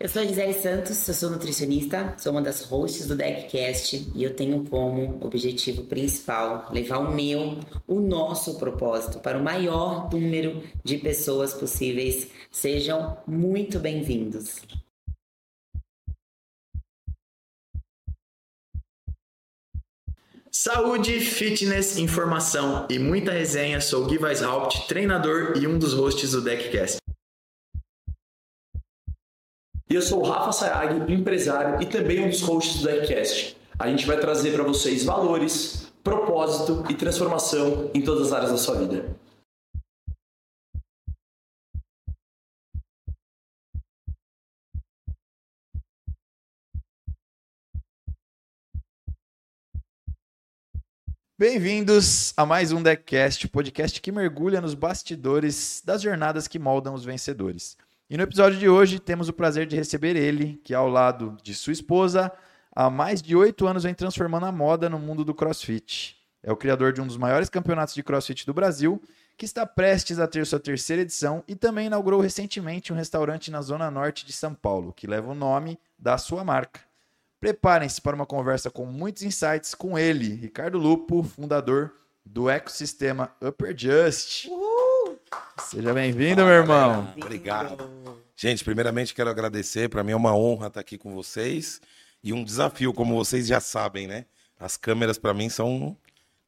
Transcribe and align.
Eu 0.00 0.08
sou 0.08 0.22
a 0.22 0.24
Gisele 0.24 0.54
Santos, 0.54 1.08
eu 1.08 1.12
sou 1.14 1.28
nutricionista, 1.28 2.14
sou 2.18 2.30
uma 2.30 2.40
das 2.40 2.62
hosts 2.62 3.08
do 3.08 3.16
DeckCast 3.16 4.12
e 4.14 4.22
eu 4.22 4.32
tenho 4.32 4.64
como 4.64 5.18
objetivo 5.20 5.82
principal 5.86 6.68
levar 6.72 6.98
o 6.98 7.12
meu, 7.12 7.58
o 7.84 7.98
nosso 7.98 8.60
propósito 8.60 9.18
para 9.18 9.36
o 9.36 9.42
maior 9.42 10.08
número 10.08 10.62
de 10.84 10.98
pessoas 10.98 11.52
possíveis. 11.52 12.28
Sejam 12.48 13.18
muito 13.26 13.80
bem-vindos. 13.80 14.62
Saúde, 20.52 21.18
fitness, 21.18 21.98
informação 21.98 22.86
e 22.88 23.00
muita 23.00 23.32
resenha. 23.32 23.80
Sou 23.80 24.06
Gui 24.06 24.18
Weishaupt, 24.18 24.86
treinador 24.86 25.54
e 25.56 25.66
um 25.66 25.76
dos 25.76 25.92
hosts 25.92 26.30
do 26.30 26.40
DeckCast. 26.40 27.07
E 29.90 29.94
eu 29.94 30.02
sou 30.02 30.20
o 30.20 30.28
Rafa 30.28 30.52
Sayag, 30.52 31.10
empresário 31.10 31.80
e 31.80 31.86
também 31.86 32.22
um 32.22 32.28
dos 32.28 32.42
hosts 32.42 32.82
do 32.82 32.88
Deckcast. 32.88 33.56
A 33.78 33.88
gente 33.88 34.06
vai 34.06 34.20
trazer 34.20 34.52
para 34.52 34.62
vocês 34.62 35.02
valores, 35.02 35.90
propósito 36.04 36.84
e 36.90 36.94
transformação 36.94 37.90
em 37.94 38.02
todas 38.02 38.26
as 38.26 38.32
áreas 38.34 38.50
da 38.50 38.58
sua 38.58 38.74
vida. 38.74 39.16
Bem-vindos 51.38 52.34
a 52.36 52.44
mais 52.44 52.72
um 52.72 52.82
Deckcast, 52.82 53.48
podcast 53.48 54.02
que 54.02 54.12
mergulha 54.12 54.60
nos 54.60 54.74
bastidores 54.74 55.80
das 55.82 56.02
jornadas 56.02 56.46
que 56.46 56.58
moldam 56.58 56.92
os 56.92 57.06
vencedores. 57.06 57.74
E 58.10 58.16
no 58.16 58.22
episódio 58.22 58.58
de 58.58 58.66
hoje 58.66 58.98
temos 58.98 59.28
o 59.28 59.34
prazer 59.34 59.66
de 59.66 59.76
receber 59.76 60.16
ele, 60.16 60.58
que 60.64 60.72
ao 60.72 60.88
lado 60.88 61.36
de 61.42 61.52
sua 61.54 61.74
esposa, 61.74 62.32
há 62.74 62.88
mais 62.88 63.20
de 63.20 63.36
oito 63.36 63.66
anos 63.66 63.82
vem 63.82 63.92
transformando 63.92 64.46
a 64.46 64.52
moda 64.52 64.88
no 64.88 64.98
mundo 64.98 65.26
do 65.26 65.34
crossfit. 65.34 66.16
É 66.42 66.50
o 66.50 66.56
criador 66.56 66.94
de 66.94 67.02
um 67.02 67.06
dos 67.06 67.18
maiores 67.18 67.50
campeonatos 67.50 67.94
de 67.94 68.02
crossfit 68.02 68.46
do 68.46 68.54
Brasil, 68.54 68.98
que 69.36 69.44
está 69.44 69.66
prestes 69.66 70.18
a 70.18 70.26
ter 70.26 70.46
sua 70.46 70.58
terceira 70.58 71.02
edição 71.02 71.44
e 71.46 71.54
também 71.54 71.88
inaugurou 71.88 72.18
recentemente 72.18 72.94
um 72.94 72.96
restaurante 72.96 73.50
na 73.50 73.60
zona 73.60 73.90
norte 73.90 74.24
de 74.24 74.32
São 74.32 74.54
Paulo, 74.54 74.90
que 74.94 75.06
leva 75.06 75.30
o 75.30 75.34
nome 75.34 75.78
da 75.98 76.16
sua 76.16 76.42
marca. 76.42 76.80
Preparem-se 77.38 78.00
para 78.00 78.16
uma 78.16 78.24
conversa 78.24 78.70
com 78.70 78.86
muitos 78.86 79.22
insights 79.22 79.74
com 79.74 79.98
ele, 79.98 80.34
Ricardo 80.34 80.78
Lupo, 80.78 81.22
fundador 81.22 81.92
do 82.32 82.50
ecossistema 82.50 83.32
Upper 83.42 83.74
Just. 83.76 84.46
Uhul! 84.46 85.18
Seja 85.60 85.94
bem-vindo, 85.94 86.44
meu 86.44 86.54
irmão. 86.54 87.12
Obrigado. 87.16 87.90
Gente, 88.36 88.62
primeiramente 88.62 89.14
quero 89.14 89.30
agradecer. 89.30 89.88
Para 89.88 90.04
mim 90.04 90.12
é 90.12 90.16
uma 90.16 90.36
honra 90.36 90.68
estar 90.68 90.80
aqui 90.80 90.98
com 90.98 91.14
vocês 91.14 91.80
e 92.22 92.32
um 92.32 92.44
desafio, 92.44 92.92
como 92.92 93.16
vocês 93.16 93.46
já 93.46 93.60
sabem, 93.60 94.06
né? 94.06 94.26
As 94.58 94.76
câmeras 94.76 95.18
para 95.18 95.32
mim 95.32 95.48
são 95.48 95.96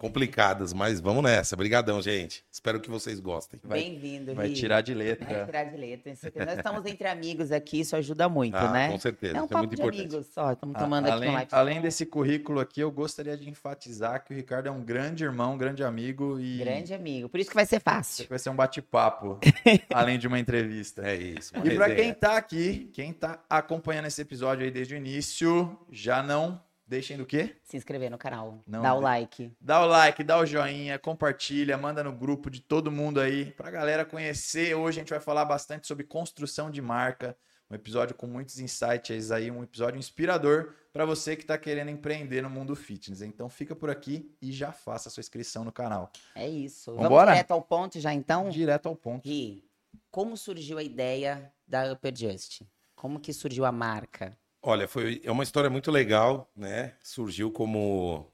complicadas, 0.00 0.72
mas 0.72 0.98
vamos 0.98 1.22
nessa. 1.22 1.54
Obrigadão, 1.54 2.00
gente. 2.00 2.42
Espero 2.50 2.80
que 2.80 2.88
vocês 2.88 3.20
gostem. 3.20 3.60
Bem-vindo, 3.62 4.34
Vai 4.34 4.50
tirar 4.50 4.80
de 4.80 4.94
letra. 4.94 5.26
Vai 5.26 5.44
tirar 5.44 5.64
de 5.64 5.76
letra. 5.76 6.14
Nós 6.46 6.56
estamos 6.56 6.86
entre 6.86 7.06
amigos 7.06 7.52
aqui, 7.52 7.80
isso 7.80 7.94
ajuda 7.94 8.26
muito, 8.26 8.56
ah, 8.56 8.72
né? 8.72 8.88
Com 8.88 8.98
certeza. 8.98 9.36
É 9.36 9.42
um 9.42 9.44
isso 9.44 9.52
papo 9.52 9.64
é 9.64 9.66
muito 9.66 9.76
de 9.76 9.82
importante. 9.82 10.00
amigos 10.08 10.26
só. 10.32 10.52
Estamos 10.52 10.74
A- 10.74 10.78
tomando 10.78 11.04
aqui 11.04 11.12
além, 11.12 11.28
um 11.28 11.32
live. 11.34 11.48
além 11.52 11.80
desse 11.82 12.06
currículo 12.06 12.60
aqui, 12.60 12.80
eu 12.80 12.90
gostaria 12.90 13.36
de 13.36 13.46
enfatizar 13.50 14.24
que 14.24 14.32
o 14.32 14.36
Ricardo 14.36 14.68
é 14.68 14.70
um 14.70 14.82
grande 14.82 15.22
irmão, 15.22 15.52
um 15.52 15.58
grande 15.58 15.84
amigo 15.84 16.40
e 16.40 16.56
Grande 16.58 16.94
amigo. 16.94 17.28
Por 17.28 17.38
isso 17.38 17.50
que 17.50 17.56
vai 17.56 17.66
ser 17.66 17.80
fácil. 17.80 18.26
vai 18.26 18.38
ser 18.38 18.48
um 18.48 18.56
bate-papo, 18.56 19.38
além 19.92 20.18
de 20.18 20.26
uma 20.26 20.38
entrevista. 20.38 21.02
É 21.02 21.14
isso. 21.14 21.52
E 21.62 21.74
para 21.74 21.94
quem 21.94 22.14
tá 22.14 22.38
aqui, 22.38 22.88
quem 22.94 23.12
tá 23.12 23.38
acompanhando 23.50 24.06
esse 24.06 24.22
episódio 24.22 24.64
aí 24.64 24.70
desde 24.70 24.94
o 24.94 24.96
início, 24.96 25.78
já 25.92 26.22
não 26.22 26.58
deixem 26.90 27.16
do 27.16 27.24
quê? 27.24 27.54
Se 27.62 27.76
inscrever 27.76 28.10
no 28.10 28.18
canal. 28.18 28.58
Não, 28.66 28.82
Dá 28.82 28.94
o 28.94 29.00
like. 29.00 29.52
Dá 29.60 29.80
o 29.80 29.86
like, 29.86 30.24
dá 30.24 30.38
o 30.40 30.44
joinha, 30.44 30.98
compartilha, 30.98 31.78
manda 31.78 32.02
no 32.02 32.12
grupo 32.12 32.50
de 32.50 32.60
todo 32.60 32.90
mundo 32.90 33.20
aí 33.20 33.52
pra 33.52 33.70
galera 33.70 34.04
conhecer. 34.04 34.74
Hoje 34.74 34.98
a 34.98 35.02
gente 35.02 35.10
vai 35.10 35.20
falar 35.20 35.44
bastante 35.44 35.86
sobre 35.86 36.04
construção 36.04 36.68
de 36.68 36.82
marca, 36.82 37.36
um 37.70 37.76
episódio 37.76 38.16
com 38.16 38.26
muitos 38.26 38.58
insights 38.58 39.30
aí, 39.30 39.52
um 39.52 39.62
episódio 39.62 40.00
inspirador 40.00 40.74
para 40.92 41.04
você 41.04 41.36
que 41.36 41.46
tá 41.46 41.56
querendo 41.56 41.90
empreender 41.90 42.42
no 42.42 42.50
mundo 42.50 42.74
fitness. 42.74 43.22
Então 43.22 43.48
fica 43.48 43.76
por 43.76 43.88
aqui 43.88 44.28
e 44.42 44.50
já 44.50 44.72
faça 44.72 45.08
a 45.08 45.12
sua 45.12 45.20
inscrição 45.20 45.62
no 45.64 45.70
canal. 45.70 46.10
É 46.34 46.48
isso. 46.48 46.90
Vambora? 46.96 47.08
Vamos 47.26 47.34
direto 47.34 47.50
ao 47.52 47.62
ponto 47.62 48.00
já 48.00 48.12
então? 48.12 48.50
Direto 48.50 48.88
ao 48.88 48.96
ponto. 48.96 49.22
Gui, 49.22 49.64
como 50.10 50.36
surgiu 50.36 50.76
a 50.76 50.82
ideia 50.82 51.52
da 51.68 51.92
Upper 51.92 52.12
Just? 52.16 52.62
Como 52.96 53.20
que 53.20 53.32
surgiu 53.32 53.64
a 53.64 53.70
marca? 53.70 54.36
Olha, 54.62 54.86
foi 54.86 55.20
é 55.24 55.30
uma 55.30 55.42
história 55.42 55.70
muito 55.70 55.90
legal, 55.90 56.50
né? 56.54 56.94
Surgiu 57.02 57.50
como 57.50 58.30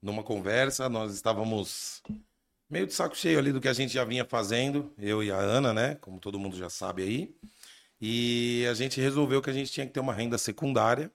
numa 0.00 0.22
conversa, 0.22 0.88
nós 0.88 1.12
estávamos 1.12 2.02
meio 2.70 2.86
de 2.86 2.94
saco 2.94 3.16
cheio 3.16 3.38
ali 3.38 3.52
do 3.52 3.60
que 3.60 3.68
a 3.68 3.72
gente 3.72 3.92
já 3.92 4.04
vinha 4.04 4.24
fazendo, 4.24 4.92
eu 4.98 5.22
e 5.24 5.32
a 5.32 5.36
Ana, 5.36 5.72
né? 5.72 5.96
Como 5.96 6.20
todo 6.20 6.38
mundo 6.38 6.56
já 6.56 6.70
sabe 6.70 7.02
aí. 7.02 7.34
E 8.00 8.66
a 8.70 8.74
gente 8.74 9.00
resolveu 9.00 9.42
que 9.42 9.50
a 9.50 9.52
gente 9.52 9.72
tinha 9.72 9.86
que 9.86 9.92
ter 9.92 10.00
uma 10.00 10.14
renda 10.14 10.38
secundária, 10.38 11.10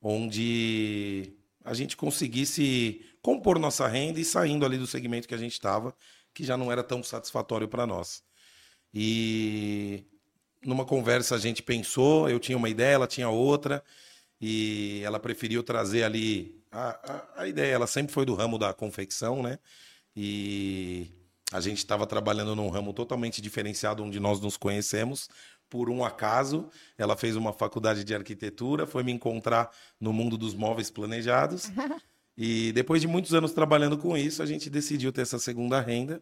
onde 0.00 1.32
a 1.64 1.74
gente 1.74 1.96
conseguisse 1.96 3.04
compor 3.22 3.58
nossa 3.58 3.86
renda 3.86 4.20
e 4.20 4.24
saindo 4.24 4.66
ali 4.66 4.78
do 4.78 4.86
segmento 4.86 5.28
que 5.28 5.34
a 5.34 5.38
gente 5.38 5.52
estava, 5.52 5.94
que 6.34 6.44
já 6.44 6.56
não 6.56 6.72
era 6.72 6.82
tão 6.82 7.02
satisfatório 7.02 7.68
para 7.68 7.86
nós. 7.86 8.22
E 8.92 10.04
numa 10.64 10.84
conversa 10.84 11.34
a 11.34 11.38
gente 11.38 11.62
pensou, 11.62 12.28
eu 12.28 12.40
tinha 12.40 12.56
uma 12.56 12.68
ideia, 12.68 12.94
ela 12.94 13.06
tinha 13.06 13.28
outra, 13.28 13.82
e 14.40 15.02
ela 15.04 15.18
preferiu 15.20 15.62
trazer 15.62 16.04
ali 16.04 16.60
a, 16.70 16.88
a, 17.36 17.42
a 17.42 17.48
ideia. 17.48 17.74
Ela 17.74 17.86
sempre 17.86 18.12
foi 18.12 18.24
do 18.26 18.34
ramo 18.34 18.58
da 18.58 18.72
confecção, 18.74 19.42
né? 19.42 19.58
E 20.16 21.10
a 21.52 21.60
gente 21.60 21.78
estava 21.78 22.06
trabalhando 22.06 22.54
num 22.54 22.68
ramo 22.68 22.92
totalmente 22.92 23.40
diferenciado 23.40 24.02
onde 24.02 24.18
nós 24.20 24.40
nos 24.40 24.56
conhecemos. 24.56 25.28
Por 25.68 25.88
um 25.90 26.04
acaso, 26.04 26.68
ela 26.96 27.16
fez 27.16 27.36
uma 27.36 27.52
faculdade 27.52 28.04
de 28.04 28.14
arquitetura, 28.14 28.86
foi 28.86 29.02
me 29.02 29.12
encontrar 29.12 29.70
no 30.00 30.12
mundo 30.12 30.36
dos 30.36 30.54
móveis 30.54 30.90
planejados. 30.90 31.70
E 32.36 32.72
depois 32.72 33.00
de 33.00 33.06
muitos 33.06 33.32
anos 33.32 33.52
trabalhando 33.52 33.96
com 33.96 34.16
isso, 34.16 34.42
a 34.42 34.46
gente 34.46 34.68
decidiu 34.68 35.12
ter 35.12 35.22
essa 35.22 35.38
segunda 35.38 35.80
renda. 35.80 36.20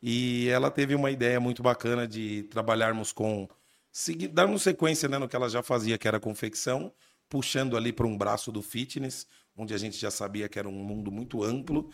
E 0.00 0.48
ela 0.48 0.70
teve 0.70 0.94
uma 0.94 1.10
ideia 1.10 1.40
muito 1.40 1.62
bacana 1.62 2.06
de 2.06 2.44
trabalharmos 2.44 3.12
com. 3.12 3.48
Darmos 4.32 4.62
sequência 4.62 5.08
né, 5.08 5.18
no 5.18 5.28
que 5.28 5.34
ela 5.36 5.48
já 5.48 5.62
fazia, 5.62 5.98
que 5.98 6.06
era 6.06 6.20
confecção, 6.20 6.92
puxando 7.28 7.76
ali 7.76 7.92
para 7.92 8.06
um 8.06 8.16
braço 8.16 8.52
do 8.52 8.62
fitness, 8.62 9.26
onde 9.56 9.74
a 9.74 9.78
gente 9.78 9.98
já 9.98 10.10
sabia 10.10 10.48
que 10.48 10.58
era 10.58 10.68
um 10.68 10.72
mundo 10.72 11.10
muito 11.10 11.42
amplo. 11.42 11.90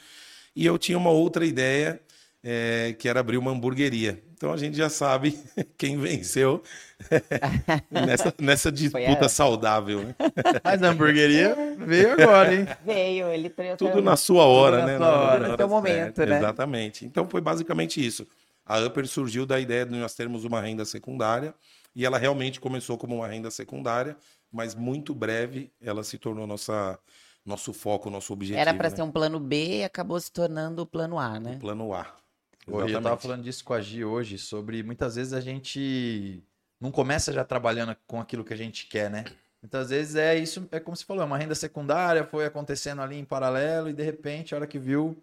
E 0.55 0.65
eu 0.67 0.79
tinha 0.79 0.99
uma 0.99 1.11
outra 1.11 1.45
ideia, 1.45 2.01
eh, 2.43 2.95
que 2.99 3.09
era 3.09 3.21
abrir 3.21 3.39
uma 3.39 3.51
hamburgueria. 3.51 4.23
Então 4.37 4.53
a 4.53 4.57
gente 4.57 4.77
já 4.77 4.91
sabe 4.91 5.39
quem 5.79 5.99
venceu 5.99 6.63
nessa, 7.91 8.35
nessa 8.39 8.71
disputa 8.71 9.27
a- 9.27 9.29
saudável. 9.29 10.03
Né? 10.05 10.15
Mas 10.63 10.83
a 10.83 10.91
hamburgueria 10.91 11.57
veio 11.79 12.13
agora, 12.13 12.55
hein? 12.55 12.67
Veio, 12.85 13.29
ele. 13.29 13.51
Tudo 13.77 14.03
na 14.03 14.17
sua 14.17 14.45
hora, 14.45 14.79
na 14.79 14.87
né? 14.87 14.99
sua 14.99 15.19
hora. 15.19 15.41
Na 15.41 15.49
No 15.49 15.57
seu 15.57 15.69
momento, 15.69 16.17
certa, 16.17 16.27
né? 16.27 16.39
Exatamente. 16.39 17.07
Então 17.07 17.29
foi 17.29 17.41
basicamente 17.41 18.05
isso. 18.05 18.27
A 18.67 18.79
Upper 18.81 19.07
surgiu 19.07 19.45
da 19.45 19.59
ideia 19.59 19.85
de 19.85 19.93
nós 19.93 20.15
termos 20.15 20.45
uma 20.45 20.61
renda 20.61 20.85
secundária 20.85 21.55
e 21.95 22.05
ela 22.05 22.19
realmente 22.19 22.61
começou 22.61 22.99
como 22.99 23.17
uma 23.17 23.29
renda 23.29 23.51
secundária, 23.51 24.17
mas 24.51 24.75
muito 24.75 25.15
breve 25.15 25.73
ela 25.81 26.03
se 26.03 26.19
tornou 26.19 26.47
nossa, 26.47 26.99
nosso 27.45 27.73
foco, 27.73 28.11
nosso 28.11 28.33
objetivo. 28.33 28.61
Era 28.61 28.75
para 28.75 28.91
né? 28.91 28.97
ser 28.97 29.03
um 29.03 29.11
plano 29.11 29.39
B 29.39 29.79
e 29.79 29.85
acabou 29.85 30.19
se 30.19 30.33
tornando 30.33 30.83
o 30.83 30.87
plano 30.87 31.19
A, 31.19 31.33
o 31.33 31.41
né? 31.41 31.59
plano 31.61 31.95
A. 31.95 32.17
Eu 32.67 32.75
tava 32.75 32.89
Exatamente. 32.89 33.23
falando 33.23 33.43
disso 33.43 33.65
com 33.65 33.75
a 33.75 33.81
Gi 33.81 34.05
hoje, 34.05 34.39
sobre 34.39 34.83
muitas 34.83 35.17
vezes 35.17 35.33
a 35.33 35.41
gente 35.41 36.43
não 36.81 36.91
começa 36.91 37.33
já 37.33 37.45
trabalhando 37.45 37.95
com 38.07 38.21
aquilo 38.21 38.45
que 38.45 38.55
a 38.55 38.57
gente 38.57 38.87
quer, 38.87 39.11
né? 39.11 39.25
Muitas 39.61 39.91
vezes 39.91 40.17
é 40.17 40.37
isso, 40.37 40.69
é 40.71 40.81
como 40.81 40.97
você 40.97 41.05
falou, 41.05 41.23
é 41.23 41.27
uma 41.27 41.39
renda 41.39 41.55
secundária, 41.55 42.25
foi 42.25 42.45
acontecendo 42.45 43.01
ali 43.01 43.17
em 43.17 43.25
paralelo 43.25 43.89
e 43.89 43.93
de 43.93 44.03
repente, 44.03 44.55
a 44.55 44.59
hora 44.59 44.67
que 44.67 44.79
viu, 44.79 45.23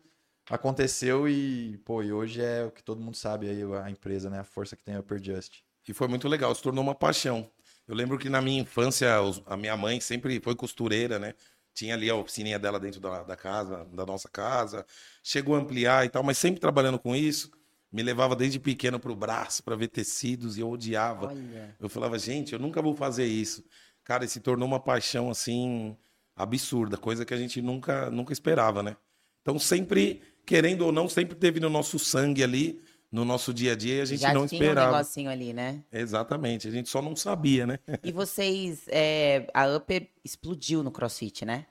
aconteceu 0.50 1.28
e, 1.28 1.78
pô, 1.86 2.02
e 2.02 2.12
hoje 2.12 2.42
é 2.42 2.64
o 2.64 2.72
que 2.72 2.84
todo 2.84 3.02
mundo 3.02 3.16
sabe 3.16 3.50
aí, 3.50 3.62
a 3.84 3.90
empresa, 3.90 4.30
né? 4.30 4.40
A 4.40 4.44
força 4.44 4.76
que 4.76 4.84
tem 4.84 4.96
a 4.96 5.00
Upper 5.00 5.24
Just. 5.24 5.62
E 5.88 5.94
foi 5.94 6.08
muito 6.08 6.28
legal, 6.28 6.54
se 6.54 6.62
tornou 6.62 6.84
uma 6.84 6.96
paixão. 6.96 7.50
Eu 7.88 7.96
lembro 7.96 8.18
que 8.18 8.30
na 8.30 8.42
minha 8.42 8.62
infância, 8.62 9.10
a 9.46 9.58
minha 9.58 9.76
mãe 9.76 10.00
sempre 10.00 10.40
foi 10.40 10.56
costureira, 10.56 11.20
né? 11.20 11.34
Tinha 11.74 11.96
ali 11.96 12.10
a 12.10 12.16
oficininha 12.16 12.60
dela 12.60 12.80
dentro 12.80 13.00
da, 13.00 13.24
da 13.24 13.36
casa, 13.36 13.86
da 13.94 14.06
nossa 14.06 14.30
casa. 14.30 14.86
Chegou 15.24 15.56
a 15.56 15.60
ampliar 15.60 16.06
e 16.06 16.10
tal, 16.10 16.24
mas 16.24 16.38
sempre 16.38 16.60
trabalhando 16.60 17.00
com 17.00 17.16
isso. 17.16 17.50
Me 17.92 18.04
levava 18.04 18.36
desde 18.36 18.60
pequeno 18.60 19.00
para 19.00 19.12
o 19.12 19.16
braço 19.16 19.64
para 19.64 19.76
ver 19.76 19.88
tecidos 19.88 20.58
e 20.58 20.62
eu 20.62 20.70
odiava. 20.70 21.28
Olha. 21.28 21.76
Eu 21.80 21.90
falava, 21.90 22.18
gente, 22.18 22.54
eu 22.54 22.60
nunca 22.60 22.82
vou 22.82 22.96
fazer 22.96 23.26
isso. 23.26 23.64
Cara, 24.04 24.26
e 24.26 24.28
se 24.28 24.40
tornou 24.40 24.68
uma 24.68 24.80
paixão 24.80 25.30
assim 25.30 25.96
absurda, 26.36 26.98
coisa 26.98 27.26
que 27.26 27.34
a 27.34 27.38
gente 27.38 27.62
nunca, 27.62 28.10
nunca 28.10 28.34
esperava, 28.34 28.82
né? 28.82 28.96
Então 29.42 29.60
sempre, 29.60 30.22
querendo 30.46 30.86
ou 30.86 30.92
não, 30.92 31.10
sempre 31.10 31.36
teve 31.36 31.60
no 31.60 31.70
nosso 31.70 32.00
sangue 32.00 32.44
ali 32.44 32.82
no 33.12 33.26
nosso 33.26 33.54
dia 33.54 33.74
a 33.74 33.76
dia 33.76 34.02
a 34.04 34.06
gente 34.06 34.22
Já 34.22 34.34
não 34.34 34.48
tinha 34.48 34.62
um 34.62 34.64
esperava. 34.64 34.92
negocinho 34.94 35.30
ali, 35.30 35.54
né? 35.54 35.84
Exatamente, 35.92 36.68
a 36.68 36.72
gente 36.72 36.90
só 36.90 37.02
não 37.02 37.16
sabia, 37.16 37.68
né? 37.68 37.80
E 38.04 38.12
vocês, 38.12 38.84
é, 38.88 39.48
a 39.54 39.68
Upper 39.76 40.08
explodiu 40.24 40.82
no 40.82 40.92
CrossFit, 40.92 41.44
né? 41.44 41.66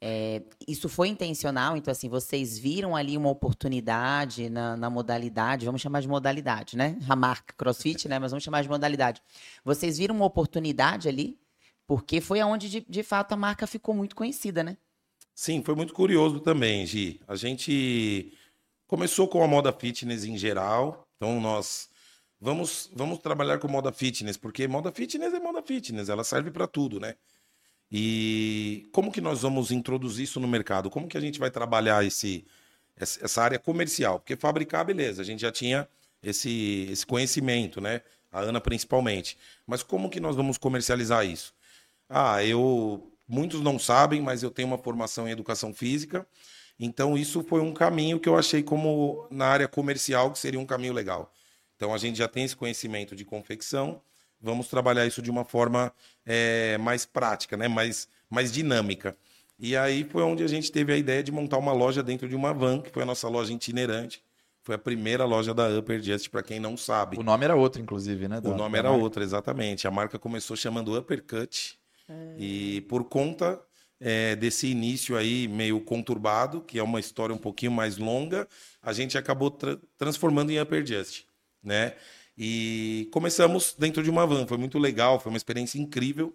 É, 0.00 0.42
isso 0.68 0.88
foi 0.88 1.08
intencional, 1.08 1.76
então 1.76 1.90
assim, 1.90 2.08
vocês 2.08 2.58
viram 2.58 2.94
ali 2.94 3.16
uma 3.16 3.30
oportunidade 3.30 4.50
na, 4.50 4.76
na 4.76 4.90
modalidade, 4.90 5.64
vamos 5.64 5.80
chamar 5.80 6.00
de 6.02 6.08
modalidade, 6.08 6.76
né? 6.76 6.98
A 7.08 7.16
marca 7.16 7.54
CrossFit, 7.56 8.06
né? 8.06 8.18
Mas 8.18 8.30
vamos 8.30 8.44
chamar 8.44 8.62
de 8.62 8.68
modalidade. 8.68 9.22
Vocês 9.64 9.98
viram 9.98 10.14
uma 10.14 10.26
oportunidade 10.26 11.08
ali, 11.08 11.38
porque 11.86 12.20
foi 12.20 12.40
aonde 12.40 12.68
de, 12.68 12.86
de 12.88 13.02
fato 13.02 13.32
a 13.32 13.36
marca 13.36 13.66
ficou 13.66 13.94
muito 13.94 14.14
conhecida, 14.14 14.62
né? 14.62 14.76
Sim, 15.34 15.62
foi 15.62 15.74
muito 15.74 15.92
curioso 15.92 16.40
também, 16.40 16.86
Gi. 16.86 17.20
A 17.26 17.34
gente 17.34 18.32
começou 18.86 19.28
com 19.28 19.42
a 19.42 19.48
moda 19.48 19.72
fitness 19.72 20.24
em 20.24 20.36
geral, 20.36 21.06
então 21.16 21.40
nós 21.40 21.88
vamos, 22.40 22.90
vamos 22.94 23.18
trabalhar 23.18 23.58
com 23.58 23.68
moda 23.68 23.92
fitness, 23.92 24.36
porque 24.36 24.68
moda 24.68 24.92
fitness 24.92 25.34
é 25.34 25.40
moda 25.40 25.62
fitness, 25.62 26.08
ela 26.08 26.24
serve 26.24 26.50
para 26.50 26.66
tudo, 26.66 27.00
né? 27.00 27.14
E 27.90 28.88
como 28.92 29.12
que 29.12 29.20
nós 29.20 29.42
vamos 29.42 29.70
introduzir 29.70 30.24
isso 30.24 30.40
no 30.40 30.48
mercado? 30.48 30.90
Como 30.90 31.08
que 31.08 31.16
a 31.16 31.20
gente 31.20 31.38
vai 31.38 31.50
trabalhar 31.50 32.04
esse, 32.04 32.44
essa 32.96 33.42
área 33.42 33.58
comercial? 33.58 34.18
Porque 34.18 34.36
fabricar, 34.36 34.84
beleza, 34.84 35.22
a 35.22 35.24
gente 35.24 35.40
já 35.40 35.52
tinha 35.52 35.88
esse, 36.22 36.88
esse 36.90 37.06
conhecimento, 37.06 37.80
né? 37.80 38.02
A 38.32 38.40
Ana 38.40 38.60
principalmente. 38.60 39.38
Mas 39.66 39.82
como 39.82 40.10
que 40.10 40.20
nós 40.20 40.34
vamos 40.34 40.58
comercializar 40.58 41.24
isso? 41.24 41.54
Ah, 42.08 42.44
eu. 42.44 43.12
Muitos 43.28 43.60
não 43.60 43.76
sabem, 43.78 44.20
mas 44.20 44.42
eu 44.44 44.50
tenho 44.50 44.68
uma 44.68 44.78
formação 44.78 45.26
em 45.26 45.32
educação 45.32 45.74
física. 45.74 46.26
Então, 46.78 47.16
isso 47.16 47.42
foi 47.42 47.60
um 47.60 47.72
caminho 47.72 48.20
que 48.20 48.28
eu 48.28 48.36
achei 48.36 48.62
como 48.62 49.26
na 49.30 49.46
área 49.46 49.68
comercial 49.68 50.30
que 50.30 50.38
seria 50.38 50.60
um 50.60 50.66
caminho 50.66 50.92
legal. 50.92 51.32
Então, 51.74 51.94
a 51.94 51.98
gente 51.98 52.18
já 52.18 52.28
tem 52.28 52.44
esse 52.44 52.56
conhecimento 52.56 53.16
de 53.16 53.24
confecção, 53.24 54.00
vamos 54.40 54.68
trabalhar 54.68 55.06
isso 55.06 55.22
de 55.22 55.30
uma 55.30 55.44
forma 55.44 55.92
é, 56.24 56.76
mais 56.78 57.06
prática, 57.06 57.56
né? 57.56 57.68
mais, 57.68 58.08
mais 58.28 58.52
dinâmica. 58.52 59.16
E 59.58 59.76
aí 59.76 60.04
foi 60.04 60.22
onde 60.22 60.42
a 60.44 60.46
gente 60.46 60.70
teve 60.70 60.92
a 60.92 60.96
ideia 60.96 61.22
de 61.22 61.32
montar 61.32 61.56
uma 61.56 61.72
loja 61.72 62.02
dentro 62.02 62.28
de 62.28 62.36
uma 62.36 62.52
van, 62.52 62.80
que 62.80 62.90
foi 62.90 63.02
a 63.02 63.06
nossa 63.06 63.28
loja 63.28 63.52
itinerante. 63.52 64.22
Foi 64.62 64.74
a 64.74 64.78
primeira 64.78 65.24
loja 65.24 65.54
da 65.54 65.68
Upper 65.78 66.02
Just, 66.02 66.28
para 66.28 66.42
quem 66.42 66.58
não 66.58 66.76
sabe. 66.76 67.16
O 67.16 67.22
nome 67.22 67.44
era 67.44 67.54
outro, 67.54 67.80
inclusive, 67.80 68.28
né? 68.28 68.40
O 68.44 68.54
nome 68.54 68.76
era 68.76 68.90
marca. 68.90 69.02
outro, 69.02 69.22
exatamente. 69.22 69.86
A 69.86 69.90
marca 69.90 70.18
começou 70.18 70.56
chamando 70.56 70.98
Uppercut. 70.98 71.78
E 72.38 72.82
por 72.82 73.04
conta 73.04 73.60
é, 74.00 74.36
desse 74.36 74.66
início 74.66 75.16
aí 75.16 75.48
meio 75.48 75.80
conturbado, 75.80 76.60
que 76.60 76.78
é 76.78 76.82
uma 76.82 77.00
história 77.00 77.34
um 77.34 77.38
pouquinho 77.38 77.72
mais 77.72 77.96
longa, 77.96 78.46
a 78.82 78.92
gente 78.92 79.16
acabou 79.16 79.50
tra- 79.50 79.78
transformando 79.96 80.50
em 80.50 80.60
Upper 80.60 80.84
Just, 80.86 81.24
né? 81.62 81.94
E 82.38 83.08
começamos 83.12 83.74
dentro 83.78 84.02
de 84.02 84.10
uma 84.10 84.26
van. 84.26 84.46
Foi 84.46 84.58
muito 84.58 84.78
legal, 84.78 85.18
foi 85.18 85.30
uma 85.30 85.38
experiência 85.38 85.78
incrível. 85.78 86.34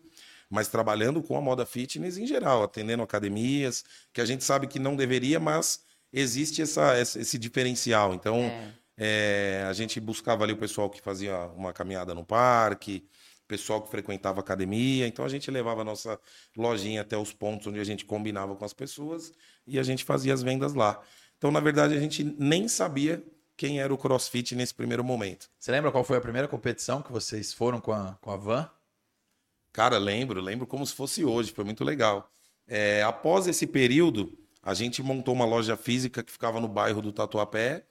Mas 0.50 0.68
trabalhando 0.68 1.24
com 1.24 1.38
a 1.38 1.42
moda 1.42 1.66
fitness 1.66 2.18
em 2.18 2.28
geral, 2.28 2.64
atendendo 2.64 3.02
academias, 3.04 3.86
que 4.12 4.20
a 4.20 4.26
gente 4.26 4.44
sabe 4.44 4.68
que 4.68 4.80
não 4.80 4.98
deveria, 4.98 5.40
mas 5.40 5.82
existe 6.12 6.62
essa, 6.62 6.94
essa- 6.94 7.20
esse 7.22 7.38
diferencial. 7.38 8.14
Então, 8.14 8.36
É. 8.42 8.74
é, 8.98 9.66
a 9.70 9.72
gente 9.72 9.98
buscava 10.02 10.44
ali 10.44 10.52
o 10.52 10.58
pessoal 10.58 10.90
que 10.90 11.00
fazia 11.02 11.38
uma 11.56 11.72
caminhada 11.72 12.14
no 12.14 12.26
parque, 12.26 13.06
pessoal 13.52 13.82
que 13.82 13.92
frequentava 13.92 14.40
academia. 14.40 15.06
Então 15.06 15.26
a 15.26 15.30
gente 15.30 15.52
levava 15.52 15.82
a 15.82 15.84
nossa 15.84 16.18
lojinha 16.56 17.02
até 17.02 17.18
os 17.18 17.34
pontos 17.34 17.68
onde 17.68 17.82
a 17.82 17.84
gente 17.84 18.06
combinava 18.06 18.56
com 18.56 18.64
as 18.64 18.72
pessoas 18.72 19.34
e 19.68 19.78
a 19.78 19.84
gente 19.84 20.06
fazia 20.06 20.34
as 20.34 20.42
vendas 20.42 20.74
lá. 20.74 21.02
Então, 21.38 21.52
na 21.52 21.60
verdade, 21.60 21.94
a 21.94 22.00
gente 22.00 22.24
nem 22.24 22.70
sabia 22.70 23.22
quem 23.58 23.82
era 23.82 23.94
o 23.94 23.98
CrossFit 23.98 24.56
nesse 24.56 24.74
primeiro 24.74 25.04
momento. 25.04 25.50
Você 25.60 25.70
lembra 25.70 25.92
qual 25.92 26.04
foi 26.06 26.18
a 26.18 26.22
primeira 26.22 26.48
competição 26.48 27.02
que 27.02 27.12
vocês 27.12 27.52
foram 27.52 27.82
com 27.82 27.92
a, 27.92 28.18
com 28.22 28.32
a 28.32 28.38
van? 28.38 28.70
Cara, 29.74 29.98
lembro, 29.98 30.40
lembro 30.40 30.66
como 30.66 30.86
se 30.86 30.94
fosse 30.94 31.26
hoje, 31.26 31.52
foi 31.52 31.66
muito 31.66 31.84
legal. 31.84 32.32
É, 32.68 33.04
após 33.04 33.48
esse 33.48 33.68
período, 33.68 34.32
a 34.64 34.74
gente 34.74 35.04
montou 35.04 35.34
uma 35.34 35.46
loja 35.46 35.76
física 35.76 36.24
que 36.24 36.32
ficava 36.32 36.62
no 36.62 36.70
bairro 36.70 37.02
do 37.02 37.12
Tatuapé. 37.12 37.86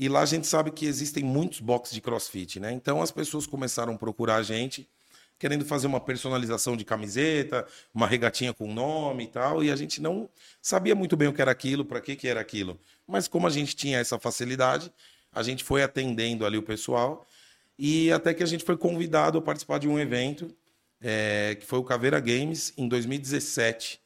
E 0.00 0.08
lá 0.08 0.22
a 0.22 0.24
gente 0.24 0.46
sabe 0.46 0.70
que 0.70 0.86
existem 0.86 1.22
muitos 1.22 1.60
boxes 1.60 1.94
de 1.94 2.00
crossfit, 2.00 2.58
né? 2.58 2.72
Então 2.72 3.02
as 3.02 3.10
pessoas 3.10 3.46
começaram 3.46 3.92
a 3.92 3.98
procurar 3.98 4.36
a 4.36 4.42
gente, 4.42 4.88
querendo 5.38 5.62
fazer 5.62 5.86
uma 5.86 6.00
personalização 6.00 6.74
de 6.74 6.86
camiseta, 6.86 7.66
uma 7.92 8.06
regatinha 8.06 8.54
com 8.54 8.72
nome 8.72 9.24
e 9.24 9.26
tal. 9.26 9.62
E 9.62 9.70
a 9.70 9.76
gente 9.76 10.00
não 10.00 10.26
sabia 10.62 10.94
muito 10.94 11.18
bem 11.18 11.28
o 11.28 11.34
que 11.34 11.42
era 11.42 11.50
aquilo, 11.50 11.84
para 11.84 12.00
que, 12.00 12.16
que 12.16 12.26
era 12.26 12.40
aquilo. 12.40 12.80
Mas 13.06 13.28
como 13.28 13.46
a 13.46 13.50
gente 13.50 13.76
tinha 13.76 13.98
essa 13.98 14.18
facilidade, 14.18 14.90
a 15.30 15.42
gente 15.42 15.62
foi 15.62 15.82
atendendo 15.82 16.46
ali 16.46 16.56
o 16.56 16.62
pessoal. 16.62 17.26
E 17.78 18.10
até 18.10 18.32
que 18.32 18.42
a 18.42 18.46
gente 18.46 18.64
foi 18.64 18.78
convidado 18.78 19.36
a 19.36 19.42
participar 19.42 19.76
de 19.76 19.86
um 19.86 19.98
evento 19.98 20.50
é, 20.98 21.58
que 21.60 21.66
foi 21.66 21.78
o 21.78 21.84
Caveira 21.84 22.20
Games 22.20 22.72
em 22.74 22.88
2017. 22.88 24.00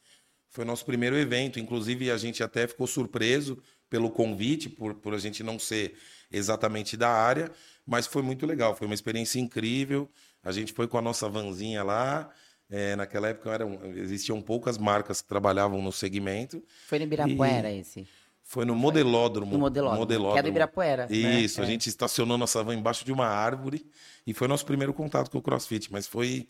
Foi 0.49 0.65
o 0.65 0.67
nosso 0.67 0.83
primeiro 0.83 1.15
evento, 1.17 1.57
inclusive 1.57 2.11
a 2.11 2.17
gente 2.17 2.43
até 2.43 2.67
ficou 2.67 2.85
surpreso 2.85 3.63
pelo 3.95 4.09
convite, 4.09 4.67
por, 4.69 4.93
por 4.95 5.13
a 5.13 5.17
gente 5.17 5.41
não 5.41 5.57
ser 5.57 5.93
exatamente 6.29 6.97
da 6.97 7.09
área, 7.09 7.49
mas 7.87 8.05
foi 8.05 8.21
muito 8.21 8.45
legal, 8.45 8.75
foi 8.75 8.87
uma 8.87 8.93
experiência 8.93 9.39
incrível. 9.39 10.09
A 10.43 10.51
gente 10.51 10.73
foi 10.73 10.85
com 10.85 10.97
a 10.97 11.01
nossa 11.01 11.29
vanzinha 11.29 11.81
lá. 11.81 12.29
é, 12.69 12.95
naquela 12.95 13.29
época 13.29 13.51
eram, 13.51 13.79
existiam 13.95 14.41
poucas 14.41 14.77
marcas 14.77 15.21
que 15.21 15.27
trabalhavam 15.29 15.81
no 15.81 15.91
segmento. 15.91 16.61
Foi 16.87 16.97
no 16.99 17.05
Ibirapuera 17.05 17.71
esse. 17.71 18.05
Foi 18.43 18.65
no 18.65 18.75
modelódromo. 18.75 19.51
No 19.53 19.59
modelódromo, 19.59 20.33
que 20.33 20.39
é 20.39 20.41
do 20.43 20.49
Ibirapuera. 20.49 21.07
né? 21.07 21.15
Isso, 21.15 21.61
a 21.61 21.63
É. 21.63 21.67
gente 21.67 21.87
estacionou 21.87 22.37
nossa 22.37 22.61
van 22.63 22.75
embaixo 22.75 23.05
de 23.05 23.13
uma 23.13 23.27
árvore 23.27 23.85
e 24.27 24.33
foi 24.33 24.47
nosso 24.47 24.65
primeiro 24.65 24.93
contato 24.93 25.29
com 25.31 25.37
o 25.37 25.41
CrossFit, 25.41 25.89
mas 25.91 26.05
foi 26.05 26.47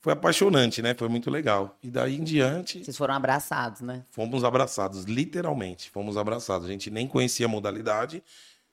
foi 0.00 0.14
apaixonante, 0.14 0.80
né? 0.80 0.94
Foi 0.94 1.08
muito 1.08 1.30
legal. 1.30 1.78
E 1.82 1.90
daí 1.90 2.16
em 2.16 2.24
diante, 2.24 2.82
Vocês 2.82 2.96
foram 2.96 3.14
abraçados, 3.14 3.82
né? 3.82 4.04
fomos 4.10 4.44
abraçados, 4.44 5.04
literalmente, 5.04 5.90
fomos 5.90 6.16
abraçados. 6.16 6.66
A 6.66 6.72
gente 6.72 6.90
nem 6.90 7.06
conhecia 7.06 7.46
a 7.46 7.48
modalidade 7.48 8.22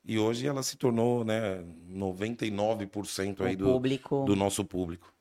e 0.06 0.18
hoje 0.18 0.48
ela 0.48 0.64
se 0.64 0.78
tornou, 0.78 1.26
né, 1.26 1.64
99% 1.92 3.42
aí 3.42 3.58
do, 3.58 3.66
público. 3.66 4.24
do 4.24 4.38
nosso 4.38 4.64
público. 4.64 5.14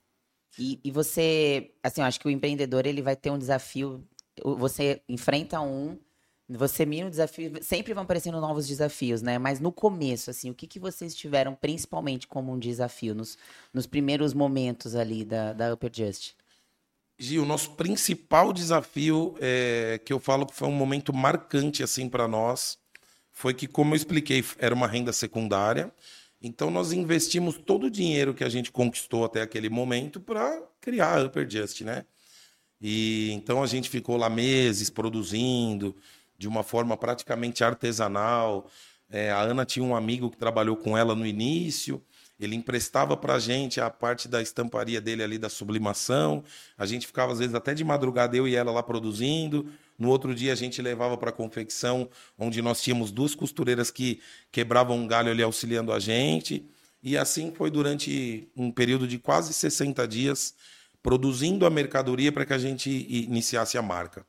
E, 0.57 0.79
e 0.85 0.91
você, 0.93 1.73
assim, 1.83 2.01
eu 2.01 2.07
acho 2.07 2.21
que 2.21 2.29
o 2.29 2.31
empreendedor 2.31 2.87
ele 2.87 3.03
vai 3.03 3.17
ter 3.17 3.31
um 3.31 3.39
desafio. 3.39 4.07
Você 4.59 5.03
enfrenta 5.09 5.61
um, 5.61 5.99
você 6.49 6.87
mira 6.87 7.07
um 7.07 7.11
desafio. 7.11 7.53
Sempre 7.61 7.93
vão 7.93 8.05
aparecendo 8.05 8.41
novos 8.41 8.69
desafios, 8.69 9.21
né? 9.21 9.39
Mas 9.39 9.59
no 9.59 9.73
começo, 9.73 10.31
assim, 10.31 10.51
o 10.51 10.55
que, 10.55 10.67
que 10.67 10.79
vocês 10.79 11.15
tiveram 11.15 11.55
principalmente 11.55 12.27
como 12.27 12.53
um 12.53 12.59
desafio 12.59 13.15
nos, 13.15 13.37
nos 13.75 13.87
primeiros 13.87 14.33
momentos 14.33 14.95
ali 14.95 15.25
da, 15.25 15.53
da 15.53 15.75
Upper 15.75 15.91
Just? 15.93 16.35
Gil, 17.19 17.43
o 17.43 17.47
nosso 17.47 17.71
principal 17.73 18.53
desafio, 18.53 19.35
é, 19.41 19.99
que 20.05 20.13
eu 20.13 20.21
falo 20.21 20.47
que 20.47 20.55
foi 20.55 20.69
um 20.69 20.73
momento 20.73 21.13
marcante 21.13 21.83
assim 21.83 22.09
para 22.09 22.29
nós, 22.29 22.79
foi 23.33 23.55
que, 23.55 23.67
como 23.67 23.93
eu 23.93 23.97
expliquei, 23.97 24.45
era 24.59 24.75
uma 24.75 24.87
renda 24.87 25.13
secundária. 25.13 25.91
Então, 26.41 26.71
nós 26.71 26.93
investimos 26.93 27.57
todo 27.57 27.87
o 27.87 27.91
dinheiro 27.91 28.35
que 28.35 28.45
a 28.45 28.49
gente 28.49 28.71
conquistou 28.71 29.25
até 29.25 29.43
aquele 29.43 29.71
momento 29.71 30.21
para 30.21 30.63
criar 30.81 31.19
a 31.19 31.25
Upper 31.25 31.49
Just, 31.51 31.81
né? 31.81 32.05
E 32.81 33.31
então 33.33 33.63
a 33.63 33.67
gente 33.67 33.89
ficou 33.89 34.17
lá 34.17 34.29
meses 34.29 34.91
produzindo 34.91 35.97
de 36.39 36.49
uma 36.49 36.63
forma 36.63 36.97
praticamente 36.97 37.65
artesanal. 37.65 38.69
É, 39.09 39.31
a 39.31 39.41
Ana 39.41 39.65
tinha 39.65 39.85
um 39.85 39.95
amigo 39.95 40.31
que 40.31 40.37
trabalhou 40.37 40.77
com 40.77 40.97
ela 40.97 41.15
no 41.15 41.27
início. 41.27 42.03
Ele 42.39 42.55
emprestava 42.55 43.17
para 43.17 43.35
a 43.35 43.39
gente 43.39 43.81
a 43.81 43.89
parte 43.89 44.29
da 44.29 44.43
estamparia 44.43 45.01
dele 45.01 45.23
ali 45.23 45.39
da 45.39 45.49
sublimação. 45.49 46.45
A 46.77 46.85
gente 46.85 47.07
ficava 47.07 47.33
às 47.33 47.39
vezes 47.39 47.55
até 47.55 47.73
de 47.73 47.83
madrugada 47.83 48.37
eu 48.37 48.47
e 48.47 48.55
ela 48.55 48.71
lá 48.71 48.83
produzindo. 48.83 49.67
No 49.99 50.11
outro 50.11 50.35
dia 50.35 50.53
a 50.53 50.57
gente 50.57 50.83
levava 50.83 51.17
para 51.17 51.31
a 51.31 51.33
confecção, 51.33 52.09
onde 52.39 52.61
nós 52.61 52.83
tínhamos 52.83 53.11
duas 53.11 53.35
costureiras 53.35 53.91
que 53.91 54.21
quebravam 54.53 54.99
um 54.99 55.07
galho 55.07 55.31
ali 55.31 55.43
auxiliando 55.43 55.93
a 55.93 55.99
gente. 55.99 56.69
E 57.03 57.17
assim 57.17 57.53
foi 57.55 57.71
durante 57.71 58.51
um 58.55 58.71
período 58.71 59.09
de 59.09 59.19
quase 59.19 59.55
60 59.55 60.07
dias 60.07 60.55
produzindo 61.03 61.65
a 61.65 61.71
mercadoria 61.71 62.33
para 62.33 62.45
que 62.45 62.53
a 62.53 62.59
gente 62.59 62.91
iniciasse 63.09 63.79
a 63.79 63.83
marca. 63.83 64.27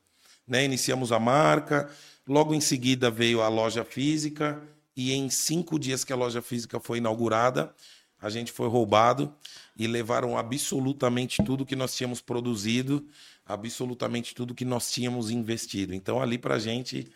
Né? 0.48 0.64
Iniciamos 0.64 1.12
a 1.12 1.18
marca, 1.18 1.90
logo 2.26 2.54
em 2.54 2.60
seguida 2.60 3.10
veio 3.10 3.42
a 3.42 3.48
loja 3.48 3.84
física, 3.84 4.60
e 4.96 5.12
em 5.12 5.30
cinco 5.30 5.78
dias 5.78 6.02
que 6.02 6.12
a 6.12 6.16
loja 6.16 6.42
física 6.42 6.80
foi 6.80 6.98
inaugurada, 6.98 7.72
a 8.20 8.28
gente 8.28 8.50
foi 8.50 8.68
roubado 8.68 9.32
e 9.76 9.86
levaram 9.86 10.36
absolutamente 10.36 11.42
tudo 11.44 11.64
que 11.64 11.76
nós 11.76 11.94
tínhamos 11.94 12.20
produzido, 12.20 13.06
absolutamente 13.46 14.34
tudo 14.34 14.54
que 14.54 14.64
nós 14.64 14.90
tínhamos 14.90 15.30
investido. 15.30 15.94
Então, 15.94 16.20
ali 16.20 16.36
para 16.36 16.56
a 16.56 16.58
gente, 16.58 17.06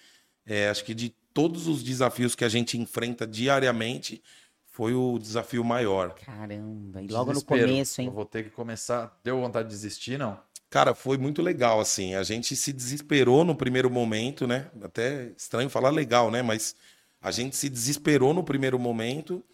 é, 0.46 0.68
acho 0.68 0.84
que 0.84 0.94
de 0.94 1.12
todos 1.34 1.66
os 1.66 1.82
desafios 1.82 2.36
que 2.36 2.44
a 2.44 2.48
gente 2.48 2.78
enfrenta 2.78 3.26
diariamente, 3.26 4.22
foi 4.72 4.94
o 4.94 5.18
desafio 5.18 5.62
maior. 5.62 6.14
Caramba, 6.14 7.02
e 7.02 7.06
logo 7.08 7.26
no 7.26 7.32
Desespero. 7.34 7.68
começo, 7.68 8.00
Eu 8.00 8.04
hein? 8.06 8.10
vou 8.10 8.24
ter 8.24 8.44
que 8.44 8.50
começar. 8.50 9.20
Deu 9.22 9.38
vontade 9.38 9.68
de 9.68 9.74
desistir, 9.74 10.18
não? 10.18 10.38
Cara, 10.72 10.94
foi 10.94 11.18
muito 11.18 11.42
legal, 11.42 11.80
assim. 11.80 12.14
A 12.14 12.22
gente 12.22 12.56
se 12.56 12.72
desesperou 12.72 13.44
no 13.44 13.54
primeiro 13.54 13.90
momento, 13.90 14.46
né? 14.46 14.70
Até 14.82 15.30
estranho 15.36 15.68
falar 15.68 15.90
legal, 15.90 16.30
né? 16.30 16.40
Mas 16.40 16.74
A 17.22 17.30
gente 17.30 17.54
se 17.56 17.68
desesperou 17.68 18.34
no 18.34 18.42
primeiro 18.42 18.78
momento, 18.80 19.44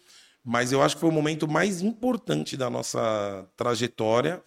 mas 0.43 0.71
eu 0.71 0.81
acho 0.81 0.95
que 0.95 1.01
foi 1.01 1.09
o 1.09 1.13
momento 1.13 1.47
mais 1.47 1.81
importante 1.81 2.57
da 2.57 2.67
nossa 2.67 3.45
trajetória, 3.55 4.41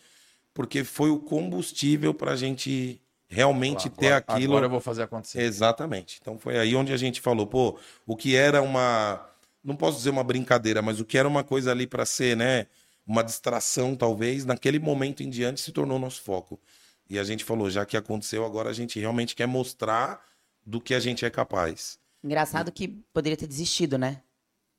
porque 0.52 0.82
foi 0.82 1.08
o 1.10 1.20
combustível 1.20 2.12
para 2.12 2.32
a 2.32 2.36
gente 2.36 3.00
realmente 3.28 3.88
ter 3.88 4.12
aquilo. 4.12 4.54
Agora 4.54 4.66
eu 4.66 4.70
vou 4.70 4.80
fazer 4.80 5.04
acontecer. 5.04 5.40
Exatamente. 5.40 6.18
Então 6.20 6.36
foi 6.36 6.58
aí 6.58 6.74
onde 6.74 6.92
a 6.92 6.96
gente 6.96 7.20
falou, 7.20 7.46
pô, 7.46 7.78
o 8.04 8.16
que 8.16 8.34
era 8.34 8.60
uma, 8.60 9.24
não 9.62 9.76
posso 9.76 9.98
dizer 9.98 10.10
uma 10.10 10.24
brincadeira, 10.24 10.82
mas 10.82 10.98
o 10.98 11.04
que 11.04 11.16
era 11.16 11.28
uma 11.28 11.44
coisa 11.44 11.70
ali 11.70 11.86
para 11.86 12.04
ser, 12.04 12.36
né, 12.36 12.66
uma 13.06 13.22
distração 13.22 13.94
talvez, 13.96 14.44
naquele 14.44 14.78
momento 14.78 15.22
em 15.22 15.30
diante 15.30 15.60
se 15.60 15.72
tornou 15.72 15.98
nosso 15.98 16.22
foco. 16.22 16.60
E 17.08 17.18
a 17.18 17.24
gente 17.24 17.44
falou, 17.44 17.68
já 17.68 17.84
que 17.84 17.96
aconteceu, 17.96 18.44
agora 18.44 18.70
a 18.70 18.72
gente 18.72 18.98
realmente 18.98 19.34
quer 19.34 19.46
mostrar 19.46 20.24
do 20.64 20.80
que 20.80 20.94
a 20.94 21.00
gente 21.00 21.24
é 21.24 21.30
capaz. 21.30 21.98
Engraçado 22.22 22.70
que 22.70 22.88
poderia 23.12 23.36
ter 23.36 23.46
desistido, 23.46 23.98
né? 23.98 24.22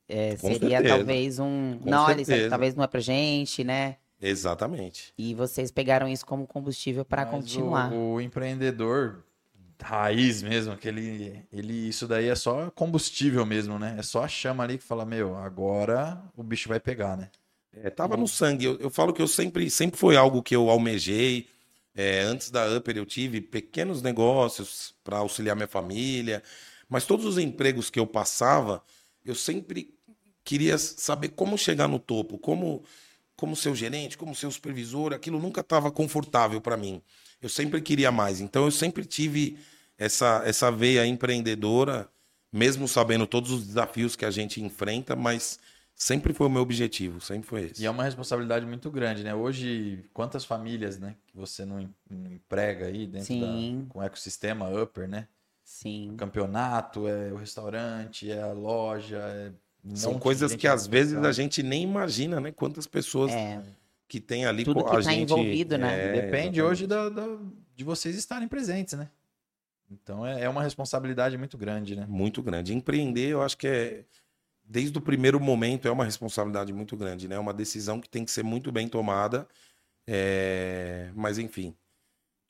É, 0.07 0.35
Com 0.37 0.47
seria 0.47 0.77
certeza. 0.77 0.95
talvez 0.95 1.39
um. 1.39 1.79
Com 1.81 1.89
não, 1.89 2.03
olha, 2.03 2.13
isso 2.13 2.21
aqui 2.21 2.25
certeza. 2.25 2.49
talvez 2.49 2.75
não 2.75 2.83
é 2.83 2.87
pra 2.87 2.99
gente, 2.99 3.63
né? 3.63 3.97
Exatamente. 4.21 5.13
E 5.17 5.33
vocês 5.33 5.69
pegaram 5.69 6.07
isso 6.07 6.25
como 6.25 6.47
combustível 6.47 7.03
para 7.03 7.25
continuar. 7.25 7.91
O, 7.91 8.13
o 8.13 8.21
empreendedor 8.21 9.23
raiz 9.81 10.41
mesmo, 10.41 10.71
aquele, 10.71 11.45
ele, 11.51 11.89
isso 11.89 12.07
daí 12.07 12.29
é 12.29 12.35
só 12.35 12.71
combustível 12.71 13.45
mesmo, 13.45 13.77
né? 13.77 13.95
É 13.99 14.01
só 14.01 14.23
a 14.23 14.27
chama 14.27 14.63
ali 14.63 14.77
que 14.77 14.83
fala, 14.83 15.05
meu, 15.05 15.35
agora 15.35 16.21
o 16.37 16.43
bicho 16.43 16.69
vai 16.69 16.79
pegar, 16.79 17.17
né? 17.17 17.29
É, 17.75 17.89
tava 17.89 18.15
no 18.15 18.27
sangue. 18.27 18.65
Eu, 18.65 18.77
eu 18.79 18.89
falo 18.89 19.13
que 19.13 19.21
eu 19.21 19.27
sempre, 19.27 19.69
sempre 19.69 19.99
foi 19.99 20.15
algo 20.15 20.43
que 20.43 20.55
eu 20.55 20.69
almejei. 20.69 21.47
É, 21.95 22.21
antes 22.21 22.49
da 22.49 22.75
Upper 22.75 22.97
eu 22.97 23.05
tive 23.05 23.39
pequenos 23.39 24.01
negócios 24.01 24.95
para 25.03 25.17
auxiliar 25.19 25.55
minha 25.55 25.67
família, 25.67 26.41
mas 26.89 27.05
todos 27.05 27.23
os 27.25 27.37
empregos 27.37 27.89
que 27.91 27.99
eu 27.99 28.07
passava, 28.07 28.83
eu 29.23 29.35
sempre 29.35 29.93
queria 30.43 30.77
saber 30.77 31.29
como 31.29 31.57
chegar 31.57 31.87
no 31.87 31.99
topo, 31.99 32.37
como 32.37 32.83
como 33.35 33.55
ser 33.55 33.69
o 33.69 33.75
gerente, 33.75 34.17
como 34.17 34.35
ser 34.35 34.45
o 34.47 34.51
supervisor, 34.51 35.11
aquilo 35.13 35.39
nunca 35.39 35.61
estava 35.61 35.91
confortável 35.91 36.61
para 36.61 36.77
mim. 36.77 37.01
Eu 37.41 37.49
sempre 37.49 37.81
queria 37.81 38.11
mais. 38.11 38.39
Então 38.39 38.65
eu 38.65 38.71
sempre 38.71 39.05
tive 39.05 39.57
essa 39.97 40.41
essa 40.45 40.71
veia 40.71 41.05
empreendedora, 41.05 42.09
mesmo 42.51 42.87
sabendo 42.87 43.27
todos 43.27 43.51
os 43.51 43.67
desafios 43.67 44.15
que 44.15 44.25
a 44.25 44.31
gente 44.31 44.61
enfrenta, 44.61 45.15
mas 45.15 45.59
sempre 45.95 46.33
foi 46.33 46.47
o 46.47 46.49
meu 46.49 46.61
objetivo, 46.61 47.21
sempre 47.21 47.47
foi 47.47 47.61
esse. 47.63 47.81
E 47.81 47.85
é 47.85 47.89
uma 47.89 48.03
responsabilidade 48.03 48.65
muito 48.65 48.89
grande, 48.91 49.23
né? 49.23 49.33
Hoje, 49.33 50.03
quantas 50.13 50.43
famílias, 50.45 50.99
né, 50.99 51.15
que 51.27 51.35
você 51.37 51.65
não, 51.65 51.79
em- 51.79 51.93
não 52.09 52.31
emprega 52.31 52.87
aí 52.87 53.07
dentro 53.07 53.27
Sim. 53.27 53.85
da, 53.87 53.93
com 53.93 53.99
o 53.99 54.03
ecossistema 54.03 54.69
Upper, 54.69 55.07
né? 55.07 55.27
Sim. 55.63 56.11
O 56.11 56.15
campeonato, 56.15 57.07
é 57.07 57.31
o 57.31 57.37
restaurante, 57.37 58.29
é 58.29 58.41
a 58.41 58.51
loja, 58.51 59.17
é 59.17 59.51
um 59.85 59.95
São 59.95 60.19
coisas 60.19 60.55
que 60.55 60.67
às 60.67 60.85
vezes 60.87 61.17
a 61.17 61.31
gente 61.31 61.63
nem 61.63 61.83
imagina, 61.83 62.39
né? 62.39 62.51
Quantas 62.51 62.85
pessoas 62.85 63.31
É, 63.31 63.61
que 64.07 64.19
tem 64.19 64.45
ali 64.45 64.63
Tudo 64.65 64.81
com 64.83 64.89
que 64.89 64.95
a 64.95 65.01
tá 65.01 65.01
gente. 65.01 65.21
envolvido, 65.31 65.77
né? 65.77 65.93
É, 65.93 66.11
Depende 66.21 66.59
exatamente. 66.59 66.61
hoje 66.61 66.87
da, 66.87 67.09
da- 67.09 67.37
de 67.75 67.83
vocês 67.83 68.15
estarem 68.17 68.47
presentes, 68.47 68.93
né? 68.95 69.09
Então 69.91 70.25
é, 70.25 70.41
é 70.43 70.49
uma 70.49 70.63
responsabilidade 70.63 71.37
muito 71.37 71.57
grande, 71.57 71.95
né? 71.95 72.05
Muito 72.09 72.41
grande. 72.41 72.73
Empreender, 72.73 73.29
eu 73.29 73.41
acho 73.41 73.57
que 73.57 73.67
é. 73.67 74.03
Desde 74.63 74.97
o 74.97 75.01
primeiro 75.01 75.39
momento 75.39 75.87
é 75.87 75.91
uma 75.91 76.05
responsabilidade 76.05 76.71
muito 76.71 76.95
grande, 76.95 77.27
né? 77.27 77.35
É 77.35 77.39
uma 77.39 77.53
decisão 77.53 77.99
que 77.99 78.09
tem 78.09 78.23
que 78.23 78.31
ser 78.31 78.43
muito 78.43 78.71
bem 78.71 78.87
tomada. 78.87 79.47
É, 80.07 81.11
Mas, 81.15 81.37
enfim. 81.37 81.75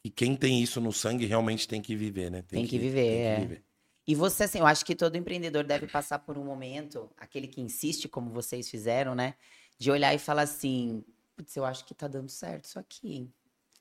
E 0.05 0.09
quem 0.09 0.35
tem 0.35 0.61
isso 0.61 0.81
no 0.81 0.91
sangue 0.91 1.25
realmente 1.25 1.67
tem 1.67 1.81
que 1.81 1.95
viver, 1.95 2.29
né? 2.29 2.41
Tem 2.41 2.65
que 2.65 2.77
viver, 2.77 3.07
é. 3.07 3.61
E 4.05 4.13
você, 4.13 4.43
assim, 4.43 4.59
eu 4.59 4.65
acho 4.65 4.85
que 4.85 4.95
todo 4.95 5.15
empreendedor 5.15 5.63
deve 5.63 5.87
passar 5.87 6.19
por 6.19 6.37
um 6.37 6.43
momento, 6.43 7.09
aquele 7.17 7.47
que 7.47 7.61
insiste, 7.61 8.09
como 8.09 8.29
vocês 8.31 8.69
fizeram, 8.69 9.15
né? 9.15 9.35
De 9.79 9.89
olhar 9.89 10.13
e 10.13 10.19
falar 10.19 10.41
assim: 10.41 11.05
putz, 11.35 11.55
eu 11.55 11.63
acho 11.63 11.85
que 11.85 11.93
tá 11.93 12.07
dando 12.07 12.29
certo 12.29 12.65
isso 12.65 12.77
aqui, 12.77 13.15
hein? 13.15 13.33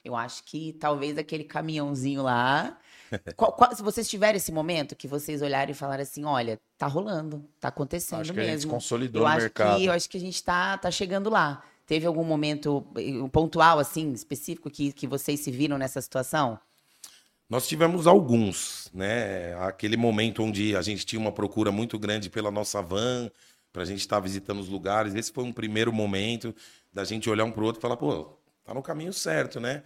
Eu 0.04 0.16
acho 0.16 0.42
que 0.44 0.73
talvez 0.75 1.16
aquele 1.16 1.44
caminhãozinho 1.44 2.23
lá. 2.23 2.76
Qual- 3.37 3.52
qual- 3.52 3.75
se 3.76 3.82
vocês 3.82 4.09
tiverem 4.09 4.37
esse 4.38 4.50
momento 4.50 4.97
que 4.97 5.06
vocês 5.06 5.42
olharem 5.42 5.73
e 5.73 5.76
falarem 5.76 6.02
assim: 6.02 6.25
olha, 6.25 6.59
tá 6.78 6.87
rolando, 6.87 7.44
tá 7.61 7.68
acontecendo 7.68 8.21
Acho 8.23 8.32
que 8.32 8.40
a 8.40 8.44
gente 8.44 8.52
mesmo. 8.52 8.71
consolidou 8.73 9.23
Eu 9.23 9.26
acho, 9.28 9.40
mercado. 9.42 9.76
que, 9.78 9.85
eu 9.85 9.92
acho 9.92 10.09
que 10.11 10.16
a 10.16 10.21
gente 10.21 10.42
tá, 10.42 10.76
tá 10.78 10.90
chegando 10.90 11.30
lá. 11.30 11.62
Teve 11.87 12.06
algum 12.06 12.25
momento 12.25 12.87
eh, 12.97 13.28
pontual, 13.30 13.78
assim, 13.78 14.12
específico, 14.12 14.71
que, 14.71 14.92
que 14.92 15.06
vocês 15.06 15.40
se 15.40 15.50
viram 15.50 15.76
nessa 15.76 16.00
situação? 16.00 16.59
Nós 17.50 17.68
tivemos 17.68 18.06
alguns, 18.06 18.90
né? 18.94 19.54
Aquele 19.61 19.97
momento 19.97 20.42
onde 20.42 20.75
a 20.75 20.80
gente 20.80 21.04
tinha 21.04 21.21
uma 21.21 21.32
procura 21.32 21.71
muito 21.71 21.99
grande 21.99 22.30
pela 22.30 22.50
nossa 22.50 22.80
van, 22.80 23.30
para 23.73 23.82
a 23.82 23.85
gente 23.85 24.00
estar 24.00 24.21
visitando 24.21 24.59
os 24.61 24.68
lugares. 24.68 25.14
Esse 25.14 25.30
foi 25.30 25.44
um 25.44 25.52
primeiro 25.52 25.92
momento 25.92 26.54
da 26.92 27.04
gente 27.04 27.28
olhar 27.28 27.44
um 27.44 27.52
para 27.52 27.62
o 27.62 27.66
outro 27.66 27.80
e 27.80 27.82
falar, 27.82 27.97
pô, 27.97 28.38
tá 28.64 28.75
no 28.75 28.83
caminho 28.83 29.12
certo, 29.12 29.61
né? 29.61 29.83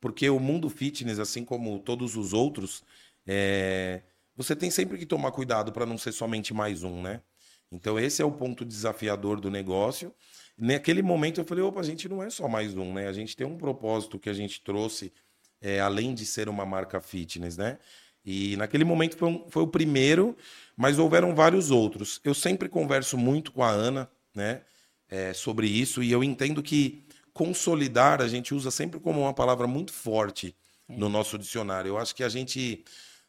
Porque 0.00 0.28
o 0.30 0.40
mundo 0.40 0.68
fitness, 0.68 1.18
assim 1.18 1.44
como 1.44 1.78
todos 1.78 2.16
os 2.16 2.32
outros, 2.32 2.82
é, 3.26 4.02
você 4.36 4.56
tem 4.56 4.70
sempre 4.70 4.98
que 4.98 5.06
tomar 5.06 5.32
cuidado 5.32 5.72
para 5.72 5.86
não 5.86 5.98
ser 5.98 6.12
somente 6.12 6.52
mais 6.52 6.82
um, 6.82 7.02
né? 7.02 7.22
Então 7.70 7.98
esse 7.98 8.20
é 8.20 8.24
o 8.24 8.32
ponto 8.32 8.64
desafiador 8.64 9.40
do 9.40 9.50
negócio. 9.50 10.14
Naquele 10.58 11.02
momento 11.02 11.40
eu 11.40 11.44
falei, 11.44 11.64
opa, 11.64 11.80
a 11.80 11.84
gente 11.84 12.08
não 12.08 12.22
é 12.22 12.28
só 12.30 12.48
mais 12.48 12.76
um, 12.76 12.92
né? 12.92 13.08
A 13.08 13.12
gente 13.12 13.36
tem 13.36 13.46
um 13.46 13.56
propósito 13.56 14.18
que 14.18 14.28
a 14.28 14.34
gente 14.34 14.60
trouxe 14.62 15.12
é, 15.60 15.80
além 15.80 16.14
de 16.14 16.26
ser 16.26 16.48
uma 16.48 16.66
marca 16.66 17.00
fitness, 17.00 17.56
né? 17.56 17.78
E 18.24 18.56
naquele 18.56 18.84
momento 18.84 19.16
foi, 19.16 19.28
um- 19.28 19.48
foi 19.50 19.62
o 19.62 19.66
primeiro, 19.66 20.36
mas 20.76 20.98
houveram 20.98 21.34
vários 21.34 21.70
outros. 21.70 22.20
Eu 22.24 22.34
sempre 22.34 22.68
converso 22.68 23.16
muito 23.16 23.52
com 23.52 23.62
a 23.62 23.70
Ana, 23.70 24.10
né? 24.34 24.62
é, 25.08 25.34
sobre 25.34 25.66
isso, 25.66 26.02
e 26.02 26.10
eu 26.10 26.24
entendo 26.24 26.62
que 26.62 27.04
consolidar 27.32 28.20
a 28.20 28.28
gente 28.28 28.54
usa 28.54 28.70
sempre 28.70 29.00
como 29.00 29.20
uma 29.20 29.34
palavra 29.34 29.66
muito 29.66 29.92
forte 29.92 30.54
no 30.88 31.08
nosso 31.08 31.38
dicionário. 31.38 31.90
Eu 31.90 31.98
acho 31.98 32.14
que 32.14 32.24
a 32.24 32.28
gente. 32.28 32.84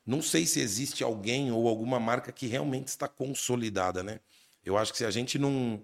Não 0.06 0.22
sei 0.22 0.46
se 0.46 0.60
existe 0.60 1.02
alguém 1.04 1.52
ou 1.52 1.68
alguma 1.68 1.98
marca 2.00 2.32
que 2.32 2.46
realmente 2.46 2.90
está 2.90 3.08
consolidada, 3.08 4.04
né? 4.04 4.20
Eu 4.64 4.78
acho 4.78 4.92
que 4.92 4.98
se 4.98 5.06
a 5.06 5.12
gente 5.12 5.40
não, 5.40 5.82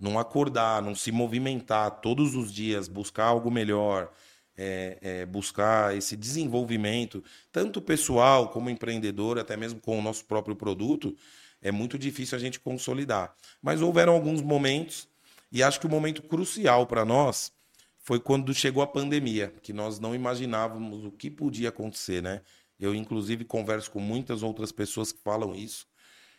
não 0.00 0.18
acordar, 0.18 0.80
não 0.80 0.94
se 0.94 1.12
movimentar 1.12 2.00
todos 2.00 2.34
os 2.34 2.50
dias, 2.50 2.88
buscar 2.88 3.24
algo 3.24 3.50
melhor, 3.50 4.10
é, 4.56 4.98
é, 5.02 5.26
buscar 5.26 5.94
esse 5.94 6.16
desenvolvimento, 6.16 7.22
tanto 7.52 7.82
pessoal 7.82 8.48
como 8.48 8.70
empreendedor, 8.70 9.38
até 9.38 9.54
mesmo 9.54 9.80
com 9.80 9.98
o 9.98 10.02
nosso 10.02 10.24
próprio 10.24 10.56
produto, 10.56 11.14
é 11.60 11.70
muito 11.70 11.98
difícil 11.98 12.36
a 12.36 12.40
gente 12.40 12.58
consolidar. 12.58 13.34
Mas 13.60 13.82
houveram 13.82 14.14
alguns 14.14 14.40
momentos, 14.40 15.06
e 15.52 15.62
acho 15.62 15.78
que 15.78 15.86
o 15.86 15.90
momento 15.90 16.22
crucial 16.22 16.86
para 16.86 17.04
nós 17.04 17.52
foi 18.08 18.18
quando 18.18 18.54
chegou 18.54 18.82
a 18.82 18.86
pandemia, 18.86 19.52
que 19.62 19.70
nós 19.70 19.98
não 20.00 20.14
imaginávamos 20.14 21.04
o 21.04 21.12
que 21.12 21.30
podia 21.30 21.68
acontecer, 21.68 22.22
né? 22.22 22.40
Eu, 22.80 22.94
inclusive, 22.94 23.44
converso 23.44 23.90
com 23.90 24.00
muitas 24.00 24.42
outras 24.42 24.72
pessoas 24.72 25.12
que 25.12 25.20
falam 25.20 25.54
isso. 25.54 25.86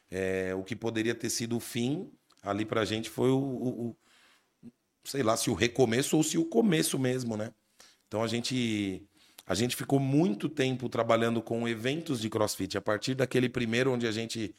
É, 0.10 0.56
o 0.56 0.64
que 0.64 0.76
poderia 0.76 1.14
ter 1.14 1.30
sido 1.30 1.56
o 1.58 1.60
fim 1.60 2.12
ali 2.42 2.66
pra 2.66 2.86
gente 2.86 3.08
foi 3.08 3.30
o, 3.30 3.38
o- 3.38 3.90
o- 3.90 3.98
sei 5.04 5.22
lá 5.22 5.38
se 5.38 5.52
o 5.52 5.54
recomeço 5.54 6.18
ou 6.18 6.24
se 6.24 6.40
o 6.40 6.46
começo 6.46 6.98
mesmo, 6.98 7.38
né? 7.38 7.52
Então 8.08 8.24
a 8.24 8.28
gente 8.28 9.06
a 9.46 9.54
gente 9.54 9.76
ficou 9.76 10.00
muito 10.00 10.50
tempo 10.50 10.90
trabalhando 10.90 11.40
com 11.40 11.68
eventos 11.68 12.20
de 12.20 12.30
CrossFit. 12.32 12.78
A 12.78 12.82
partir 12.82 13.14
daquele 13.14 13.48
primeiro 13.48 13.92
onde 13.94 14.08
a 14.08 14.12
gente 14.12 14.56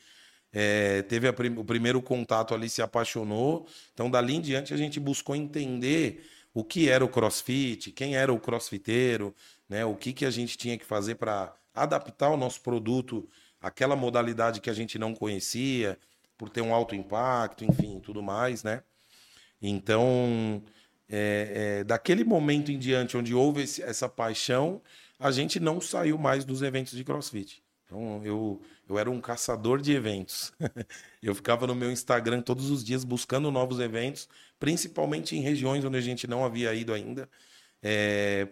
é, 0.53 1.03
teve 1.03 1.29
a 1.29 1.33
prim- 1.33 1.57
o 1.59 1.65
primeiro 1.65 2.01
contato 2.03 2.55
ali, 2.55 2.69
se 2.69 2.83
apaixonou. 2.83 3.67
Então 3.93 4.09
dali 4.11 4.35
em 4.37 4.41
diante 4.41 4.73
a 4.75 4.77
gente 4.77 5.01
buscou 5.01 5.35
entender 5.37 6.25
o 6.53 6.65
que 6.65 6.89
era 6.89 7.05
o 7.05 7.09
CrossFit, 7.09 7.93
quem 7.93 8.17
era 8.17 8.33
o 8.33 8.41
crossfiteiro, 8.41 9.35
né? 9.69 9.85
O 9.85 9.95
que 9.95 10.13
que 10.13 10.25
a 10.25 10.31
gente 10.31 10.57
tinha 10.59 10.77
que 10.77 10.85
fazer 10.85 11.15
para 11.17 11.55
adaptar 11.75 12.31
o 12.31 12.37
nosso 12.37 12.61
produto 12.61 13.29
àquela 13.61 13.95
modalidade 13.95 14.61
que 14.61 14.71
a 14.71 14.75
gente 14.75 14.99
não 14.99 15.15
conhecia, 15.15 15.99
por 16.37 16.49
ter 16.49 16.63
um 16.63 16.75
alto 16.75 16.95
impacto, 16.95 17.65
enfim, 17.65 18.01
tudo 18.01 18.23
mais, 18.23 18.63
né? 18.65 18.83
Então, 19.61 20.63
é, 21.09 21.81
é, 21.81 21.85
daquele 21.85 22.25
momento 22.25 22.73
em 22.73 22.79
diante, 22.79 23.17
onde 23.17 23.35
houve 23.35 23.63
esse- 23.63 23.83
essa 23.83 24.09
paixão, 24.09 24.81
a 25.19 25.31
gente 25.31 25.61
não 25.61 25.81
saiu 25.81 26.17
mais 26.17 26.45
dos 26.45 26.63
eventos 26.63 26.97
de 26.97 27.05
CrossFit. 27.05 27.63
Então, 27.85 28.23
eu, 28.25 28.61
eu 28.91 28.99
era 28.99 29.09
um 29.09 29.21
caçador 29.21 29.81
de 29.81 29.93
eventos. 29.93 30.53
eu 31.23 31.33
ficava 31.33 31.65
no 31.65 31.77
meu 31.77 31.93
Instagram 31.93 32.43
todos 32.43 32.71
os 32.71 32.83
dias 32.83 33.05
buscando 33.05 33.49
novos 33.49 33.79
eventos, 33.79 34.29
principalmente 34.59 35.37
em 35.37 35.41
regiões 35.41 35.85
onde 35.85 35.97
a 35.97 36.01
gente 36.01 36.27
não 36.27 36.45
havia 36.45 36.75
ido 36.75 36.93
ainda, 36.93 37.31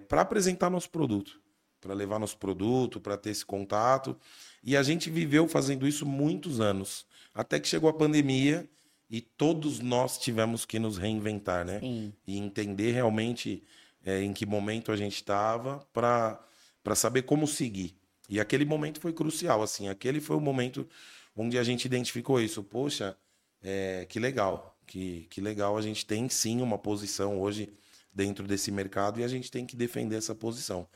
para 0.07 0.21
apresentar 0.21 0.71
nosso 0.71 0.91
produto, 0.91 1.41
para 1.81 1.93
levar 1.93 2.21
nosso 2.21 2.39
produto, 2.39 3.01
para 3.01 3.17
ter 3.17 3.31
esse 3.31 3.45
contato. 3.45 4.17
E 4.63 4.77
a 4.77 4.83
gente 4.85 5.11
viveu 5.11 5.49
fazendo 5.49 5.89
isso 5.89 6.07
muitos 6.07 6.61
anos, 6.61 7.05
até 7.35 7.59
que 7.59 7.67
chegou 7.67 7.91
a 7.91 7.93
pandemia 7.93 8.71
e 9.11 9.21
todos 9.21 9.81
nós 9.81 10.19
tivemos 10.19 10.65
que 10.65 10.79
nos 10.79 10.99
reinventar, 10.99 11.65
né? 11.65 11.81
Sim. 11.81 12.13
E 12.25 12.39
entender 12.39 12.93
realmente 12.93 13.65
é, 14.05 14.23
em 14.23 14.33
que 14.33 14.47
momento 14.47 14.93
a 14.93 14.97
gente 14.97 15.17
estava 15.17 15.85
para 15.93 16.95
saber 16.95 17.23
como 17.23 17.45
seguir. 17.45 17.98
E 18.29 18.39
aquele 18.41 18.65
momento 18.65 19.01
foi 19.01 19.13
crucial, 19.13 19.63
assim, 19.63 19.89
aquele 19.89 20.21
foi 20.21 20.37
o 20.37 20.41
momento 20.41 20.87
onde 21.35 21.59
a 21.59 21.63
gente 21.63 21.85
identificou 21.85 22.41
isso. 22.41 22.63
Poxa, 22.63 23.17
é, 23.63 24.07
que 24.09 24.21
legal, 24.21 24.77
que, 24.87 25.27
que 25.31 25.41
legal 25.41 25.77
a 25.77 25.83
gente 25.83 26.05
tem 26.05 26.29
sim 26.29 26.61
uma 26.61 26.79
posição 26.79 27.41
hoje 27.41 27.73
dentro 28.13 28.47
desse 28.47 28.71
mercado 28.71 29.21
e 29.21 29.25
a 29.25 29.29
gente 29.29 29.51
tem 29.51 29.65
que 29.65 29.77
defender 29.77 30.17
essa 30.17 30.35
posição. 30.35 30.87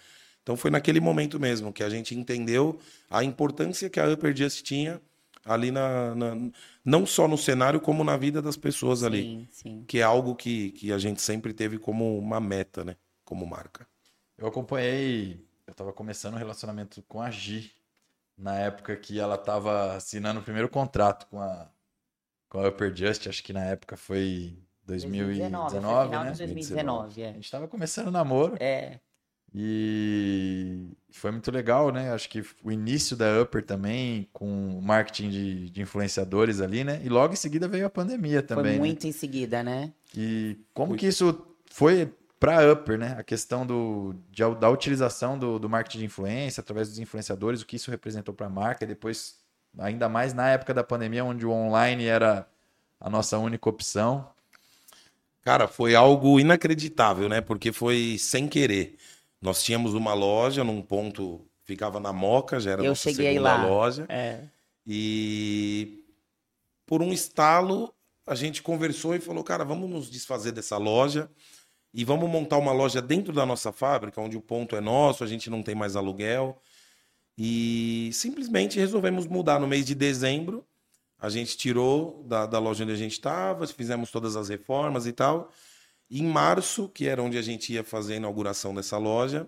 Então 0.43 0.57
foi 0.57 0.71
naquele 0.71 1.01
momento 1.01 1.39
mesmo 1.39 1.73
que 1.73 1.85
a 1.85 1.89
gente 1.89 2.15
entendeu 2.15 2.79
a 3.09 3.23
importância 3.23 3.89
que 3.89 4.01
a 4.01 4.09
Upper 4.09 4.37
Just 4.37 4.63
tinha 4.63 5.01
ali 5.45 5.71
na, 5.71 6.15
na, 6.15 6.51
não 6.85 7.07
só 7.07 7.27
no 7.27 7.39
cenário 7.39 7.81
como 7.81 8.05
na 8.05 8.17
vida 8.17 8.41
das 8.43 8.57
pessoas 8.57 9.03
ali, 9.03 9.23
Sim, 9.23 9.49
sim. 9.51 9.85
que 9.87 9.99
é 9.99 10.03
algo 10.03 10.35
que, 10.35 10.73
que 10.73 10.93
a 10.93 10.99
gente 10.99 11.21
sempre 11.21 11.53
teve 11.53 11.79
como 11.79 12.19
uma 12.19 12.41
meta, 12.41 12.85
né, 12.85 12.97
como 13.25 13.47
marca. 13.47 13.87
Eu 14.39 14.47
acompanhei, 14.47 15.45
eu 15.73 15.75
tava 15.75 15.93
começando 15.93 16.35
um 16.35 16.39
relacionamento 16.39 17.03
com 17.09 17.23
a 17.23 17.31
Gi, 17.31 17.73
na 18.37 18.59
época 18.59 18.95
que 18.95 19.19
ela 19.19 19.39
tava 19.39 19.95
assinando 19.95 20.41
o 20.41 20.43
primeiro 20.43 20.69
contrato 20.69 21.27
com 21.29 21.41
a, 21.41 21.67
com 22.49 22.61
a 22.61 22.69
Upper 22.69 22.95
Just, 22.95 23.27
acho 23.27 23.43
que 23.43 23.55
na 23.55 23.65
época 23.65 23.97
foi 23.97 24.59
2019, 24.85 25.51
2019, 25.51 26.05
final 26.05 26.25
né? 26.25 26.31
de 26.33 26.39
2019, 26.39 27.23
é. 27.23 27.31
A 27.31 27.33
gente 27.33 27.51
tava 27.51 27.67
começando 27.67 28.09
o 28.09 28.11
namoro 28.11 28.57
É, 28.61 29.01
e 29.55 30.91
foi 31.11 31.31
muito 31.31 31.51
legal, 31.51 31.91
né? 31.91 32.13
Acho 32.13 32.29
que 32.29 32.43
o 32.63 32.71
início 32.71 33.17
da 33.17 33.41
Upper 33.41 33.65
também, 33.65 34.29
com 34.33 34.79
o 34.79 34.83
marketing 34.83 35.31
de, 35.31 35.71
de 35.71 35.83
influenciadores 35.83 36.61
ali, 36.61 36.85
né? 36.85 37.01
E 37.05 37.09
logo 37.09 37.33
em 37.33 37.37
seguida 37.37 37.69
veio 37.69 37.87
a 37.87 37.91
pandemia 37.91 38.43
também, 38.43 38.65
foi 38.65 38.73
né? 38.73 38.79
muito 38.79 39.07
em 39.07 39.13
seguida, 39.13 39.63
né? 39.63 39.93
E 40.17 40.59
como 40.75 40.97
que 40.97 41.07
isso 41.07 41.47
foi 41.67 42.13
para 42.43 42.73
Upper, 42.73 42.99
né? 42.99 43.15
A 43.17 43.23
questão 43.23 43.65
do, 43.65 44.17
de- 44.33 44.55
da 44.57 44.69
utilização 44.69 45.39
do, 45.39 45.61
do 45.61 45.69
marketing 45.71 45.99
de 46.01 46.05
influência 46.07 46.61
através 46.61 46.89
dos 46.89 46.99
influenciadores, 46.99 47.63
o 47.63 47.67
que 47.67 47.77
isso 47.77 47.89
representou 47.89 48.35
para 48.35 48.47
a 48.47 48.51
marca, 48.51 48.83
e 48.83 48.87
depois, 48.89 49.37
ainda 49.79 50.09
mais 50.09 50.35
na 50.35 50.49
época 50.49 50.75
da 50.75 50.83
pandemia, 50.83 51.25
onde 51.25 51.47
o 51.47 51.53
online 51.53 52.05
era 52.07 52.49
a 53.01 53.09
nossa 53.09 53.39
única 53.39 53.71
opção. 53.71 54.29
Cara, 55.43 55.69
foi 55.69 55.95
algo 55.95 56.41
inacreditável, 56.41 57.29
né? 57.29 57.41
Porque 57.41 57.71
foi 57.71 58.17
sem 58.19 58.49
querer. 58.49 58.97
Nós 59.41 59.63
tínhamos 59.63 59.95
uma 59.95 60.13
loja 60.13 60.65
num 60.65 60.83
ponto, 60.83 61.41
ficava 61.65 62.01
na 62.01 62.13
Moca, 62.13 62.59
já 62.59 62.73
era 62.73 62.83
Eu 62.83 62.89
nossa 62.89 63.03
cheguei 63.09 63.35
segunda 63.35 63.57
lá. 63.57 63.67
loja. 63.67 64.05
É. 64.09 64.41
E 64.85 66.05
por 66.87 67.03
um 67.03 67.13
estalo, 67.13 67.95
a 68.27 68.35
gente 68.35 68.63
conversou 68.63 69.15
e 69.15 69.21
falou, 69.21 69.45
cara, 69.45 69.65
vamos 69.65 69.89
nos 69.89 70.11
desfazer 70.11 70.51
dessa 70.51 70.77
loja 70.77 71.31
e 71.95 72.05
vamos 72.05 72.29
montar 72.31 72.57
uma 72.59 72.73
loja 72.73 73.03
dentro 73.03 73.33
da 73.33 73.45
nossa 73.45 73.71
fábrica, 73.71 74.21
onde 74.21 74.37
o 74.37 74.41
ponto 74.41 74.75
é 74.75 74.81
nosso, 74.81 75.23
a 75.23 75.27
gente 75.27 75.51
não 75.51 75.63
tem 75.63 75.75
mais 75.75 75.95
aluguel. 75.95 76.61
E 77.37 78.11
simplesmente 78.13 78.79
resolvemos 78.79 79.27
mudar 79.27 79.61
no 79.61 79.67
mês 79.67 79.85
de 79.85 79.95
dezembro. 79.95 80.65
A 81.19 81.29
gente 81.29 81.57
tirou 81.57 82.25
da, 82.27 82.47
da 82.47 82.59
loja 82.59 82.85
onde 82.85 82.93
a 82.93 82.97
gente 82.97 83.13
estava, 83.13 83.67
fizemos 83.67 84.11
todas 84.11 84.37
as 84.37 84.49
reformas 84.49 85.07
e 85.07 85.13
tal. 85.13 85.51
Em 86.11 86.25
março, 86.25 86.89
que 86.89 87.07
era 87.07 87.23
onde 87.23 87.39
a 87.39 87.43
gente 87.43 87.73
ia 87.73 87.85
fazer 87.85 88.15
a 88.15 88.17
inauguração 88.17 88.75
dessa 88.75 88.97
loja, 88.99 89.47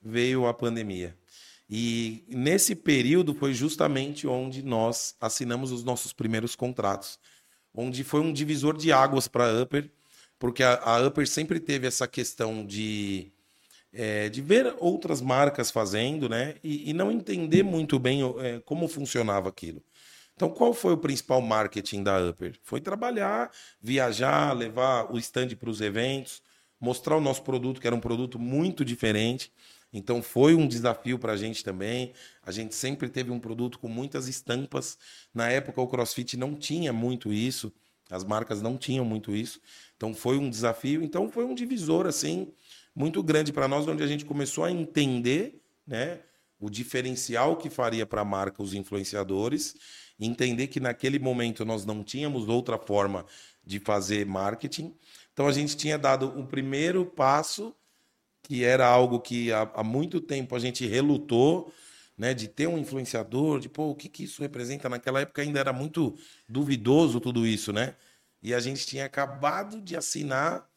veio 0.00 0.46
a 0.46 0.54
pandemia. 0.54 1.16
E 1.68 2.24
nesse 2.28 2.74
período 2.74 3.34
foi 3.34 3.52
justamente 3.54 4.26
onde 4.26 4.62
nós 4.62 5.14
assinamos 5.20 5.70
os 5.70 5.84
nossos 5.84 6.12
primeiros 6.12 6.56
contratos, 6.56 7.18
onde 7.72 8.02
foi 8.02 8.20
um 8.20 8.32
divisor 8.32 8.76
de 8.76 8.92
águas 8.92 9.28
para 9.28 9.44
a 9.44 9.62
Upper, 9.62 9.88
porque 10.40 10.62
a, 10.62 10.80
a 10.82 11.06
Upper 11.06 11.28
sempre 11.28 11.60
teve 11.60 11.86
essa 11.86 12.08
questão 12.08 12.64
de, 12.64 13.30
é, 13.92 14.30
de 14.30 14.40
ver 14.40 14.74
outras 14.78 15.20
marcas 15.20 15.70
fazendo, 15.70 16.30
né? 16.30 16.56
E, 16.64 16.90
e 16.90 16.92
não 16.94 17.12
entender 17.12 17.62
muito 17.62 17.98
bem 17.98 18.22
é, 18.38 18.58
como 18.60 18.88
funcionava 18.88 19.50
aquilo. 19.50 19.84
Então, 20.34 20.48
qual 20.48 20.72
foi 20.72 20.94
o 20.94 20.98
principal 20.98 21.42
marketing 21.42 22.02
da 22.02 22.18
Upper? 22.30 22.58
Foi 22.62 22.80
trabalhar, 22.80 23.52
viajar, 23.82 24.56
levar 24.56 25.12
o 25.12 25.18
stand 25.18 25.48
para 25.48 25.68
os 25.68 25.82
eventos, 25.82 26.42
mostrar 26.80 27.18
o 27.18 27.20
nosso 27.20 27.42
produto, 27.42 27.78
que 27.78 27.86
era 27.86 27.94
um 27.94 28.00
produto 28.00 28.38
muito 28.38 28.82
diferente. 28.82 29.52
Então, 29.92 30.22
foi 30.22 30.54
um 30.54 30.66
desafio 30.66 31.18
para 31.18 31.32
a 31.32 31.36
gente 31.36 31.62
também. 31.62 32.14
A 32.42 32.50
gente 32.50 32.74
sempre 32.74 33.10
teve 33.10 33.30
um 33.30 33.38
produto 33.38 33.78
com 33.78 33.88
muitas 33.88 34.26
estampas. 34.26 34.96
Na 35.34 35.50
época, 35.50 35.82
o 35.82 35.86
CrossFit 35.86 36.38
não 36.38 36.54
tinha 36.54 36.94
muito 36.94 37.30
isso, 37.30 37.70
as 38.10 38.24
marcas 38.24 38.62
não 38.62 38.78
tinham 38.78 39.04
muito 39.04 39.36
isso. 39.36 39.60
Então, 40.00 40.14
foi 40.14 40.38
um 40.38 40.48
desafio. 40.48 41.02
Então, 41.02 41.28
foi 41.28 41.44
um 41.44 41.54
divisor, 41.54 42.06
assim, 42.06 42.50
muito 42.94 43.22
grande 43.22 43.52
para 43.52 43.68
nós, 43.68 43.86
onde 43.86 44.02
a 44.02 44.06
gente 44.06 44.24
começou 44.24 44.64
a 44.64 44.70
entender, 44.72 45.60
né? 45.86 46.20
O 46.58 46.70
diferencial 46.70 47.54
que 47.58 47.68
faria 47.68 48.06
para 48.06 48.22
a 48.22 48.24
marca 48.24 48.62
os 48.62 48.72
influenciadores 48.72 49.74
entender 50.18 50.68
que 50.68 50.80
naquele 50.80 51.18
momento 51.18 51.66
nós 51.66 51.84
não 51.84 52.02
tínhamos 52.02 52.48
outra 52.48 52.78
forma 52.78 53.26
de 53.62 53.78
fazer 53.78 54.24
marketing. 54.24 54.94
Então 55.32 55.46
a 55.46 55.52
gente 55.52 55.76
tinha 55.76 55.98
dado 55.98 56.28
um 56.38 56.46
primeiro 56.46 57.04
passo, 57.04 57.74
que 58.42 58.64
era 58.64 58.86
algo 58.86 59.20
que 59.20 59.52
há, 59.52 59.70
há 59.74 59.84
muito 59.84 60.20
tempo 60.20 60.54
a 60.54 60.58
gente 60.58 60.86
relutou, 60.86 61.72
né, 62.16 62.34
de 62.34 62.48
ter 62.48 62.66
um 62.66 62.78
influenciador, 62.78 63.60
de 63.60 63.68
pô, 63.68 63.90
o 63.90 63.94
que, 63.94 64.08
que 64.08 64.24
isso 64.24 64.42
representa? 64.42 64.88
Naquela 64.88 65.20
época 65.20 65.40
ainda 65.40 65.58
era 65.60 65.72
muito 65.72 66.14
duvidoso 66.46 67.20
tudo 67.20 67.46
isso, 67.46 67.72
né? 67.72 67.96
E 68.42 68.54
a 68.54 68.60
gente 68.60 68.86
tinha 68.86 69.04
acabado 69.04 69.80
de 69.80 69.96
assinar 69.96 70.68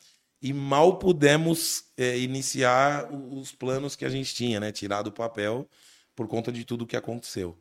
e 0.42 0.52
mal 0.52 1.00
pudemos 1.00 1.86
é, 1.96 2.18
iniciar 2.20 3.10
os 3.12 3.54
planos 3.54 3.96
que 3.96 4.04
a 4.04 4.10
gente 4.10 4.36
tinha, 4.36 4.60
né? 4.60 4.72
Tirar 4.72 5.02
do 5.02 5.12
papel 5.12 5.70
por 6.16 6.28
conta 6.28 6.52
de 6.52 6.66
tudo 6.66 6.86
que 6.86 6.98
aconteceu. 6.98 7.58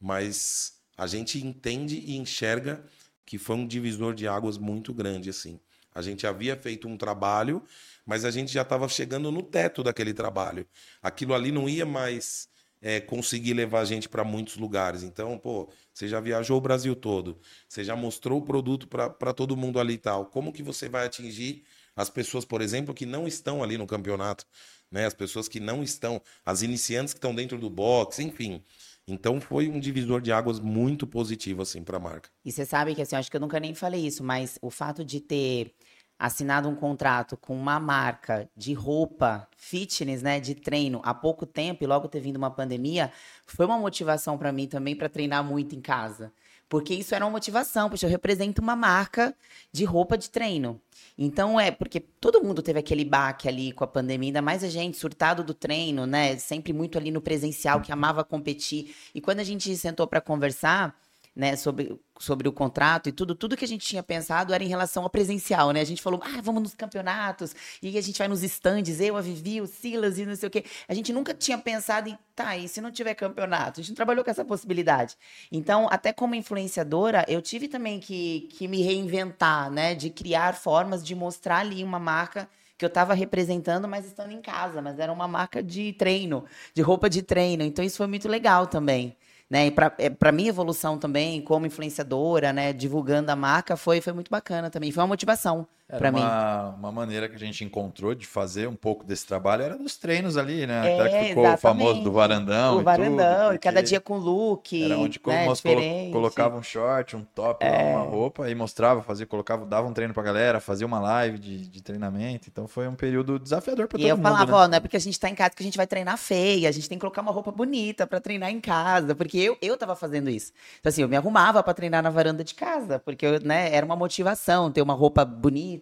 Mas 0.00 0.74
a 0.96 1.06
gente 1.06 1.44
entende 1.44 1.96
e 1.96 2.16
enxerga 2.16 2.84
que 3.26 3.38
foi 3.38 3.56
um 3.56 3.66
divisor 3.66 4.14
de 4.14 4.28
águas 4.28 4.58
muito 4.58 4.94
grande, 4.94 5.30
assim. 5.30 5.58
A 5.94 6.00
gente 6.00 6.26
havia 6.26 6.56
feito 6.56 6.88
um 6.88 6.96
trabalho, 6.96 7.62
mas 8.06 8.24
a 8.24 8.30
gente 8.30 8.52
já 8.52 8.62
estava 8.62 8.88
chegando 8.88 9.30
no 9.30 9.42
teto 9.42 9.82
daquele 9.82 10.14
trabalho. 10.14 10.66
Aquilo 11.02 11.34
ali 11.34 11.50
não 11.50 11.68
ia 11.68 11.84
mais 11.84 12.48
é, 12.82 13.00
conseguir 13.00 13.54
levar 13.54 13.80
a 13.80 13.84
gente 13.84 14.08
para 14.08 14.24
muitos 14.24 14.56
lugares. 14.56 15.04
Então, 15.04 15.38
pô, 15.38 15.70
você 15.94 16.08
já 16.08 16.20
viajou 16.20 16.58
o 16.58 16.60
Brasil 16.60 16.96
todo, 16.96 17.38
você 17.68 17.84
já 17.84 17.94
mostrou 17.94 18.40
o 18.40 18.42
produto 18.42 18.88
para 18.88 19.32
todo 19.32 19.56
mundo 19.56 19.78
ali 19.78 19.94
e 19.94 19.98
tal. 19.98 20.26
Como 20.26 20.52
que 20.52 20.62
você 20.62 20.88
vai 20.88 21.06
atingir 21.06 21.62
as 21.94 22.10
pessoas, 22.10 22.44
por 22.44 22.60
exemplo, 22.60 22.92
que 22.92 23.06
não 23.06 23.28
estão 23.28 23.62
ali 23.62 23.78
no 23.78 23.86
campeonato? 23.86 24.44
Né? 24.90 25.06
As 25.06 25.14
pessoas 25.14 25.48
que 25.48 25.60
não 25.60 25.82
estão, 25.82 26.20
as 26.44 26.62
iniciantes 26.62 27.14
que 27.14 27.18
estão 27.18 27.34
dentro 27.34 27.56
do 27.56 27.70
box, 27.70 28.18
enfim. 28.18 28.62
Então 29.06 29.40
foi 29.40 29.68
um 29.68 29.80
divisor 29.80 30.20
de 30.20 30.30
águas 30.30 30.60
muito 30.60 31.06
positivo 31.06 31.62
assim 31.62 31.82
para 31.82 31.96
a 31.96 32.00
marca. 32.00 32.30
E 32.44 32.52
você 32.52 32.64
sabe 32.64 32.94
que 32.94 33.02
assim, 33.02 33.16
acho 33.16 33.30
que 33.30 33.36
eu 33.36 33.40
nunca 33.40 33.58
nem 33.58 33.74
falei 33.74 34.06
isso, 34.06 34.22
mas 34.22 34.58
o 34.62 34.70
fato 34.70 35.04
de 35.04 35.20
ter 35.20 35.74
assinado 36.22 36.68
um 36.68 36.76
contrato 36.76 37.36
com 37.36 37.52
uma 37.52 37.80
marca 37.80 38.48
de 38.56 38.72
roupa 38.72 39.48
fitness, 39.56 40.22
né, 40.22 40.38
de 40.38 40.54
treino 40.54 41.00
há 41.02 41.12
pouco 41.12 41.44
tempo 41.44 41.82
e 41.82 41.86
logo 41.86 42.06
ter 42.06 42.20
vindo 42.20 42.36
uma 42.36 42.48
pandemia, 42.48 43.10
foi 43.44 43.66
uma 43.66 43.76
motivação 43.76 44.38
para 44.38 44.52
mim 44.52 44.68
também 44.68 44.94
para 44.94 45.08
treinar 45.08 45.42
muito 45.42 45.74
em 45.74 45.80
casa. 45.80 46.32
Porque 46.68 46.94
isso 46.94 47.12
era 47.12 47.24
uma 47.24 47.32
motivação, 47.32 47.90
porque 47.90 48.06
eu 48.06 48.08
represento 48.08 48.62
uma 48.62 48.76
marca 48.76 49.34
de 49.72 49.84
roupa 49.84 50.16
de 50.16 50.30
treino. 50.30 50.80
Então 51.18 51.58
é 51.58 51.72
porque 51.72 51.98
todo 51.98 52.40
mundo 52.40 52.62
teve 52.62 52.78
aquele 52.78 53.04
baque 53.04 53.48
ali 53.48 53.72
com 53.72 53.82
a 53.82 53.88
pandemia, 53.88 54.28
ainda 54.28 54.40
mais 54.40 54.62
a 54.62 54.68
gente 54.68 54.96
surtado 54.96 55.42
do 55.42 55.52
treino, 55.52 56.06
né? 56.06 56.38
Sempre 56.38 56.72
muito 56.72 56.96
ali 56.96 57.10
no 57.10 57.20
presencial, 57.20 57.80
que 57.80 57.90
amava 57.90 58.22
competir. 58.22 58.94
E 59.12 59.20
quando 59.20 59.40
a 59.40 59.44
gente 59.44 59.76
sentou 59.76 60.06
para 60.06 60.20
conversar, 60.20 60.96
né, 61.34 61.56
sobre, 61.56 61.98
sobre 62.18 62.46
o 62.46 62.52
contrato 62.52 63.08
e 63.08 63.12
tudo, 63.12 63.34
tudo 63.34 63.56
que 63.56 63.64
a 63.64 63.68
gente 63.68 63.86
tinha 63.86 64.02
pensado 64.02 64.52
era 64.52 64.62
em 64.62 64.68
relação 64.68 65.02
ao 65.02 65.10
presencial, 65.10 65.70
né? 65.70 65.80
A 65.80 65.84
gente 65.84 66.02
falou, 66.02 66.20
ah, 66.22 66.40
vamos 66.42 66.62
nos 66.62 66.74
campeonatos, 66.74 67.56
e 67.82 67.96
a 67.96 68.00
gente 68.02 68.18
vai 68.18 68.28
nos 68.28 68.42
estandes, 68.42 69.00
eu, 69.00 69.16
a 69.16 69.20
Vivi, 69.20 69.60
o 69.60 69.66
Silas 69.66 70.18
e 70.18 70.26
não 70.26 70.36
sei 70.36 70.46
o 70.46 70.50
quê. 70.50 70.64
A 70.86 70.94
gente 70.94 71.12
nunca 71.12 71.32
tinha 71.32 71.56
pensado 71.56 72.10
em, 72.10 72.18
tá, 72.36 72.56
e 72.56 72.68
se 72.68 72.80
não 72.80 72.90
tiver 72.90 73.14
campeonato? 73.14 73.80
A 73.80 73.82
gente 73.82 73.90
não 73.90 73.96
trabalhou 73.96 74.22
com 74.22 74.30
essa 74.30 74.44
possibilidade. 74.44 75.16
Então, 75.50 75.88
até 75.90 76.12
como 76.12 76.34
influenciadora, 76.34 77.24
eu 77.28 77.40
tive 77.40 77.66
também 77.66 77.98
que, 77.98 78.48
que 78.52 78.68
me 78.68 78.82
reinventar, 78.82 79.70
né? 79.70 79.94
De 79.94 80.10
criar 80.10 80.54
formas 80.54 81.02
de 81.02 81.14
mostrar 81.14 81.58
ali 81.58 81.82
uma 81.82 81.98
marca 81.98 82.48
que 82.76 82.84
eu 82.84 82.88
estava 82.88 83.14
representando, 83.14 83.88
mas 83.88 84.04
estando 84.04 84.32
em 84.32 84.42
casa, 84.42 84.82
mas 84.82 84.98
era 84.98 85.12
uma 85.12 85.28
marca 85.28 85.62
de 85.62 85.92
treino, 85.94 86.44
de 86.74 86.82
roupa 86.82 87.08
de 87.08 87.22
treino. 87.22 87.62
Então, 87.62 87.84
isso 87.84 87.96
foi 87.96 88.06
muito 88.06 88.28
legal 88.28 88.66
também 88.66 89.16
né? 89.52 89.66
E 89.66 89.70
para 89.70 89.92
é, 89.98 90.32
minha 90.32 90.48
evolução 90.48 90.96
também, 90.96 91.42
como 91.42 91.66
influenciadora, 91.66 92.54
né? 92.54 92.72
Divulgando 92.72 93.30
a 93.30 93.36
marca, 93.36 93.76
foi, 93.76 94.00
foi 94.00 94.14
muito 94.14 94.30
bacana 94.30 94.70
também. 94.70 94.90
Foi 94.90 95.02
uma 95.02 95.08
motivação. 95.08 95.68
Era 95.94 96.10
mim. 96.10 96.20
uma, 96.20 96.70
uma 96.70 96.90
maneira 96.92 97.28
que 97.28 97.36
a 97.36 97.38
gente 97.38 97.62
encontrou 97.64 98.14
de 98.14 98.26
fazer 98.26 98.66
um 98.66 98.74
pouco 98.74 99.04
desse 99.04 99.26
trabalho, 99.26 99.62
era 99.62 99.76
nos 99.76 99.96
treinos 99.96 100.36
ali, 100.38 100.66
né? 100.66 100.96
É, 100.96 101.00
Até 101.00 101.08
que 101.20 101.28
ficou 101.28 101.44
o 101.52 101.56
famoso 101.58 102.00
exatamente. 102.00 102.04
do 102.04 102.12
varandão. 102.12 102.76
o 102.78 102.80
e 102.80 102.84
varandão, 102.84 103.44
tudo, 103.46 103.54
e 103.54 103.58
cada 103.58 103.82
dia 103.82 104.00
com 104.00 104.16
look, 104.16 104.82
Era 104.82 104.98
onde 104.98 105.20
né, 105.26 105.46
nós 105.46 105.60
colo-. 105.60 105.80
É. 105.80 106.10
colocava 106.10 106.56
um 106.56 106.62
short, 106.62 107.14
um 107.16 107.24
top, 107.34 107.62
lá, 107.64 107.70
uma 107.70 108.00
roupa 108.00 108.48
e 108.50 108.54
mostrava, 108.54 109.02
fazia, 109.02 109.26
colocava, 109.26 109.66
dava 109.66 109.86
um 109.86 109.92
treino 109.92 110.14
pra 110.14 110.22
galera, 110.22 110.60
fazia 110.60 110.86
uma 110.86 110.98
live 111.00 111.38
de, 111.38 111.68
de 111.68 111.82
treinamento. 111.82 112.48
Então 112.48 112.66
foi 112.66 112.88
um 112.88 112.94
período 112.94 113.38
desafiador 113.38 113.86
pra 113.86 113.98
E 113.98 114.02
todo 114.02 114.08
eu 114.08 114.16
mundo. 114.16 114.22
falava, 114.22 114.52
né? 114.52 114.58
ó, 114.58 114.68
não 114.68 114.76
é 114.76 114.80
porque 114.80 114.96
a 114.96 115.00
gente 115.00 115.18
tá 115.20 115.28
em 115.28 115.34
casa 115.34 115.50
que 115.50 115.62
a 115.62 115.66
gente 115.66 115.76
vai 115.76 115.86
treinar 115.86 116.16
feia, 116.16 116.68
a 116.68 116.72
gente 116.72 116.88
tem 116.88 116.96
que 116.96 117.00
colocar 117.00 117.20
uma 117.20 117.32
roupa 117.32 117.50
bonita 117.50 118.06
pra 118.06 118.20
treinar 118.20 118.50
em 118.50 118.60
casa, 118.60 119.14
porque 119.14 119.36
eu, 119.38 119.56
eu 119.60 119.76
tava 119.76 119.94
fazendo 119.96 120.30
isso. 120.30 120.52
Então, 120.80 120.88
assim, 120.90 121.02
eu 121.02 121.08
me 121.08 121.16
arrumava 121.16 121.62
pra 121.62 121.74
treinar 121.74 122.02
na 122.02 122.10
varanda 122.10 122.44
de 122.44 122.54
casa, 122.54 122.98
porque, 122.98 123.26
eu, 123.26 123.40
né, 123.40 123.74
era 123.74 123.84
uma 123.84 123.96
motivação 123.96 124.70
ter 124.70 124.80
uma 124.82 124.94
roupa 124.94 125.24
bonita, 125.24 125.81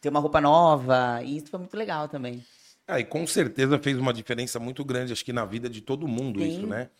ter 0.00 0.08
uma 0.08 0.20
roupa 0.20 0.40
nova, 0.40 1.22
e 1.22 1.36
isso 1.36 1.48
foi 1.48 1.58
muito 1.60 1.76
legal 1.76 2.08
também. 2.08 2.44
Ah, 2.86 3.00
e 3.00 3.04
com 3.04 3.26
certeza 3.26 3.78
fez 3.78 3.98
uma 3.98 4.12
diferença 4.12 4.58
muito 4.58 4.84
grande, 4.84 5.12
acho 5.12 5.24
que 5.24 5.32
na 5.32 5.44
vida 5.44 5.68
de 5.68 5.80
todo 5.80 6.06
mundo 6.06 6.40
Sim. 6.40 6.48
isso, 6.48 6.66
né? 6.66 6.90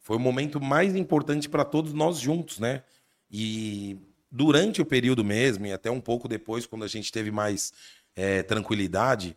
Foi 0.00 0.16
o 0.16 0.20
momento 0.20 0.60
mais 0.60 0.94
importante 0.96 1.48
para 1.48 1.64
todos 1.64 1.92
nós 1.92 2.18
juntos, 2.18 2.58
né? 2.58 2.82
E 3.30 3.98
durante 4.30 4.80
o 4.80 4.86
período 4.86 5.24
mesmo, 5.24 5.66
e 5.66 5.72
até 5.72 5.90
um 5.90 6.00
pouco 6.00 6.28
depois, 6.28 6.64
quando 6.64 6.84
a 6.84 6.88
gente 6.88 7.10
teve 7.12 7.30
mais 7.30 7.72
eh, 8.14 8.42
tranquilidade 8.44 9.36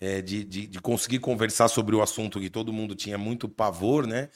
eh, 0.00 0.22
de, 0.22 0.44
de, 0.44 0.66
de 0.66 0.80
conseguir 0.80 1.18
conversar 1.18 1.68
sobre 1.68 1.94
o 1.94 2.00
assunto 2.00 2.40
que 2.40 2.48
todo 2.48 2.72
mundo 2.72 2.94
tinha 2.94 3.18
muito 3.18 3.48
pavor, 3.48 4.06
né? 4.06 4.30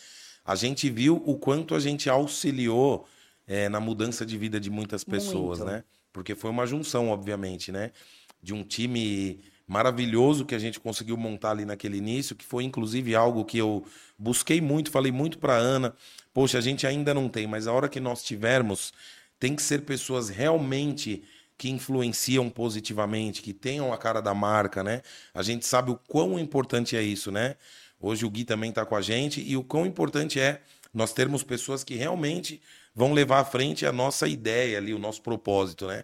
A 0.44 0.54
gente 0.54 0.90
viu 0.90 1.22
o 1.24 1.36
quanto 1.38 1.74
a 1.74 1.80
gente 1.80 2.08
auxiliou 2.10 3.06
eh, 3.46 3.68
na 3.68 3.80
mudança 3.80 4.26
de 4.26 4.36
vida 4.36 4.58
de 4.58 4.70
muitas 4.70 5.04
pessoas, 5.04 5.58
Muito. 5.58 5.72
né? 5.72 5.84
Porque 6.12 6.34
foi 6.34 6.50
uma 6.50 6.66
junção, 6.66 7.08
obviamente, 7.08 7.70
né? 7.70 7.92
De 8.42 8.54
um 8.54 8.62
time 8.62 9.40
maravilhoso 9.66 10.46
que 10.46 10.54
a 10.54 10.58
gente 10.58 10.80
conseguiu 10.80 11.16
montar 11.16 11.50
ali 11.50 11.64
naquele 11.64 11.98
início, 11.98 12.34
que 12.34 12.44
foi 12.44 12.64
inclusive 12.64 13.14
algo 13.14 13.44
que 13.44 13.58
eu 13.58 13.84
busquei 14.18 14.60
muito, 14.60 14.90
falei 14.90 15.12
muito 15.12 15.38
para 15.38 15.54
Ana. 15.54 15.94
Poxa, 16.32 16.56
a 16.56 16.60
gente 16.60 16.86
ainda 16.86 17.12
não 17.12 17.28
tem, 17.28 17.46
mas 17.46 17.66
a 17.66 17.72
hora 17.72 17.88
que 17.88 18.00
nós 18.00 18.22
tivermos, 18.22 18.92
tem 19.38 19.54
que 19.54 19.62
ser 19.62 19.82
pessoas 19.82 20.28
realmente 20.28 21.22
que 21.56 21.68
influenciam 21.68 22.48
positivamente, 22.48 23.42
que 23.42 23.52
tenham 23.52 23.92
a 23.92 23.98
cara 23.98 24.20
da 24.20 24.32
marca, 24.32 24.82
né? 24.82 25.02
A 25.34 25.42
gente 25.42 25.66
sabe 25.66 25.90
o 25.90 25.96
quão 25.96 26.38
importante 26.38 26.96
é 26.96 27.02
isso, 27.02 27.30
né? 27.30 27.56
Hoje 28.00 28.24
o 28.24 28.30
Gui 28.30 28.44
também 28.44 28.70
está 28.70 28.86
com 28.86 28.94
a 28.94 29.02
gente 29.02 29.40
e 29.40 29.56
o 29.56 29.64
quão 29.64 29.84
importante 29.84 30.38
é 30.38 30.62
nós 30.94 31.12
termos 31.12 31.42
pessoas 31.42 31.82
que 31.82 31.94
realmente 31.96 32.62
vão 32.98 33.12
levar 33.12 33.38
à 33.38 33.44
frente 33.44 33.86
a 33.86 33.92
nossa 33.92 34.26
ideia 34.26 34.76
ali, 34.76 34.92
o 34.92 34.98
nosso 34.98 35.22
propósito, 35.22 35.86
né? 35.86 36.02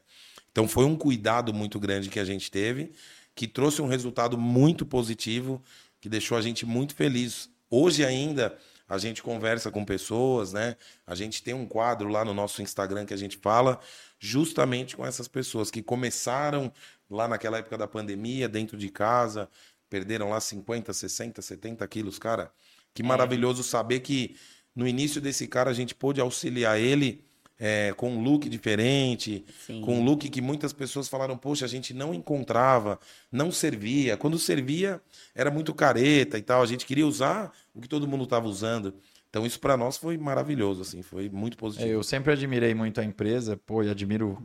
Então 0.53 0.69
foi 0.69 0.85
um 0.85 0.95
cuidado 0.95 1.53
muito 1.53 1.81
grande 1.81 2.09
que 2.09 2.21
a 2.21 2.25
gente 2.25 2.49
teve, 2.53 2.93
que 3.35 3.49
trouxe 3.49 3.83
um 3.83 3.89
resultado 3.89 4.39
muito 4.39 4.87
positivo, 4.87 5.61
que 6.01 6.09
deixou 6.09 6.39
a 6.39 6.41
gente 6.41 6.65
muito 6.65 6.95
feliz. 6.95 7.51
Hoje 7.69 8.05
ainda 8.05 8.57
a 8.89 8.97
gente 8.97 9.25
conversa 9.25 9.73
com 9.73 9.85
pessoas, 9.85 10.53
né? 10.53 10.77
A 11.05 11.17
gente 11.17 11.43
tem 11.43 11.53
um 11.53 11.67
quadro 11.67 12.09
lá 12.09 12.25
no 12.25 12.33
nosso 12.33 12.63
Instagram 12.63 13.05
que 13.05 13.15
a 13.15 13.17
gente 13.17 13.39
fala 13.39 13.81
justamente 14.21 14.97
com 14.97 15.05
essas 15.05 15.27
pessoas 15.27 15.73
que 15.73 15.83
começaram 15.83 16.73
lá 17.11 17.27
naquela 17.27 17.59
época 17.59 17.77
da 17.77 17.89
pandemia, 17.89 18.49
dentro 18.49 18.77
de 18.77 18.89
casa, 18.89 19.49
perderam 19.91 20.31
lá 20.31 20.39
50, 20.39 20.93
60, 20.93 21.43
70 21.43 21.89
quilos, 21.89 22.21
cara. 22.21 22.53
Que 22.95 23.03
maravilhoso 23.03 23.65
saber 23.65 23.99
que 23.99 24.37
no 24.75 24.87
início 24.87 25.21
desse 25.21 25.47
cara 25.47 25.71
a 25.71 25.75
gente 25.75 25.95
pôde 25.95 26.21
auxiliar 26.21 26.79
ele 26.81 27.23
é, 27.59 27.93
com 27.97 28.11
um 28.11 28.23
look 28.23 28.49
diferente, 28.49 29.45
Sim. 29.67 29.81
com 29.81 30.01
um 30.01 30.05
look 30.05 30.29
que 30.29 30.41
muitas 30.41 30.73
pessoas 30.73 31.09
falaram, 31.09 31.37
poxa, 31.37 31.65
a 31.65 31.69
gente 31.69 31.95
não 31.95 32.13
encontrava, 32.13 32.99
não 33.31 33.53
servia. 33.53 34.17
Quando 34.17 34.39
servia, 34.39 35.01
era 35.35 35.51
muito 35.51 35.73
careta 35.73 36.37
e 36.37 36.43
tal. 36.43 36.63
A 36.63 36.67
gente 36.67 36.85
queria 36.85 37.07
usar 37.07 37.53
o 37.73 37.81
que 37.81 37.89
todo 37.89 38.09
mundo 38.09 38.25
estava 38.25 38.47
usando. 38.49 38.95
Então 39.31 39.47
isso 39.47 39.59
para 39.61 39.77
nós 39.77 39.97
foi 39.97 40.17
maravilhoso, 40.17 40.83
assim, 40.83 41.03
foi 41.03 41.29
muito 41.29 41.57
É, 41.57 41.61
positivo. 41.61 41.89
Eu 41.91 42.03
sempre 42.03 42.33
admirei 42.33 42.75
muito 42.75 43.01
a 43.01 43.05
empresa, 43.05 43.57
pô, 43.57 43.83
e 43.83 43.91
admiro 43.91 44.39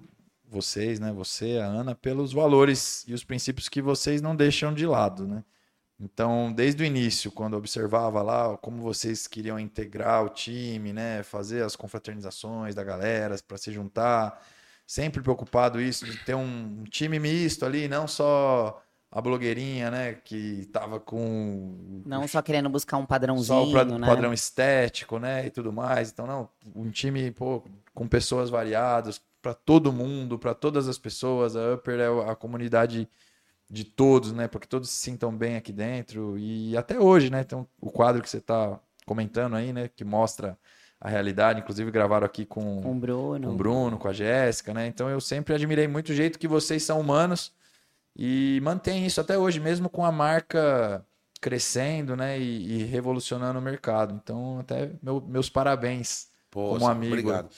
vocês, 0.48 1.00
né? 1.00 1.12
Você, 1.14 1.60
a 1.62 1.66
Ana, 1.66 1.94
pelos 1.94 2.34
valores 2.34 3.06
e 3.08 3.14
os 3.14 3.24
princípios 3.24 3.70
que 3.70 3.82
vocês 3.82 4.22
não 4.22 4.36
deixam 4.36 4.74
de 4.74 4.86
lado, 4.88 5.28
né? 5.28 5.44
Então, 6.00 6.52
desde 6.54 6.82
o 6.82 6.86
início, 6.86 7.30
quando 7.32 7.54
eu 7.54 7.60
observava 7.60 8.22
lá 8.22 8.58
como 8.58 8.82
vocês 8.82 9.28
queriam 9.28 9.60
integrar 9.60 10.24
o 10.24 10.30
time, 10.30 10.94
né, 10.94 11.24
fazer 11.24 11.62
as 11.64 11.76
confraternizações 11.76 12.74
da 12.74 12.84
galera 12.84 13.36
para 13.46 13.58
se 13.58 13.70
juntar, 13.72 14.42
sempre 14.88 15.22
preocupado 15.22 15.82
isso 15.82 16.06
de 16.06 16.18
ter 16.18 16.36
um 16.36 16.84
time 16.86 17.20
misto 17.20 17.66
ali, 17.66 17.88
não 17.90 18.08
só 18.08 18.82
a 19.12 19.20
blogueirinha, 19.22 19.92
né, 19.92 20.14
que 20.14 20.68
tava 20.72 21.00
com 21.02 22.02
Não 22.06 22.26
só 22.28 22.42
querendo 22.42 22.70
buscar 22.70 22.96
um 22.98 23.06
padrãozinho, 23.06 23.46
só 23.48 23.64
o 23.64 23.72
pra- 23.72 23.84
né? 23.84 24.08
padrão 24.08 24.32
estético, 24.32 25.20
né, 25.20 25.48
e 25.48 25.50
tudo 25.50 25.74
mais. 25.74 26.12
Então, 26.12 26.26
não, 26.26 26.48
um 26.76 26.90
time 26.90 27.30
pô, 27.32 27.62
com 27.94 28.08
pessoas 28.08 28.50
variadas, 28.50 29.22
para 29.42 29.54
todo 29.54 29.92
mundo, 29.92 30.38
para 30.40 30.54
todas 30.54 30.88
as 30.88 30.98
pessoas. 30.98 31.56
A 31.56 31.74
Upper 31.74 32.00
é 32.00 32.32
a 32.32 32.36
comunidade 32.36 33.08
de 33.70 33.84
todos, 33.84 34.32
né, 34.34 34.48
para 34.48 34.60
que 34.60 34.68
todos 34.68 34.90
se 34.90 34.96
sintam 34.98 35.32
bem 35.36 35.56
aqui 35.56 35.72
dentro. 35.72 36.38
E 36.38 36.76
até 36.76 37.00
hoje, 37.00 37.30
né, 37.30 37.42
então 37.42 37.68
o 37.80 37.92
quadro 37.92 38.22
que 38.22 38.30
você 38.30 38.38
está 38.38 38.80
comentando 39.06 39.56
aí, 39.56 39.72
né, 39.72 39.90
que 39.96 40.04
mostra 40.04 40.58
a 41.00 41.08
realidade, 41.10 41.62
inclusive 41.62 41.90
gravaram 41.92 42.26
aqui 42.26 42.46
com 42.46 42.82
Com 42.82 42.92
o 42.92 43.00
Bruno. 43.00 43.48
com 43.48 43.54
o 43.54 43.58
Bruno, 43.58 43.98
com 43.98 44.08
a 44.08 44.14
Jéssica, 44.14 44.74
né? 44.74 44.86
Então 44.88 45.10
eu 45.10 45.22
sempre 45.22 45.54
admirei 45.56 45.88
muito 45.88 46.10
o 46.10 46.14
jeito 46.16 46.38
que 46.38 46.48
vocês 46.48 46.84
são 46.84 47.00
humanos 47.00 47.54
e 48.16 48.60
mantém 48.64 49.06
isso 49.06 49.22
até 49.22 49.38
hoje, 49.38 49.60
mesmo 49.62 49.90
com 49.90 50.04
a 50.04 50.12
marca 50.12 51.06
crescendo, 51.40 52.18
né? 52.18 52.38
E, 52.38 52.82
e 52.82 52.84
revolucionando 52.84 53.58
o 53.60 53.62
mercado. 53.62 54.14
Então, 54.22 54.60
até 54.60 54.92
meu- 55.02 55.22
meus 55.22 55.50
parabéns 55.50 56.28
Poxa, 56.52 56.80
como 56.80 56.92
amigo. 56.92 57.14
Obrigado. 57.14 57.50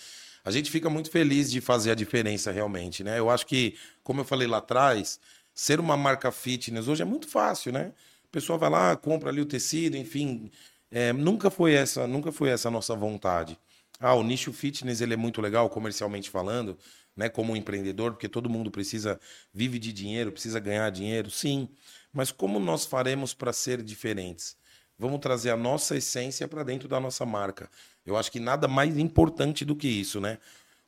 A 0.45 0.51
gente 0.51 0.69
fica 0.69 0.87
muito 0.89 1.09
feliz 1.09 1.49
de 1.51 1.61
fazer 1.61 1.91
a 1.91 1.95
diferença 1.95 2.51
realmente, 2.51 3.03
né? 3.03 3.17
Eu 3.17 3.29
acho 3.29 3.45
que, 3.47 3.75
como 4.03 4.21
eu 4.21 4.25
falei 4.25 4.47
lá 4.47 4.57
atrás, 4.57 5.19
ser 5.53 5.79
uma 5.79 5.97
marca 5.97 6.31
fitness 6.31 6.87
hoje 6.87 7.01
é 7.01 7.05
muito 7.05 7.27
fácil, 7.27 7.71
né? 7.71 7.93
A 8.23 8.31
pessoa 8.31 8.57
vai 8.57 8.69
lá, 8.69 8.95
compra 8.95 9.29
ali 9.29 9.41
o 9.41 9.45
tecido, 9.45 9.97
enfim. 9.97 10.51
É, 10.89 11.13
nunca 11.13 11.49
foi 11.49 11.73
essa, 11.73 12.07
nunca 12.07 12.31
foi 12.31 12.49
essa 12.49 12.67
a 12.67 12.71
nossa 12.71 12.95
vontade. 12.95 13.57
Ah, 13.99 14.15
o 14.15 14.23
nicho 14.23 14.51
fitness 14.51 15.01
ele 15.01 15.13
é 15.13 15.17
muito 15.17 15.41
legal 15.41 15.69
comercialmente 15.69 16.29
falando, 16.29 16.77
né? 17.15 17.29
Como 17.29 17.55
empreendedor, 17.55 18.11
porque 18.13 18.27
todo 18.27 18.49
mundo 18.49 18.71
precisa 18.71 19.19
vive 19.53 19.77
de 19.77 19.93
dinheiro, 19.93 20.31
precisa 20.31 20.59
ganhar 20.59 20.89
dinheiro, 20.89 21.29
sim. 21.29 21.69
Mas 22.11 22.31
como 22.31 22.59
nós 22.59 22.85
faremos 22.85 23.33
para 23.33 23.53
ser 23.53 23.81
diferentes? 23.81 24.57
Vamos 24.97 25.19
trazer 25.19 25.49
a 25.49 25.57
nossa 25.57 25.95
essência 25.95 26.47
para 26.47 26.63
dentro 26.63 26.87
da 26.87 26.99
nossa 26.99 27.25
marca. 27.25 27.69
Eu 28.05 28.15
acho 28.17 28.31
que 28.31 28.39
nada 28.39 28.67
mais 28.67 28.97
importante 28.97 29.65
do 29.65 29.75
que 29.75 29.87
isso, 29.87 30.19
né? 30.19 30.37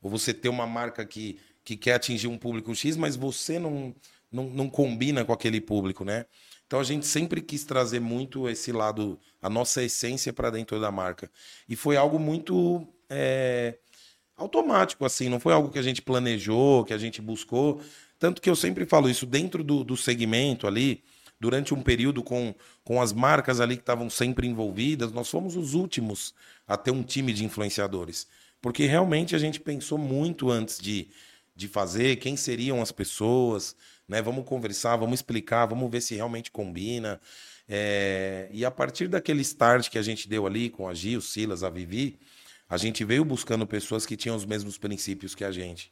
Ou 0.02 0.10
você 0.10 0.34
ter 0.34 0.49
uma 0.49 0.67
marca 0.67 1.06
que, 1.06 1.39
que 1.63 1.78
quer 1.78 1.95
atingir 1.95 2.28
um 2.28 2.38
público 2.38 2.76
X, 2.76 2.95
mas 2.97 3.15
você 3.15 3.58
não, 3.58 3.95
não, 4.34 4.50
não 4.50 4.69
combina 4.69 5.24
com 5.24 5.32
aquele 5.32 5.62
público, 5.62 6.04
né? 6.04 6.26
Então 6.65 6.80
a 6.80 6.84
gente 6.84 7.06
sempre 7.06 7.39
quis 7.39 7.63
trazer 7.63 8.00
muito 8.00 8.50
esse 8.50 8.72
lado, 8.72 9.19
a 9.41 9.50
nossa 9.50 9.84
essência 9.84 10.34
para 10.34 10.50
dentro 10.50 10.82
da 10.82 10.91
marca. 10.91 11.30
E 11.69 11.76
foi 11.76 11.96
algo 11.96 12.17
muito 12.17 12.88
é, 13.10 13.78
automático, 14.36 15.06
assim, 15.06 15.30
não 15.30 15.39
foi 15.39 15.54
algo 15.54 15.69
que 15.69 15.78
a 15.78 15.84
gente 15.84 16.02
planejou, 16.02 16.84
que 16.84 16.93
a 16.93 16.98
gente 16.98 17.22
buscou. 17.22 17.80
Tanto 18.17 18.41
que 18.41 18.50
eu 18.50 18.56
sempre 18.56 18.86
falo 18.86 19.10
isso 19.10 19.26
dentro 19.26 19.63
do, 19.63 19.84
do 19.84 19.96
segmento 19.96 20.65
ali, 20.65 21.04
durante 21.39 21.74
um 21.74 21.82
período 21.82 22.24
com, 22.24 22.56
com 22.84 23.02
as 23.02 23.12
marcas 23.13 23.60
ali 23.60 23.76
que 23.76 23.84
estavam 23.84 24.10
sempre 24.10 24.48
envolvidas, 24.48 25.12
nós 25.12 25.30
fomos 25.30 25.56
os 25.56 25.74
últimos 25.74 26.34
a 26.67 26.78
ter 26.78 26.91
um 26.91 27.04
time 27.04 27.34
de 27.34 27.43
influenciadores. 27.43 28.28
Porque 28.62 28.86
realmente 28.86 29.36
a 29.36 29.38
gente 29.38 29.60
pensou 29.60 29.98
muito 29.98 30.50
antes 30.50 30.80
de, 30.80 31.10
de 31.56 31.67
fazer, 31.67 32.15
quem 32.15 32.38
seriam 32.38 32.82
as 32.82 32.91
pessoas, 32.93 33.76
né? 34.07 34.21
Vamos 34.21 34.45
conversar, 34.45 34.95
vamos 34.97 35.19
explicar, 35.19 35.65
vamos 35.65 35.89
ver 35.89 36.01
se 36.01 36.15
realmente 36.15 36.51
combina. 36.51 37.19
É, 37.67 38.49
E 38.51 38.65
a 38.65 38.71
partir 38.71 39.07
daquele 39.07 39.41
start 39.41 39.89
que 39.89 39.97
a 39.97 40.01
gente 40.01 40.27
deu 40.27 40.45
ali 40.45 40.69
com 40.69 40.87
a 40.87 40.93
Gil, 40.93 41.21
Silas, 41.21 41.63
a 41.63 41.69
Vivi, 41.69 42.19
a 42.69 42.77
gente 42.77 43.03
veio 43.05 43.23
buscando 43.23 43.65
pessoas 43.67 44.05
que 44.05 44.17
tinham 44.17 44.35
os 44.35 44.45
mesmos 44.45 44.77
princípios 44.77 45.35
que 45.35 45.43
a 45.43 45.51
gente. 45.51 45.91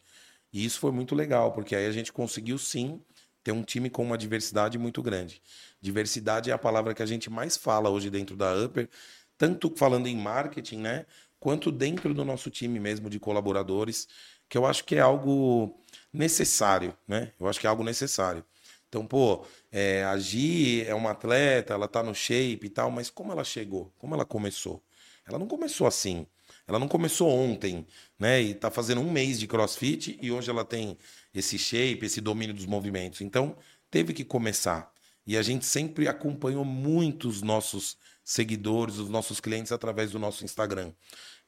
E 0.51 0.65
isso 0.65 0.79
foi 0.79 0.91
muito 0.91 1.15
legal, 1.15 1.51
porque 1.53 1.75
aí 1.75 1.85
a 1.85 1.91
gente 1.91 2.11
conseguiu 2.11 2.57
sim 2.57 3.01
ter 3.43 3.51
um 3.51 3.63
time 3.63 3.89
com 3.89 4.03
uma 4.03 4.17
diversidade 4.17 4.77
muito 4.77 5.01
grande. 5.01 5.41
Diversidade 5.81 6.49
é 6.51 6.53
a 6.53 6.57
palavra 6.57 6.93
que 6.93 7.01
a 7.01 7.05
gente 7.05 7.29
mais 7.29 7.57
fala 7.57 7.89
hoje 7.89 8.09
dentro 8.09 8.35
da 8.35 8.53
Upper, 8.55 8.89
tanto 9.37 9.73
falando 9.75 10.07
em 10.07 10.15
marketing, 10.15 10.77
né, 10.77 11.05
quanto 11.39 11.71
dentro 11.71 12.13
do 12.13 12.23
nosso 12.23 12.51
time 12.51 12.79
mesmo 12.79 13.09
de 13.09 13.19
colaboradores, 13.19 14.07
que 14.47 14.57
eu 14.57 14.65
acho 14.65 14.83
que 14.85 14.95
é 14.95 14.99
algo 14.99 15.80
necessário, 16.13 16.95
né? 17.07 17.31
Eu 17.39 17.47
acho 17.47 17.59
que 17.59 17.67
é 17.67 17.69
algo 17.69 17.83
necessário. 17.83 18.43
Então, 18.89 19.05
pô, 19.05 19.45
é, 19.71 20.03
a 20.03 20.17
Gi 20.17 20.83
é 20.85 20.93
uma 20.93 21.11
atleta, 21.11 21.73
ela 21.73 21.87
tá 21.87 22.03
no 22.03 22.13
shape 22.13 22.65
e 22.65 22.69
tal, 22.69 22.91
mas 22.91 23.09
como 23.09 23.31
ela 23.31 23.43
chegou? 23.43 23.93
Como 23.97 24.13
ela 24.13 24.25
começou? 24.25 24.83
Ela 25.25 25.39
não 25.39 25.47
começou 25.47 25.87
assim. 25.87 26.27
ela 26.67 26.77
não 26.79 26.87
começou 26.87 27.29
ontem, 27.29 27.85
né? 28.19 28.41
E 28.41 28.53
tá 28.53 28.69
fazendo 28.69 29.01
um 29.01 29.11
mês 29.11 29.39
de 29.39 29.47
crossfit 29.47 30.17
e 30.21 30.31
hoje 30.31 30.49
ela 30.49 30.65
tem 30.65 30.97
esse 31.33 31.57
shape, 31.57 32.05
esse 32.05 32.21
domínio 32.21 32.53
dos 32.53 32.65
movimentos. 32.65 33.21
Então, 33.21 33.55
teve 33.89 34.13
que 34.13 34.25
começar. 34.25 34.91
E 35.25 35.37
a 35.37 35.41
gente 35.41 35.65
sempre 35.65 36.07
acompanhou 36.07 36.65
muito 36.65 37.29
os 37.29 37.41
nossos 37.41 37.97
seguidores, 38.23 38.97
os 38.97 39.09
nossos 39.09 39.39
clientes 39.39 39.71
através 39.71 40.11
do 40.11 40.19
nosso 40.19 40.43
Instagram. 40.43 40.91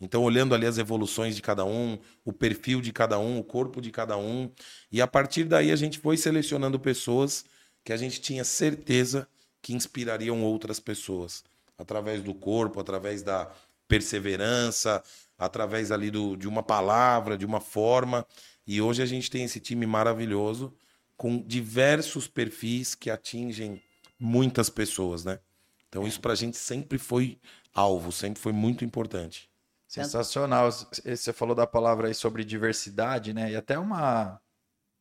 Então, 0.04 0.22
olhando 0.22 0.54
ali 0.54 0.66
as 0.66 0.78
evoluções 0.78 1.34
de 1.34 1.42
cada 1.42 1.64
um, 1.64 1.98
o 2.26 2.34
perfil 2.34 2.82
de 2.82 2.92
cada 2.92 3.18
um, 3.18 3.40
o 3.40 3.44
corpo 3.44 3.82
de 3.82 3.90
cada 3.90 4.18
um. 4.18 4.52
E 4.92 5.02
a 5.02 5.08
partir 5.08 5.46
daí 5.46 5.72
a 5.72 5.78
gente 5.78 5.98
foi 5.98 6.18
selecionando 6.18 6.78
pessoas 6.78 7.46
que 7.86 7.94
a 7.94 7.98
gente 7.98 8.20
tinha 8.20 8.44
certeza 8.44 9.26
que 9.62 9.74
inspirariam 9.74 10.44
outras 10.44 10.78
pessoas. 10.78 11.44
Através 11.78 12.22
do 12.22 12.34
corpo, 12.34 12.82
através 12.82 13.24
da 13.24 13.50
perseverança, 13.88 15.02
através 15.38 15.90
ali 15.90 16.12
do, 16.12 16.36
de 16.36 16.50
uma 16.50 16.62
palavra, 16.62 17.38
de 17.38 17.46
uma 17.46 17.62
forma. 17.62 18.26
E 18.68 18.82
hoje 18.82 19.02
a 19.02 19.06
gente 19.06 19.32
tem 19.32 19.46
esse 19.46 19.62
time 19.62 19.86
maravilhoso 19.86 20.74
com 21.16 21.42
diversos 21.42 22.28
perfis 22.28 22.94
que 22.94 23.10
atingem 23.10 23.82
muitas 24.20 24.70
pessoas, 24.70 25.24
né? 25.24 25.40
Então 25.88 26.06
isso 26.06 26.20
para 26.20 26.34
a 26.34 26.36
gente 26.36 26.58
sempre 26.58 26.98
foi 26.98 27.38
alvo, 27.74 28.12
sempre 28.12 28.42
foi 28.42 28.52
muito 28.52 28.84
importante. 28.84 29.53
Sensacional. 29.94 30.72
Você 30.72 31.32
falou 31.32 31.54
da 31.56 31.68
palavra 31.68 32.08
aí 32.08 32.14
sobre 32.14 32.44
diversidade, 32.44 33.34
né? 33.34 33.52
E 33.52 33.56
até 33.56 33.78
uma, 33.78 34.42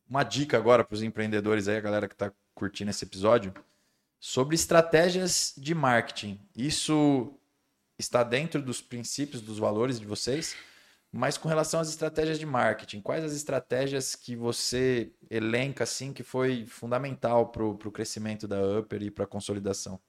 uma 0.07 0.23
dica 0.23 0.55
agora 0.55 0.83
para 0.83 0.93
os 0.93 1.01
empreendedores 1.01 1.67
aí, 1.67 1.77
a 1.77 1.81
galera 1.81 2.07
que 2.07 2.13
está 2.13 2.31
curtindo 2.53 2.91
esse 2.91 3.03
episódio, 3.03 3.53
sobre 4.19 4.55
estratégias 4.55 5.53
de 5.57 5.73
marketing. 5.73 6.39
Isso 6.55 7.33
está 7.97 8.23
dentro 8.23 8.61
dos 8.61 8.81
princípios, 8.81 9.41
dos 9.41 9.57
valores 9.57 9.99
de 9.99 10.05
vocês? 10.05 10.55
Mas 11.11 11.37
com 11.37 11.47
relação 11.47 11.79
às 11.79 11.89
estratégias 11.89 12.39
de 12.39 12.45
marketing, 12.45 13.01
quais 13.01 13.23
as 13.23 13.33
estratégias 13.33 14.15
que 14.15 14.35
você 14.35 15.11
elenca 15.29 15.83
assim 15.83 16.11
que 16.11 16.23
foi 16.23 16.65
fundamental 16.65 17.49
para 17.49 17.63
o 17.63 17.91
crescimento 17.91 18.47
da 18.47 18.79
Upper 18.79 19.01
e 19.03 19.11
para 19.11 19.25
a 19.25 19.27
consolidação? 19.27 19.99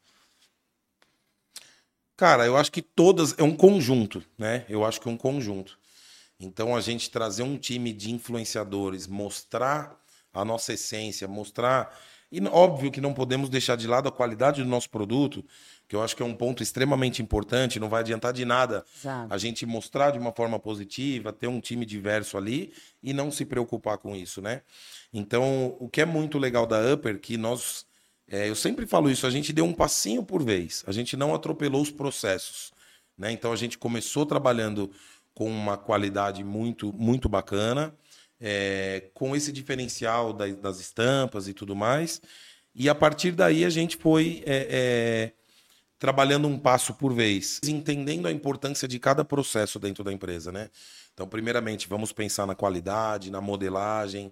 Cara, 2.16 2.46
eu 2.46 2.56
acho 2.56 2.70
que 2.70 2.82
todas 2.82 3.34
é 3.38 3.42
um 3.42 3.54
conjunto, 3.54 4.22
né? 4.38 4.64
Eu 4.68 4.84
acho 4.84 5.00
que 5.00 5.08
é 5.08 5.10
um 5.10 5.16
conjunto. 5.16 5.78
Então 6.38 6.76
a 6.76 6.80
gente 6.80 7.10
trazer 7.10 7.42
um 7.42 7.56
time 7.56 7.92
de 7.92 8.12
influenciadores, 8.12 9.06
mostrar 9.06 9.98
a 10.32 10.44
nossa 10.44 10.72
essência, 10.72 11.26
mostrar 11.28 11.96
e 12.34 12.40
óbvio 12.48 12.90
que 12.90 13.00
não 13.00 13.14
podemos 13.14 13.48
deixar 13.48 13.76
de 13.76 13.86
lado 13.86 14.08
a 14.08 14.12
qualidade 14.12 14.60
do 14.60 14.68
nosso 14.68 14.90
produto, 14.90 15.44
que 15.86 15.94
eu 15.94 16.02
acho 16.02 16.16
que 16.16 16.22
é 16.22 16.26
um 16.26 16.34
ponto 16.34 16.64
extremamente 16.64 17.22
importante, 17.22 17.78
não 17.78 17.88
vai 17.88 18.00
adiantar 18.00 18.32
de 18.32 18.44
nada 18.44 18.84
Exato. 18.96 19.32
a 19.32 19.38
gente 19.38 19.64
mostrar 19.64 20.10
de 20.10 20.18
uma 20.18 20.32
forma 20.32 20.58
positiva, 20.58 21.32
ter 21.32 21.46
um 21.46 21.60
time 21.60 21.86
diverso 21.86 22.36
ali 22.36 22.72
e 23.00 23.12
não 23.12 23.30
se 23.30 23.44
preocupar 23.44 23.98
com 23.98 24.16
isso, 24.16 24.42
né? 24.42 24.62
Então, 25.12 25.76
o 25.78 25.88
que 25.88 26.00
é 26.00 26.04
muito 26.04 26.36
legal 26.36 26.66
da 26.66 26.80
Upper, 26.92 27.20
que 27.20 27.36
nós, 27.36 27.86
é, 28.28 28.48
eu 28.48 28.54
sempre 28.54 28.86
falo 28.86 29.10
isso, 29.10 29.26
a 29.26 29.30
gente 29.30 29.52
deu 29.52 29.64
um 29.64 29.72
passinho 29.72 30.22
por 30.22 30.42
vez, 30.42 30.82
a 30.86 30.92
gente 30.92 31.16
não 31.16 31.34
atropelou 31.34 31.82
os 31.82 31.90
processos, 31.90 32.72
né? 33.16 33.30
Então, 33.30 33.52
a 33.52 33.56
gente 33.56 33.78
começou 33.78 34.24
trabalhando 34.26 34.90
com 35.34 35.48
uma 35.48 35.76
qualidade 35.76 36.42
muito, 36.42 36.92
muito 36.92 37.28
bacana, 37.28 37.94
é, 38.40 39.10
com 39.14 39.34
esse 39.34 39.52
diferencial 39.52 40.32
das, 40.32 40.56
das 40.56 40.80
estampas 40.80 41.48
e 41.48 41.54
tudo 41.54 41.76
mais, 41.76 42.20
e 42.74 42.88
a 42.88 42.94
partir 42.94 43.32
daí 43.32 43.64
a 43.64 43.70
gente 43.70 43.96
foi... 43.96 44.42
É, 44.46 44.68
é, 44.70 45.44
trabalhando 46.04 46.46
um 46.46 46.58
passo 46.58 46.92
por 46.92 47.14
vez, 47.14 47.60
entendendo 47.64 48.26
a 48.26 48.30
importância 48.30 48.86
de 48.86 48.98
cada 48.98 49.24
processo 49.24 49.78
dentro 49.78 50.04
da 50.04 50.12
empresa, 50.12 50.52
né? 50.52 50.68
Então, 51.14 51.26
primeiramente, 51.26 51.88
vamos 51.88 52.12
pensar 52.12 52.46
na 52.46 52.54
qualidade, 52.54 53.30
na 53.30 53.40
modelagem, 53.40 54.30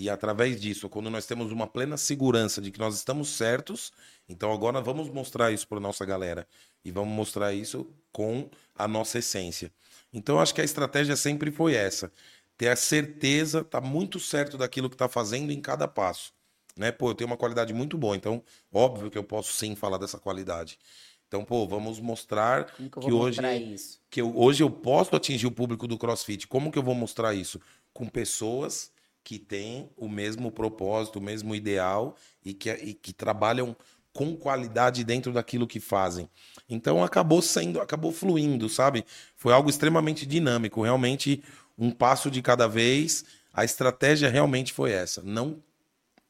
e 0.00 0.08
através 0.08 0.60
disso, 0.60 0.88
quando 0.88 1.10
nós 1.10 1.26
temos 1.26 1.50
uma 1.50 1.66
plena 1.66 1.96
segurança 1.96 2.60
de 2.60 2.70
que 2.70 2.78
nós 2.78 2.94
estamos 2.94 3.30
certos, 3.30 3.92
então 4.28 4.52
agora 4.52 4.80
vamos 4.80 5.08
mostrar 5.08 5.50
isso 5.50 5.66
para 5.66 5.80
nossa 5.80 6.04
galera 6.04 6.46
e 6.84 6.92
vamos 6.92 7.12
mostrar 7.12 7.52
isso 7.52 7.84
com 8.12 8.48
a 8.76 8.86
nossa 8.86 9.18
essência. 9.18 9.72
Então, 10.12 10.38
acho 10.38 10.54
que 10.54 10.60
a 10.60 10.64
estratégia 10.64 11.16
sempre 11.16 11.50
foi 11.50 11.74
essa: 11.74 12.12
ter 12.56 12.68
a 12.68 12.76
certeza, 12.76 13.64
tá 13.64 13.80
muito 13.80 14.20
certo 14.20 14.56
daquilo 14.56 14.88
que 14.88 14.94
está 14.94 15.08
fazendo 15.08 15.50
em 15.50 15.60
cada 15.60 15.88
passo. 15.88 16.32
Né? 16.76 16.92
Pô, 16.92 17.10
eu 17.10 17.14
tenho 17.16 17.28
uma 17.28 17.36
qualidade 17.36 17.74
muito 17.74 17.98
boa, 17.98 18.14
então 18.14 18.40
óbvio 18.72 19.10
que 19.10 19.18
eu 19.18 19.24
posso 19.24 19.52
sim 19.52 19.74
falar 19.74 19.98
dessa 19.98 20.16
qualidade. 20.16 20.78
Então, 21.26 21.44
pô, 21.44 21.66
vamos 21.66 21.98
mostrar 21.98 22.66
que, 22.66 22.88
que 22.88 23.12
hoje 23.12 23.40
isso? 23.74 24.00
que 24.08 24.20
eu, 24.20 24.32
hoje 24.38 24.62
eu 24.62 24.70
posso 24.70 25.16
atingir 25.16 25.48
o 25.48 25.50
público 25.50 25.88
do 25.88 25.98
CrossFit. 25.98 26.46
Como 26.46 26.70
que 26.70 26.78
eu 26.78 26.84
vou 26.84 26.94
mostrar 26.94 27.34
isso? 27.34 27.60
Com 27.92 28.06
pessoas 28.06 28.92
que 29.28 29.38
têm 29.38 29.90
o 29.94 30.08
mesmo 30.08 30.50
propósito, 30.50 31.18
o 31.18 31.22
mesmo 31.22 31.54
ideal 31.54 32.16
e 32.42 32.54
que, 32.54 32.70
e 32.70 32.94
que 32.94 33.12
trabalham 33.12 33.76
com 34.10 34.34
qualidade 34.34 35.04
dentro 35.04 35.34
daquilo 35.34 35.66
que 35.66 35.78
fazem. 35.78 36.30
Então 36.66 37.04
acabou 37.04 37.42
sendo, 37.42 37.78
acabou 37.78 38.10
fluindo, 38.10 38.70
sabe? 38.70 39.04
Foi 39.36 39.52
algo 39.52 39.68
extremamente 39.68 40.24
dinâmico, 40.24 40.80
realmente 40.80 41.44
um 41.76 41.90
passo 41.90 42.30
de 42.30 42.40
cada 42.40 42.66
vez. 42.66 43.22
A 43.52 43.66
estratégia 43.66 44.30
realmente 44.30 44.72
foi 44.72 44.92
essa, 44.92 45.20
não 45.22 45.62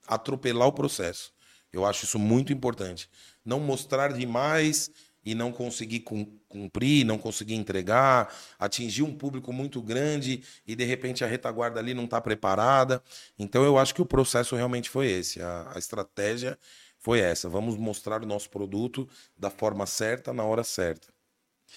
atropelar 0.04 0.66
o 0.66 0.72
processo. 0.72 1.32
Eu 1.72 1.86
acho 1.86 2.04
isso 2.04 2.18
muito 2.18 2.52
importante 2.52 3.08
não 3.48 3.60
mostrar 3.60 4.12
demais 4.12 4.90
e 5.30 5.34
não 5.34 5.52
conseguir 5.52 6.00
cumprir, 6.48 7.04
não 7.04 7.18
conseguir 7.18 7.54
entregar, 7.54 8.34
atingir 8.58 9.02
um 9.02 9.14
público 9.14 9.52
muito 9.52 9.82
grande 9.82 10.42
e 10.66 10.74
de 10.74 10.84
repente 10.84 11.22
a 11.22 11.26
retaguarda 11.26 11.78
ali 11.78 11.92
não 11.92 12.04
está 12.04 12.18
preparada. 12.18 13.02
Então 13.38 13.62
eu 13.62 13.76
acho 13.76 13.94
que 13.94 14.00
o 14.00 14.06
processo 14.06 14.56
realmente 14.56 14.88
foi 14.88 15.06
esse, 15.10 15.42
a, 15.42 15.72
a 15.74 15.78
estratégia 15.78 16.58
foi 16.98 17.20
essa. 17.20 17.48
Vamos 17.48 17.76
mostrar 17.76 18.22
o 18.22 18.26
nosso 18.26 18.50
produto 18.50 19.08
da 19.36 19.50
forma 19.50 19.86
certa, 19.86 20.32
na 20.32 20.44
hora 20.44 20.64
certa. 20.64 21.08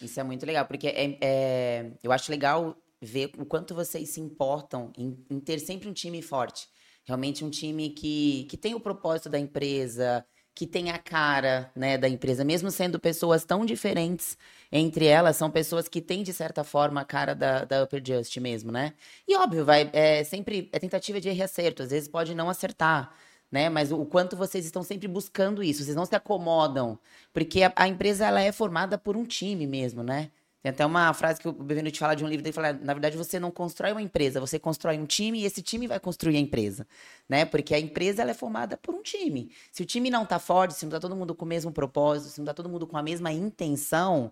Isso 0.01 0.19
é 0.19 0.23
muito 0.23 0.45
legal, 0.45 0.65
porque 0.65 0.87
é, 0.87 1.17
é, 1.21 1.91
eu 2.01 2.11
acho 2.11 2.31
legal 2.31 2.75
ver 3.01 3.31
o 3.37 3.45
quanto 3.45 3.75
vocês 3.75 4.09
se 4.09 4.21
importam 4.21 4.91
em, 4.97 5.17
em 5.29 5.39
ter 5.39 5.59
sempre 5.59 5.89
um 5.89 5.93
time 5.93 6.21
forte. 6.21 6.69
Realmente 7.03 7.43
um 7.43 7.49
time 7.49 7.89
que, 7.89 8.45
que 8.49 8.55
tem 8.55 8.73
o 8.73 8.79
propósito 8.79 9.29
da 9.29 9.39
empresa, 9.39 10.25
que 10.53 10.67
tem 10.67 10.91
a 10.91 10.97
cara 10.97 11.71
né, 11.75 11.97
da 11.97 12.09
empresa, 12.09 12.43
mesmo 12.43 12.69
sendo 12.69 12.99
pessoas 12.99 13.45
tão 13.45 13.65
diferentes 13.65 14.37
entre 14.71 15.05
elas, 15.05 15.35
são 15.35 15.51
pessoas 15.51 15.87
que 15.89 16.01
têm, 16.01 16.23
de 16.23 16.31
certa 16.31 16.63
forma, 16.63 17.01
a 17.01 17.05
cara 17.05 17.35
da, 17.35 17.65
da 17.65 17.83
Upper 17.83 18.01
Just 18.05 18.37
mesmo, 18.37 18.71
né? 18.71 18.93
E 19.27 19.35
óbvio, 19.35 19.65
vai, 19.65 19.89
é 19.91 20.23
sempre 20.23 20.69
é 20.71 20.79
tentativa 20.79 21.19
de 21.19 21.27
erro 21.27 21.39
e 21.39 21.43
acerto, 21.43 21.83
às 21.83 21.89
vezes 21.91 22.07
pode 22.07 22.33
não 22.33 22.49
acertar, 22.49 23.13
né? 23.51 23.69
Mas 23.69 23.91
o, 23.91 23.99
o 24.01 24.05
quanto 24.05 24.37
vocês 24.37 24.65
estão 24.65 24.81
sempre 24.81 25.07
buscando 25.09 25.61
isso, 25.61 25.83
vocês 25.83 25.95
não 25.95 26.05
se 26.05 26.15
acomodam, 26.15 26.97
porque 27.33 27.63
a, 27.63 27.73
a 27.75 27.87
empresa 27.87 28.25
ela 28.25 28.41
é 28.41 28.51
formada 28.51 28.97
por 28.97 29.17
um 29.17 29.25
time 29.25 29.67
mesmo, 29.67 30.03
né? 30.03 30.31
Tem 30.61 30.69
até 30.69 30.85
uma 30.85 31.11
frase 31.13 31.39
que 31.41 31.47
o 31.47 31.51
Bevendo 31.51 31.89
te 31.89 31.97
fala 31.97 32.15
de 32.15 32.23
um 32.23 32.27
livro 32.27 32.43
dele, 32.43 32.53
fala, 32.53 32.73
na 32.73 32.93
verdade 32.93 33.17
você 33.17 33.39
não 33.39 33.49
constrói 33.49 33.91
uma 33.91 34.01
empresa, 34.01 34.39
você 34.39 34.59
constrói 34.59 34.97
um 34.97 35.05
time 35.05 35.41
e 35.41 35.45
esse 35.45 35.61
time 35.61 35.87
vai 35.87 35.99
construir 35.99 36.37
a 36.37 36.39
empresa, 36.39 36.87
né? 37.27 37.45
Porque 37.45 37.73
a 37.73 37.79
empresa 37.79 38.21
ela 38.21 38.31
é 38.31 38.35
formada 38.35 38.77
por 38.77 38.93
um 38.93 39.01
time. 39.01 39.51
Se 39.71 39.81
o 39.81 39.85
time 39.85 40.09
não 40.09 40.25
tá 40.25 40.37
forte, 40.37 40.75
se 40.75 40.85
não 40.85 40.91
tá 40.91 40.99
todo 40.99 41.15
mundo 41.15 41.33
com 41.33 41.45
o 41.45 41.47
mesmo 41.47 41.71
propósito, 41.71 42.29
se 42.29 42.39
não 42.39 42.45
tá 42.45 42.53
todo 42.53 42.69
mundo 42.69 42.85
com 42.85 42.95
a 42.95 43.01
mesma 43.01 43.31
intenção, 43.31 44.31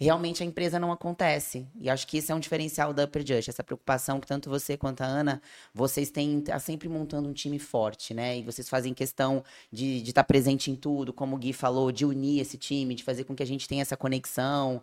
realmente 0.00 0.42
a 0.42 0.46
empresa 0.46 0.78
não 0.78 0.90
acontece. 0.90 1.66
E 1.78 1.90
acho 1.90 2.06
que 2.06 2.18
isso 2.18 2.32
é 2.32 2.34
um 2.34 2.40
diferencial 2.40 2.92
da 2.94 3.04
Upper 3.04 3.24
Just, 3.26 3.48
essa 3.48 3.62
preocupação 3.62 4.18
que 4.18 4.26
tanto 4.26 4.48
você 4.48 4.76
quanto 4.76 5.02
a 5.02 5.06
Ana, 5.06 5.42
vocês 5.74 6.10
têm 6.10 6.40
tá 6.40 6.58
sempre 6.58 6.88
montando 6.88 7.28
um 7.28 7.32
time 7.34 7.58
forte, 7.58 8.14
né? 8.14 8.38
E 8.38 8.42
vocês 8.42 8.68
fazem 8.68 8.94
questão 8.94 9.44
de 9.70 9.98
estar 9.98 10.22
tá 10.22 10.24
presente 10.24 10.70
em 10.70 10.76
tudo, 10.76 11.12
como 11.12 11.36
o 11.36 11.38
Gui 11.38 11.52
falou, 11.52 11.92
de 11.92 12.06
unir 12.06 12.40
esse 12.40 12.56
time, 12.56 12.94
de 12.94 13.04
fazer 13.04 13.24
com 13.24 13.34
que 13.34 13.42
a 13.42 13.46
gente 13.46 13.68
tenha 13.68 13.82
essa 13.82 13.96
conexão. 13.96 14.82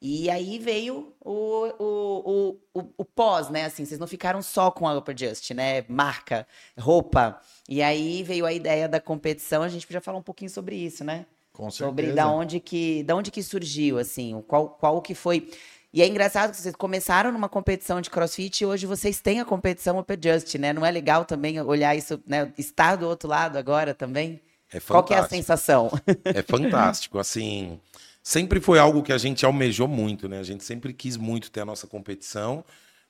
E 0.00 0.30
aí 0.30 0.58
veio 0.60 1.12
o, 1.20 1.32
o, 1.78 2.60
o, 2.72 2.80
o, 2.80 2.94
o 2.98 3.04
pós, 3.04 3.50
né? 3.50 3.64
Assim, 3.64 3.84
vocês 3.84 3.98
não 3.98 4.06
ficaram 4.06 4.40
só 4.40 4.70
com 4.70 4.86
a 4.86 4.96
Upper 4.96 5.16
Just, 5.18 5.50
né? 5.50 5.84
Marca, 5.88 6.46
roupa. 6.78 7.40
E 7.68 7.82
aí 7.82 8.22
veio 8.22 8.46
a 8.46 8.52
ideia 8.52 8.88
da 8.88 9.00
competição. 9.00 9.62
A 9.62 9.68
gente 9.68 9.86
podia 9.86 10.00
falar 10.00 10.18
um 10.18 10.22
pouquinho 10.22 10.50
sobre 10.50 10.76
isso, 10.76 11.02
né? 11.02 11.26
Com 11.52 11.68
certeza. 11.68 11.88
Sobre 11.88 12.12
da 12.12 12.28
onde 12.28 12.60
que, 12.60 13.02
da 13.02 13.16
onde 13.16 13.32
que 13.32 13.42
surgiu, 13.42 13.98
assim, 13.98 14.40
qual, 14.46 14.68
qual 14.68 15.02
que 15.02 15.16
foi. 15.16 15.50
E 15.92 16.00
é 16.00 16.06
engraçado 16.06 16.52
que 16.52 16.58
vocês 16.58 16.76
começaram 16.76 17.32
numa 17.32 17.48
competição 17.48 18.00
de 18.00 18.08
crossfit 18.08 18.60
e 18.60 18.66
hoje 18.66 18.86
vocês 18.86 19.20
têm 19.20 19.40
a 19.40 19.44
competição 19.44 19.98
Upper 19.98 20.18
Just, 20.22 20.54
né? 20.54 20.72
Não 20.72 20.86
é 20.86 20.92
legal 20.92 21.24
também 21.24 21.60
olhar 21.60 21.96
isso, 21.96 22.22
né? 22.24 22.52
Estar 22.56 22.94
do 22.94 23.08
outro 23.08 23.28
lado 23.28 23.56
agora 23.56 23.92
também? 23.94 24.40
É 24.72 24.78
Qual 24.78 25.02
que 25.02 25.14
é 25.14 25.18
a 25.18 25.26
sensação? 25.26 25.90
É 26.24 26.42
fantástico, 26.42 27.18
assim 27.18 27.80
sempre 28.22 28.60
foi 28.60 28.78
algo 28.78 29.02
que 29.02 29.12
a 29.12 29.18
gente 29.18 29.44
almejou 29.44 29.88
muito, 29.88 30.28
né? 30.28 30.38
A 30.38 30.42
gente 30.42 30.64
sempre 30.64 30.92
quis 30.92 31.16
muito 31.16 31.50
ter 31.50 31.60
a 31.60 31.64
nossa 31.64 31.86
competição, 31.86 32.64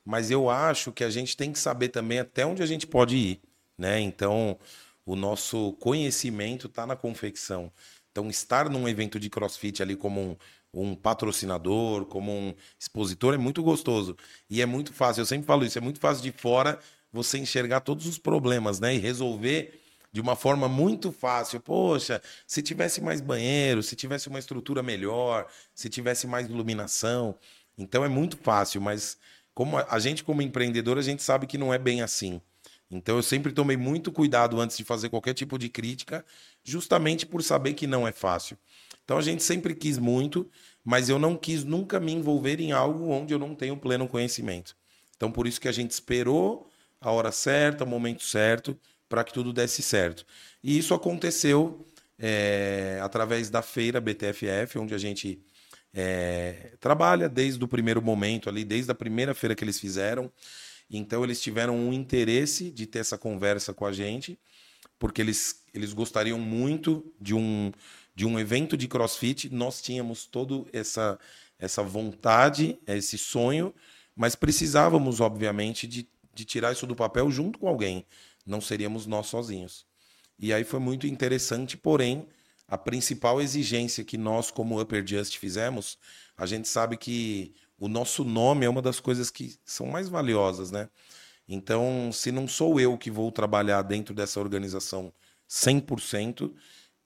mas 0.05 0.31
eu 0.31 0.49
acho 0.49 0.91
que 0.91 1.03
a 1.03 1.09
gente 1.09 1.35
tem 1.37 1.51
que 1.51 1.59
saber 1.59 1.89
também 1.89 2.19
até 2.19 2.45
onde 2.45 2.63
a 2.63 2.65
gente 2.65 2.87
pode 2.87 3.15
ir, 3.15 3.41
né? 3.77 3.99
Então, 3.99 4.57
o 5.05 5.15
nosso 5.15 5.73
conhecimento 5.73 6.67
está 6.67 6.85
na 6.85 6.95
confecção. 6.95 7.71
Então, 8.11 8.29
estar 8.29 8.69
num 8.69 8.87
evento 8.87 9.19
de 9.19 9.29
crossfit 9.29 9.81
ali 9.81 9.95
como 9.95 10.21
um, 10.21 10.37
um 10.73 10.95
patrocinador, 10.95 12.05
como 12.05 12.31
um 12.31 12.53
expositor, 12.79 13.33
é 13.33 13.37
muito 13.37 13.61
gostoso. 13.63 14.15
E 14.49 14.61
é 14.61 14.65
muito 14.65 14.93
fácil, 14.93 15.21
eu 15.21 15.25
sempre 15.25 15.45
falo 15.45 15.65
isso, 15.65 15.77
é 15.77 15.81
muito 15.81 15.99
fácil 15.99 16.23
de 16.23 16.31
fora 16.31 16.79
você 17.11 17.37
enxergar 17.37 17.81
todos 17.81 18.05
os 18.05 18.17
problemas, 18.17 18.79
né? 18.79 18.95
E 18.95 18.99
resolver 18.99 19.78
de 20.11 20.21
uma 20.21 20.35
forma 20.35 20.67
muito 20.67 21.11
fácil. 21.11 21.59
Poxa, 21.59 22.21
se 22.47 22.61
tivesse 22.61 23.01
mais 23.01 23.21
banheiro, 23.21 23.83
se 23.83 23.95
tivesse 23.95 24.27
uma 24.27 24.39
estrutura 24.39 24.81
melhor, 24.81 25.47
se 25.73 25.89
tivesse 25.89 26.27
mais 26.27 26.47
iluminação. 26.47 27.35
Então 27.77 28.03
é 28.03 28.09
muito 28.09 28.37
fácil, 28.37 28.81
mas 28.81 29.17
como 29.53 29.77
a 29.77 29.99
gente 29.99 30.23
como 30.23 30.41
empreendedor, 30.41 30.97
a 30.97 31.01
gente 31.01 31.23
sabe 31.23 31.47
que 31.47 31.57
não 31.57 31.73
é 31.73 31.77
bem 31.77 32.01
assim. 32.01 32.41
Então 32.91 33.17
eu 33.17 33.23
sempre 33.23 33.51
tomei 33.51 33.77
muito 33.77 34.11
cuidado 34.11 34.59
antes 34.59 34.75
de 34.77 34.83
fazer 34.83 35.09
qualquer 35.09 35.33
tipo 35.33 35.59
de 35.59 35.69
crítica, 35.69 36.25
justamente 36.63 37.25
por 37.25 37.43
saber 37.43 37.73
que 37.73 37.85
não 37.85 38.07
é 38.07 38.11
fácil. 38.11 38.57
Então 39.03 39.17
a 39.17 39.21
gente 39.21 39.43
sempre 39.43 39.75
quis 39.75 39.97
muito, 39.97 40.49
mas 40.83 41.07
eu 41.07 41.19
não 41.19 41.35
quis 41.35 41.63
nunca 41.63 41.99
me 41.99 42.11
envolver 42.11 42.59
em 42.59 42.71
algo 42.71 43.09
onde 43.09 43.33
eu 43.33 43.39
não 43.39 43.53
tenho 43.53 43.77
pleno 43.77 44.07
conhecimento. 44.07 44.75
Então 45.15 45.31
por 45.31 45.45
isso 45.45 45.61
que 45.61 45.67
a 45.67 45.71
gente 45.71 45.91
esperou 45.91 46.67
a 46.99 47.11
hora 47.11 47.31
certa, 47.31 47.83
o 47.83 47.87
momento 47.87 48.23
certo, 48.23 48.77
para 49.09 49.23
que 49.23 49.33
tudo 49.33 49.51
desse 49.51 49.81
certo. 49.81 50.23
E 50.63 50.77
isso 50.77 50.93
aconteceu 50.93 51.85
é, 52.17 52.99
através 53.01 53.49
da 53.49 53.61
feira 53.63 53.99
BTFF, 53.99 54.77
onde 54.77 54.93
a 54.93 54.97
gente 54.97 55.41
é, 55.91 56.73
trabalha 56.79 57.27
desde 57.27 57.63
o 57.63 57.67
primeiro 57.67 58.01
momento 58.01 58.47
ali, 58.47 58.63
desde 58.63 58.91
a 58.91 58.95
primeira 58.95 59.33
feira 59.33 59.55
que 59.55 59.63
eles 59.63 59.79
fizeram. 59.79 60.31
Então 60.89 61.23
eles 61.23 61.41
tiveram 61.41 61.75
um 61.75 61.91
interesse 61.91 62.69
de 62.69 62.85
ter 62.85 62.99
essa 62.99 63.17
conversa 63.17 63.73
com 63.73 63.85
a 63.85 63.91
gente, 63.91 64.37
porque 64.99 65.21
eles, 65.21 65.63
eles 65.73 65.93
gostariam 65.93 66.37
muito 66.37 67.11
de 67.19 67.33
um, 67.33 67.71
de 68.13 68.25
um 68.25 68.39
evento 68.39 68.77
de 68.77 68.87
CrossFit. 68.87 69.49
Nós 69.49 69.81
tínhamos 69.81 70.25
toda 70.25 70.65
essa, 70.71 71.17
essa 71.57 71.81
vontade, 71.81 72.77
esse 72.85 73.17
sonho, 73.17 73.73
mas 74.15 74.35
precisávamos, 74.35 75.19
obviamente, 75.21 75.87
de, 75.87 76.07
de 76.33 76.45
tirar 76.45 76.73
isso 76.73 76.85
do 76.85 76.95
papel 76.95 77.31
junto 77.31 77.57
com 77.57 77.67
alguém 77.67 78.05
não 78.45 78.61
seríamos 78.61 79.05
nós 79.05 79.27
sozinhos. 79.27 79.85
E 80.37 80.53
aí 80.53 80.63
foi 80.63 80.79
muito 80.79 81.05
interessante, 81.05 81.75
porém, 81.75 82.27
a 82.67 82.77
principal 82.77 83.41
exigência 83.41 84.03
que 84.03 84.17
nós, 84.17 84.51
como 84.51 84.79
Upper 84.79 85.05
Just, 85.05 85.37
fizemos, 85.37 85.97
a 86.37 86.45
gente 86.45 86.67
sabe 86.67 86.97
que 86.97 87.53
o 87.77 87.87
nosso 87.87 88.23
nome 88.23 88.65
é 88.65 88.69
uma 88.69 88.81
das 88.81 88.99
coisas 88.99 89.29
que 89.29 89.57
são 89.65 89.87
mais 89.87 90.07
valiosas, 90.07 90.71
né? 90.71 90.89
Então, 91.47 92.11
se 92.13 92.31
não 92.31 92.47
sou 92.47 92.79
eu 92.79 92.97
que 92.97 93.09
vou 93.09 93.31
trabalhar 93.31 93.81
dentro 93.81 94.13
dessa 94.13 94.39
organização 94.39 95.11
100%, 95.49 96.53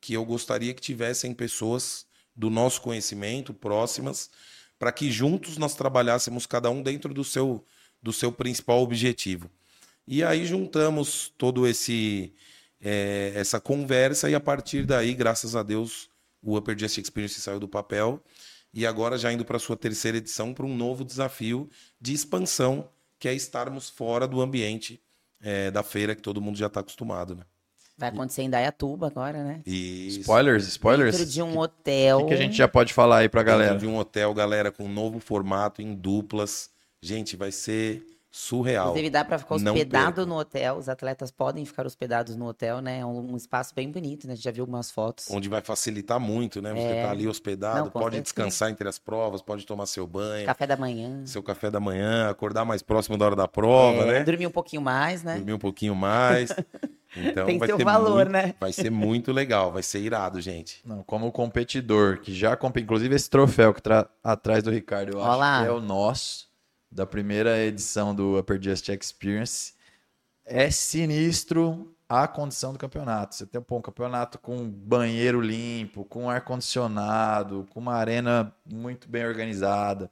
que 0.01 0.13
eu 0.13 0.25
gostaria 0.25 0.73
que 0.73 0.81
tivessem 0.81 1.33
pessoas 1.33 2.05
do 2.35 2.49
nosso 2.49 2.81
conhecimento 2.81 3.53
próximas, 3.53 4.29
para 4.77 4.91
que 4.91 5.09
juntos 5.09 5.57
nós 5.57 5.75
trabalhássemos 5.75 6.45
cada 6.45 6.69
um 6.69 6.81
dentro 6.83 7.13
do 7.13 7.23
seu 7.23 7.63
do 8.01 8.11
seu 8.11 8.33
principal 8.33 8.81
objetivo. 8.81 9.49
E 10.07 10.23
aí 10.23 10.45
juntamos 10.45 11.33
todo 11.37 11.67
esse 11.67 12.33
é, 12.79 13.31
essa 13.35 13.59
conversa 13.59 14.29
e 14.29 14.35
a 14.35 14.39
partir 14.39 14.85
daí, 14.85 15.13
graças 15.13 15.55
a 15.55 15.63
Deus, 15.63 16.09
o 16.41 16.57
Upper 16.57 16.77
Just 16.77 16.97
Experience 16.97 17.39
saiu 17.39 17.59
do 17.59 17.67
papel 17.67 18.21
e 18.73 18.85
agora 18.85 19.17
já 19.17 19.31
indo 19.31 19.45
para 19.45 19.59
sua 19.59 19.77
terceira 19.77 20.17
edição 20.17 20.53
para 20.53 20.65
um 20.65 20.75
novo 20.75 21.05
desafio 21.05 21.69
de 22.01 22.13
expansão, 22.13 22.89
que 23.17 23.27
é 23.27 23.33
estarmos 23.33 23.89
fora 23.89 24.27
do 24.27 24.41
ambiente 24.41 25.01
é, 25.41 25.71
da 25.71 25.83
feira 25.83 26.15
que 26.15 26.21
todo 26.21 26.41
mundo 26.41 26.57
já 26.57 26.67
está 26.67 26.81
acostumado, 26.81 27.35
né? 27.35 27.43
Vai 27.95 28.09
acontecer 28.09 28.41
em 28.41 28.49
Dayatuba 28.49 29.07
agora, 29.07 29.43
né? 29.43 29.61
Isso. 29.65 30.21
Spoilers, 30.21 30.67
spoilers. 30.67 31.15
Dentro 31.15 31.31
de 31.31 31.41
um 31.43 31.59
hotel. 31.59 32.17
O 32.17 32.21
que, 32.23 32.29
que 32.29 32.33
a 32.33 32.37
gente 32.37 32.57
já 32.57 32.67
pode 32.67 32.91
falar 32.91 33.19
aí 33.19 33.29
pra 33.29 33.43
galera? 33.43 33.73
Dentro 33.73 33.87
de 33.87 33.93
um 33.93 33.97
hotel, 33.97 34.33
galera, 34.33 34.71
com 34.71 34.85
um 34.85 34.91
novo 34.91 35.19
formato, 35.19 35.79
em 35.79 35.93
duplas. 35.93 36.71
Gente, 36.99 37.35
vai 37.35 37.51
ser 37.51 38.03
surreal. 38.35 38.87
Inclusive 38.87 39.09
dá 39.11 39.23
para 39.23 39.37
ficar 39.37 39.53
hospedado 39.55 40.05
perca. 40.15 40.25
no 40.25 40.35
hotel. 40.39 40.75
Os 40.77 40.89
atletas 40.89 41.29
podem 41.29 41.63
ficar 41.65 41.85
hospedados 41.85 42.35
no 42.35 42.47
hotel, 42.47 42.81
né? 42.81 42.99
É 43.01 43.05
um, 43.05 43.33
um 43.33 43.37
espaço 43.37 43.75
bem 43.75 43.91
bonito, 43.91 44.25
né? 44.25 44.33
A 44.33 44.35
gente 44.35 44.43
já 44.43 44.49
viu 44.51 44.63
algumas 44.63 44.89
fotos. 44.89 45.27
Onde 45.29 45.47
vai 45.47 45.61
facilitar 45.61 46.19
muito, 46.19 46.59
né? 46.59 46.71
Você 46.73 46.79
É. 46.81 47.03
tá 47.03 47.11
ali 47.11 47.27
hospedado, 47.27 47.79
Não, 47.85 47.89
pode 47.91 48.19
descansar 48.19 48.71
entre 48.71 48.89
as 48.89 48.97
provas, 48.97 49.43
pode 49.43 49.65
tomar 49.67 49.85
seu 49.85 50.07
banho, 50.07 50.47
Café 50.47 50.65
da 50.65 50.75
manhã. 50.75 51.23
seu 51.27 51.43
café 51.43 51.69
da 51.69 51.79
manhã, 51.79 52.27
acordar 52.27 52.65
mais 52.65 52.81
próximo 52.81 53.19
da 53.19 53.25
hora 53.25 53.35
da 53.35 53.47
prova, 53.47 54.01
É, 54.01 54.05
né? 54.13 54.23
Dormir 54.23 54.47
um 54.47 54.51
pouquinho 54.51 54.81
mais, 54.81 55.23
né? 55.23 55.35
Dormir 55.35 55.53
um 55.53 55.59
pouquinho 55.59 55.93
mais. 55.95 56.49
Então 57.15 57.45
Tem 57.45 57.59
vai 57.59 57.67
seu 57.67 57.77
ser 57.77 57.83
valor, 57.83 58.15
muito, 58.25 58.31
né? 58.31 58.55
Vai 58.59 58.73
ser 58.73 58.89
muito 58.89 59.31
legal, 59.31 59.71
vai 59.71 59.83
ser 59.83 59.99
irado, 59.99 60.41
gente. 60.41 60.81
Não, 60.83 61.03
como 61.03 61.31
competidor, 61.31 62.17
que 62.21 62.33
já 62.33 62.55
comp... 62.55 62.75
inclusive 62.77 63.13
esse 63.13 63.29
troféu 63.29 63.71
que 63.71 63.83
tá 63.83 64.09
atrás 64.23 64.63
do 64.63 64.71
Ricardo, 64.71 65.11
eu 65.13 65.19
Ó 65.19 65.39
acho 65.39 65.61
que 65.61 65.67
é 65.67 65.71
o 65.71 65.79
nosso, 65.79 66.47
da 66.93 67.05
primeira 67.05 67.59
edição 67.59 68.13
do 68.13 68.37
Upper 68.37 68.61
Just 68.61 68.89
Experience. 68.89 69.73
É 70.45 70.69
sinistro 70.69 71.95
a 72.07 72.27
condição 72.27 72.73
do 72.73 72.79
campeonato. 72.79 73.35
Você 73.35 73.45
tem 73.45 73.61
pô, 73.61 73.77
um 73.77 73.81
campeonato 73.81 74.37
com 74.37 74.69
banheiro 74.69 75.41
limpo, 75.41 76.05
com 76.05 76.29
ar-condicionado, 76.29 77.65
com 77.71 77.79
uma 77.79 77.95
arena 77.95 78.53
muito 78.65 79.09
bem 79.09 79.25
organizada. 79.25 80.11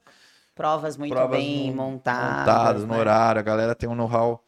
Provas 0.56 0.98
muito 0.98 1.13
provas 1.13 1.38
bem 1.38 1.70
no- 1.70 1.76
montadas. 1.76 2.39
montadas 2.39 2.82
no 2.84 2.94
né? 2.94 3.00
horário. 3.00 3.39
A 3.39 3.44
galera 3.44 3.76
tem 3.76 3.89
um 3.89 3.96
know-how 3.96 4.44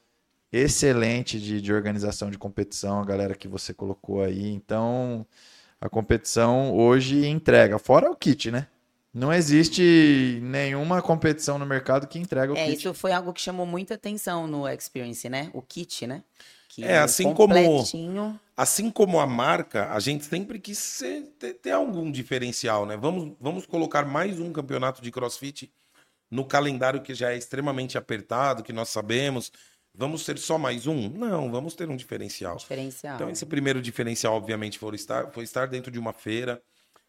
excelente 0.52 1.40
de, 1.40 1.62
de 1.62 1.74
organização 1.74 2.30
de 2.32 2.38
competição, 2.38 3.00
a 3.02 3.06
galera 3.06 3.36
que 3.36 3.48
você 3.48 3.74
colocou 3.74 4.24
aí. 4.24 4.50
Então, 4.52 5.26
a 5.82 5.90
competição 5.90 6.74
hoje 6.76 7.26
entrega. 7.28 7.80
Fora 7.80 8.10
o 8.12 8.16
kit, 8.16 8.52
né? 8.52 8.68
Não 9.14 9.32
existe 9.32 10.40
nenhuma 10.42 11.02
competição 11.02 11.60
no 11.60 11.66
mercado 11.66 12.08
que 12.08 12.18
entrega 12.18 12.52
o 12.52 12.58
É, 12.58 12.66
kit. 12.66 12.78
isso 12.80 12.94
foi 12.96 13.12
algo 13.12 13.32
que 13.32 13.40
chamou 13.42 13.66
muita 13.66 13.94
atenção 13.94 14.48
no 14.48 14.68
Experience, 14.68 15.30
né? 15.30 15.52
O 15.54 15.62
kit, 15.62 16.08
né? 16.08 16.24
Que 16.68 16.84
É, 16.84 16.98
assim 16.98 17.24
como- 17.26 17.36
completinho. 17.36 18.40
Assim 18.58 18.90
como 18.90 19.20
a 19.20 19.28
marca, 19.28 19.92
a 19.92 20.00
gente 20.00 20.26
sempre 20.26 20.60
quis 20.60 20.80
ser- 20.80 21.28
ter, 21.38 21.54
ter 21.54 21.72
algum 21.72 22.12
diferencial, 22.12 22.88
né? 22.88 22.98
Vamos, 22.98 23.36
vamos 23.40 23.66
colocar 23.68 24.04
mais 24.06 24.40
um 24.40 24.52
campeonato 24.52 25.00
de 25.02 25.12
crossfit 25.12 25.72
no 26.32 26.44
calendário 26.44 27.02
que 27.04 27.14
já 27.14 27.32
é 27.32 27.38
extremamente 27.38 27.96
apertado, 28.00 28.64
que 28.64 28.74
nós 28.74 28.90
sabemos. 28.90 29.52
Vamos 29.96 30.26
ter 30.26 30.40
só 30.40 30.58
mais 30.58 30.88
um? 30.88 31.08
Não, 31.10 31.52
vamos 31.52 31.76
ter 31.76 31.88
um 31.88 31.96
diferencial. 31.96 32.56
Diferencial. 32.58 33.14
Então, 33.16 33.30
esse 33.30 33.46
primeiro 33.46 33.80
diferencial, 33.80 34.34
obviamente, 34.34 34.80
foi 34.80 34.96
estar, 34.96 35.30
foi 35.32 35.44
estar 35.44 35.68
dentro 35.68 35.92
de 35.92 36.00
uma 36.00 36.14
feira, 36.14 36.60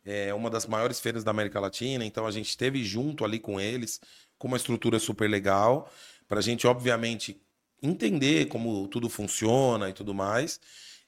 é, 0.05 0.33
uma 0.35 0.51
das 0.51 0.67
maiores 0.67 1.01
feiras 1.01 1.25
da 1.25 1.31
América 1.31 1.59
Latina. 1.61 2.05
Então, 2.05 2.27
a 2.27 2.31
gente 2.31 2.49
esteve 2.49 2.85
junto 2.85 3.25
ali 3.25 3.39
com 3.39 3.61
eles, 3.61 4.01
com 4.39 4.49
uma 4.49 4.57
estrutura 4.57 4.99
super 4.99 5.29
legal, 5.29 5.91
para 6.29 6.39
a 6.39 6.43
gente, 6.43 6.67
obviamente, 6.67 7.41
entender 7.83 8.47
como 8.47 8.89
tudo 8.89 9.09
funciona 9.09 9.89
e 9.91 9.93
tudo 9.93 10.15
mais, 10.15 10.61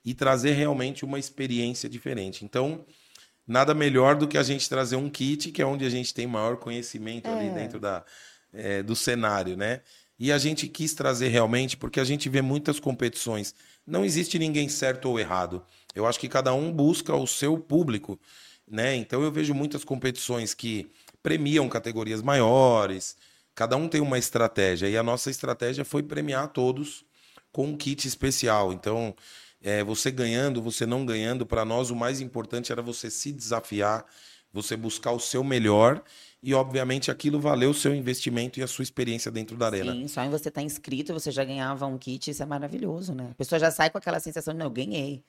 e 0.04 0.14
trazer 0.14 0.52
realmente 0.52 1.04
uma 1.04 1.18
experiência 1.18 1.88
diferente. 1.88 2.44
Então, 2.44 2.84
nada 3.46 3.74
melhor 3.74 4.16
do 4.16 4.28
que 4.28 4.38
a 4.38 4.42
gente 4.42 4.68
trazer 4.68 4.96
um 4.96 5.08
kit, 5.08 5.50
que 5.52 5.62
é 5.62 5.66
onde 5.66 5.84
a 5.84 5.90
gente 5.90 6.12
tem 6.12 6.26
maior 6.26 6.56
conhecimento 6.56 7.28
ali 7.28 7.48
É. 7.48 7.50
dentro 7.50 7.80
da, 7.80 8.04
é, 8.52 8.82
do 8.82 8.94
cenário, 8.96 9.56
né? 9.56 9.80
E 10.18 10.32
a 10.32 10.38
gente 10.38 10.66
quis 10.68 10.94
trazer 10.94 11.28
realmente, 11.28 11.76
porque 11.76 12.00
a 12.00 12.04
gente 12.04 12.28
vê 12.28 12.40
muitas 12.40 12.80
competições. 12.80 13.54
Não 13.86 14.04
existe 14.04 14.38
ninguém 14.38 14.68
certo 14.68 15.06
ou 15.10 15.20
errado. 15.20 15.62
Eu 15.94 16.06
acho 16.06 16.18
que 16.18 16.28
cada 16.28 16.54
um 16.54 16.72
busca 16.72 17.14
o 17.14 17.26
seu 17.26 17.58
público, 17.58 18.18
né? 18.66 18.96
Então 18.96 19.22
eu 19.22 19.30
vejo 19.30 19.54
muitas 19.54 19.84
competições 19.84 20.54
que 20.54 20.90
premiam 21.22 21.68
categorias 21.68 22.22
maiores, 22.22 23.16
cada 23.54 23.76
um 23.76 23.88
tem 23.88 24.00
uma 24.00 24.18
estratégia. 24.18 24.88
E 24.88 24.96
a 24.96 25.02
nossa 25.02 25.30
estratégia 25.30 25.84
foi 25.84 26.02
premiar 26.02 26.48
todos 26.48 27.04
com 27.50 27.66
um 27.66 27.76
kit 27.76 28.06
especial. 28.06 28.72
Então, 28.72 29.14
é, 29.62 29.82
você 29.82 30.10
ganhando, 30.10 30.60
você 30.60 30.84
não 30.84 31.04
ganhando, 31.04 31.46
para 31.46 31.64
nós 31.64 31.90
o 31.90 31.96
mais 31.96 32.20
importante 32.20 32.70
era 32.70 32.82
você 32.82 33.10
se 33.10 33.32
desafiar, 33.32 34.04
você 34.52 34.76
buscar 34.76 35.12
o 35.12 35.18
seu 35.18 35.42
melhor 35.42 36.02
e, 36.42 36.54
obviamente, 36.54 37.10
aquilo 37.10 37.40
valeu 37.40 37.70
o 37.70 37.74
seu 37.74 37.94
investimento 37.94 38.60
e 38.60 38.62
a 38.62 38.66
sua 38.66 38.82
experiência 38.82 39.30
dentro 39.30 39.56
da 39.56 39.66
arena. 39.66 39.92
Sim, 39.92 40.06
só 40.06 40.22
em 40.22 40.30
você 40.30 40.48
estar 40.48 40.62
inscrito, 40.62 41.12
você 41.12 41.30
já 41.30 41.44
ganhava 41.44 41.86
um 41.86 41.98
kit, 41.98 42.30
isso 42.30 42.42
é 42.42 42.46
maravilhoso, 42.46 43.14
né? 43.14 43.30
A 43.32 43.34
pessoa 43.34 43.58
já 43.58 43.70
sai 43.70 43.90
com 43.90 43.98
aquela 43.98 44.20
sensação 44.20 44.54
de, 44.54 44.60
não, 44.60 44.66
eu 44.66 44.70
ganhei, 44.70 45.24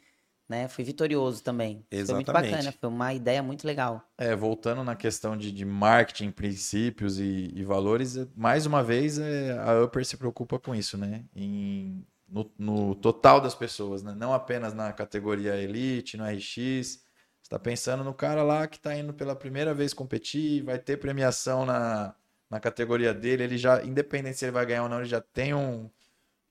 né? 0.49 0.67
Fui 0.67 0.83
vitorioso 0.83 1.43
também. 1.43 1.85
Foi 2.05 2.15
muito 2.15 2.31
Exatamente. 2.31 2.31
bacana, 2.31 2.71
foi 2.71 2.89
uma 2.89 3.13
ideia 3.13 3.41
muito 3.43 3.65
legal. 3.65 4.03
É, 4.19 4.35
voltando 4.35 4.83
na 4.83 4.95
questão 4.95 5.37
de, 5.37 5.51
de 5.51 5.63
marketing, 5.63 6.31
princípios 6.31 7.19
e, 7.19 7.51
e 7.55 7.63
valores, 7.63 8.17
é- 8.17 8.27
mais 8.35 8.65
uma 8.65 8.83
vez 8.83 9.19
é, 9.19 9.51
a 9.59 9.83
Upper 9.83 10.03
se 10.05 10.17
preocupa 10.17 10.57
com 10.59 10.73
isso, 10.73 10.97
né? 10.97 11.23
Em- 11.35 12.03
no, 12.27 12.51
no 12.57 12.95
total 12.95 13.39
das 13.39 13.53
pessoas, 13.55 14.01
né? 14.03 14.13
Não 14.15 14.33
apenas 14.33 14.73
na 14.73 14.91
categoria 14.91 15.55
Elite, 15.55 16.17
no 16.17 16.25
RX. 16.25 17.03
Você 17.41 17.43
está 17.43 17.59
pensando 17.59 18.03
no 18.03 18.13
cara 18.13 18.41
lá 18.43 18.67
que 18.67 18.77
está 18.77 18.95
indo 18.97 19.13
pela 19.13 19.35
primeira 19.35 19.73
vez 19.73 19.93
competir, 19.93 20.63
vai 20.63 20.79
ter 20.79 20.97
premiação 20.97 21.63
na, 21.65 22.15
na 22.49 22.59
categoria 22.59 23.13
dele, 23.13 23.43
ele 23.43 23.57
já, 23.57 23.83
independente 23.85 24.37
se 24.37 24.45
ele 24.45 24.51
vai 24.51 24.65
ganhar 24.65 24.83
ou 24.83 24.89
não, 24.89 24.97
ele 24.99 25.05
já 25.07 25.21
tem 25.21 25.53
um, 25.53 25.89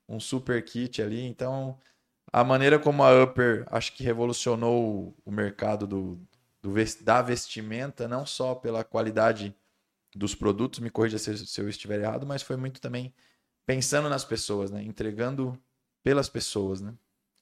um 0.09 0.21
super 0.21 0.62
kit 0.64 1.03
ali. 1.03 1.23
Então, 1.27 1.79
a 2.37 2.45
maneira 2.45 2.78
como 2.78 3.03
a 3.03 3.24
Upper 3.24 3.64
acho 3.70 3.95
que 3.95 4.05
revolucionou 4.05 5.16
o, 5.24 5.30
mercado 5.30 5.87
do, 5.87 6.20
do 6.61 6.70
da 7.01 7.22
vestimenta, 7.22 8.07
não 8.07 8.26
só 8.26 8.55
pela 8.55 8.84
qualidade 8.84 9.57
dos 10.14 10.34
produtos, 10.34 10.80
me 10.80 10.91
corrija 10.91 11.16
se, 11.18 11.47
se 11.47 11.59
eu 11.62 11.66
estiver 11.66 11.99
errado, 11.99 12.26
mas 12.26 12.43
foi 12.43 12.59
muito 12.59 12.78
também 12.78 13.14
pensando 13.64 14.11
nas 14.11 14.22
pessoas, 14.22 14.70
né? 14.70 14.82
Entregando 14.82 15.59
pelas 16.05 16.28
pessoas, 16.28 16.82
né? 16.82 16.93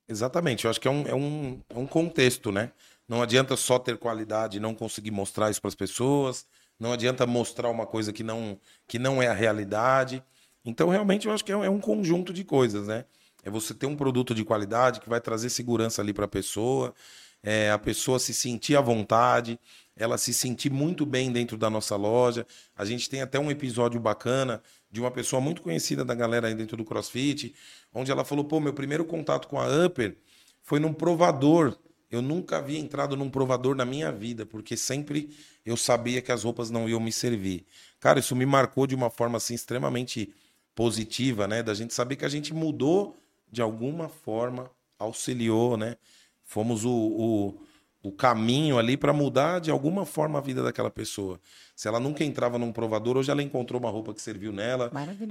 Exatamente, 0.09 0.65
eu 0.65 0.71
acho 0.71 0.81
que 0.81 0.87
é 0.87 0.91
um, 0.93 1.09
é, 1.09 1.15
um, 1.15 1.61
é 1.71 1.79
um 1.79 1.89
contexto, 1.89 2.53
né? 2.53 2.71
Não 3.09 3.21
adianta 3.21 3.57
só 3.57 3.81
ter 3.81 3.99
qualidade 3.99 4.59
e 4.59 4.61
não 4.61 4.77
conseguir 4.77 5.11
mostrar 5.11 5.51
isso 5.51 5.61
para 5.61 5.71
as 5.71 5.75
pessoas, 5.75 6.47
não 6.79 6.93
adianta 6.93 7.27
mostrar 7.27 7.69
uma 7.69 7.85
coisa 7.85 8.13
que 8.13 8.23
não, 8.23 8.61
que 8.87 9.01
não 9.01 9.21
é 9.21 9.27
a 9.27 9.35
realidade. 9.35 10.23
Então, 10.65 10.89
realmente, 10.89 11.27
eu 11.27 11.35
acho 11.35 11.45
que 11.45 11.51
é 11.51 11.57
é 11.57 11.71
um 11.71 11.81
conjunto 11.81 12.33
de 12.33 12.45
coisas, 12.45 12.87
né? 12.87 13.05
É 13.45 13.51
você 13.51 13.75
ter 13.75 13.87
um 13.87 13.95
produto 13.95 14.35
de 14.35 14.45
qualidade 14.45 15.01
que 15.01 15.09
vai 15.09 15.21
trazer 15.21 15.51
segurança 15.51 16.01
ali 16.01 16.15
para 16.15 16.25
a 16.25 16.29
pessoa, 16.29 16.95
é, 17.43 17.71
a 17.71 17.79
pessoa 17.79 18.19
se 18.19 18.33
sentir 18.33 18.75
à 18.75 18.81
vontade, 18.81 19.61
ela 19.95 20.17
se 20.17 20.33
sentir 20.33 20.73
muito 20.73 21.05
bem 21.05 21.31
dentro 21.31 21.59
da 21.59 21.69
nossa 21.69 21.95
loja. 21.95 22.47
A 22.75 22.87
gente 22.87 23.09
tem 23.09 23.21
até 23.21 23.39
um 23.39 23.51
episódio 23.51 24.01
bacana 24.01 24.63
de 24.91 24.99
uma 24.99 25.11
pessoa 25.11 25.43
muito 25.43 25.61
conhecida 25.61 26.05
da 26.05 26.15
galera 26.15 26.49
aí 26.49 26.55
dentro 26.55 26.77
do 26.77 26.85
CrossFit, 26.85 27.55
onde 27.93 28.11
ela 28.11 28.25
falou: 28.25 28.45
pô, 28.45 28.59
meu 28.61 28.73
primeiro 28.73 29.05
contato 29.05 29.47
com 29.47 29.61
a 29.61 29.67
Upper 29.85 30.17
foi 30.63 30.81
num 30.81 30.95
provador. 30.95 31.77
Eu 32.11 32.23
nunca 32.23 32.59
havia 32.59 32.79
entrado 32.79 33.17
num 33.17 33.29
provador 33.29 33.75
na 33.75 33.85
minha 33.85 34.11
vida, 34.11 34.47
porque 34.47 34.77
sempre 34.77 35.31
eu 35.67 35.77
sabia 35.77 36.23
que 36.23 36.31
as 36.31 36.45
roupas 36.45 36.71
não 36.71 36.89
iam 36.89 37.01
me 37.01 37.13
servir. 37.13 37.67
Cara, 37.99 38.21
isso 38.21 38.37
me 38.37 38.47
marcou 38.47 38.87
de 38.87 38.95
uma 38.95 39.11
forma 39.11 39.37
assim 39.37 39.55
extremamente 39.55 40.33
positiva, 40.75 41.47
né? 41.49 41.63
Da 41.63 41.75
gente 41.75 41.93
saber 41.93 42.17
que 42.17 42.25
a 42.25 42.29
gente 42.29 42.55
mudou 42.55 43.17
de 43.51 43.63
alguma 43.63 44.09
forma, 44.09 44.71
auxiliou, 44.99 45.77
né? 45.77 45.97
Fomos 46.45 46.85
o, 46.85 46.91
o, 46.91 47.61
o 48.03 48.13
caminho 48.13 48.79
ali 48.79 48.97
para 48.97 49.13
mudar 49.13 49.61
de 49.61 49.71
alguma 49.71 50.05
forma 50.05 50.39
a 50.39 50.43
vida 50.43 50.63
daquela 50.63 50.91
pessoa. 50.91 51.41
Se 51.75 51.89
ela 51.89 51.99
nunca 51.99 52.23
entrava 52.25 52.59
num 52.59 52.73
provador, 52.73 53.17
hoje 53.17 53.31
ela 53.31 53.43
encontrou 53.43 53.81
uma 53.81 53.91
roupa 53.91 54.13
que 54.13 54.21
serviu 54.21 54.53
nela, 54.53 54.91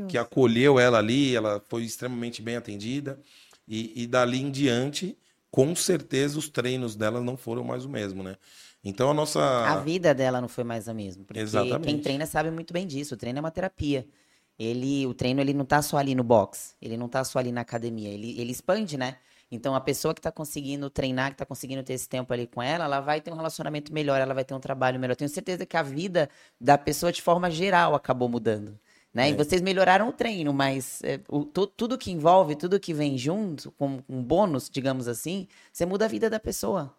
que 0.10 0.18
acolheu 0.18 0.80
ela 0.80 0.98
ali, 0.98 1.36
ela 1.36 1.62
foi 1.70 1.84
extremamente 1.84 2.42
bem 2.42 2.56
atendida. 2.56 3.20
E, 3.68 4.04
e 4.04 4.08
dali 4.08 4.42
em 4.42 4.52
diante, 4.52 5.18
com 5.50 5.76
certeza, 5.76 6.38
os 6.38 6.50
treinos 6.50 6.96
dela 6.96 7.22
não 7.22 7.38
foram 7.38 7.64
mais 7.64 7.86
o 7.86 7.90
mesmo, 7.90 8.24
né? 8.24 8.36
Então 8.84 9.10
a 9.10 9.14
nossa. 9.14 9.40
A 9.66 9.78
vida 9.78 10.14
dela 10.14 10.42
não 10.42 10.50
foi 10.50 10.64
mais 10.64 10.90
a 10.90 10.94
mesma. 10.94 11.24
Porque 11.24 11.40
Exatamente. 11.40 11.86
quem 11.86 12.00
treina 12.00 12.26
sabe 12.26 12.52
muito 12.52 12.74
bem 12.74 12.86
disso. 12.86 13.14
O 13.14 13.18
treino 13.18 13.40
é 13.40 13.42
uma 13.42 13.52
terapia. 13.52 14.06
Ele, 14.58 15.06
o 15.08 15.14
treino 15.14 15.42
ele 15.42 15.54
não 15.54 15.66
tá 15.66 15.82
só 15.82 15.98
ali 15.98 16.14
no 16.14 16.24
box, 16.24 16.76
ele 16.82 16.96
não 16.96 17.10
tá 17.10 17.24
só 17.24 17.40
ali 17.40 17.52
na 17.52 17.62
academia, 17.62 18.10
ele, 18.10 18.40
ele 18.40 18.52
expande, 18.52 18.98
né? 18.98 19.18
Então 19.52 19.76
a 19.76 19.82
pessoa 19.82 20.14
que 20.14 20.22
tá 20.22 20.32
conseguindo 20.32 20.90
treinar, 20.90 21.32
que 21.32 21.38
tá 21.38 21.46
conseguindo 21.46 21.84
ter 21.84 21.94
esse 21.94 22.08
tempo 22.10 22.32
ali 22.34 22.48
com 22.48 22.62
ela, 22.62 22.86
ela 22.86 23.00
vai 23.02 23.22
ter 23.22 23.32
um 23.32 23.36
relacionamento 23.36 23.94
melhor, 23.94 24.20
ela 24.20 24.34
vai 24.34 24.44
ter 24.44 24.54
um 24.54 24.60
trabalho 24.60 25.00
melhor. 25.00 25.14
Eu 25.14 25.18
tenho 25.18 25.30
certeza 25.30 25.66
que 25.66 25.78
a 25.78 25.84
vida 25.84 26.30
da 26.60 26.78
pessoa 26.78 27.12
de 27.12 27.22
forma 27.22 27.52
geral 27.52 27.94
acabou 27.94 28.28
mudando. 28.30 28.80
Né? 29.14 29.30
E 29.30 29.34
vocês 29.36 29.62
melhoraram 29.62 30.10
o 30.10 30.12
treino, 30.12 30.52
mas 30.52 31.04
é, 31.04 31.20
o- 31.30 31.46
tu- 31.46 31.68
tudo 31.68 32.00
que 32.00 32.10
envolve, 32.10 32.56
tudo 32.56 32.80
que 32.80 32.96
vem 32.96 33.16
junto, 33.16 33.70
com 33.72 34.02
um 34.10 34.24
bônus, 34.24 34.68
digamos 34.72 35.08
assim, 35.08 35.48
você 35.72 35.86
muda 35.86 36.06
a 36.06 36.08
vida 36.08 36.32
da 36.32 36.40
pessoa. 36.40 36.92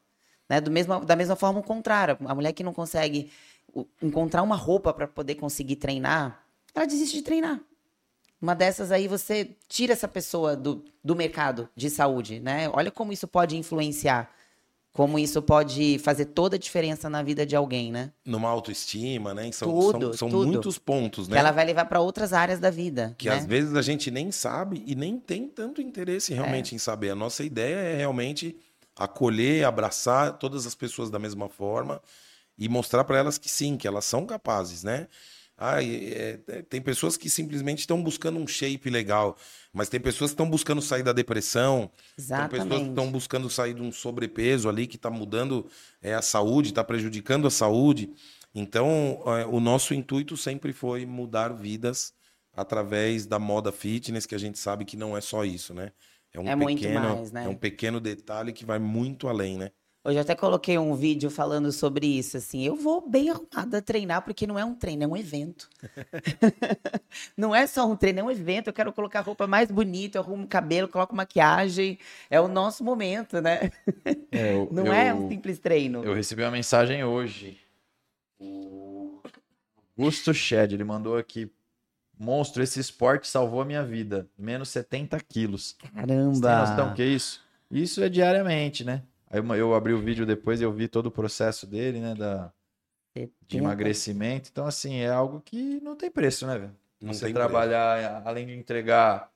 Né? 0.49 0.61
Do 0.61 0.71
mesmo, 0.71 1.05
da 1.05 1.17
mesma 1.17 1.35
forma, 1.35 1.59
o 1.59 1.63
contrário. 1.63 2.17
A 2.25 2.35
mulher 2.37 2.53
que 2.53 2.63
não 2.63 2.73
consegue 2.73 3.33
encontrar 4.01 4.43
uma 4.45 4.55
roupa 4.55 4.93
para 4.93 5.09
poder 5.09 5.35
conseguir 5.35 5.75
treinar, 5.75 6.44
ela 6.75 6.87
desiste 6.87 7.17
de 7.17 7.23
treinar. 7.23 7.61
Uma 8.41 8.55
dessas 8.55 8.93
aí 8.93 9.09
você 9.09 9.57
tira 9.69 9.93
essa 9.93 10.09
pessoa 10.09 10.55
do, 10.55 10.85
do 11.03 11.17
mercado 11.17 11.69
de 11.75 11.89
saúde, 11.89 12.41
né? 12.41 12.69
Olha 12.73 12.91
como 12.91 13.13
isso 13.13 13.27
pode 13.27 13.57
influenciar, 13.57 14.31
como 14.93 15.19
isso 15.19 15.41
pode 15.41 15.99
fazer 16.01 16.27
toda 16.27 16.57
a 16.57 16.59
diferença 16.59 17.09
na 17.09 17.23
vida 17.23 17.47
de 17.47 17.57
alguém, 17.57 17.91
né? 17.91 18.13
Numa 18.25 18.49
autoestima, 18.51 19.33
né? 19.33 19.51
São, 19.51 19.69
Tudo, 19.69 20.01
são, 20.09 20.13
são 20.13 20.29
tudo. 20.29 20.47
muitos 20.53 20.79
pontos, 20.79 21.27
Que 21.27 21.33
né? 21.33 21.39
ela 21.41 21.53
vai 21.53 21.65
levar 21.65 21.87
para 21.87 22.01
outras 22.01 22.35
áreas 22.35 22.59
da 22.61 22.71
vida, 22.71 23.15
que 23.17 23.31
né? 23.31 23.37
às 23.37 23.47
vezes 23.47 23.75
a 23.75 23.83
gente 23.83 24.11
nem 24.11 24.31
sabe 24.31 24.83
e 24.87 24.95
nem 24.95 25.19
tem 25.19 25.49
tanto 25.49 25.81
interesse 25.81 26.35
realmente 26.35 26.75
em 26.75 26.79
saber. 26.79 27.11
A 27.11 27.17
nossa 27.17 27.43
ideia 27.45 27.77
é 27.77 27.97
realmente 27.97 28.55
acolher, 28.95 29.65
abraçar 29.65 30.35
todas 30.39 30.67
as 30.67 30.75
pessoas 30.75 31.09
da 31.09 31.19
mesma 31.19 31.49
forma 31.49 32.01
e 32.59 32.69
mostrar 32.69 33.05
para 33.05 33.19
elas 33.19 33.39
que 33.39 33.49
sim, 33.51 33.77
que 33.77 33.89
elas 33.89 34.05
são 34.05 34.27
capazes, 34.27 34.85
né? 34.85 35.09
Ai, 35.57 35.95
é, 36.13 36.41
é, 36.49 36.63
tem 36.63 36.83
pessoas 36.83 37.17
que 37.17 37.31
simplesmente 37.31 37.81
estão 37.81 38.03
buscando 38.03 38.39
um 38.39 38.47
shape 38.47 38.91
legal, 38.91 39.37
mas 39.73 39.89
tem 39.89 40.01
pessoas 40.01 40.31
que 40.33 40.35
estão 40.35 40.51
buscando 40.51 40.83
sair 40.83 41.05
da 41.05 41.13
depressão, 41.13 41.91
tem 42.35 42.47
pessoas 42.49 42.83
que 42.83 42.89
Exatamente. 42.89 42.89
estão 42.89 43.11
buscando 43.13 43.49
sair 43.49 43.75
de 43.75 43.81
um 43.83 43.93
sobrepeso 43.93 44.69
ali 44.69 44.87
que 44.89 44.97
está 44.97 45.11
mudando 45.11 45.71
é, 46.03 46.15
a 46.15 46.23
saúde, 46.23 46.71
está 46.71 46.83
prejudicando 46.83 47.47
a 47.47 47.51
saúde. 47.51 48.13
Então, 48.53 49.23
é, 49.27 49.47
o 49.47 49.61
nosso 49.61 49.95
intuito 49.95 50.37
sempre 50.37 50.73
foi 50.73 51.07
mudar 51.07 51.53
vidas 51.55 52.13
através 52.53 53.27
da 53.27 53.39
moda 53.39 53.71
fitness, 53.73 54.27
que 54.27 54.35
a 54.35 54.39
gente 54.39 54.59
sabe 54.59 54.85
que 54.85 54.97
não 54.97 55.17
é 55.17 55.21
só 55.21 55.45
isso, 55.45 55.73
né? 55.73 55.93
É 56.33 56.41
um 56.41 56.49
É 56.49 56.57
muito 56.57 56.79
pequeno, 56.81 57.17
mais, 57.17 57.33
né? 57.33 57.45
é 57.45 57.49
um 57.49 57.57
pequeno 57.57 58.01
detalhe 58.01 58.53
que 58.53 58.65
vai 58.65 58.79
muito 58.81 59.29
além, 59.29 59.57
né? 59.57 59.71
Hoje 60.07 60.19
eu 60.19 60.21
até 60.21 60.35
coloquei 60.35 60.77
um 60.77 60.95
vídeo 60.95 61.31
falando 61.31 61.73
sobre 61.73 62.07
isso, 62.07 62.37
assim, 62.37 62.63
eu 62.63 62.77
vou 62.77 63.09
bem 63.09 63.31
arrumada 63.31 63.81
treinar, 63.81 64.21
porque 64.21 64.47
não 64.47 64.59
é 64.59 64.65
um 64.65 64.75
treino, 64.75 65.03
é 65.05 65.07
um 65.07 65.17
evento. 65.17 65.71
não 67.35 67.55
é 67.55 67.67
só 67.67 67.91
um 67.91 67.97
treino, 67.97 68.21
é 68.21 68.23
um 68.23 68.31
evento, 68.31 68.67
eu 68.67 68.73
quero 68.75 68.93
colocar 68.93 69.21
a 69.21 69.23
roupa 69.23 69.47
mais 69.47 69.71
bonita, 69.71 70.19
eu 70.19 70.23
arrumo 70.23 70.45
o 70.45 70.47
cabelo, 70.47 70.89
coloco 70.89 71.17
maquiagem, 71.17 71.99
é 72.29 72.39
o 72.39 72.49
nosso 72.49 72.85
momento, 72.85 73.41
né? 73.41 73.71
É, 74.31 74.53
eu- 74.53 74.69
Não 74.71 74.89
eu- 74.89 74.93
é 74.93 75.15
um 75.15 75.27
simples 75.27 75.59
treino. 75.59 76.05
Eu 76.05 76.13
recebi 76.13 76.43
uma 76.43 76.51
mensagem 76.51 77.03
hoje. 77.03 77.59
O 78.39 79.23
Augusto 79.99 80.35
Shed, 80.35 80.75
ele 80.75 80.85
mandou 80.85 81.17
aqui. 81.17 81.51
Monstro, 82.19 82.63
esse 82.63 82.79
esporte 82.79 83.27
salvou 83.27 83.63
a 83.63 83.65
minha 83.65 83.83
vida. 83.83 84.29
Menos 84.39 84.69
70 84.69 85.19
quilos. 85.21 85.77
Você 85.81 86.07
tem 86.07 86.17
noção 86.17 86.37
Caramba! 86.77 86.93
que 86.95 87.03
é 87.03 87.07
isso? 87.07 87.43
Isso 87.71 88.03
é 88.05 88.11
diariamente, 88.11 88.85
né? 88.85 89.03
Aí 89.35 89.59
eu- 89.59 89.75
abri 89.75 89.93
o 89.93 90.01
vídeo 90.01 90.25
depois 90.25 90.61
e 90.61 90.65
eu 90.65 90.73
vi 90.73 90.89
todo 90.89 91.07
o 91.07 91.11
processo 91.11 91.67
dele, 91.67 92.01
né? 92.01 92.15
Da, 92.15 92.53
de 93.17 93.23
70. 93.23 93.57
emagrecimento. 93.57 94.49
Então, 94.51 94.67
assim, 94.67 94.97
é 94.97 95.09
algo 95.09 95.41
que 95.41 95.81
não 95.81 95.97
tem 95.97 96.11
preço, 96.11 96.47
né, 96.47 96.59
velho? 96.59 96.77
Não 97.01 97.13
Você 97.13 97.27
tem 97.27 97.35
trabalhar, 97.35 98.23
além 98.25 98.47
de 98.47 98.55
entregar 98.55 99.31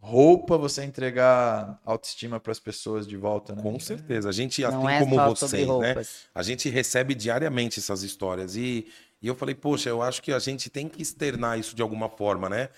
roupa, 0.00 0.58
você 0.58 0.84
entregar 0.84 1.80
autoestima 1.84 2.38
para 2.38 2.52
as 2.52 2.60
pessoas 2.60 3.06
de 3.06 3.16
volta, 3.16 3.54
né? 3.54 3.62
Com 3.62 3.78
certeza. 3.80 4.28
A 4.28 4.32
gente, 4.32 4.64
assim 4.64 4.86
é 4.86 4.98
como 4.98 5.16
vocês, 5.16 5.66
né? 5.78 5.94
A 6.34 6.42
gente 6.42 6.68
recebe 6.68 7.14
diariamente 7.14 7.78
essas 7.80 8.02
histórias. 8.02 8.54
E, 8.54 8.86
e 9.22 9.26
eu 9.26 9.34
falei, 9.34 9.54
poxa, 9.54 9.88
eu 9.88 10.02
acho 10.02 10.22
que 10.22 10.32
a 10.32 10.38
gente 10.38 10.68
tem 10.68 10.88
que 10.88 11.00
externar 11.00 11.58
isso 11.58 11.74
de 11.74 11.82
alguma 11.82 12.08
forma, 12.08 12.48
né? 12.48 12.68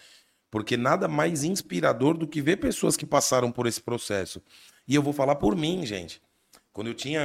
Porque 0.51 0.77
nada 0.77 1.09
mais 1.09 1.43
inspirador 1.43 2.17
do 2.17 2.27
que 2.27 2.41
ver 2.41 2.59
pessoas 2.59 2.97
que 2.97 3.05
passaram 3.05 3.51
por 3.51 3.67
esse 3.67 3.81
processo. 3.81 4.41
E 4.87 4.95
eu 4.95 5.03
vou 5.03 5.13
falar 5.13 5.35
por 5.37 5.57
mim, 5.57 5.85
gente. 5.85 6.23
Quando 6.77 6.89
eu 6.89 6.95
tinha. 6.95 7.23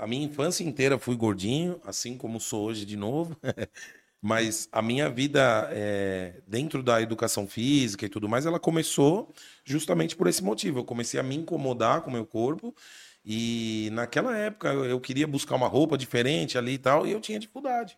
A 0.00 0.08
minha 0.08 0.26
infância 0.26 0.64
inteira 0.64 0.98
fui 0.98 1.14
gordinho, 1.14 1.80
assim 1.84 2.18
como 2.18 2.40
sou 2.40 2.64
hoje 2.64 2.84
de 2.84 2.96
novo. 2.96 3.36
Mas 4.20 4.68
a 4.72 4.82
minha 4.82 5.08
vida 5.08 5.70
é, 5.70 6.42
dentro 6.48 6.82
da 6.82 7.00
educação 7.00 7.46
física 7.46 8.04
e 8.04 8.08
tudo 8.08 8.28
mais, 8.28 8.44
ela 8.44 8.58
começou 8.58 9.32
justamente 9.64 10.16
por 10.16 10.26
esse 10.26 10.42
motivo. 10.42 10.80
Eu 10.80 10.84
comecei 10.84 11.20
a 11.20 11.22
me 11.22 11.36
incomodar 11.36 12.00
com 12.00 12.10
o 12.10 12.12
meu 12.12 12.26
corpo 12.26 12.74
e 13.24 13.88
naquela 13.92 14.36
época 14.36 14.70
eu, 14.72 14.98
queria 14.98 15.28
buscar 15.28 15.54
uma 15.54 15.68
roupa 15.68 15.96
diferente 15.96 16.58
ali 16.58 16.72
e 16.72 16.78
tal 16.78 17.06
e 17.06 17.12
eu 17.12 17.20
tinha 17.20 17.38
dificuldade. 17.38 17.96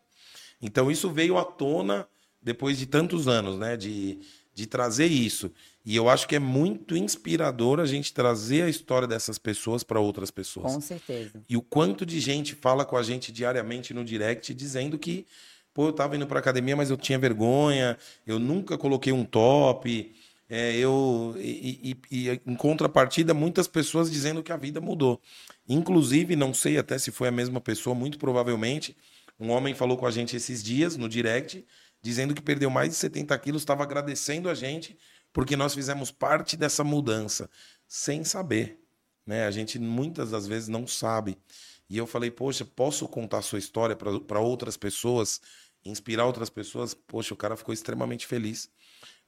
Então 0.60 0.90
isso 0.90 1.08
veio 1.08 1.38
à 1.38 1.46
tona 1.46 2.06
depois 2.42 2.76
de 2.76 2.84
tantos 2.84 3.26
anos, 3.26 3.58
né? 3.58 3.74
De, 3.74 4.20
de 4.52 4.66
trazer 4.66 5.06
isso. 5.06 5.50
E 5.84 5.96
eu 5.96 6.08
acho 6.10 6.28
que 6.28 6.36
é 6.36 6.38
muito 6.38 6.96
inspirador 6.96 7.80
a 7.80 7.86
gente 7.86 8.12
trazer 8.12 8.62
a 8.62 8.68
história 8.68 9.08
dessas 9.08 9.38
pessoas 9.38 9.82
para 9.82 9.98
outras 9.98 10.30
pessoas. 10.30 10.74
Com 10.74 10.80
certeza. 10.80 11.42
E 11.48 11.56
o 11.56 11.62
quanto 11.62 12.04
de 12.04 12.20
gente 12.20 12.54
fala 12.54 12.84
com 12.84 12.96
a 12.96 13.02
gente 13.02 13.32
diariamente 13.32 13.94
no 13.94 14.04
direct 14.04 14.52
dizendo 14.52 14.98
que, 14.98 15.26
pô, 15.72 15.86
eu 15.88 15.92
tava 15.92 16.16
indo 16.16 16.26
pra 16.26 16.38
academia, 16.38 16.76
mas 16.76 16.90
eu 16.90 16.96
tinha 16.98 17.18
vergonha, 17.18 17.96
eu 18.26 18.38
nunca 18.38 18.76
coloquei 18.76 19.12
um 19.12 19.24
top. 19.24 20.12
É, 20.52 20.76
eu 20.76 21.34
e, 21.38 21.96
e- 22.10 22.28
e 22.28 22.40
em 22.44 22.56
contrapartida, 22.56 23.32
muitas 23.32 23.66
pessoas 23.68 24.10
dizendo 24.10 24.42
que 24.42 24.52
a 24.52 24.56
vida 24.56 24.80
mudou. 24.80 25.20
Inclusive, 25.68 26.34
não 26.36 26.52
sei 26.52 26.76
até 26.76 26.98
se 26.98 27.10
foi 27.10 27.28
a 27.28 27.32
mesma 27.32 27.60
pessoa, 27.60 27.94
muito 27.94 28.18
provavelmente, 28.18 28.96
um 29.38 29.50
homem 29.50 29.74
falou 29.74 29.96
com 29.96 30.06
a 30.06 30.10
gente 30.10 30.36
esses 30.36 30.62
dias 30.62 30.96
no 30.96 31.08
direct, 31.08 31.64
dizendo 32.02 32.34
que 32.34 32.42
perdeu 32.42 32.68
mais 32.68 32.88
de 32.90 32.96
70 32.96 33.38
quilos, 33.38 33.62
estava 33.62 33.82
agradecendo 33.84 34.50
a 34.50 34.54
gente 34.54 34.98
porque 35.32 35.56
nós 35.56 35.74
fizemos 35.74 36.10
parte 36.10 36.56
dessa 36.56 36.84
mudança, 36.84 37.48
sem 37.86 38.24
saber 38.24 38.80
né? 39.26 39.46
A 39.46 39.50
gente 39.50 39.78
muitas 39.78 40.30
das 40.30 40.46
vezes 40.46 40.68
não 40.68 40.86
sabe. 40.86 41.38
E 41.88 41.96
eu 41.96 42.06
falei, 42.06 42.30
poxa, 42.30 42.64
posso 42.64 43.06
contar 43.08 43.38
a 43.38 43.42
sua 43.42 43.58
história 43.58 43.96
para 43.96 44.40
outras 44.40 44.76
pessoas, 44.76 45.40
inspirar 45.84 46.26
outras 46.26 46.50
pessoas? 46.50 46.94
Poxa, 46.94 47.34
o 47.34 47.36
cara 47.36 47.56
ficou 47.56 47.72
extremamente 47.72 48.26
feliz. 48.26 48.68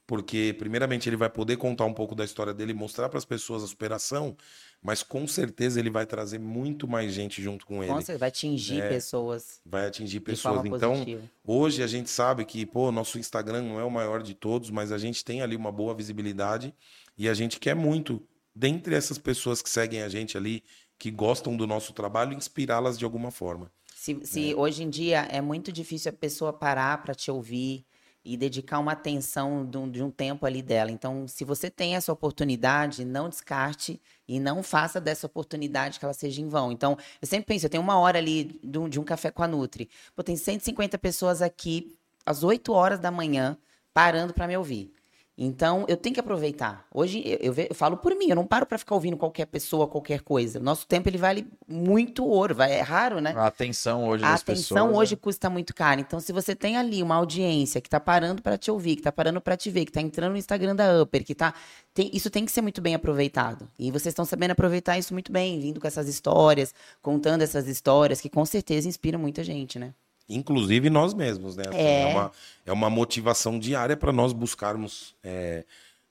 porque 0.07 0.55
primeiramente 0.59 1.09
ele 1.09 1.15
vai 1.17 1.29
poder 1.29 1.57
contar 1.57 1.85
um 1.85 1.93
pouco 1.93 2.15
da 2.15 2.25
história 2.25 2.53
dele, 2.53 2.73
mostrar 2.73 3.09
para 3.09 3.17
as 3.17 3.25
pessoas 3.25 3.63
a 3.63 3.67
superação, 3.67 4.35
mas 4.83 5.01
com 5.01 5.25
certeza 5.25 5.79
ele 5.79 5.89
vai 5.89 6.05
trazer 6.05 6.37
muito 6.39 6.87
mais 6.87 7.13
gente 7.13 7.41
junto 7.41 7.65
com 7.65 7.81
ele. 7.81 7.93
Certeza, 7.93 8.17
vai 8.17 8.27
atingir 8.27 8.81
É, 8.81 8.89
pessoas 8.89 9.61
Vai 9.65 9.87
atingir 9.87 10.19
pessoas. 10.19 10.65
Então, 10.65 10.91
positiva. 10.91 11.21
hoje 11.45 11.81
a 11.81 11.87
gente 11.87 12.09
sabe 12.09 12.43
que, 12.43 12.65
pô, 12.65 12.91
nosso 12.91 13.17
Instagram 13.17 13.61
não 13.61 13.79
é 13.79 13.83
o 13.85 13.89
maior 13.89 14.21
de 14.21 14.33
todos, 14.33 14.69
mas 14.69 14.91
a 14.91 14.97
gente 14.97 15.23
tem 15.23 15.41
ali 15.41 15.55
uma 15.55 15.71
boa 15.71 15.95
visibilidade 15.95 16.73
e 17.17 17.29
a 17.29 17.33
gente 17.33 17.59
quer 17.59 17.75
muito, 17.75 18.21
dentre 18.53 18.93
essas 18.93 19.17
pessoas 19.17 19.61
que 19.61 19.69
seguem 19.69 20.03
a 20.03 20.09
gente 20.09 20.35
ali, 20.37 20.61
que 20.99 21.09
gostam 21.09 21.55
do 21.55 21.65
nosso 21.65 21.93
trabalho, 21.93 22.35
inspirá-las 22.35 22.99
de 22.99 23.05
alguma 23.05 23.31
forma. 23.31 23.71
Se, 23.95 24.19
se 24.25 24.53
hoje 24.53 24.83
em 24.83 24.89
dia 24.89 25.21
é 25.31 25.39
muito 25.39 25.71
difícil 25.71 26.09
a 26.09 26.13
pessoa 26.13 26.51
parar 26.51 27.01
para 27.01 27.15
te 27.15 27.31
ouvir 27.31 27.85
e 28.25 28.37
dedicar 28.37 28.79
uma 28.79 28.93
atenção 28.93 29.65
de 29.65 29.77
um, 29.77 29.89
de 29.89 30.01
um 30.01 30.09
tempo 30.09 30.45
ali 30.45 30.61
dela. 30.61 30.89
Então, 30.89 31.27
se 31.27 31.43
você 31.43 31.69
tem 31.69 31.95
essa 31.95 32.11
oportunidade, 32.11 33.03
não 33.03 33.27
descarte 33.27 34.01
e 34.27 34.39
não 34.39 34.63
faça 34.63 35.01
dessa 35.01 35.27
oportunidade 35.27 35.99
que 35.99 36.05
ela 36.05 36.13
seja 36.13 36.41
em 36.41 36.47
vão. 36.47 36.71
Então, 36.71 36.97
eu 37.21 37.27
sempre 37.27 37.47
penso, 37.47 37.65
eu 37.65 37.69
tenho 37.69 37.83
uma 37.83 37.97
hora 37.97 38.17
ali 38.17 38.59
de 38.63 38.79
um, 38.79 38.87
de 38.87 38.99
um 38.99 39.03
café 39.03 39.29
com 39.29 39.43
a 39.43 39.47
Nutri. 39.47 39.89
Pô, 40.15 40.23
tem 40.23 40.37
150 40.37 40.97
pessoas 40.97 41.41
aqui 41.41 41.97
às 42.25 42.43
8 42.43 42.71
horas 42.71 42.99
da 42.99 43.11
manhã 43.11 43.57
parando 43.93 44.33
para 44.33 44.47
me 44.47 44.55
ouvir. 44.55 44.93
Então, 45.35 45.83
eu 45.87 45.97
tenho 45.97 46.13
que 46.13 46.19
aproveitar. 46.19 46.85
Hoje, 46.93 47.23
eu, 47.25 47.53
eu 47.55 47.65
eu 47.69 47.75
falo 47.75 47.97
por 47.97 48.13
mim, 48.15 48.27
eu 48.29 48.35
não 48.35 48.45
paro 48.45 48.67
para 48.67 48.77
ficar 48.77 48.93
ouvindo 48.93 49.17
qualquer 49.17 49.47
pessoa, 49.47 49.87
qualquer 49.87 50.21
coisa. 50.21 50.59
O 50.59 50.63
nosso 50.63 50.85
tempo, 50.85 51.09
ele 51.09 51.17
vale 51.17 51.47
muito 51.67 52.23
ouro, 52.23 52.53
vai- 52.53 52.71
é 52.71 52.81
raro, 52.81 53.19
né? 53.19 53.33
A 53.35 53.47
atenção 53.47 54.07
hoje 54.07 54.23
A 54.23 54.35
atenção 54.35 54.77
pessoas. 54.87 54.97
hoje 54.97 55.13
é- 55.15 55.17
custa 55.17 55.49
muito 55.49 55.73
caro. 55.73 55.99
Então, 56.01 56.19
se 56.19 56.31
você 56.31 56.55
tem 56.55 56.77
ali 56.77 57.01
uma 57.01 57.15
audiência 57.15 57.81
que 57.81 57.89
tá 57.89 57.99
parando 57.99 58.43
para 58.43 58.59
te 58.59 58.69
ouvir, 58.69 58.95
que 58.95 59.01
tá 59.01 59.11
parando 59.11 59.41
para 59.41 59.57
te 59.57 59.71
ver, 59.71 59.85
que 59.85 59.91
tá 59.91 60.01
entrando 60.01 60.33
no 60.33 60.37
Instagram 60.37 60.75
da 60.75 61.01
Upper, 61.01 61.23
que 61.25 61.33
tá. 61.33 61.53
tem- 61.95 62.11
isso 62.13 62.29
tem 62.29 62.45
que 62.45 62.51
ser 62.51 62.61
muito 62.61 62.79
bem 62.81 62.93
aproveitado. 62.93 63.67
E 63.79 63.89
vocês 63.89 64.07
estão 64.11 64.25
sabendo 64.25 64.51
aproveitar 64.51 64.99
isso 64.99 65.13
muito 65.13 65.31
bem, 65.31 65.59
vindo 65.59 65.79
com 65.81 65.87
essas 65.87 66.07
histórias, 66.07 66.73
contando 67.01 67.41
essas 67.41 67.67
histórias, 67.67 68.21
que 68.21 68.29
com 68.29 68.45
certeza 68.45 68.87
inspiram 68.87 69.19
muita 69.19 69.43
gente, 69.43 69.79
né? 69.79 69.93
Inclusive 70.35 70.89
nós 70.89 71.13
mesmos, 71.13 71.55
né? 71.55 71.63
Assim, 71.67 71.77
É. 71.77 72.05
uma, 72.07 72.31
é 72.65 72.71
uma 72.71 72.89
motivação 72.89 73.59
diária 73.59 73.95
para 73.95 74.11
nós 74.11 74.33
buscarmos 74.33 75.15
é, 75.23 75.63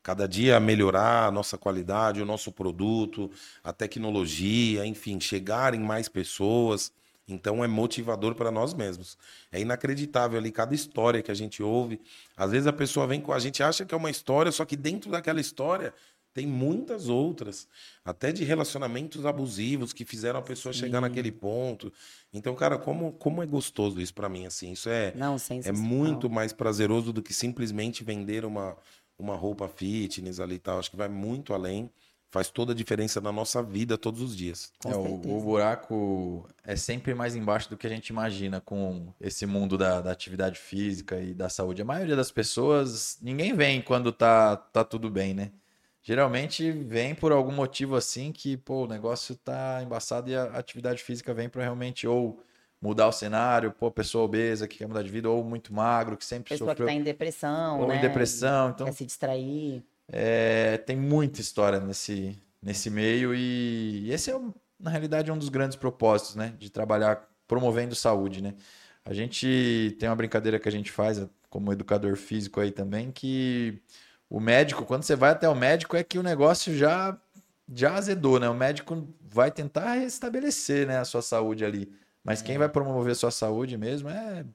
cada 0.03 0.27
dia 0.27 0.59
melhorar 0.59 1.27
a 1.27 1.31
nossa 1.31 1.57
qualidade, 1.57 2.21
o 2.21 2.27
nosso 2.27 2.51
produto, 2.51 3.31
a 3.63 3.73
tecnologia, 3.73 4.85
enfim, 4.85 5.21
chegar 5.21 5.75
em 5.75 5.81
mais 5.81 6.09
pessoas. 6.09 6.93
Então 7.29 7.65
é 7.65 7.69
motivador 7.69 8.35
para 8.35 8.51
nós 8.51 8.75
mesmos. 8.75 9.17
É 9.51 9.61
inacreditável 9.61 10.39
ali 10.39 10.51
cada 10.51 10.75
história 10.75 11.23
que 11.23 11.31
a 11.31 11.35
gente 11.35 11.63
ouve. 11.63 12.01
Às 12.37 12.51
vezes 12.51 12.67
a 12.67 12.73
pessoa 12.73 13.07
vem 13.07 13.21
com 13.21 13.33
a 13.33 13.39
gente 13.39 13.63
acha 13.63 13.85
que 13.85 13.95
é 13.95 13.97
uma 13.97 14.11
história, 14.11 14.51
só 14.51 14.65
que 14.65 14.77
dentro 14.77 15.11
daquela 15.11 15.41
história 15.41 15.95
tem 16.35 16.47
muitas 16.47 17.09
outras, 17.09 17.69
até 18.05 18.33
de 18.33 18.45
relacionamentos 18.45 19.27
abusivos 19.27 19.93
que 19.93 20.05
fizeram 20.05 20.39
a 20.39 20.43
pessoa 20.43 20.73
chegar 20.73 21.01
naquele 21.01 21.31
ponto. 21.31 21.93
Então, 22.33 22.55
cara, 22.55 22.79
como, 22.79 23.13
como 23.13 23.43
é 23.43 23.47
gostoso 23.47 24.01
isso 24.01 24.15
pra 24.15 24.29
mim 24.29 24.47
assim. 24.47 24.73
Isso 24.73 24.89
é 24.89 25.13
Não, 25.15 25.37
é 25.65 25.73
muito 25.73 26.31
mais 26.31 26.53
prazeroso 26.53 27.13
do 27.13 27.23
que 27.23 27.35
simplesmente 27.35 28.03
vender 28.03 28.45
uma, 28.45 28.77
uma 29.19 29.37
roupa 29.37 29.69
fitness 29.69 30.41
ali 30.41 30.55
e 30.55 30.59
tal. 30.59 30.79
Acho 30.79 30.91
que 30.91 30.97
vai 30.97 31.09
muito 31.09 31.53
além. 31.53 31.91
Faz 32.31 32.49
toda 32.49 32.73
a 32.73 32.75
diferença 32.75 33.21
na 33.21 33.31
nossa 33.31 33.63
vida 33.63 33.99
todos 33.99 34.23
os 34.23 34.35
dias. 34.35 34.73
É, 34.87 34.97
o, 34.97 35.37
o 35.37 35.41
buraco 35.43 36.49
é 36.65 36.75
sempre 36.77 37.15
mais 37.15 37.37
embaixo 37.37 37.69
do 37.69 37.77
que 37.77 37.87
a 37.87 37.91
gente 37.91 38.09
imagina 38.09 38.59
com 38.59 39.13
esse 39.21 39.45
mundo 39.45 39.77
da, 39.77 40.01
da 40.01 40.11
atividade 40.13 40.59
física 40.59 41.21
e 41.21 41.35
da 41.35 41.51
saúde. 41.51 41.83
A 41.83 41.85
maioria 41.85 42.17
das 42.17 42.33
pessoas, 42.33 43.19
ninguém 43.21 43.55
vem 43.55 43.83
quando 43.83 44.11
tá, 44.11 44.57
tá 44.57 44.83
tudo 44.83 45.11
bem, 45.11 45.35
né? 45.35 45.53
Geralmente 46.03 46.71
vem 46.73 47.15
por 47.15 47.31
algum 47.31 47.53
motivo 47.53 47.95
assim 47.95 48.33
que, 48.33 48.57
pô, 48.57 48.85
o 48.85 48.89
negócio 48.89 49.37
tá 49.37 49.81
embaçado 49.83 50.29
e 50.29 50.35
a 50.35 50.45
atividade 50.45 51.03
física 51.03 51.33
vem 51.33 51.49
para 51.49 51.63
realmente 51.63 52.07
ou 52.07 52.43
mudar 52.81 53.07
o 53.07 53.13
cenário, 53.13 53.71
pô, 53.71 53.89
pessoa 53.91 54.25
obesa 54.25 54.67
que 54.67 54.79
quer 54.79 54.89
mudar 54.89 55.05
de 55.05 55.11
vida, 55.11 55.31
ou 55.31 55.45
muito 55.45 55.73
magro, 55.73 56.17
que 56.17 56.25
sempre 56.25 56.49
Pessoa 56.49 56.71
que 56.71 56.73
sofreu 56.73 56.89
tá 56.89 56.93
em 56.93 57.03
depressão, 57.03 57.81
ou 57.81 57.87
né? 57.87 57.99
em 57.99 58.01
depressão. 58.01 58.71
Então, 58.71 58.87
Quer 58.87 58.93
se 58.93 59.07
distrair. 59.07 59.85
é, 60.09 60.79
tem 60.79 60.97
muita 60.97 61.41
história 61.41 61.79
nesse, 61.79 62.37
nesse 62.61 62.91
meio 62.91 63.33
e, 63.33 64.07
e 64.07 64.13
esse 64.13 64.33
é, 64.33 64.41
na 64.81 64.91
realidade, 64.91 65.31
um 65.31 65.39
dos 65.39 65.49
grandes 65.49 65.77
propósitos, 65.77 66.35
né? 66.35 66.55
De 66.59 66.69
trabalhar 66.69 67.29
promovendo 67.47 67.95
saúde, 67.95 68.43
né? 68.43 68.55
A 69.05 69.15
gente 69.15 69.97
tem 70.01 70.09
uma 70.09 70.17
brincadeira 70.17 70.59
que 70.59 70.69
a 70.69 70.73
gente 70.73 70.91
faz 70.91 71.25
como 71.49 71.73
educador 71.73 72.17
físico 72.17 72.61
aí 72.61 72.73
também, 72.73 73.13
que 73.13 73.81
o 74.33 74.41
médico, 74.41 74.87
quando 74.87 75.03
você 75.03 75.15
vai 75.15 75.31
até 75.33 75.47
o 75.47 75.55
médico, 75.55 75.95
é 75.95 76.03
que 76.03 76.19
o 76.19 76.23
negócio 76.23 76.75
já, 76.75 77.19
já 77.71 77.95
azedou, 77.97 78.41
né? 78.41 78.49
O 78.49 78.55
médico 78.55 79.07
vai 79.21 79.51
tentar 79.51 79.93
restabelecer, 79.93 80.87
né, 80.87 80.99
a 80.99 81.05
sua 81.05 81.21
saúde 81.21 81.67
ali. 81.67 81.93
Mas 82.25 82.41
quem 82.41 82.57
vai 82.57 82.69
promover 82.69 83.13
a 83.13 83.15
sua 83.15 83.31
saúde 83.31 83.77
mesmo 83.77 84.09
é 84.09 84.47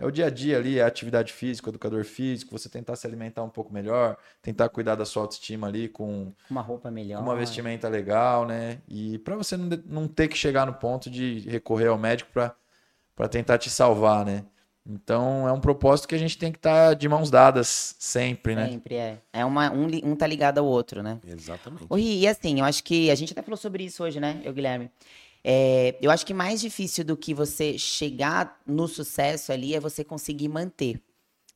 é 0.00 0.06
o 0.06 0.12
dia 0.12 0.26
a 0.26 0.30
dia 0.30 0.56
ali, 0.56 0.78
é 0.78 0.82
a 0.82 0.86
atividade 0.86 1.32
física, 1.32 1.68
o 1.68 1.72
educador 1.72 2.04
físico, 2.04 2.56
você 2.56 2.68
tentar 2.68 2.94
se 2.94 3.04
alimentar 3.04 3.42
um 3.42 3.50
pouco 3.50 3.72
melhor, 3.72 4.16
tentar 4.40 4.68
cuidar 4.68 4.94
da 4.94 5.04
sua 5.04 5.22
autoestima 5.24 5.66
ali 5.66 5.88
com 5.88 6.32
Uma 6.48 6.60
roupa 6.62 6.88
melhor. 6.88 7.20
uma 7.20 7.34
vestimenta 7.34 7.88
legal, 7.88 8.46
né? 8.46 8.80
E 8.88 9.18
para 9.18 9.34
você 9.36 9.56
não, 9.56 9.68
não 9.86 10.08
ter 10.08 10.28
que 10.28 10.38
chegar 10.38 10.64
no 10.66 10.72
ponto 10.72 11.10
de 11.10 11.40
recorrer 11.40 11.88
ao 11.88 11.98
médico 11.98 12.30
para 12.32 12.54
para 13.16 13.28
tentar 13.28 13.58
te 13.58 13.68
salvar, 13.68 14.24
né? 14.24 14.44
Então 14.86 15.46
é 15.46 15.52
um 15.52 15.60
propósito 15.60 16.08
que 16.08 16.14
a 16.14 16.18
gente 16.18 16.38
tem 16.38 16.50
que 16.50 16.58
estar 16.58 16.94
de 16.94 17.08
mãos 17.08 17.30
dadas 17.30 17.94
sempre, 17.98 18.54
né? 18.54 18.70
Sempre 18.70 18.94
é. 18.94 19.18
É 19.32 19.44
uma, 19.44 19.70
um, 19.70 19.86
um 20.02 20.16
tá 20.16 20.26
ligado 20.26 20.58
ao 20.58 20.66
outro, 20.66 21.02
né? 21.02 21.20
Exatamente. 21.26 21.86
Ri, 21.92 22.20
e 22.20 22.26
assim, 22.26 22.60
eu 22.60 22.64
acho 22.64 22.82
que 22.82 23.10
a 23.10 23.14
gente 23.14 23.32
até 23.32 23.42
falou 23.42 23.58
sobre 23.58 23.84
isso 23.84 24.02
hoje, 24.02 24.18
né, 24.18 24.40
eu, 24.44 24.52
Guilherme? 24.52 24.90
É, 25.44 25.96
eu 26.00 26.10
acho 26.10 26.26
que 26.26 26.34
mais 26.34 26.60
difícil 26.60 27.04
do 27.04 27.16
que 27.16 27.32
você 27.32 27.78
chegar 27.78 28.60
no 28.66 28.88
sucesso 28.88 29.52
ali 29.52 29.74
é 29.74 29.80
você 29.80 30.02
conseguir 30.02 30.48
manter. 30.48 31.00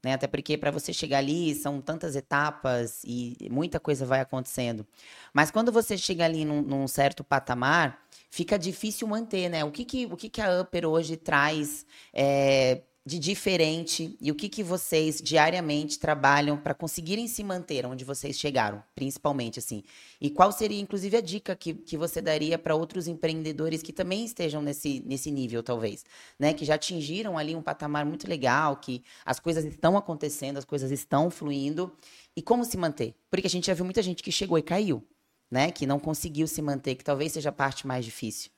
Né? 0.02 0.14
Até 0.14 0.26
porque 0.26 0.58
para 0.58 0.70
você 0.70 0.92
chegar 0.92 1.18
ali 1.18 1.54
são 1.54 1.80
tantas 1.80 2.16
etapas 2.16 3.02
e 3.04 3.36
muita 3.50 3.78
coisa 3.78 4.04
vai 4.04 4.20
acontecendo. 4.20 4.86
Mas 5.32 5.50
quando 5.50 5.70
você 5.70 5.96
chega 5.96 6.24
ali 6.24 6.44
num, 6.44 6.60
num 6.60 6.88
certo 6.88 7.22
patamar, 7.22 8.02
fica 8.28 8.58
difícil 8.58 9.06
manter, 9.06 9.48
né? 9.48 9.64
O 9.64 9.70
que, 9.70 9.84
que, 9.84 10.06
o 10.06 10.16
que, 10.16 10.28
que 10.28 10.40
a 10.40 10.60
Upper 10.60 10.86
hoje 10.86 11.16
traz 11.16 11.86
é, 12.12 12.82
de 13.04 13.18
diferente 13.18 14.16
e 14.20 14.30
o 14.30 14.34
que, 14.34 14.48
que 14.48 14.62
vocês 14.62 15.20
diariamente 15.20 15.98
trabalham 15.98 16.56
para 16.56 16.72
conseguirem 16.72 17.26
se 17.26 17.42
manter 17.42 17.84
onde 17.84 18.04
vocês 18.04 18.38
chegaram, 18.38 18.80
principalmente 18.94 19.58
assim? 19.58 19.82
E 20.20 20.30
qual 20.30 20.52
seria, 20.52 20.80
inclusive, 20.80 21.16
a 21.16 21.20
dica 21.20 21.56
que, 21.56 21.74
que 21.74 21.96
você 21.96 22.22
daria 22.22 22.56
para 22.56 22.76
outros 22.76 23.08
empreendedores 23.08 23.82
que 23.82 23.92
também 23.92 24.24
estejam 24.24 24.62
nesse, 24.62 25.02
nesse 25.04 25.32
nível, 25.32 25.64
talvez, 25.64 26.04
né? 26.38 26.54
Que 26.54 26.64
já 26.64 26.76
atingiram 26.76 27.36
ali 27.36 27.56
um 27.56 27.62
patamar 27.62 28.06
muito 28.06 28.28
legal, 28.28 28.76
que 28.76 29.02
as 29.24 29.40
coisas 29.40 29.64
estão 29.64 29.96
acontecendo, 29.96 30.58
as 30.58 30.64
coisas 30.64 30.92
estão 30.92 31.28
fluindo. 31.28 31.92
E 32.36 32.40
como 32.40 32.64
se 32.64 32.76
manter? 32.76 33.16
Porque 33.28 33.48
a 33.48 33.50
gente 33.50 33.66
já 33.66 33.74
viu 33.74 33.84
muita 33.84 34.00
gente 34.00 34.22
que 34.22 34.30
chegou 34.30 34.58
e 34.58 34.62
caiu, 34.62 35.04
né? 35.50 35.72
Que 35.72 35.86
não 35.86 35.98
conseguiu 35.98 36.46
se 36.46 36.62
manter, 36.62 36.94
que 36.94 37.02
talvez 37.02 37.32
seja 37.32 37.48
a 37.48 37.52
parte 37.52 37.84
mais 37.84 38.04
difícil. 38.04 38.51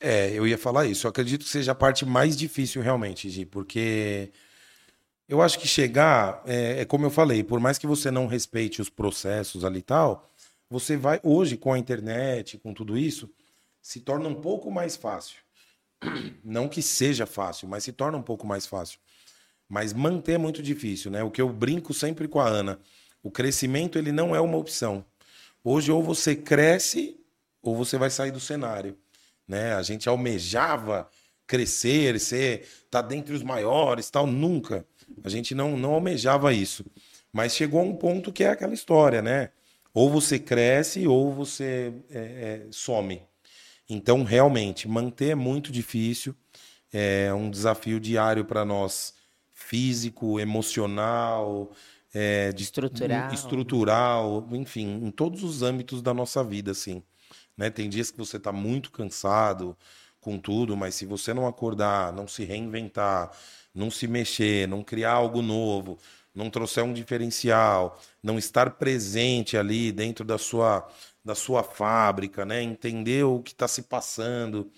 É, 0.00 0.30
eu 0.32 0.46
ia 0.46 0.58
falar 0.58 0.86
isso. 0.86 1.06
Eu 1.06 1.10
acredito 1.10 1.44
que 1.44 1.50
seja 1.50 1.72
a 1.72 1.74
parte 1.74 2.06
mais 2.06 2.36
difícil 2.36 2.82
realmente, 2.82 3.28
Gi, 3.28 3.44
porque 3.44 4.30
eu 5.28 5.42
acho 5.42 5.58
que 5.58 5.66
chegar, 5.68 6.42
é, 6.46 6.80
é 6.80 6.84
como 6.84 7.04
eu 7.04 7.10
falei, 7.10 7.42
por 7.42 7.60
mais 7.60 7.78
que 7.78 7.86
você 7.86 8.10
não 8.10 8.26
respeite 8.26 8.80
os 8.80 8.88
processos 8.88 9.64
ali 9.64 9.80
e 9.80 9.82
tal, 9.82 10.28
você 10.70 10.96
vai, 10.96 11.20
hoje, 11.22 11.56
com 11.56 11.72
a 11.72 11.78
internet, 11.78 12.58
com 12.58 12.72
tudo 12.72 12.96
isso, 12.96 13.30
se 13.80 14.00
torna 14.00 14.28
um 14.28 14.34
pouco 14.34 14.70
mais 14.70 14.96
fácil. 14.96 15.38
Não 16.44 16.68
que 16.68 16.82
seja 16.82 17.26
fácil, 17.26 17.66
mas 17.68 17.84
se 17.84 17.92
torna 17.92 18.18
um 18.18 18.22
pouco 18.22 18.46
mais 18.46 18.66
fácil. 18.66 18.98
Mas 19.68 19.92
manter 19.92 20.32
é 20.32 20.38
muito 20.38 20.62
difícil, 20.62 21.10
né? 21.10 21.22
O 21.22 21.30
que 21.30 21.40
eu 21.40 21.48
brinco 21.48 21.92
sempre 21.92 22.28
com 22.28 22.38
a 22.38 22.46
Ana, 22.46 22.78
o 23.22 23.30
crescimento 23.30 23.98
ele 23.98 24.12
não 24.12 24.34
é 24.34 24.40
uma 24.40 24.56
opção. 24.56 25.04
Hoje 25.64 25.90
ou 25.90 26.02
você 26.02 26.36
cresce 26.36 27.18
ou 27.62 27.76
você 27.76 27.98
vai 27.98 28.10
sair 28.10 28.30
do 28.30 28.40
cenário, 28.40 28.96
né? 29.48 29.74
A 29.74 29.82
gente 29.82 30.08
almejava 30.08 31.08
crescer, 31.46 32.20
ser 32.20 32.68
tá 32.90 33.00
dentre 33.02 33.34
os 33.34 33.42
maiores, 33.42 34.10
tal, 34.10 34.26
nunca. 34.26 34.86
A 35.24 35.28
gente 35.28 35.54
não 35.54 35.76
não 35.76 35.94
almejava 35.94 36.52
isso. 36.52 36.84
Mas 37.32 37.54
chegou 37.54 37.80
a 37.80 37.84
um 37.84 37.94
ponto 37.96 38.32
que 38.32 38.44
é 38.44 38.50
aquela 38.50 38.74
história, 38.74 39.22
né? 39.22 39.50
Ou 39.94 40.10
você 40.10 40.38
cresce 40.38 41.06
ou 41.06 41.32
você 41.32 41.92
é, 42.10 42.18
é, 42.18 42.66
some. 42.70 43.22
Então, 43.88 44.22
realmente, 44.22 44.86
manter 44.86 45.30
é 45.30 45.34
muito 45.34 45.72
difícil. 45.72 46.34
É 46.92 47.32
um 47.34 47.50
desafio 47.50 47.98
diário 48.00 48.44
para 48.44 48.64
nós, 48.64 49.14
físico, 49.52 50.38
emocional, 50.40 51.70
é, 52.14 52.52
de- 52.52 52.62
Estrutural. 52.64 53.32
estrutural, 53.32 54.48
enfim, 54.52 55.00
em 55.04 55.10
todos 55.10 55.42
os 55.42 55.62
âmbitos 55.62 56.00
da 56.02 56.14
nossa 56.14 56.42
vida, 56.44 56.70
assim. 56.72 57.02
Né? 57.58 57.68
Tem 57.68 57.88
dias 57.90 58.10
que 58.10 58.16
você 58.16 58.36
está 58.36 58.52
muito 58.52 58.92
cansado 58.92 59.76
com 60.20 60.38
tudo, 60.38 60.76
mas 60.76 60.94
se 60.94 61.04
você 61.04 61.34
não 61.34 61.46
acordar, 61.46 62.12
não 62.12 62.28
se 62.28 62.44
reinventar, 62.44 63.32
não 63.74 63.90
se 63.90 64.06
mexer, 64.06 64.68
não 64.68 64.82
criar 64.84 65.12
algo 65.12 65.42
novo, 65.42 65.98
não 66.34 66.48
trouxer 66.48 66.84
um 66.84 66.92
diferencial, 66.92 68.00
não 68.22 68.38
estar 68.38 68.70
presente 68.72 69.56
ali 69.56 69.90
dentro 69.90 70.24
da 70.24 70.38
sua, 70.38 70.88
da 71.24 71.34
sua 71.34 71.62
fábrica, 71.64 72.44
né? 72.46 72.62
Entender 72.62 73.24
o 73.24 73.40
que 73.42 73.52
está 73.52 73.66
se 73.66 73.82
passando. 73.82 74.70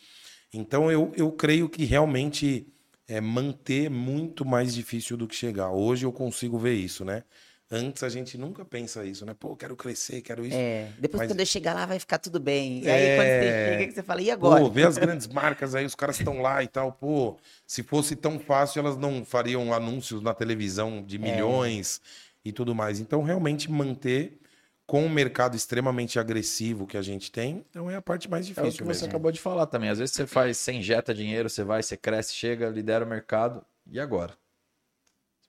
Então 0.52 0.90
eu, 0.90 1.12
eu 1.16 1.30
creio 1.30 1.68
que 1.68 1.84
realmente 1.84 2.66
é 3.06 3.20
manter 3.20 3.90
muito 3.90 4.44
mais 4.44 4.74
difícil 4.74 5.16
do 5.16 5.26
que 5.26 5.34
chegar. 5.34 5.70
Hoje 5.70 6.06
eu 6.06 6.12
consigo 6.12 6.58
ver 6.58 6.74
isso, 6.74 7.04
né? 7.04 7.24
Antes 7.72 8.02
a 8.02 8.08
gente 8.08 8.36
nunca 8.36 8.64
pensa 8.64 9.04
isso, 9.04 9.24
né? 9.24 9.32
Pô, 9.38 9.54
quero 9.54 9.76
crescer, 9.76 10.20
quero 10.22 10.44
isso. 10.44 10.56
É, 10.56 10.88
depois 10.98 11.20
Mas- 11.20 11.28
quando 11.30 11.38
eu 11.38 11.46
chegar 11.46 11.72
lá 11.72 11.86
vai 11.86 12.00
ficar 12.00 12.18
tudo 12.18 12.40
bem. 12.40 12.82
E 12.82 12.88
É. 12.88 12.92
aí 12.92 13.16
quando 13.16 13.26
você 13.28 13.70
chega, 13.70 13.86
que 13.86 13.92
você 13.94 14.02
fala, 14.02 14.22
e 14.22 14.30
agora? 14.30 14.60
Pô, 14.60 14.68
vê 14.70 14.82
as 14.84 14.98
grandes 14.98 15.28
marcas 15.28 15.74
aí, 15.76 15.84
os 15.84 15.94
caras 15.94 16.18
estão 16.18 16.42
lá 16.42 16.64
e 16.64 16.66
tal. 16.68 16.90
Pô, 16.92 17.36
se 17.64 17.84
fosse 17.84 18.16
tão 18.16 18.40
fácil, 18.40 18.80
elas 18.80 18.96
não 18.96 19.24
fariam 19.24 19.72
anúncios 19.72 20.20
na 20.20 20.34
televisão 20.34 20.98
É. 20.98 21.02
de 21.02 21.16
milhões 21.18 22.00
e 22.44 22.50
tudo 22.50 22.74
mais. 22.74 22.98
Então, 22.98 23.22
realmente 23.22 23.70
manter 23.70 24.36
com 24.84 25.06
o 25.06 25.08
mercado 25.08 25.54
extremamente 25.54 26.18
agressivo 26.18 26.84
que 26.84 26.96
a 26.96 27.02
gente 27.02 27.30
tem, 27.30 27.64
então 27.70 27.88
é 27.88 27.94
a 27.94 28.02
parte 28.02 28.28
mais 28.28 28.44
É 28.46 28.50
o 28.50 28.54
difícil 28.54 28.78
que 28.78 28.82
você 28.84 29.02
mesmo. 29.02 29.08
acabou 29.10 29.30
de 29.30 29.38
falar 29.40 29.66
também. 29.66 29.88
Às 29.90 30.00
vezes 30.00 30.12
você 30.16 30.26
faz, 30.26 30.58
você 30.58 30.72
injeta 30.72 31.14
dinheiro, 31.14 31.48
você 31.48 31.62
vai, 31.62 31.80
você 31.80 31.96
cresce, 31.96 32.34
chega, 32.34 32.68
lidera 32.68 33.04
o 33.04 33.08
mercado. 33.08 33.64
E 33.88 34.00
agora? 34.00 34.34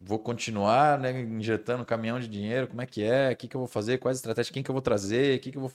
Vou 0.03 0.17
continuar 0.17 0.97
né, 0.99 1.21
injetando 1.21 1.85
caminhão 1.85 2.19
de 2.19 2.27
dinheiro? 2.27 2.67
Como 2.67 2.81
é 2.81 2.87
que 2.87 3.03
é? 3.03 3.31
O 3.31 3.35
que, 3.35 3.47
que 3.47 3.55
eu 3.55 3.59
vou 3.59 3.67
fazer? 3.67 3.99
Quais 3.99 4.17
estratégias? 4.17 4.51
Quem 4.51 4.63
que 4.63 4.71
eu 4.71 4.73
vou 4.73 4.81
trazer? 4.81 5.37
O 5.37 5.39
que, 5.39 5.51
que, 5.51 5.57
eu, 5.57 5.61
vou... 5.61 5.69
o 5.69 5.73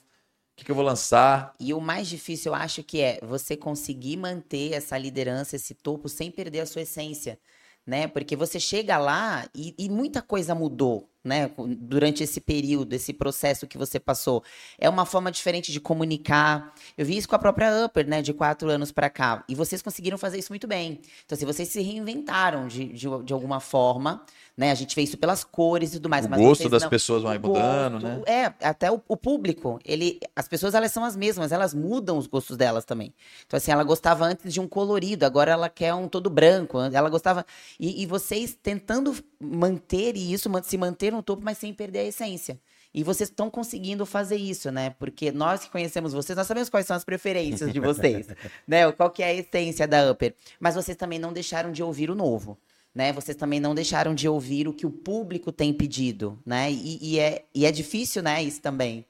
que, 0.56 0.64
que 0.64 0.70
eu 0.70 0.74
vou 0.74 0.84
lançar? 0.84 1.54
E 1.60 1.72
o 1.72 1.80
mais 1.80 2.08
difícil, 2.08 2.50
eu 2.50 2.56
acho 2.56 2.82
que 2.82 3.00
é 3.00 3.20
você 3.22 3.56
conseguir 3.56 4.16
manter 4.16 4.72
essa 4.72 4.98
liderança, 4.98 5.54
esse 5.54 5.74
topo, 5.74 6.08
sem 6.08 6.30
perder 6.30 6.60
a 6.60 6.66
sua 6.66 6.82
essência, 6.82 7.38
né? 7.86 8.08
Porque 8.08 8.34
você 8.34 8.58
chega 8.58 8.98
lá 8.98 9.48
e, 9.54 9.74
e 9.78 9.88
muita 9.88 10.20
coisa 10.20 10.56
mudou, 10.56 11.08
né? 11.26 11.50
Durante 11.78 12.22
esse 12.22 12.40
período, 12.40 12.92
esse 12.94 13.12
processo 13.12 13.66
que 13.66 13.76
você 13.76 13.98
passou. 14.00 14.42
É 14.78 14.88
uma 14.88 15.04
forma 15.04 15.30
diferente 15.30 15.72
de 15.72 15.80
comunicar. 15.80 16.72
Eu 16.96 17.04
vi 17.04 17.16
isso 17.16 17.28
com 17.28 17.34
a 17.36 17.38
própria 17.38 17.84
Upper, 17.84 18.06
né? 18.06 18.22
De 18.22 18.32
quatro 18.32 18.70
anos 18.70 18.92
pra 18.92 19.10
cá. 19.10 19.44
E 19.48 19.54
vocês 19.54 19.82
conseguiram 19.82 20.16
fazer 20.16 20.38
isso 20.38 20.52
muito 20.52 20.66
bem. 20.66 21.00
Então, 21.24 21.34
assim, 21.36 21.44
vocês 21.44 21.68
se 21.68 21.80
reinventaram 21.80 22.66
de, 22.68 22.86
de, 22.92 23.06
de 23.24 23.32
alguma 23.32 23.60
forma, 23.60 24.22
né? 24.56 24.70
A 24.70 24.74
gente 24.74 24.94
vê 24.94 25.02
isso 25.02 25.18
pelas 25.18 25.44
cores 25.44 25.90
e 25.90 25.96
tudo 25.96 26.08
mais. 26.08 26.24
o 26.26 26.30
mas 26.30 26.40
gosto 26.40 26.58
vocês 26.60 26.70
das 26.70 26.82
não- 26.82 26.90
pessoas 26.90 27.22
vai 27.22 27.38
mudando, 27.38 28.00
gosto, 28.00 28.04
né? 28.06 28.22
É, 28.26 28.44
até 28.66 28.90
o, 28.90 29.00
o 29.08 29.16
público, 29.16 29.78
ele, 29.84 30.20
as 30.34 30.46
pessoas 30.48 30.74
elas 30.74 30.92
são 30.92 31.04
as 31.04 31.16
mesmas, 31.16 31.52
elas 31.52 31.74
mudam 31.74 32.16
os 32.16 32.26
gostos 32.26 32.56
delas 32.56 32.84
também. 32.84 33.12
Então 33.46 33.56
assim, 33.56 33.70
ela 33.72 33.84
gostava 33.84 34.24
antes 34.24 34.52
de 34.52 34.60
um 34.60 34.68
colorido, 34.68 35.26
agora 35.26 35.50
ela 35.52 35.68
quer 35.68 35.92
um 35.94 36.08
todo 36.08 36.30
branco. 36.30 36.78
Ela 36.80 37.08
gostava 37.10 37.44
e, 37.78 38.02
e 38.02 38.06
vocês 38.06 38.56
tentando 38.62 39.14
manter 39.40 40.16
isso, 40.16 40.50
se 40.64 40.78
manter 40.78 41.12
no 41.12 41.22
topo, 41.22 41.42
mas 41.42 41.58
sem 41.58 41.72
perder 41.72 42.00
a 42.00 42.04
essência. 42.04 42.58
E 42.96 43.02
vocês 43.02 43.28
estão 43.28 43.50
conseguindo 43.50 44.06
fazer 44.06 44.36
isso, 44.36 44.70
né? 44.70 44.90
Porque 44.98 45.30
nós 45.30 45.64
que 45.64 45.70
conhecemos 45.70 46.14
vocês, 46.14 46.34
nós 46.34 46.46
sabemos 46.46 46.70
quais 46.70 46.86
são 46.86 46.96
as 46.96 47.04
preferências 47.04 47.70
de 47.70 47.78
vocês, 47.78 48.26
né? 48.66 48.90
Qual 48.92 49.10
que 49.10 49.22
é 49.22 49.26
a 49.26 49.34
essência 49.34 49.86
da 49.86 50.10
Upper. 50.10 50.34
Mas 50.58 50.74
vocês 50.74 50.96
também 50.96 51.18
não 51.18 51.30
deixaram 51.30 51.70
de 51.70 51.82
ouvir 51.82 52.10
o 52.10 52.14
novo, 52.14 52.56
né? 52.94 53.12
Vocês 53.12 53.36
também 53.36 53.60
não 53.60 53.74
deixaram 53.74 54.14
de 54.14 54.26
ouvir 54.26 54.66
o 54.66 54.72
que 54.72 54.86
o 54.86 54.90
público 54.90 55.52
tem 55.52 55.74
pedido, 55.74 56.38
né? 56.46 56.72
E, 56.72 56.98
e 57.02 57.18
é, 57.18 57.44
e 57.54 57.66
é 57.66 57.70
difícil, 57.70 58.22
né? 58.22 58.42
Isso 58.42 58.62
também. 58.62 59.04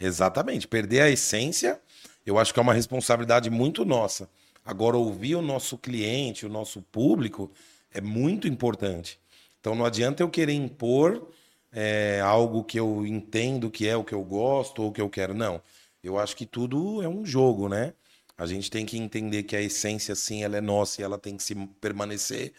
Exatamente. 0.00 0.66
Perder 0.66 1.02
a 1.02 1.10
essência, 1.10 1.80
eu 2.26 2.36
acho 2.36 2.52
que 2.52 2.58
é 2.58 2.62
uma 2.62 2.74
responsabilidade 2.74 3.48
muito 3.48 3.84
nossa. 3.84 4.28
Agora, 4.64 4.96
ouvir 4.96 5.36
o 5.36 5.42
nosso 5.42 5.78
cliente, 5.78 6.44
o 6.44 6.48
nosso 6.48 6.82
público, 6.82 7.48
é 7.94 8.00
muito 8.00 8.48
importante. 8.48 9.19
Então, 9.60 9.74
não 9.74 9.84
adianta 9.84 10.22
eu 10.22 10.28
querer 10.30 10.54
impor 10.54 11.30
é, 11.72 12.20
algo 12.24 12.64
que 12.64 12.78
eu 12.80 13.06
entendo 13.06 13.70
que 13.70 13.86
é 13.86 13.96
o 13.96 14.02
que 14.04 14.14
eu 14.14 14.24
gosto 14.24 14.82
ou 14.82 14.92
que 14.92 15.00
eu 15.00 15.08
quero. 15.08 15.34
Não. 15.34 15.60
Eu 16.02 16.18
acho 16.18 16.34
que 16.34 16.46
tudo 16.46 17.02
é 17.02 17.08
um 17.08 17.24
jogo, 17.24 17.68
né? 17.68 17.92
A 18.36 18.46
gente 18.46 18.70
tem 18.70 18.86
que 18.86 18.96
entender 18.96 19.42
que 19.42 19.54
a 19.54 19.60
essência, 19.60 20.14
sim, 20.14 20.42
ela 20.42 20.56
é 20.56 20.60
nossa 20.62 21.00
e 21.00 21.04
ela 21.04 21.18
tem 21.18 21.36
que 21.36 21.42
se 21.42 21.54
permanecer, 21.78 22.54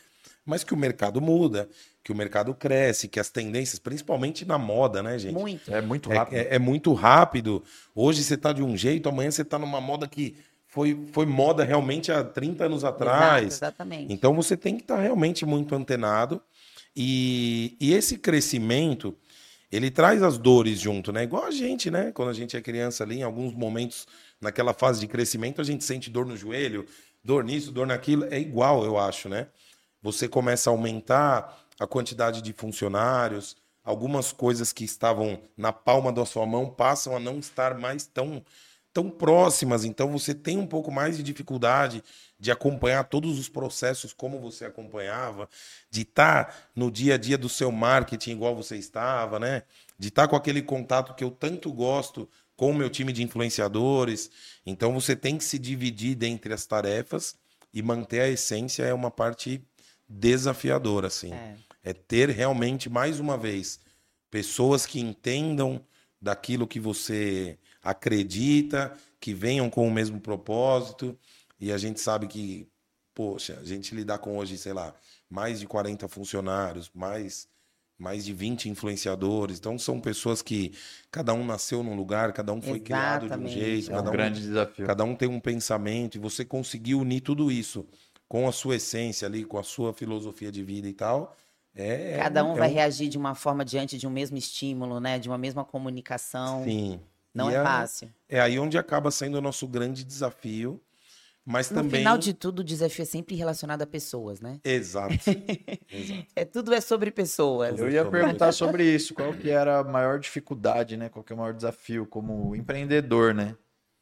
mas 0.45 0.63
que 0.63 0.75
o 0.75 0.77
mercado 0.77 1.19
muda, 1.19 1.67
que 2.03 2.11
o 2.11 2.15
mercado 2.15 2.53
cresce, 2.53 3.07
que 3.07 3.19
as 3.19 3.31
tendências, 3.31 3.79
principalmente 3.79 4.45
na 4.45 4.59
moda, 4.59 5.01
né, 5.01 5.17
gente? 5.17 5.33
Muito. 5.33 5.73
É 5.73 5.81
muito 5.81 6.11
É- 6.11 6.17
rápido. 6.17 6.37
É, 6.37 6.55
é 6.55 6.59
muito 6.59 6.93
rápido. 6.93 7.63
Hoje 7.95 8.23
você 8.23 8.37
tá 8.37 8.53
de 8.53 8.61
um 8.61 8.77
jeito, 8.77 9.09
amanhã 9.09 9.31
você 9.31 9.43
tá 9.43 9.57
numa 9.57 9.81
moda 9.81 10.07
que 10.07 10.35
foi, 10.67 11.07
foi 11.11 11.25
moda 11.25 11.63
realmente 11.63 12.11
há 12.11 12.23
30 12.23 12.65
anos 12.65 12.83
atrás. 12.83 13.41
Exato, 13.41 13.55
exatamente. 13.55 14.13
Então 14.13 14.35
você 14.35 14.55
tem 14.55 14.75
que 14.75 14.83
estar 14.83 14.99
realmente 14.99 15.45
muito 15.47 15.73
antenado. 15.73 16.41
E, 16.95 17.77
e 17.79 17.93
esse 17.93 18.17
crescimento, 18.17 19.15
ele 19.71 19.89
traz 19.89 20.21
as 20.21 20.37
dores 20.37 20.79
junto, 20.79 21.11
né? 21.11 21.23
Igual 21.23 21.45
a 21.45 21.51
gente, 21.51 21.89
né? 21.89 22.11
Quando 22.11 22.29
a 22.29 22.33
gente 22.33 22.57
é 22.57 22.61
criança 22.61 23.03
ali, 23.03 23.19
em 23.19 23.23
alguns 23.23 23.53
momentos, 23.53 24.07
naquela 24.39 24.73
fase 24.73 24.99
de 24.99 25.07
crescimento, 25.07 25.61
a 25.61 25.63
gente 25.63 25.83
sente 25.83 26.09
dor 26.09 26.25
no 26.25 26.35
joelho, 26.35 26.85
dor 27.23 27.43
nisso, 27.43 27.71
dor 27.71 27.87
naquilo. 27.87 28.25
É 28.25 28.39
igual, 28.39 28.83
eu 28.83 28.97
acho, 28.97 29.29
né? 29.29 29.47
Você 30.01 30.27
começa 30.27 30.69
a 30.69 30.73
aumentar 30.73 31.65
a 31.79 31.87
quantidade 31.87 32.41
de 32.41 32.53
funcionários, 32.53 33.55
algumas 33.83 34.31
coisas 34.31 34.73
que 34.73 34.83
estavam 34.83 35.41
na 35.57 35.71
palma 35.71 36.11
da 36.11 36.25
sua 36.25 36.45
mão 36.45 36.69
passam 36.69 37.15
a 37.15 37.19
não 37.19 37.39
estar 37.39 37.77
mais 37.77 38.05
tão 38.05 38.43
tão 38.93 39.09
próximas, 39.09 39.85
então 39.85 40.11
você 40.11 40.33
tem 40.33 40.57
um 40.57 40.67
pouco 40.67 40.91
mais 40.91 41.15
de 41.15 41.23
dificuldade 41.23 42.03
de 42.41 42.49
acompanhar 42.49 43.03
todos 43.03 43.37
os 43.37 43.47
processos 43.47 44.13
como 44.13 44.39
você 44.39 44.65
acompanhava, 44.65 45.47
de 45.91 46.01
estar 46.01 46.71
no 46.75 46.89
dia 46.89 47.13
a 47.13 47.17
dia 47.17 47.37
do 47.37 47.47
seu 47.47 47.71
marketing 47.71 48.31
igual 48.31 48.55
você 48.55 48.77
estava, 48.77 49.39
né? 49.39 49.61
De 49.99 50.07
estar 50.07 50.27
com 50.27 50.35
aquele 50.35 50.63
contato 50.63 51.13
que 51.13 51.23
eu 51.23 51.29
tanto 51.29 51.71
gosto 51.71 52.27
com 52.55 52.71
o 52.71 52.73
meu 52.73 52.89
time 52.89 53.13
de 53.13 53.21
influenciadores. 53.21 54.31
Então 54.65 54.91
você 54.91 55.15
tem 55.15 55.37
que 55.37 55.43
se 55.43 55.59
dividir 55.59 56.15
dentre 56.15 56.51
as 56.51 56.65
tarefas 56.65 57.35
e 57.71 57.79
manter 57.83 58.21
a 58.21 58.27
essência 58.27 58.81
é 58.81 58.93
uma 58.93 59.11
parte 59.11 59.63
desafiadora, 60.09 61.07
assim. 61.07 61.31
É. 61.31 61.55
É 61.83 61.93
ter 61.93 62.29
realmente, 62.29 62.89
mais 62.89 63.19
uma 63.19 63.37
vez, 63.37 63.79
pessoas 64.31 64.87
que 64.87 64.99
entendam 64.99 65.79
daquilo 66.19 66.67
que 66.67 66.79
você 66.79 67.59
acredita, 67.83 68.97
que 69.19 69.31
venham 69.31 69.69
com 69.69 69.87
o 69.87 69.91
mesmo 69.91 70.19
propósito. 70.19 71.15
E 71.61 71.71
a 71.71 71.77
gente 71.77 72.01
sabe 72.01 72.27
que, 72.27 72.67
poxa, 73.15 73.57
a 73.61 73.63
gente 73.63 73.95
lidar 73.95 74.17
com 74.17 74.37
hoje, 74.37 74.57
sei 74.57 74.73
lá, 74.73 74.95
mais 75.29 75.59
de 75.59 75.67
40 75.67 76.07
funcionários, 76.09 76.89
mais, 76.93 77.47
mais 77.99 78.25
de 78.25 78.33
20 78.33 78.67
influenciadores. 78.67 79.59
Então, 79.59 79.77
são 79.77 80.01
pessoas 80.01 80.41
que 80.41 80.73
cada 81.11 81.33
um 81.33 81.45
nasceu 81.45 81.83
num 81.83 81.95
lugar, 81.95 82.33
cada 82.33 82.51
um 82.51 82.61
foi 82.61 82.79
criado 82.79 83.27
de 83.29 83.37
um 83.37 83.47
Exatamente. 83.47 83.53
jeito, 83.53 83.91
É 83.91 83.93
um 83.93 83.97
cada 83.97 84.09
um 84.09 84.13
grande 84.13 84.41
desafio. 84.41 84.87
Cada 84.87 85.03
um 85.03 85.15
tem 85.15 85.29
um 85.29 85.39
pensamento 85.39 86.15
e 86.15 86.19
você 86.19 86.43
conseguir 86.43 86.95
unir 86.95 87.21
tudo 87.21 87.51
isso 87.51 87.87
com 88.27 88.47
a 88.47 88.51
sua 88.51 88.77
essência 88.77 89.27
ali, 89.27 89.45
com 89.45 89.59
a 89.59 89.63
sua 89.63 89.93
filosofia 89.93 90.51
de 90.51 90.63
vida 90.63 90.87
e 90.87 90.93
tal. 90.93 91.35
É, 91.75 92.17
Cada 92.17 92.43
um 92.43 92.53
é 92.53 92.59
vai 92.59 92.69
reagir 92.69 93.07
de 93.07 93.17
uma 93.17 93.35
forma 93.35 93.63
diante 93.63 93.97
de 93.97 94.07
um 94.07 94.09
mesmo 94.09 94.37
estímulo, 94.37 94.99
né? 94.99 95.19
De 95.19 95.29
uma 95.29 95.37
mesma 95.37 95.63
comunicação. 95.63 96.63
Sim. 96.63 96.99
Não 97.33 97.49
E 97.49 97.53
é 97.53 97.57
a- 97.57 97.63
fácil. 97.63 98.09
É 98.27 98.39
aí 98.41 98.57
onde 98.57 98.77
acaba 98.77 99.11
sendo 99.11 99.37
o 99.37 99.41
nosso 99.41 99.67
grande 99.67 100.03
desafio, 100.03 100.81
mas 101.45 101.69
No 101.69 101.75
também. 101.75 101.99
final 101.99 102.17
de 102.17 102.33
tudo, 102.33 102.59
o 102.59 102.63
desafio 102.63 103.03
é 103.03 103.05
sempre 103.05 103.35
relacionado 103.35 103.81
a 103.81 103.87
pessoas, 103.87 104.39
né? 104.41 104.59
Exato. 104.63 105.13
Exato. 105.91 106.21
É, 106.35 106.45
tudo 106.45 106.73
é 106.73 106.79
sobre 106.81 107.11
pessoas. 107.11 107.77
Eu 107.79 107.89
ia 107.89 108.05
perguntar 108.05 108.51
sobre 108.51 108.83
isso, 108.83 109.13
qual 109.13 109.33
que 109.33 109.49
era 109.49 109.79
a 109.79 109.83
maior 109.83 110.19
dificuldade, 110.19 110.95
né? 110.97 111.09
Qual 111.09 111.23
que 111.23 111.33
é 111.33 111.35
o 111.35 111.39
maior 111.39 111.53
desafio 111.53 112.05
como 112.05 112.55
empreendedor, 112.55 113.33
né? 113.33 113.55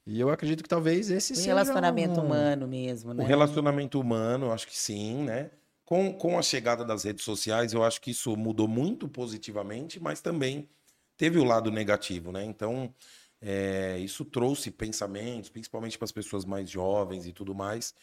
E 0.06 0.20
eu 0.20 0.30
acredito 0.30 0.64
que 0.64 0.70
talvez 0.70 1.10
esse 1.10 1.34
O 1.34 1.36
seja 1.36 1.48
relacionamento 1.50 2.20
um- 2.20 2.26
humano 2.26 2.68
mesmo, 2.68 3.12
O 3.12 3.16
né? 3.16 3.26
relacionamento 3.26 4.00
humano, 4.00 4.48
eu 4.48 4.52
acho 4.54 4.68
que 4.68 4.78
sim, 4.78 5.24
né? 5.24 5.52
Com, 5.86 6.14
com 6.14 6.38
a 6.38 6.42
chegada 6.42 6.86
das 6.86 7.04
redes 7.04 7.24
sociais, 7.26 7.74
eu 7.74 7.84
acho 7.84 8.00
que 8.00 8.12
isso 8.12 8.36
mudou 8.38 8.68
muito 8.68 9.08
positivamente, 9.08 10.00
mas 10.00 10.22
também 10.22 10.70
teve 11.18 11.40
o 11.40 11.44
lado 11.44 11.72
negativo, 11.72 12.32
né? 12.32 12.44
Então, 12.46 12.94
é, 13.42 13.98
isso 14.00 14.26
trouxe 14.26 14.72
pensamentos, 14.72 15.50
principalmente 15.50 15.98
para 15.98 16.06
as 16.06 16.12
pessoas 16.12 16.46
mais 16.46 16.70
jovens 16.70 17.26
e 17.26 17.32
tudo 17.32 17.56
mais, 17.56 17.94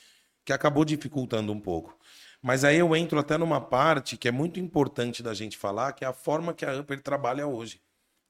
que 0.44 0.52
acabou 0.52 0.84
dificultando 0.84 1.52
um 1.52 1.60
pouco. 1.60 1.98
Mas 2.40 2.64
aí 2.64 2.78
eu 2.78 2.94
entro 2.94 3.18
até 3.18 3.36
numa 3.36 3.60
parte 3.60 4.16
que 4.16 4.28
é 4.28 4.30
muito 4.30 4.60
importante 4.60 5.22
da 5.22 5.34
gente 5.34 5.58
falar, 5.58 5.92
que 5.92 6.04
é 6.04 6.08
a 6.08 6.12
forma 6.12 6.54
que 6.54 6.64
a 6.64 6.78
Upper 6.78 7.02
trabalha 7.02 7.46
hoje, 7.46 7.80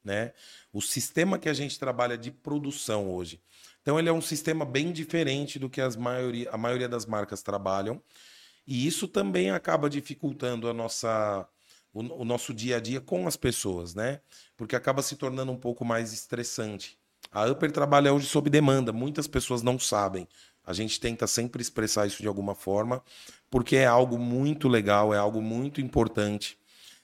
né? 0.03 0.33
O 0.73 0.81
sistema 0.81 1.39
que 1.39 1.49
a 1.49 1.55
gente 1.55 1.79
trabalha 1.79 2.17
de 2.17 2.31
produção 2.31 3.13
hoje. 3.13 3.41
Então 3.83 3.99
ele 3.99 4.09
é 4.09 4.13
um 4.13 4.23
sistema 4.23 4.65
bem 4.65 4.93
diferente 4.93 5.59
do 5.59 5.69
que 5.69 5.81
as 5.81 5.95
maioria, 5.95 6.51
a 6.51 6.57
maioria 6.57 6.89
das 6.89 7.07
marcas 7.07 7.43
trabalham. 7.43 8.03
E 8.67 8.87
isso 8.87 9.07
também 9.07 9.51
acaba 9.51 9.89
dificultando 9.89 10.69
a 10.69 10.75
nossa, 10.75 11.49
o, 11.97 12.23
o 12.23 12.25
nosso 12.25 12.53
dia 12.53 12.77
a 12.77 12.81
dia 12.81 13.01
com 13.01 13.27
as 13.27 13.37
pessoas, 13.37 13.95
né? 13.95 14.21
Porque 14.57 14.77
acaba 14.77 15.01
se 15.01 15.17
tornando 15.17 15.51
um 15.51 15.57
pouco 15.57 15.85
mais 15.85 16.13
estressante. 16.13 16.99
A 17.33 17.47
Upper 17.47 17.73
trabalha 17.73 18.13
hoje 18.13 18.27
sob 18.27 18.51
demanda, 18.51 18.93
muitas 18.93 19.27
pessoas 19.27 19.63
não 19.63 19.79
sabem. 19.79 20.29
A 20.65 20.75
gente 20.75 21.01
tenta 21.01 21.27
sempre 21.27 21.63
expressar 21.63 22.07
isso 22.07 22.21
de 22.21 22.29
alguma 22.29 22.55
forma, 22.55 23.03
porque 23.51 23.77
é 23.77 23.87
algo 23.87 24.19
muito 24.19 24.69
legal, 24.69 25.15
é 25.15 25.19
algo 25.19 25.41
muito 25.41 25.81
importante. 25.81 26.59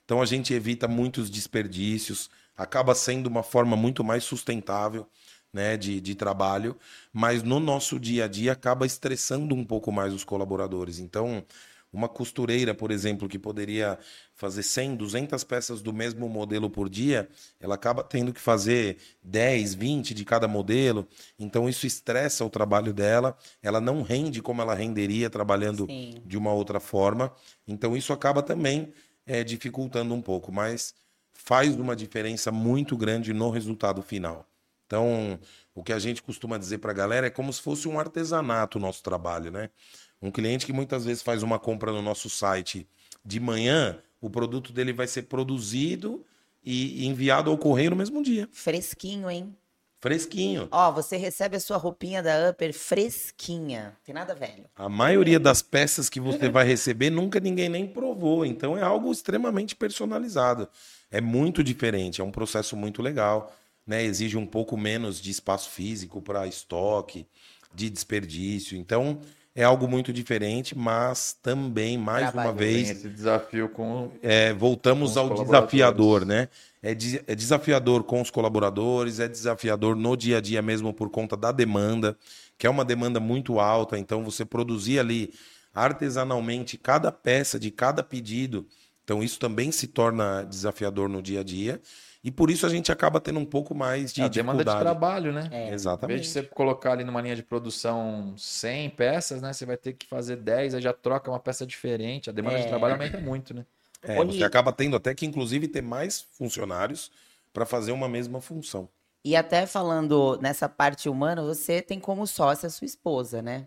Então 0.04 0.20
a 0.20 0.26
gente 0.26 0.52
evita 0.52 0.86
muitos 0.86 1.30
desperdícios, 1.30 2.28
acaba 2.56 2.94
sendo 2.94 3.28
uma 3.28 3.42
forma 3.42 3.76
muito 3.76 4.04
mais 4.04 4.24
sustentável 4.24 5.08
né, 5.52 5.76
de, 5.76 6.00
de 6.00 6.14
trabalho, 6.14 6.76
mas 7.12 7.42
no 7.42 7.60
nosso 7.60 7.98
dia 7.98 8.24
a 8.24 8.28
dia 8.28 8.52
acaba 8.52 8.84
estressando 8.84 9.54
um 9.54 9.64
pouco 9.64 9.90
mais 9.90 10.12
os 10.12 10.24
colaboradores. 10.24 10.98
Então, 10.98 11.44
uma 11.92 12.08
costureira, 12.08 12.74
por 12.74 12.90
exemplo, 12.90 13.28
que 13.28 13.38
poderia 13.38 13.98
fazer 14.34 14.62
100, 14.62 14.96
200 14.96 15.44
peças 15.44 15.82
do 15.82 15.92
mesmo 15.92 16.28
modelo 16.28 16.70
por 16.70 16.88
dia, 16.88 17.28
ela 17.60 17.74
acaba 17.74 18.02
tendo 18.02 18.32
que 18.32 18.40
fazer 18.40 18.96
10, 19.22 19.74
20 19.74 20.14
de 20.14 20.24
cada 20.24 20.48
modelo. 20.48 21.06
Então 21.38 21.68
isso 21.68 21.86
estressa 21.86 22.44
o 22.44 22.50
trabalho 22.50 22.94
dela, 22.94 23.36
ela 23.62 23.80
não 23.80 24.02
rende 24.02 24.40
como 24.40 24.62
ela 24.62 24.74
renderia 24.74 25.28
trabalhando 25.28 25.86
Sim. 25.86 26.22
de 26.24 26.38
uma 26.38 26.52
outra 26.52 26.80
forma. 26.80 27.30
Então 27.68 27.94
isso 27.96 28.12
acaba 28.12 28.42
também 28.42 28.92
é, 29.26 29.44
dificultando 29.44 30.14
um 30.14 30.22
pouco, 30.22 30.50
mas 30.50 30.94
faz 31.32 31.76
uma 31.76 31.94
diferença 31.94 32.50
muito 32.50 32.96
grande 32.96 33.32
no 33.34 33.50
resultado 33.50 34.00
final. 34.02 34.48
Então, 34.86 35.40
o 35.74 35.82
que 35.82 35.92
a 35.92 35.98
gente 35.98 36.22
costuma 36.22 36.58
dizer 36.58 36.76
para 36.76 36.90
a 36.90 36.94
galera 36.94 37.26
é 37.26 37.30
como 37.30 37.50
se 37.50 37.62
fosse 37.62 37.88
um 37.88 37.98
artesanato 37.98 38.76
o 38.76 38.80
nosso 38.80 39.02
trabalho, 39.02 39.50
né? 39.50 39.70
Um 40.22 40.30
cliente 40.30 40.64
que 40.64 40.72
muitas 40.72 41.04
vezes 41.04 41.22
faz 41.22 41.42
uma 41.42 41.58
compra 41.58 41.90
no 41.92 42.00
nosso 42.00 42.30
site 42.30 42.86
de 43.24 43.40
manhã, 43.40 43.98
o 44.20 44.30
produto 44.30 44.72
dele 44.72 44.92
vai 44.92 45.06
ser 45.06 45.22
produzido 45.22 46.24
e 46.64 47.06
enviado 47.06 47.50
ao 47.50 47.58
correio 47.58 47.90
no 47.90 47.96
mesmo 47.96 48.22
dia, 48.22 48.48
Fresquinho, 48.52 49.28
hein? 49.28 49.54
fresquinho. 50.02 50.66
Ó, 50.72 50.90
você 50.90 51.16
recebe 51.16 51.56
a 51.56 51.60
sua 51.60 51.76
roupinha 51.76 52.20
da 52.20 52.50
Upper 52.50 52.74
fresquinha. 52.74 53.96
Tem 54.04 54.12
nada 54.12 54.34
velho. 54.34 54.64
A 54.74 54.88
maioria 54.88 55.38
das 55.38 55.62
peças 55.62 56.08
que 56.08 56.18
você 56.18 56.48
vai 56.48 56.66
receber 56.66 57.08
nunca 57.08 57.38
ninguém 57.38 57.68
nem 57.68 57.86
provou, 57.86 58.44
então 58.44 58.76
é 58.76 58.82
algo 58.82 59.12
extremamente 59.12 59.76
personalizado. 59.76 60.68
É 61.08 61.20
muito 61.20 61.62
diferente, 61.62 62.20
é 62.20 62.24
um 62.24 62.32
processo 62.32 62.76
muito 62.76 63.00
legal, 63.00 63.54
né? 63.86 64.02
Exige 64.02 64.36
um 64.36 64.46
pouco 64.46 64.76
menos 64.76 65.20
de 65.20 65.30
espaço 65.30 65.70
físico 65.70 66.20
para 66.20 66.48
estoque, 66.48 67.24
de 67.72 67.88
desperdício. 67.88 68.76
Então, 68.76 69.20
é 69.54 69.62
algo 69.64 69.86
muito 69.86 70.12
diferente, 70.12 70.76
mas 70.76 71.36
também 71.42 71.98
mais 71.98 72.24
uma 72.24 72.32
Trabalho, 72.32 72.56
Tem 72.58 72.66
vez 72.68 72.90
esse 72.90 73.08
desafio 73.08 73.68
com 73.68 74.10
é, 74.22 74.52
voltamos 74.54 75.12
Com 75.14 75.20
ao 75.20 75.30
desafiador, 75.44 76.24
né? 76.24 76.48
É, 76.82 76.94
de- 76.94 77.22
é 77.26 77.34
desafiador 77.34 78.02
com 78.04 78.20
os 78.20 78.30
colaboradores, 78.30 79.20
é 79.20 79.28
desafiador 79.28 79.94
no 79.94 80.16
dia 80.16 80.38
a 80.38 80.40
dia 80.40 80.62
mesmo 80.62 80.92
por 80.92 81.10
conta 81.10 81.36
da 81.36 81.52
demanda, 81.52 82.16
que 82.58 82.66
é 82.66 82.70
uma 82.70 82.84
demanda 82.84 83.20
muito 83.20 83.60
alta. 83.60 83.98
Então, 83.98 84.24
você 84.24 84.44
produzir 84.44 84.98
ali 84.98 85.32
artesanalmente 85.74 86.76
cada 86.76 87.10
peça 87.12 87.58
de 87.58 87.70
cada 87.70 88.02
pedido, 88.02 88.66
então 89.04 89.22
isso 89.22 89.38
também 89.38 89.70
se 89.72 89.86
torna 89.86 90.42
desafiador 90.44 91.08
no 91.08 91.22
dia 91.22 91.40
a 91.40 91.44
dia. 91.44 91.80
E 92.24 92.30
por 92.30 92.50
isso 92.52 92.64
a 92.64 92.68
gente 92.68 92.92
acaba 92.92 93.20
tendo 93.20 93.40
um 93.40 93.44
pouco 93.44 93.74
mais 93.74 94.12
de 94.12 94.22
a 94.22 94.28
demanda 94.28 94.64
de 94.64 94.70
trabalho, 94.78 95.32
né? 95.32 95.48
É. 95.50 95.56
Em 95.56 95.58
vez 95.58 95.68
de 95.68 95.74
Exatamente. 95.74 96.28
você 96.28 96.42
colocar 96.44 96.92
ali 96.92 97.02
numa 97.02 97.20
linha 97.20 97.34
de 97.34 97.42
produção 97.42 98.32
100 98.36 98.90
peças, 98.90 99.42
né? 99.42 99.52
Você 99.52 99.66
vai 99.66 99.76
ter 99.76 99.94
que 99.94 100.06
fazer 100.06 100.36
10, 100.36 100.74
aí 100.76 100.80
já 100.80 100.92
troca 100.92 101.28
uma 101.30 101.40
peça 101.40 101.66
diferente. 101.66 102.30
A 102.30 102.32
demanda 102.32 102.58
É. 102.58 102.62
de 102.62 102.68
trabalho 102.68 102.94
aumenta 102.94 103.18
muito, 103.18 103.52
né? 103.52 103.66
É, 104.02 104.18
Olha- 104.18 104.32
você 104.32 104.44
acaba 104.44 104.72
tendo 104.72 104.94
até 104.94 105.12
que, 105.14 105.26
inclusive, 105.26 105.66
ter 105.66 105.82
mais 105.82 106.20
funcionários 106.38 107.10
para 107.52 107.66
fazer 107.66 107.90
uma 107.90 108.08
mesma 108.08 108.40
função. 108.40 108.88
E 109.24 109.34
até 109.34 109.66
falando 109.66 110.38
nessa 110.40 110.68
parte 110.68 111.08
humana, 111.08 111.42
você 111.42 111.82
tem 111.82 111.98
como 111.98 112.24
sócia 112.26 112.68
a 112.68 112.70
sua 112.70 112.84
esposa, 112.84 113.42
né? 113.42 113.66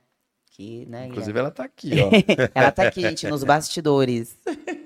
Que, 0.52 0.86
né, 0.86 1.08
Inclusive, 1.08 1.38
ela 1.38 1.52
tá 1.52 1.66
aqui, 1.66 1.92
ó. 2.00 2.10
Ela 2.56 2.72
tá 2.72 2.84
aqui, 2.88 3.02
gente, 3.02 3.28
nos 3.28 3.44
bastidores. 3.44 4.38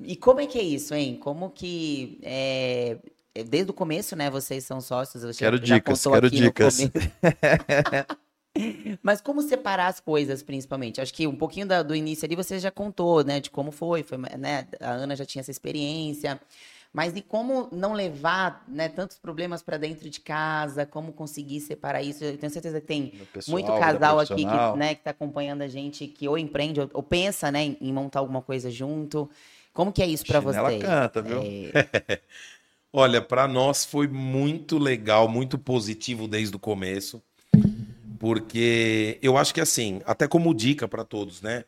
E 0.00 0.16
como 0.16 0.40
é 0.40 0.46
que 0.46 0.58
é 0.58 0.62
isso, 0.62 0.94
hein? 0.94 1.16
Como 1.16 1.50
que. 1.50 2.18
é, 2.22 2.98
Desde 3.48 3.70
o 3.70 3.74
começo, 3.74 4.14
né? 4.14 4.30
Vocês 4.30 4.64
são 4.64 4.80
sócios. 4.80 5.24
Você 5.24 5.38
Quero 5.38 5.56
já 5.56 5.76
dicas, 5.76 6.02
quero 6.04 6.30
dicas. 6.30 6.78
Mas 9.02 9.20
como 9.20 9.42
separar 9.42 9.88
as 9.88 9.98
coisas, 9.98 10.42
principalmente? 10.42 11.00
Acho 11.00 11.12
que 11.12 11.26
um 11.26 11.34
pouquinho 11.34 11.66
da- 11.66 11.82
do 11.82 11.94
início 11.94 12.24
ali 12.24 12.36
você 12.36 12.60
já 12.60 12.70
contou, 12.70 13.24
né? 13.24 13.40
De 13.40 13.50
como 13.50 13.72
foi, 13.72 14.04
foi, 14.04 14.16
né? 14.38 14.68
A 14.80 14.90
Ana 14.92 15.16
já 15.16 15.24
tinha 15.26 15.40
essa 15.40 15.50
experiência. 15.50 16.40
Mas 16.94 17.12
de 17.12 17.20
como 17.20 17.68
não 17.72 17.92
levar 17.92 18.64
né, 18.68 18.88
tantos 18.88 19.18
problemas 19.18 19.64
para 19.64 19.76
dentro 19.76 20.08
de 20.08 20.20
casa, 20.20 20.86
como 20.86 21.12
conseguir 21.12 21.60
separar 21.60 22.00
isso. 22.00 22.22
Eu 22.22 22.38
tenho 22.38 22.52
certeza 22.52 22.80
que 22.80 22.86
tem 22.86 23.12
pessoal, 23.32 23.52
muito 23.52 23.80
casal 23.80 24.20
aqui 24.20 24.46
que, 24.46 24.76
né, 24.78 24.94
que 24.94 25.02
tá 25.02 25.10
acompanhando 25.10 25.62
a 25.62 25.66
gente, 25.66 26.06
que 26.06 26.28
ou 26.28 26.38
empreende 26.38 26.80
ou, 26.80 26.88
ou 26.94 27.02
pensa, 27.02 27.50
né, 27.50 27.76
em, 27.80 27.92
montar 27.92 28.20
alguma 28.20 28.40
coisa 28.40 28.70
junto. 28.70 29.28
Como 29.72 29.92
que 29.92 30.00
é 30.04 30.06
isso 30.06 30.24
para 30.24 30.40
Chinela 30.40 30.68
vocês? 30.68 30.82
canta, 30.84 31.20
viu? 31.20 31.42
É, 31.42 32.20
Olha, 32.92 33.20
para 33.20 33.48
nós 33.48 33.84
foi 33.84 34.06
muito 34.06 34.78
legal, 34.78 35.28
muito 35.28 35.58
positivo 35.58 36.28
desde 36.28 36.54
o 36.54 36.60
começo, 36.60 37.20
porque 38.20 39.18
eu 39.20 39.36
acho 39.36 39.52
que 39.52 39.60
assim, 39.60 40.00
até 40.06 40.28
como 40.28 40.54
dica 40.54 40.86
para 40.86 41.02
todos, 41.02 41.42
né? 41.42 41.64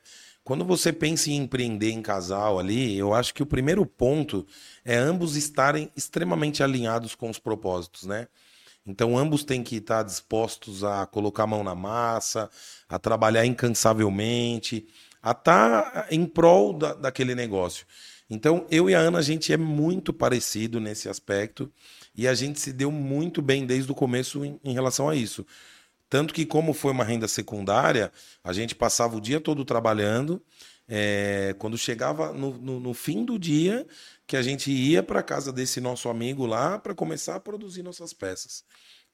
Quando 0.47 0.65
você 0.65 0.93
pensa 0.93 1.29
em 1.29 1.39
empreender 1.39 1.91
em 1.91 2.01
casal 2.01 2.61
ali, 2.61 2.97
eu 2.97 3.13
acho 3.13 3.35
que 3.35 3.43
o 3.43 3.47
primeiro 3.47 3.85
ponto 3.85 4.47
é 4.85 4.97
ambos 4.97 5.35
estarem 5.35 5.91
extremamente 5.97 6.63
alinhados 6.63 7.17
com 7.17 7.29
os 7.29 7.37
propósitos, 7.37 8.05
né? 8.05 8.29
Então, 8.87 9.19
ambos 9.19 9.43
têm 9.43 9.65
que 9.65 9.79
estar 9.79 10.05
dispostos 10.05 10.85
a 10.85 11.05
colocar 11.05 11.43
a 11.43 11.47
mão 11.49 11.65
na 11.65 11.75
massa, 11.75 12.49
a 12.89 12.97
trabalhar 12.97 13.45
incansavelmente, 13.45 14.87
a 15.21 15.33
estar 15.33 16.07
em 16.13 16.25
prol 16.25 16.73
da, 16.75 16.95
daquele 16.95 17.35
negócio. 17.35 17.85
Então, 18.31 18.69
eu 18.71 18.89
e 18.89 18.95
a 18.95 19.01
Ana, 19.01 19.19
a 19.19 19.23
gente 19.23 19.53
é 19.53 19.57
muito 19.57 20.13
parecido 20.13 20.79
nesse 20.79 21.09
aspecto 21.09 21.69
e 22.15 22.29
a 22.29 22.35
gente 22.35 22.61
se 22.61 22.73
deu 22.73 22.93
muito 22.93 23.43
bem 23.43 23.67
desde 23.67 23.91
o 23.91 23.97
começo 23.97 24.45
em, 24.45 24.61
em 24.63 24.73
relação 24.73 25.09
a 25.09 25.17
isso. 25.17 25.45
Tanto 26.09 26.33
que, 26.33 26.47
como 26.47 26.73
foi 26.73 26.93
uma 26.93 27.05
renda 27.05 27.27
secundária, 27.29 28.13
a 28.45 28.53
gente 28.53 28.75
passava 28.75 29.17
o 29.17 29.21
dia 29.21 29.41
todo 29.41 29.65
trabalhando. 29.65 30.43
é, 30.89 31.53
quando 31.59 31.77
chegava 31.77 32.33
no, 32.33 32.57
no- 32.59 32.79
no 32.79 32.95
fim 32.95 33.25
do 33.25 33.37
dia, 33.41 33.85
que 34.25 34.37
a 34.37 34.43
gente 34.43 34.71
ia 34.71 35.03
para 35.03 35.21
casa 35.21 35.53
desse 35.53 35.81
nosso 35.81 36.09
amigo 36.09 36.47
lá 36.47 36.79
para 36.79 36.95
começar 36.95 37.35
a 37.35 37.41
produzir 37.41 37.83
nossas 37.83 38.13
peças. 38.13 38.63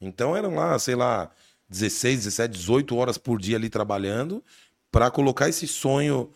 Então 0.01 0.37
eram 0.37 0.55
lá, 0.55 0.79
sei 0.79 0.95
lá, 0.95 1.31
16, 1.69 2.19
17, 2.19 2.53
18 2.59 2.95
horas 2.97 3.17
por 3.17 3.41
dia 3.41 3.57
ali 3.57 3.71
trabalhando 3.71 4.45
para 4.91 5.11
colocar 5.11 5.49
esse 5.49 5.67
sonho, 5.67 6.31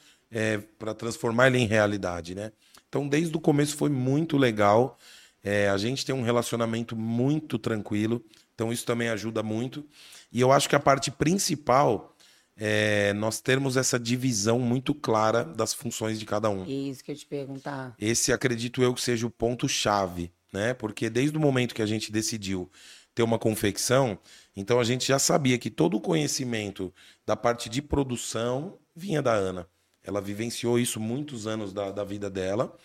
para 0.78 0.94
transformar 0.94 1.48
ele 1.48 1.59
em 1.59 1.66
realidade, 1.66 2.34
né? 2.34 2.52
Então, 2.88 3.07
desde 3.09 3.36
o 3.36 3.40
começo 3.40 3.76
foi 3.76 3.90
muito 3.90 4.36
legal. 4.36 4.98
É, 5.42 5.68
a 5.68 5.76
gente 5.76 6.04
tem 6.04 6.14
um 6.14 6.22
relacionamento 6.22 6.96
muito 6.96 7.59
tranquilo, 7.59 8.24
então 8.54 8.72
isso 8.72 8.84
também 8.84 9.09
ajuda 9.09 9.42
muito. 9.42 9.84
E 10.33 10.41
eu 10.41 10.53
acho 10.53 10.68
que 10.68 10.77
a 10.77 10.81
parte 10.81 11.11
principal 11.11 12.16
é 12.57 13.12
nós 13.12 13.41
termos 13.41 13.77
essa 13.77 13.99
divisão 13.99 14.59
muito 14.59 14.95
clara 14.95 15.45
das 15.45 15.74
funções 15.74 16.18
de 16.18 16.24
cada 16.24 16.49
um. 16.49 16.64
isso 16.64 17.05
que 17.05 17.12
eu 17.12 17.16
te 17.16 17.27
perguntar. 17.27 17.95
Esse 17.99 18.33
acredito 18.33 18.83
eu 18.83 18.95
que 18.95 19.01
seja 19.01 19.27
o 19.27 19.31
ponto-chave, 19.31 20.33
né? 20.53 20.72
Porque 20.72 21.11
desde 21.11 21.37
o 21.37 21.41
momento 21.41 21.74
que 21.74 21.83
a 21.83 21.87
gente 21.87 22.11
decidiu 22.11 22.70
ter 23.14 23.22
uma 23.22 23.39
confecção, 23.39 24.18
então 24.55 24.81
a 24.81 24.85
gente 24.85 25.07
já 25.07 25.18
sabia 25.18 25.59
que 25.59 25.70
todo 25.70 25.97
o 25.97 26.01
conhecimento 26.01 26.93
da 27.27 27.37
parte 27.37 27.68
de 27.68 27.81
produção 27.81 28.79
vinha 28.95 29.22
da 29.22 29.33
Ana. 29.33 29.66
Ela 30.03 30.20
vivenciou 30.20 30.79
isso 30.79 31.01
muitos 31.01 31.47
anos 31.47 31.72
da, 31.72 31.91
da 31.91 32.05
vida 32.05 32.31
dela. 32.31 32.77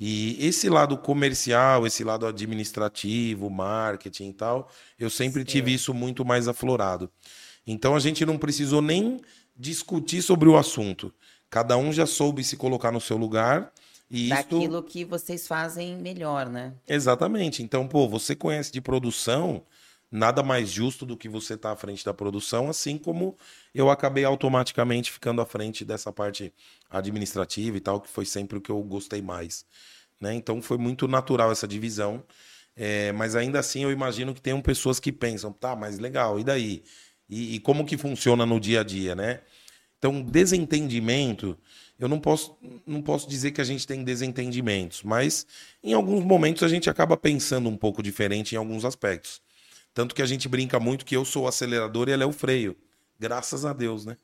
E 0.00 0.38
esse 0.40 0.70
lado 0.70 0.96
comercial, 0.96 1.86
esse 1.86 2.02
lado 2.02 2.26
administrativo, 2.26 3.50
marketing 3.50 4.30
e 4.30 4.32
tal, 4.32 4.70
eu 4.98 5.10
sempre 5.10 5.44
tive 5.44 5.74
isso 5.74 5.92
muito 5.92 6.24
mais 6.24 6.48
aflorado. 6.48 7.10
Então 7.66 7.94
a 7.94 8.00
gente 8.00 8.24
não 8.24 8.38
precisou 8.38 8.80
nem 8.80 9.20
discutir 9.54 10.22
sobre 10.22 10.48
o 10.48 10.56
assunto. 10.56 11.12
Cada 11.50 11.76
um 11.76 11.92
já 11.92 12.06
soube 12.06 12.42
se 12.42 12.56
colocar 12.56 12.90
no 12.90 13.00
seu 13.00 13.18
lugar. 13.18 13.70
E. 14.10 14.30
Daquilo 14.30 14.82
que 14.82 15.04
vocês 15.04 15.46
fazem 15.46 15.98
melhor, 15.98 16.48
né? 16.48 16.72
Exatamente. 16.88 17.62
Então, 17.62 17.86
pô, 17.86 18.08
você 18.08 18.34
conhece 18.34 18.72
de 18.72 18.80
produção, 18.80 19.62
nada 20.10 20.42
mais 20.42 20.68
justo 20.68 21.06
do 21.06 21.16
que 21.16 21.28
você 21.28 21.54
estar 21.54 21.72
à 21.72 21.76
frente 21.76 22.04
da 22.04 22.12
produção, 22.12 22.68
assim 22.68 22.98
como 22.98 23.36
eu 23.74 23.90
acabei 23.90 24.24
automaticamente 24.24 25.12
ficando 25.12 25.40
à 25.40 25.46
frente 25.46 25.84
dessa 25.84 26.12
parte 26.12 26.52
administrativa 26.90 27.76
e 27.76 27.80
tal, 27.80 28.00
que 28.00 28.08
foi 28.08 28.24
sempre 28.24 28.58
o 28.58 28.60
que 28.60 28.70
eu 28.70 28.82
gostei 28.82 29.22
mais. 29.22 29.64
Né? 30.20 30.34
Então 30.34 30.60
foi 30.60 30.78
muito 30.78 31.06
natural 31.06 31.52
essa 31.52 31.66
divisão. 31.68 32.22
É, 32.76 33.12
mas 33.12 33.34
ainda 33.36 33.58
assim 33.58 33.82
eu 33.82 33.90
imagino 33.90 34.32
que 34.34 34.40
tenham 34.40 34.60
pessoas 34.62 34.98
que 35.00 35.12
pensam, 35.12 35.52
tá, 35.52 35.76
mas 35.76 35.98
legal, 35.98 36.38
e 36.38 36.44
daí? 36.44 36.82
E, 37.28 37.56
e 37.56 37.60
como 37.60 37.84
que 37.84 37.96
funciona 37.96 38.46
no 38.46 38.58
dia 38.58 38.80
a 38.80 38.84
dia, 38.84 39.14
né? 39.14 39.40
Então, 39.98 40.22
desentendimento, 40.22 41.58
eu 41.98 42.08
não 42.08 42.18
posso, 42.18 42.56
não 42.86 43.02
posso 43.02 43.28
dizer 43.28 43.50
que 43.50 43.60
a 43.60 43.64
gente 43.64 43.86
tem 43.86 44.02
desentendimentos, 44.02 45.02
mas 45.02 45.46
em 45.84 45.92
alguns 45.92 46.24
momentos 46.24 46.62
a 46.62 46.68
gente 46.68 46.88
acaba 46.88 47.18
pensando 47.18 47.68
um 47.68 47.76
pouco 47.76 48.02
diferente 48.02 48.54
em 48.54 48.58
alguns 48.58 48.86
aspectos. 48.86 49.42
Tanto 49.92 50.14
que 50.14 50.22
a 50.22 50.26
gente 50.26 50.48
brinca 50.48 50.78
muito 50.78 51.04
que 51.04 51.16
eu 51.16 51.24
sou 51.24 51.44
o 51.44 51.48
acelerador 51.48 52.08
e 52.08 52.12
ela 52.12 52.22
é 52.22 52.26
o 52.26 52.32
freio. 52.32 52.76
Graças 53.18 53.64
a 53.64 53.72
Deus, 53.72 54.04
né? 54.04 54.16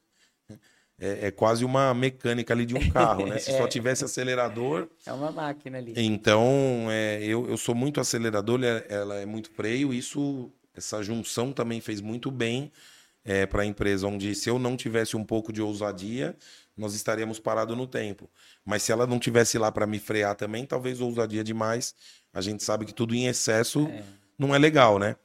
é, 0.98 1.26
é 1.26 1.30
quase 1.30 1.64
uma 1.64 1.92
mecânica 1.92 2.54
ali 2.54 2.64
de 2.64 2.74
um 2.74 2.90
carro, 2.90 3.26
né? 3.26 3.38
Se 3.38 3.52
só 3.56 3.66
tivesse 3.66 4.04
acelerador, 4.04 4.88
É 5.04 5.12
uma 5.12 5.30
máquina 5.30 5.78
ali. 5.78 5.92
então, 5.96 6.88
é, 6.90 7.22
eu, 7.22 7.48
eu 7.48 7.56
sou 7.56 7.74
muito 7.74 8.00
acelerador, 8.00 8.62
ela, 8.62 8.84
ela 8.88 9.14
é 9.16 9.26
muito 9.26 9.50
freio. 9.50 9.92
Isso, 9.92 10.50
essa 10.74 11.02
junção 11.02 11.52
também 11.52 11.80
fez 11.80 12.00
muito 12.00 12.30
bem 12.30 12.72
para 13.50 13.62
a 13.62 13.66
empresa, 13.66 14.06
onde 14.06 14.32
se 14.36 14.48
eu 14.48 14.56
não 14.56 14.76
tivesse 14.76 15.16
um 15.16 15.24
pouco 15.24 15.52
de 15.52 15.60
ousadia, 15.60 16.36
nós 16.76 16.94
estaríamos 16.94 17.40
parados 17.40 17.76
no 17.76 17.84
tempo. 17.84 18.30
Mas 18.64 18.84
se 18.84 18.92
ela 18.92 19.04
não 19.04 19.18
tivesse 19.18 19.58
lá 19.58 19.72
para 19.72 19.84
me 19.84 19.98
frear 19.98 20.36
também, 20.36 20.64
talvez 20.64 21.00
ousadia 21.00 21.42
demais. 21.42 21.92
A 22.32 22.40
gente 22.40 22.62
sabe 22.62 22.84
que 22.84 22.94
tudo 22.94 23.16
em 23.16 23.26
excesso 23.26 23.90
não 24.38 24.54
é 24.54 24.58
legal, 24.58 25.00
né? 25.00 25.16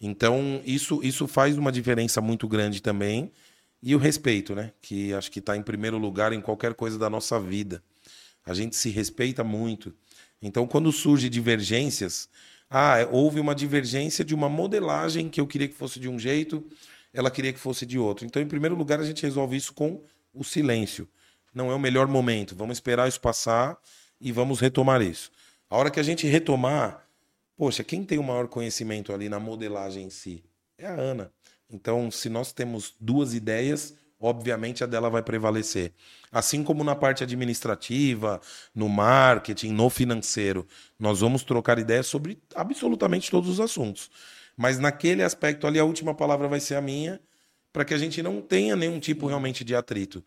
Então, 0.00 0.60
isso, 0.64 1.00
isso 1.02 1.26
faz 1.26 1.56
uma 1.56 1.72
diferença 1.72 2.20
muito 2.20 2.46
grande 2.46 2.82
também. 2.82 3.30
E 3.82 3.94
o 3.94 3.98
respeito, 3.98 4.54
né? 4.54 4.72
Que 4.80 5.12
acho 5.12 5.30
que 5.30 5.38
está 5.38 5.56
em 5.56 5.62
primeiro 5.62 5.98
lugar 5.98 6.32
em 6.32 6.40
qualquer 6.40 6.74
coisa 6.74 6.98
da 6.98 7.10
nossa 7.10 7.38
vida. 7.38 7.82
A 8.44 8.54
gente 8.54 8.76
se 8.76 8.90
respeita 8.90 9.44
muito. 9.44 9.94
Então, 10.40 10.66
quando 10.66 10.90
surge 10.92 11.28
divergências, 11.28 12.28
ah, 12.68 12.96
houve 13.10 13.40
uma 13.40 13.54
divergência 13.54 14.24
de 14.24 14.34
uma 14.34 14.48
modelagem 14.48 15.28
que 15.28 15.40
eu 15.40 15.46
queria 15.46 15.68
que 15.68 15.74
fosse 15.74 16.00
de 16.00 16.08
um 16.08 16.18
jeito, 16.18 16.64
ela 17.12 17.30
queria 17.30 17.52
que 17.52 17.58
fosse 17.58 17.86
de 17.86 17.98
outro. 17.98 18.26
Então, 18.26 18.42
em 18.42 18.46
primeiro 18.46 18.74
lugar, 18.74 19.00
a 19.00 19.04
gente 19.04 19.22
resolve 19.22 19.56
isso 19.56 19.72
com 19.72 20.02
o 20.32 20.42
silêncio. 20.42 21.08
Não 21.54 21.70
é 21.70 21.74
o 21.74 21.78
melhor 21.78 22.08
momento. 22.08 22.56
Vamos 22.56 22.76
esperar 22.76 23.08
isso 23.08 23.20
passar 23.20 23.78
e 24.20 24.32
vamos 24.32 24.60
retomar 24.60 25.00
isso. 25.00 25.30
A 25.70 25.76
hora 25.76 25.90
que 25.90 26.00
a 26.00 26.02
gente 26.02 26.26
retomar, 26.26 27.03
poxa, 27.56 27.84
quem 27.84 28.04
tem 28.04 28.18
o 28.18 28.22
maior 28.22 28.48
conhecimento 28.48 29.12
ali 29.12 29.28
na 29.28 29.38
modelagem 29.38 30.04
em 30.04 30.10
si? 30.10 30.44
É 30.78 30.86
a 30.86 30.94
Ana. 30.94 31.32
Então, 31.70 32.10
se 32.10 32.28
nós 32.28 32.52
temos 32.52 32.94
duas 33.00 33.34
ideias, 33.34 33.94
obviamente 34.20 34.82
a 34.82 34.86
dela 34.86 35.10
vai 35.10 35.22
prevalecer. 35.22 35.92
Assim 36.30 36.62
como 36.64 36.82
na 36.82 36.94
parte 36.94 37.22
administrativa, 37.22 38.40
no 38.74 38.88
marketing, 38.88 39.72
no 39.72 39.90
financeiro, 39.90 40.66
nós 40.98 41.20
vamos 41.20 41.42
trocar 41.42 41.78
ideias 41.78 42.06
sobre 42.06 42.42
absolutamente 42.54 43.30
todos 43.30 43.48
os 43.50 43.60
assuntos. 43.60 44.10
Mas 44.56 44.78
naquele 44.78 45.22
aspecto 45.22 45.66
ali, 45.66 45.78
a 45.78 45.84
última 45.84 46.14
palavra 46.14 46.48
vai 46.48 46.60
ser 46.60 46.76
a 46.76 46.80
minha, 46.80 47.20
para 47.72 47.84
que 47.84 47.92
a 47.92 47.98
gente 47.98 48.22
não 48.22 48.40
tenha 48.40 48.76
nenhum 48.76 49.00
tipo 49.00 49.26
realmente 49.26 49.64
de 49.64 49.74
atrito. 49.74 50.24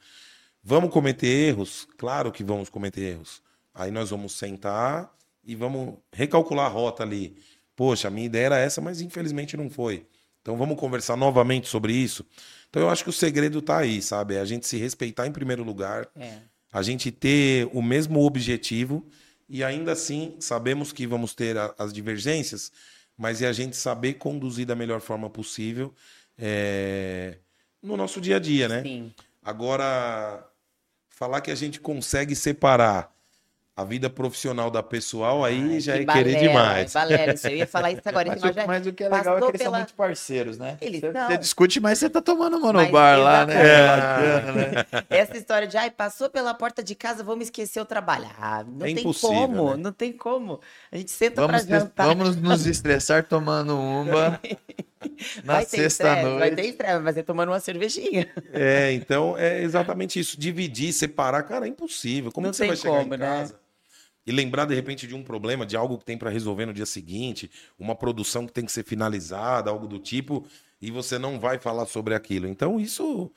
Vamos 0.62 0.92
cometer 0.92 1.28
erros? 1.28 1.88
Claro 1.98 2.32
que 2.32 2.44
vamos 2.44 2.70
cometer 2.70 3.02
erros. 3.02 3.42
Aí 3.74 3.90
nós 3.90 4.10
vamos 4.10 4.34
sentar 4.34 5.10
e 5.48 5.56
vamos 5.56 5.96
recalcular 6.14 6.66
a 6.66 6.70
rota 6.70 7.02
ali. 7.02 7.36
Poxa, 7.76 8.10
a 8.10 8.12
minha 8.12 8.26
ideia 8.26 8.46
era 8.48 8.58
essa, 8.60 8.82
mas 8.82 9.02
infelizmente 9.02 9.56
não 9.58 9.70
foi. 9.70 10.06
Então 10.42 10.56
vamos 10.58 10.78
conversar 10.80 11.16
novamente 11.16 11.68
sobre 11.68 11.94
isso. 11.94 12.26
Então 12.70 12.82
eu 12.82 12.90
acho 12.90 13.04
que 13.04 13.10
o 13.10 13.14
segredo 13.14 13.60
está 13.60 13.78
aí, 13.80 14.02
sabe? 14.02 14.36
É 14.36 14.40
a 14.42 14.46
gente 14.46 14.68
se 14.68 14.78
respeitar 14.78 15.26
em 15.26 15.32
primeiro 15.32 15.64
lugar, 15.64 16.08
É. 16.16 16.40
a 16.72 16.82
gente 16.82 17.10
ter 17.12 17.68
o 17.74 17.82
mesmo 17.82 18.20
objetivo 18.26 19.06
e 19.50 19.64
ainda 19.64 19.94
assim 19.94 20.36
sabemos 20.40 20.92
que 20.92 21.08
vamos 21.08 21.34
ter 21.34 21.58
a- 21.58 21.74
as 21.78 21.92
divergências, 21.94 22.72
mas 23.18 23.42
é 23.42 23.48
a 23.48 23.54
gente 23.54 23.76
saber 23.78 24.14
conduzir 24.16 24.66
da 24.66 24.76
melhor 24.76 25.00
forma 25.02 25.30
possível 25.30 25.94
é, 26.38 27.38
no 27.82 27.98
nosso 27.98 28.22
dia 28.22 28.36
a 28.36 28.40
dia, 28.40 28.68
né? 28.68 28.84
Sim. 28.84 29.14
Agora, 29.44 30.46
falar 31.10 31.42
que 31.42 31.50
a 31.52 31.56
gente 31.56 31.80
consegue 31.80 32.36
separar 32.36 33.12
a 33.78 33.84
vida 33.84 34.10
profissional 34.10 34.72
da 34.72 34.82
pessoal, 34.82 35.46
aí 35.46 35.74
Ai, 35.74 35.80
já 35.80 35.94
que 35.94 36.00
é 36.00 36.06
querer 36.06 36.34
balela, 36.34 36.40
demais. 36.50 36.94
Balela, 36.94 37.34
isso, 37.36 37.48
eu 37.48 37.56
ia 37.58 37.68
falar 37.68 37.92
isso 37.92 38.02
agora. 38.10 38.30
Mas, 38.30 38.44
o, 38.44 38.52
já- 38.54 38.66
mas 38.68 38.88
o 38.88 38.92
que 38.94 39.04
é 39.04 39.08
legal 39.10 39.20
é 39.20 39.24
que 39.24 39.30
passou 39.34 39.50
eles 39.50 39.62
são 39.62 39.72
pela- 39.72 39.78
muito 39.78 39.94
parceiros, 39.94 40.58
né? 40.58 40.78
Eles 40.82 41.00
você, 41.00 41.12
são. 41.12 41.28
você 41.28 41.38
discute, 41.38 41.80
mas 41.80 42.00
você 42.00 42.10
tá 42.10 42.20
tomando 42.20 42.58
uma 42.58 42.74
no 42.74 42.80
Mas 42.80 42.90
bar 42.92 43.20
lá, 43.20 43.46
né? 43.46 43.54
Bacana, 43.88 44.52
né? 44.92 45.06
Essa 45.12 45.38
história 45.38 45.68
de, 45.68 45.78
ai, 45.78 45.92
passou 45.92 46.28
pela 46.28 46.56
porta 46.56 46.82
de 46.84 46.96
casa, 46.96 47.24
vamos 47.24 47.46
esquecer 47.46 47.80
o 47.80 47.86
trabalho. 47.86 48.28
Ah, 48.40 48.64
não 48.68 48.86
É 48.88 48.94
tem 48.96 49.14
como, 49.14 49.76
né? 49.76 49.84
não 49.84 49.92
tem 49.92 50.12
como. 50.12 50.60
A 50.92 50.98
gente 50.98 51.12
senta 51.12 51.42
Vamos, 51.42 51.64
pra 51.64 51.80
jantar. 51.80 52.08
vamos 52.08 52.36
nos 52.36 52.66
estressar 52.66 53.28
tomando 53.28 53.78
uma 53.78 54.40
na 55.44 55.54
vai 55.54 55.66
ter 55.66 55.86
estresse, 55.86 55.98
sexta-noite. 55.98 56.40
Vai 56.40 56.52
ter 56.52 56.66
estresse, 56.66 57.00
mas 57.00 57.18
é 57.18 57.24
tomando 57.24 57.50
uma 57.50 57.60
cervejinha. 57.60 58.28
É, 58.52 58.92
então 58.94 59.38
é 59.38 59.62
exatamente 59.62 60.20
isso. 60.20 60.40
Dividir, 60.40 60.92
separar, 60.94 61.44
cara, 61.44 61.66
é 61.66 61.70
impossível. 61.70 62.32
Como 62.32 62.46
Não 62.48 62.52
que 62.52 62.58
você 62.58 62.64
tem 62.64 62.68
vai 62.70 62.78
chegar 62.78 62.98
como, 63.02 63.14
em 63.14 63.18
né? 63.18 63.50
E 64.28 64.32
lembrar 64.32 64.66
de 64.66 64.76
repente 64.76 65.08
de 65.08 65.16
um 65.16 65.24
problema, 65.24 65.66
de 65.66 65.78
algo 65.78 65.98
que 65.98 66.06
tem 66.06 66.18
para 66.18 66.30
resolver 66.30 66.66
no 66.68 66.74
dia 66.74 66.86
seguinte, 66.86 67.50
uma 67.80 67.96
produção 67.96 68.46
que 68.46 68.52
tem 68.54 68.66
que 68.66 68.72
ser 68.74 68.84
finalizada, 68.84 69.72
algo 69.72 69.88
do 69.88 69.98
tipo, 70.00 70.46
e 70.82 70.92
você 70.92 71.18
não 71.18 71.40
vai 71.40 71.58
falar 71.58 71.86
sobre 71.88 72.14
aquilo. 72.14 72.46
Então 72.48 72.80
isso 72.80 73.32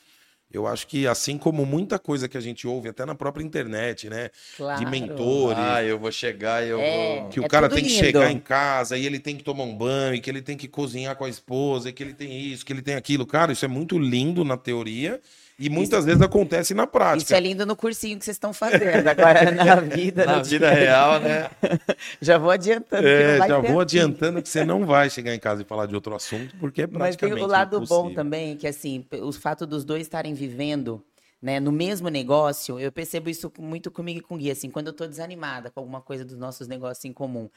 eu 0.53 0.67
acho 0.67 0.89
que 0.89 1.07
assim 1.07 1.39
como 1.39 1.65
muita 1.65 1.97
coisa 1.97 2.29
que 2.29 2.37
a 2.37 2.41
gente 2.41 2.67
ouve 2.67 2.89
até 2.89 3.07
na 3.07 3.15
própria 3.15 3.45
internet, 3.45 4.11
né, 4.11 4.31
Claro. 4.57 4.81
de 4.85 4.91
mentores, 4.91 5.57
Ah, 5.63 5.85
eu 5.85 5.97
vou 5.97 6.11
chegar 6.11 6.67
e 6.67 6.71
eu 6.71 6.81
É. 6.81 7.21
vou... 7.21 7.29
que 7.29 7.39
o 7.39 7.45
É 7.45 7.49
cara 7.49 7.69
tem 7.69 7.85
que 7.85 7.89
lindo. 7.91 8.01
chegar 8.05 8.33
em 8.33 8.41
casa 8.41 8.99
e 8.99 9.07
ele 9.07 9.21
tem 9.21 9.37
que 9.37 9.45
tomar 9.45 9.63
um 9.63 9.77
banho, 9.77 10.17
e 10.17 10.21
que 10.21 10.29
ele 10.29 10.43
tem 10.43 10.57
que 10.57 10.67
cozinhar 10.67 11.15
com 11.15 11.25
a 11.25 11.29
esposa, 11.29 11.89
e 11.89 11.93
que 11.93 12.03
ele 12.03 12.15
tem 12.15 12.37
isso, 12.49 12.67
que 12.67 12.73
ele 12.73 12.83
tem 12.83 12.97
aquilo. 12.97 13.25
Cara, 13.25 13.53
isso 13.53 13.65
é 13.65 13.69
muito 13.69 13.97
lindo 13.97 14.45
na 14.45 14.57
teoria 14.57 15.21
e 15.61 15.69
muitas 15.69 16.05
vezes 16.07 16.23
acontece 16.23 16.73
na 16.75 16.87
prática. 16.87 17.23
Isso 17.25 17.35
é 17.35 17.41
lindo 17.41 17.67
no 17.67 17.77
cursinho 17.77 18.19
que 18.19 18.25
vocês 18.25 18.35
estão 18.37 18.53
fazendo. 18.53 19.07
Agora, 19.07 19.51
na 19.53 19.77
vida. 19.77 20.25
Na 20.25 20.43
vida 20.43 20.71
dia- 20.71 20.71
real, 20.71 21.21
né? 21.21 21.51
Já 22.21 22.39
vou 22.39 22.51
adiantando. 22.51 23.03
que 23.03 23.09
É, 23.09 23.39
já 23.47 23.59
vou 23.59 23.81
assim. 23.81 23.99
adiantando 23.99 24.43
que 24.43 24.49
você 24.49 24.65
não 24.65 24.87
vai 24.87 25.11
chegar 25.11 25.35
em 25.35 25.39
casa 25.39 25.63
e 25.63 25.65
falar 25.65 25.87
de 25.87 25.95
outro 25.95 26.15
assunto, 26.15 26.57
porque 26.59 26.83
é 26.83 26.87
Mas 26.87 27.15
tem 27.15 27.29
praticamente 27.29 27.43
o 27.45 27.47
lado 27.47 27.79
bom 27.81 27.85
impossível. 27.85 28.15
também, 28.15 28.57
que 28.57 28.67
assim, 28.67 29.05
o 29.23 29.33
fato 29.33 29.67
dos 29.67 29.85
dois 29.85 30.03
estarem 30.03 30.33
vivendo 30.35 31.05
né, 31.43 31.59
no 31.61 31.73
mesmo 31.73 32.09
negócio, 32.09 32.79
eu 32.79 32.91
percebo 32.93 33.31
isso 33.31 33.51
muito 33.59 33.91
comigo 33.91 34.19
e 34.19 34.23
com 34.23 34.35
o 34.35 34.39
Gui, 34.39 34.51
assim, 34.51 34.69
quando 34.71 34.89
eu 34.89 34.93
tô 34.93 35.07
desanimada 35.07 35.71
com 35.71 35.81
alguma 35.81 36.01
coisa 36.03 36.23
dos 36.25 36.37
nossos 36.37 36.69
negócios 36.69 37.05
em 37.05 37.13
comum, 37.15 37.49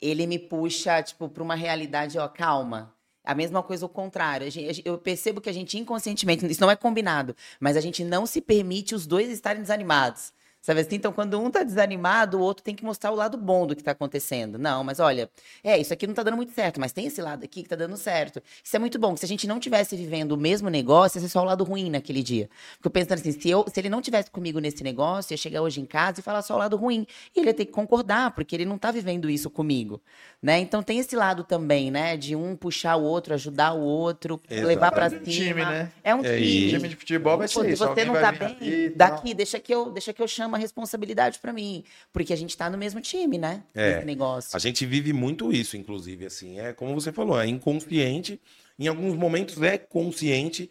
ele 0.00 0.26
me 0.26 0.38
puxa, 0.38 1.02
tipo, 1.02 1.28
pra 1.28 1.42
uma 1.42 1.54
realidade, 1.56 2.18
ó, 2.18 2.28
calma. 2.28 2.92
A 3.26 3.34
mesma 3.34 3.62
coisa 3.62 3.84
o 3.84 3.88
contrário. 3.88 4.46
Eu 4.84 4.96
percebo 4.96 5.40
que 5.40 5.50
a 5.50 5.52
gente 5.52 5.76
inconscientemente, 5.76 6.46
isso 6.46 6.60
não 6.60 6.70
é 6.70 6.76
combinado, 6.76 7.34
mas 7.58 7.76
a 7.76 7.80
gente 7.80 8.04
não 8.04 8.24
se 8.24 8.40
permite 8.40 8.94
os 8.94 9.06
dois 9.06 9.28
estarem 9.28 9.60
desanimados. 9.60 10.32
Sabe 10.66 10.80
assim? 10.80 10.96
Então, 10.96 11.12
quando 11.12 11.40
um 11.40 11.48
tá 11.48 11.62
desanimado, 11.62 12.38
o 12.38 12.40
outro 12.40 12.64
tem 12.64 12.74
que 12.74 12.84
mostrar 12.84 13.12
o 13.12 13.14
lado 13.14 13.38
bom 13.38 13.68
do 13.68 13.76
que 13.76 13.84
tá 13.84 13.92
acontecendo. 13.92 14.58
Não, 14.58 14.82
mas 14.82 14.98
olha, 14.98 15.30
é, 15.62 15.78
isso 15.78 15.92
aqui 15.92 16.08
não 16.08 16.12
tá 16.14 16.24
dando 16.24 16.36
muito 16.36 16.50
certo, 16.50 16.80
mas 16.80 16.90
tem 16.90 17.06
esse 17.06 17.22
lado 17.22 17.44
aqui 17.44 17.62
que 17.62 17.68
tá 17.68 17.76
dando 17.76 17.96
certo. 17.96 18.42
Isso 18.64 18.74
é 18.74 18.78
muito 18.80 18.98
bom. 18.98 19.14
que 19.14 19.20
Se 19.20 19.26
a 19.26 19.28
gente 19.28 19.46
não 19.46 19.60
tivesse 19.60 19.94
vivendo 19.94 20.32
o 20.32 20.36
mesmo 20.36 20.68
negócio, 20.68 21.18
ia 21.18 21.22
ser 21.22 21.28
só 21.28 21.42
o 21.42 21.44
lado 21.44 21.62
ruim 21.62 21.88
naquele 21.88 22.20
dia. 22.20 22.50
Fico 22.78 22.90
pensando 22.90 23.20
assim, 23.20 23.30
se, 23.30 23.48
eu, 23.48 23.64
se 23.72 23.78
ele 23.78 23.88
não 23.88 24.02
tivesse 24.02 24.28
comigo 24.28 24.58
nesse 24.58 24.82
negócio, 24.82 25.30
eu 25.32 25.34
ia 25.36 25.38
chegar 25.38 25.62
hoje 25.62 25.80
em 25.80 25.86
casa 25.86 26.18
e 26.18 26.22
falar 26.24 26.42
só 26.42 26.56
o 26.56 26.58
lado 26.58 26.76
ruim. 26.76 27.06
E 27.36 27.38
ele 27.38 27.50
ia 27.50 27.54
ter 27.54 27.66
que 27.66 27.70
concordar, 27.72 28.32
porque 28.32 28.56
ele 28.56 28.64
não 28.64 28.76
tá 28.76 28.90
vivendo 28.90 29.30
isso 29.30 29.48
comigo. 29.48 30.02
Né? 30.42 30.58
Então 30.58 30.82
tem 30.82 30.98
esse 30.98 31.14
lado 31.14 31.44
também, 31.44 31.92
né? 31.92 32.16
De 32.16 32.34
um 32.34 32.56
puxar 32.56 32.96
o 32.96 33.04
outro, 33.04 33.34
ajudar 33.34 33.72
o 33.72 33.80
outro, 33.82 34.40
levar 34.50 34.90
pra 34.90 35.06
É 35.06 35.10
cima. 35.10 35.20
um 35.20 35.24
time, 35.24 35.64
né? 35.64 35.92
É 36.02 36.12
um 36.12 36.24
É 36.24 36.34
time. 36.34 36.40
isso. 36.66 36.76
time 36.76 36.88
de 36.88 36.96
futebol 36.96 37.38
vai 37.38 37.46
ser 37.46 37.60
se 37.60 37.70
isso. 37.70 37.86
você 37.86 38.04
não 38.04 38.14
tá 38.14 38.32
bem, 38.32 38.48
aqui 38.48 38.92
daqui, 38.96 39.32
deixa 39.32 39.60
que, 39.60 39.72
eu, 39.72 39.90
deixa 39.92 40.12
que 40.12 40.20
eu 40.20 40.26
chamo 40.26 40.55
a 40.56 40.58
responsabilidade 40.58 41.38
pra 41.38 41.52
mim. 41.52 41.84
Porque 42.12 42.32
a 42.32 42.36
gente 42.36 42.56
tá 42.56 42.68
no 42.68 42.76
mesmo 42.76 43.00
time, 43.00 43.38
né? 43.38 43.62
É. 43.74 44.04
Negócio. 44.04 44.56
A 44.56 44.58
gente 44.58 44.84
vive 44.84 45.12
muito 45.12 45.52
isso, 45.52 45.76
inclusive, 45.76 46.26
assim, 46.26 46.58
é 46.58 46.72
como 46.72 46.94
você 46.94 47.12
falou, 47.12 47.40
é 47.40 47.46
inconsciente, 47.46 48.40
em 48.78 48.88
alguns 48.88 49.16
momentos 49.16 49.62
é 49.62 49.78
consciente, 49.78 50.70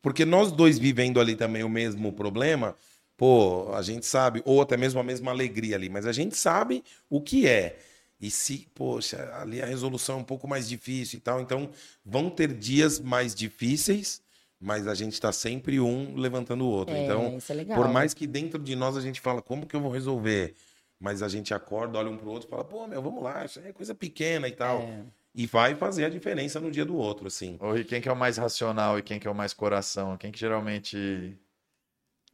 porque 0.00 0.24
nós 0.24 0.52
dois 0.52 0.78
vivendo 0.78 1.20
ali 1.20 1.34
também 1.36 1.62
o 1.62 1.68
mesmo 1.68 2.12
problema, 2.12 2.76
pô, 3.16 3.72
a 3.74 3.82
gente 3.82 4.06
sabe, 4.06 4.42
ou 4.44 4.60
até 4.60 4.76
mesmo 4.76 5.00
a 5.00 5.04
mesma 5.04 5.30
alegria 5.30 5.76
ali, 5.76 5.88
mas 5.88 6.06
a 6.06 6.12
gente 6.12 6.36
sabe 6.36 6.82
o 7.08 7.20
que 7.20 7.46
é. 7.46 7.78
E 8.20 8.30
se, 8.30 8.68
poxa, 8.72 9.32
ali 9.34 9.60
a 9.60 9.66
resolução 9.66 10.18
é 10.18 10.20
um 10.20 10.24
pouco 10.24 10.46
mais 10.46 10.68
difícil 10.68 11.18
e 11.18 11.20
tal, 11.20 11.40
então 11.40 11.70
vão 12.04 12.30
ter 12.30 12.52
dias 12.54 13.00
mais 13.00 13.34
difíceis, 13.34 14.21
mas 14.62 14.86
a 14.86 14.94
gente 14.94 15.20
tá 15.20 15.32
sempre 15.32 15.80
um 15.80 16.14
levantando 16.14 16.64
o 16.64 16.68
outro. 16.68 16.94
É, 16.94 17.02
então, 17.02 17.36
isso 17.36 17.50
é 17.50 17.54
legal. 17.56 17.76
por 17.76 17.88
mais 17.88 18.14
que 18.14 18.28
dentro 18.28 18.62
de 18.62 18.76
nós 18.76 18.96
a 18.96 19.00
gente 19.00 19.20
fala, 19.20 19.42
como 19.42 19.66
que 19.66 19.74
eu 19.74 19.80
vou 19.80 19.90
resolver? 19.90 20.54
Mas 21.00 21.20
a 21.20 21.28
gente 21.28 21.52
acorda, 21.52 21.98
olha 21.98 22.08
um 22.08 22.16
pro 22.16 22.30
outro 22.30 22.46
e 22.46 22.50
fala, 22.50 22.62
pô, 22.62 22.86
meu, 22.86 23.02
vamos 23.02 23.20
lá, 23.20 23.44
isso 23.44 23.58
é 23.58 23.72
coisa 23.72 23.92
pequena 23.92 24.46
e 24.46 24.52
tal. 24.52 24.78
É. 24.82 25.04
E 25.34 25.46
vai 25.46 25.74
fazer 25.74 26.04
a 26.04 26.08
diferença 26.08 26.60
no 26.60 26.70
dia 26.70 26.84
do 26.84 26.94
outro, 26.94 27.26
assim. 27.26 27.58
Ô, 27.60 27.76
e 27.76 27.84
quem 27.84 28.00
que 28.00 28.08
é 28.08 28.12
o 28.12 28.16
mais 28.16 28.36
racional 28.36 28.98
e 28.98 29.02
quem 29.02 29.18
que 29.18 29.26
é 29.26 29.30
o 29.30 29.34
mais 29.34 29.52
coração? 29.52 30.16
Quem 30.16 30.30
que 30.30 30.38
geralmente... 30.38 31.36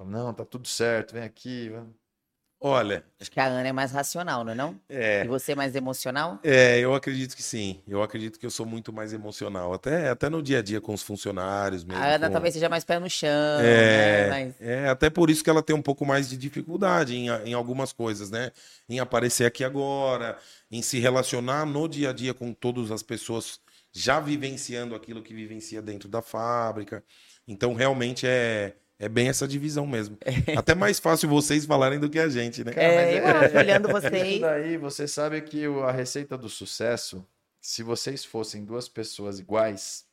Não, 0.04 0.34
tá 0.34 0.44
tudo 0.44 0.68
certo, 0.68 1.14
vem 1.14 1.22
aqui. 1.22 1.70
vamos." 1.70 2.07
Olha, 2.60 3.04
Acho 3.20 3.30
que 3.30 3.40
a 3.40 3.46
Ana 3.46 3.68
é 3.68 3.72
mais 3.72 3.90
racional, 3.92 4.44
não 4.44 4.52
é 4.52 4.54
não? 4.54 4.80
é, 4.88 5.24
E 5.24 5.28
você 5.28 5.52
é 5.52 5.54
mais 5.54 5.74
emocional? 5.74 6.38
é, 6.42 6.78
eu 6.78 6.94
acredito 6.94 7.34
que 7.36 7.42
sim. 7.42 7.82
Eu 7.86 8.02
acredito 8.02 8.38
que 8.38 8.46
eu 8.46 8.50
sou 8.50 8.64
muito 8.66 8.92
mais 8.92 9.12
emocional. 9.12 9.72
Até, 9.72 10.08
até 10.10 10.28
no 10.28 10.42
dia 10.42 10.58
a 10.58 10.62
dia 10.62 10.80
com 10.80 10.94
os 10.94 11.02
funcionários 11.02 11.84
mesmo. 11.84 12.02
A 12.02 12.06
Ana 12.14 12.26
com- 12.26 12.32
talvez 12.32 12.54
seja 12.54 12.68
mais 12.68 12.84
pé 12.84 12.98
no 12.98 13.10
chão, 13.10 13.28
É, 13.64 13.84
né? 13.84 14.24
Mas... 14.24 14.54
é, 14.60 14.88
até 14.88 15.10
por 15.10 15.30
isso 15.30 15.42
que 15.42 15.50
ela 15.50 15.62
tem 15.62 15.74
um 15.74 15.82
pouco 15.82 16.06
mais 16.06 16.28
de 16.28 16.36
dificuldade 16.36 17.14
em, 17.16 17.28
em 17.28 17.54
algumas 17.54 17.92
coisas, 17.92 18.30
né? 18.30 18.52
Em 18.88 19.00
aparecer 19.00 19.44
aqui 19.46 19.64
agora, 19.64 20.38
em 20.70 20.80
se 20.82 20.98
relacionar 21.00 21.66
no 21.66 21.88
dia 21.88 22.10
a 22.10 22.12
dia 22.12 22.32
com 22.34 22.52
todas 22.52 22.90
as 22.92 23.02
pessoas 23.02 23.60
já 23.92 24.20
vivenciando 24.20 24.94
aquilo 24.94 25.22
que 25.22 25.34
vivencia 25.34 25.82
dentro 25.82 26.08
da 26.08 26.22
fábrica. 26.22 27.02
Então, 27.46 27.74
realmente 27.74 28.26
é, 28.26 28.76
é 28.98 29.08
bem 29.08 29.28
essa 29.28 29.46
divisão 29.46 29.86
mesmo. 29.86 30.18
Até 30.56 30.74
mais 30.74 30.98
fácil 30.98 31.28
vocês 31.28 31.64
falarem 31.64 32.00
do 32.00 32.10
que 32.10 32.18
a 32.18 32.28
gente, 32.28 32.64
né? 32.64 32.72
É, 32.74 32.96
mas 32.96 33.16
eu 33.16 33.26
acho, 33.26 33.56
olhando 33.56 33.88
vocês. 33.92 34.28
Isso 34.28 34.40
daí, 34.40 34.76
você 34.76 35.06
sabe 35.06 35.40
que 35.42 35.64
a 35.66 35.92
receita 35.92 36.36
do 36.36 36.48
sucesso, 36.48 37.24
se 37.60 37.82
vocês 37.82 38.24
fossem 38.24 38.64
duas 38.64 38.88
pessoas 38.88 39.38
iguais, 39.38 40.04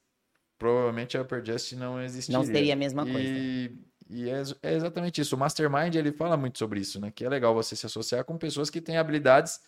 provavelmente 0.58 1.18
a 1.18 1.22
Upper 1.22 1.44
Just 1.44 1.74
não 1.74 2.02
existiria. 2.02 2.38
Não 2.38 2.46
seria 2.46 2.74
a 2.74 2.78
mesma 2.78 3.04
coisa. 3.04 3.20
E, 3.20 3.72
e 4.08 4.30
é, 4.30 4.44
é 4.62 4.76
exatamente 4.76 5.20
isso. 5.20 5.36
O 5.36 5.40
Mastermind, 5.40 5.96
ele 5.96 6.12
fala 6.12 6.38
muito 6.38 6.60
sobre 6.60 6.80
isso, 6.80 7.00
né? 7.00 7.12
Que 7.14 7.26
é 7.26 7.30
legal 7.30 7.56
você 7.56 7.76
se 7.76 7.88
associar 7.88 8.24
com 8.24 8.38
pessoas 8.38 8.70
que 8.70 8.80
têm 8.80 8.98
habilidades 8.98 9.60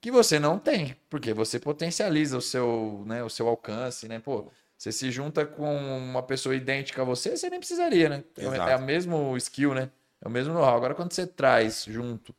que 0.00 0.10
você 0.10 0.38
não 0.38 0.58
tem, 0.58 0.96
porque 1.08 1.32
você 1.32 1.58
potencializa 1.58 2.36
o 2.36 2.40
seu, 2.40 3.04
né, 3.06 3.24
o 3.24 3.30
seu 3.30 3.48
alcance, 3.48 4.06
né? 4.06 4.18
Pô, 4.18 4.50
você 4.84 4.92
se 4.92 5.10
junta 5.10 5.46
com 5.46 5.74
uma 5.96 6.22
pessoa 6.22 6.54
idêntica 6.54 7.00
a 7.00 7.04
você, 7.06 7.34
você 7.34 7.48
nem 7.48 7.58
precisaria, 7.58 8.06
né? 8.10 8.24
É, 8.36 8.44
Exato. 8.44 8.70
é 8.70 8.76
o 8.76 8.82
mesmo 8.82 9.34
skill, 9.38 9.72
né? 9.72 9.90
É 10.20 10.28
o 10.28 10.30
mesmo 10.30 10.52
know-how. 10.52 10.76
Agora, 10.76 10.94
quando 10.94 11.10
você 11.10 11.26
traz 11.26 11.86
junto, 11.88 12.34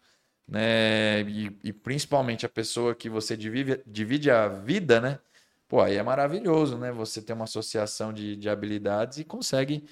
né? 0.47 1.21
E, 1.21 1.57
e 1.63 1.73
principalmente 1.73 2.45
a 2.45 2.49
pessoa 2.49 2.93
que 2.93 3.09
você 3.09 3.35
divide, 3.35 3.81
divide 3.87 4.29
a 4.29 4.47
vida, 4.47 5.01
né? 5.01 5.17
Pô, 5.67 5.81
aí 5.81 5.95
é 5.95 6.03
maravilhoso, 6.03 6.77
né? 6.77 6.91
Você 6.91 7.19
ter 7.19 7.33
uma 7.33 7.45
associação 7.45 8.13
de, 8.13 8.35
de 8.35 8.47
habilidades 8.47 9.17
e 9.17 9.23
consegue 9.23 9.83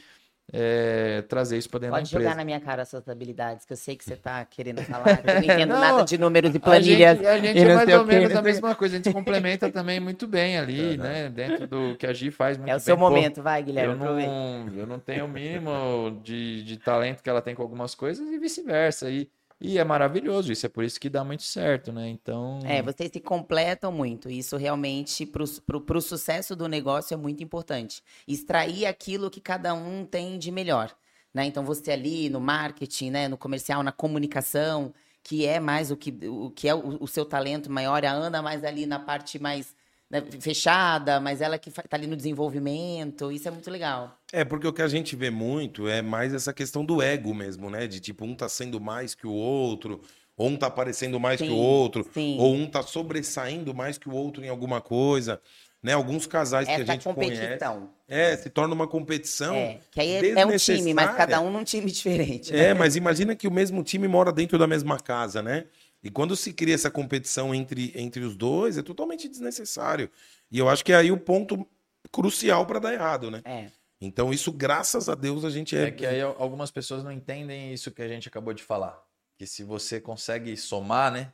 é, 0.51 1.21
trazer 1.23 1.57
isso 1.57 1.69
para 1.69 1.79
dentro 1.79 1.95
Pode 1.95 2.03
da 2.03 2.09
empresa. 2.09 2.23
jogar 2.29 2.35
na 2.37 2.45
minha 2.45 2.59
cara 2.59 2.85
suas 2.85 3.07
habilidades, 3.07 3.65
que 3.65 3.73
eu 3.73 3.77
sei 3.77 3.95
que 3.95 4.03
você 4.03 4.15
tá 4.15 4.43
querendo 4.49 4.81
falar. 4.83 5.17
que 5.17 5.29
Eu 5.29 5.33
não 5.35 5.43
entendo 5.43 5.69
Não, 5.69 5.79
nada 5.79 6.03
de 6.03 6.17
números 6.17 6.53
e 6.53 6.57
A 6.57 6.59
planilhas. 6.59 7.17
gente, 7.17 7.27
a 7.27 7.37
gente 7.39 7.59
é 7.59 7.75
mais 7.75 7.93
ou 7.93 8.05
menos 8.05 8.35
a 8.35 8.41
mesma 8.41 8.75
coisa, 8.75 8.95
a 8.95 8.97
gente 8.99 9.11
complementa 9.13 9.71
também 9.71 9.99
muito 9.99 10.27
bem 10.27 10.57
ali, 10.57 10.97
né? 10.97 11.29
Dentro 11.29 11.67
do 11.67 11.95
que 11.97 12.05
a 12.05 12.13
Gi 12.13 12.29
faz 12.31 12.57
muito 12.57 12.69
É 12.69 12.73
o 12.73 12.77
bem. 12.77 12.83
seu 12.83 12.97
Pô, 12.97 13.09
momento, 13.09 13.41
vai, 13.41 13.63
Guilherme. 13.63 13.93
eu 13.93 13.97
não, 13.97 14.69
eu 14.77 14.87
não 14.87 14.99
tenho 14.99 15.25
o 15.25 15.29
mínimo 15.29 16.19
de, 16.23 16.63
de 16.63 16.77
talento 16.77 17.21
que 17.23 17.29
ela 17.29 17.41
tem 17.41 17.55
com 17.55 17.61
algumas 17.61 17.95
coisas 17.95 18.27
e 18.29 18.37
vice-versa. 18.37 19.09
E, 19.09 19.29
e 19.59 19.77
é 19.77 19.83
maravilhoso 19.83 20.51
isso, 20.51 20.65
é 20.65 20.69
por 20.69 20.83
isso 20.83 20.99
que 20.99 21.09
dá 21.09 21.23
muito 21.23 21.43
certo, 21.43 21.91
né? 21.91 22.09
Então. 22.09 22.59
É, 22.65 22.81
vocês 22.81 23.11
se 23.11 23.19
completam 23.19 23.91
muito. 23.91 24.29
Isso 24.29 24.57
realmente, 24.57 25.25
para 25.25 25.97
o 25.97 26.01
sucesso 26.01 26.55
do 26.55 26.67
negócio, 26.67 27.13
é 27.13 27.17
muito 27.17 27.43
importante. 27.43 28.03
Extrair 28.27 28.85
aquilo 28.85 29.29
que 29.29 29.39
cada 29.39 29.73
um 29.73 30.05
tem 30.05 30.37
de 30.37 30.51
melhor. 30.51 30.93
Né? 31.33 31.45
Então, 31.45 31.63
você 31.63 31.91
ali 31.91 32.29
no 32.29 32.39
marketing, 32.39 33.09
né? 33.09 33.27
no 33.27 33.37
comercial, 33.37 33.81
na 33.81 33.91
comunicação, 33.91 34.93
que 35.23 35.45
é 35.45 35.59
mais 35.59 35.89
o 35.89 35.97
que, 35.97 36.11
o 36.27 36.51
que 36.51 36.67
é 36.67 36.75
o, 36.75 37.01
o 37.01 37.07
seu 37.07 37.25
talento 37.25 37.71
maior. 37.71 38.05
A 38.05 38.11
Ana 38.11 38.41
mais 38.41 38.63
ali 38.63 38.85
na 38.85 38.99
parte 38.99 39.39
mais 39.39 39.75
né, 40.09 40.21
fechada, 40.39 41.19
mas 41.19 41.41
ela 41.41 41.57
que 41.57 41.69
está 41.69 41.83
ali 41.91 42.05
no 42.05 42.15
desenvolvimento. 42.15 43.31
Isso 43.31 43.47
é 43.47 43.51
muito 43.51 43.71
legal. 43.71 44.19
É, 44.33 44.43
porque 44.43 44.65
o 44.65 44.73
que 44.73 44.81
a 44.81 44.87
gente 44.87 45.15
vê 45.15 45.29
muito 45.29 45.87
é 45.87 46.01
mais 46.01 46.33
essa 46.33 46.51
questão 46.51 46.83
do 46.83 47.03
ego 47.03 47.35
mesmo, 47.35 47.69
né? 47.69 47.85
De 47.85 47.99
tipo, 47.99 48.25
um 48.25 48.33
tá 48.33 48.49
sendo 48.49 48.81
mais 48.81 49.13
que 49.13 49.27
o 49.27 49.31
outro, 49.31 50.01
ou 50.35 50.49
um 50.49 50.57
tá 50.57 50.65
aparecendo 50.65 51.19
mais 51.19 51.39
que 51.39 51.47
o 51.47 51.51
Sim, 51.51 51.59
outro, 51.59 52.09
sim. 52.11 52.37
ou 52.39 52.51
um 52.55 52.65
tá 52.65 52.81
sobressaindo 52.81 53.75
mais 53.75 53.99
que 53.99 54.09
o 54.09 54.13
outro 54.13 54.43
em 54.43 54.49
alguma 54.49 54.81
coisa. 54.81 55.39
Né? 55.83 55.93
Alguns 55.93 56.25
casais 56.25 56.65
que 56.65 56.71
a 56.73 56.79
Essa 56.79 56.93
gente 56.93 57.03
conhece. 57.03 57.35
competição. 57.41 57.89
É, 58.07 58.35
se 58.35 58.49
torna 58.49 58.73
uma 58.73 58.87
competição. 58.87 59.53
É, 59.53 59.79
que 59.91 59.99
aí 59.99 60.11
é, 60.13 60.39
é 60.39 60.45
um 60.47 60.57
time, 60.57 60.95
mas 60.95 61.15
cada 61.15 61.39
um 61.39 61.51
num 61.51 61.63
time 61.63 61.91
diferente. 61.91 62.51
né? 62.51 62.69
É, 62.69 62.73
mas 62.73 62.95
imagina 62.95 63.35
que 63.35 63.47
o 63.47 63.51
mesmo 63.51 63.83
time 63.83 64.07
mora 64.07 64.31
dentro 64.31 64.57
da 64.57 64.65
mesma 64.65 64.99
casa, 64.99 65.43
né? 65.43 65.65
E 66.03 66.09
quando 66.09 66.35
se 66.35 66.51
cria 66.53 66.73
essa 66.73 66.89
competição 66.89 67.53
entre, 67.53 67.93
entre 67.95 68.23
os 68.23 68.35
dois, 68.35 68.79
é 68.79 68.81
totalmente 68.81 69.29
desnecessário. 69.29 70.09
E 70.51 70.57
eu 70.57 70.67
acho 70.69 70.83
que 70.83 70.91
é 70.91 70.95
aí 70.95 71.11
o 71.11 71.17
ponto 71.17 71.67
crucial 72.11 72.65
para 72.65 72.79
dar 72.79 72.93
errado, 72.93 73.29
né? 73.29 73.41
É. 73.45 73.67
Então, 74.05 74.33
isso, 74.33 74.51
graças 74.51 75.07
a 75.09 75.15
Deus, 75.15 75.45
a 75.45 75.49
gente 75.49 75.75
é. 75.77 75.83
É 75.87 75.91
que 75.91 76.05
aí 76.05 76.21
al- 76.21 76.35
algumas 76.39 76.71
pessoas 76.71 77.03
não 77.03 77.11
entendem 77.11 77.73
isso 77.73 77.91
que 77.91 78.01
a 78.01 78.07
gente 78.07 78.27
acabou 78.27 78.53
de 78.53 78.63
falar. 78.63 79.01
Que 79.37 79.45
se 79.47 79.63
você 79.63 79.99
consegue 80.01 80.55
somar, 80.57 81.11
né? 81.11 81.31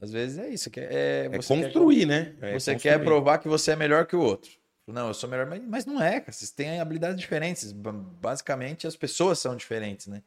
Às 0.00 0.10
vezes 0.10 0.38
é 0.38 0.48
isso. 0.48 0.70
Que 0.70 0.80
é, 0.80 1.26
é 1.26 1.28
você 1.28 1.54
quer- 1.54 1.62
construir, 1.64 2.06
né? 2.06 2.34
É 2.40 2.58
você 2.58 2.72
construir. 2.72 2.78
quer 2.80 3.02
provar 3.04 3.38
que 3.38 3.48
você 3.48 3.70
é 3.72 3.76
melhor 3.76 4.06
que 4.06 4.16
o 4.16 4.20
outro. 4.20 4.50
Não, 4.86 5.08
eu 5.08 5.14
sou 5.14 5.28
melhor, 5.28 5.46
mas, 5.66 5.84
não 5.84 6.00
é, 6.00 6.20
cara. 6.20 6.30
Vocês 6.32 6.50
têm 6.50 6.78
habilidades 6.80 7.18
diferentes. 7.18 7.72
Ba- 7.72 7.90
Basicamente, 7.92 8.86
as 8.86 8.94
pessoas 8.96 9.38
são 9.38 9.56
diferentes, 9.56 10.06
né? 10.06 10.22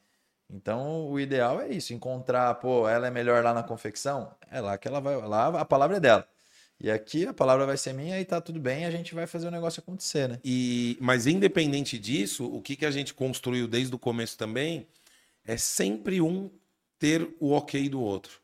Então, 0.51 1.07
o 1.07 1.19
ideal 1.19 1.61
é 1.61 1.69
isso, 1.69 1.93
encontrar, 1.93 2.55
pô, 2.55 2.89
ela 2.89 3.05
é 3.07 3.11
melhor 3.11 3.43
lá 3.43 3.53
na 3.53 3.61
confecção, 3.61 4.33
é 4.49 4.59
lá 4.59 4.77
que 4.79 4.87
ela 4.87 4.99
vai, 4.99 5.15
lá 5.15 5.47
a 5.61 5.63
palavra 5.63 5.97
é 5.97 5.99
dela. 5.99 6.27
E 6.81 6.89
aqui 6.89 7.27
a 7.27 7.33
palavra 7.33 7.65
vai 7.65 7.75
ser 7.75 7.93
minha 7.93 8.19
e 8.19 8.23
tá 8.23 8.39
tudo 8.39 8.59
bem, 8.59 8.85
a 8.85 8.91
gente 8.91 9.13
vai 9.13 9.27
fazer 9.27 9.47
o 9.47 9.51
negócio 9.51 9.81
acontecer, 9.81 10.29
né? 10.29 10.39
E, 10.45 10.97
mas 11.01 11.27
independente 11.27 11.99
disso, 11.99 12.45
o 12.45 12.61
que, 12.61 12.75
que 12.77 12.85
a 12.85 12.91
gente 12.91 13.13
construiu 13.13 13.67
desde 13.67 13.93
o 13.93 13.99
começo 13.99 14.37
também 14.37 14.87
é 15.45 15.57
sempre 15.57 16.21
um 16.21 16.49
ter 16.97 17.27
o 17.39 17.51
ok 17.51 17.89
do 17.89 18.01
outro. 18.01 18.39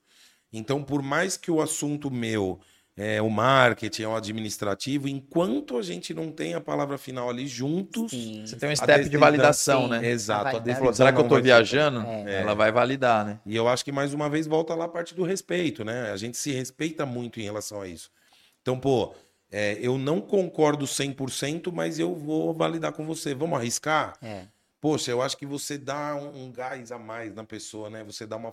Então, 0.51 0.83
por 0.83 1.01
mais 1.01 1.37
que 1.37 1.49
o 1.49 1.61
assunto 1.61 2.11
meu 2.11 2.59
é 2.97 3.21
o 3.21 3.29
marketing, 3.29 4.03
é 4.03 4.07
o 4.07 4.15
administrativo, 4.15 5.07
enquanto 5.07 5.77
a 5.77 5.81
gente 5.81 6.13
não 6.13 6.31
tem 6.31 6.53
a 6.53 6.61
palavra 6.61 6.97
final 6.97 7.29
ali 7.29 7.45
juntos, 7.45 8.11
Sim. 8.11 8.45
Você 8.45 8.55
tem 8.55 8.69
um 8.69 8.75
step 8.75 9.09
de 9.09 9.17
validação, 9.17 9.83
sim. 9.83 9.89
né? 9.89 10.09
exato, 10.09 10.59
decisão 10.61 10.93
Será 10.93 11.11
que 11.11 11.19
eu 11.19 11.29
ser- 11.29 11.41
viajando? 11.41 12.01
É. 12.01 12.41
Ela 12.41 12.53
vai 12.53 12.71
validar, 12.71 13.25
né? 13.25 13.39
E 13.45 13.55
eu 13.55 13.67
acho 13.67 13.83
que 13.83 13.91
mais 13.91 14.13
uma 14.13 14.29
vez 14.29 14.47
volta 14.47 14.73
lá 14.73 14.85
a 14.85 14.89
parte 14.89 15.13
do 15.13 15.23
respeito, 15.23 15.83
né? 15.83 16.11
A 16.11 16.17
gente 16.17 16.37
se 16.37 16.51
respeita 16.51 17.05
muito 17.05 17.39
em 17.39 17.43
relação 17.43 17.81
a 17.81 17.87
isso. 17.87 18.09
Então, 18.65 18.79
pô, 18.79 19.13
é, 19.51 19.77
eu 19.79 19.95
não 19.95 20.19
concordo 20.19 20.87
100%, 20.87 21.71
mas 21.71 21.99
eu 21.99 22.15
vou 22.15 22.51
validar 22.51 22.93
com 22.93 23.05
você. 23.05 23.35
Vamos 23.35 23.59
arriscar? 23.59 24.17
É. 24.23 24.47
Poxa, 24.81 25.11
eu 25.11 25.21
acho 25.21 25.37
que 25.37 25.45
você 25.45 25.77
dá 25.77 26.15
um, 26.15 26.45
um 26.45 26.51
gás 26.51 26.91
a 26.91 26.97
mais 26.97 27.35
na 27.35 27.43
pessoa, 27.43 27.91
né? 27.91 28.03
Você 28.05 28.25
dá 28.25 28.37
uma. 28.37 28.51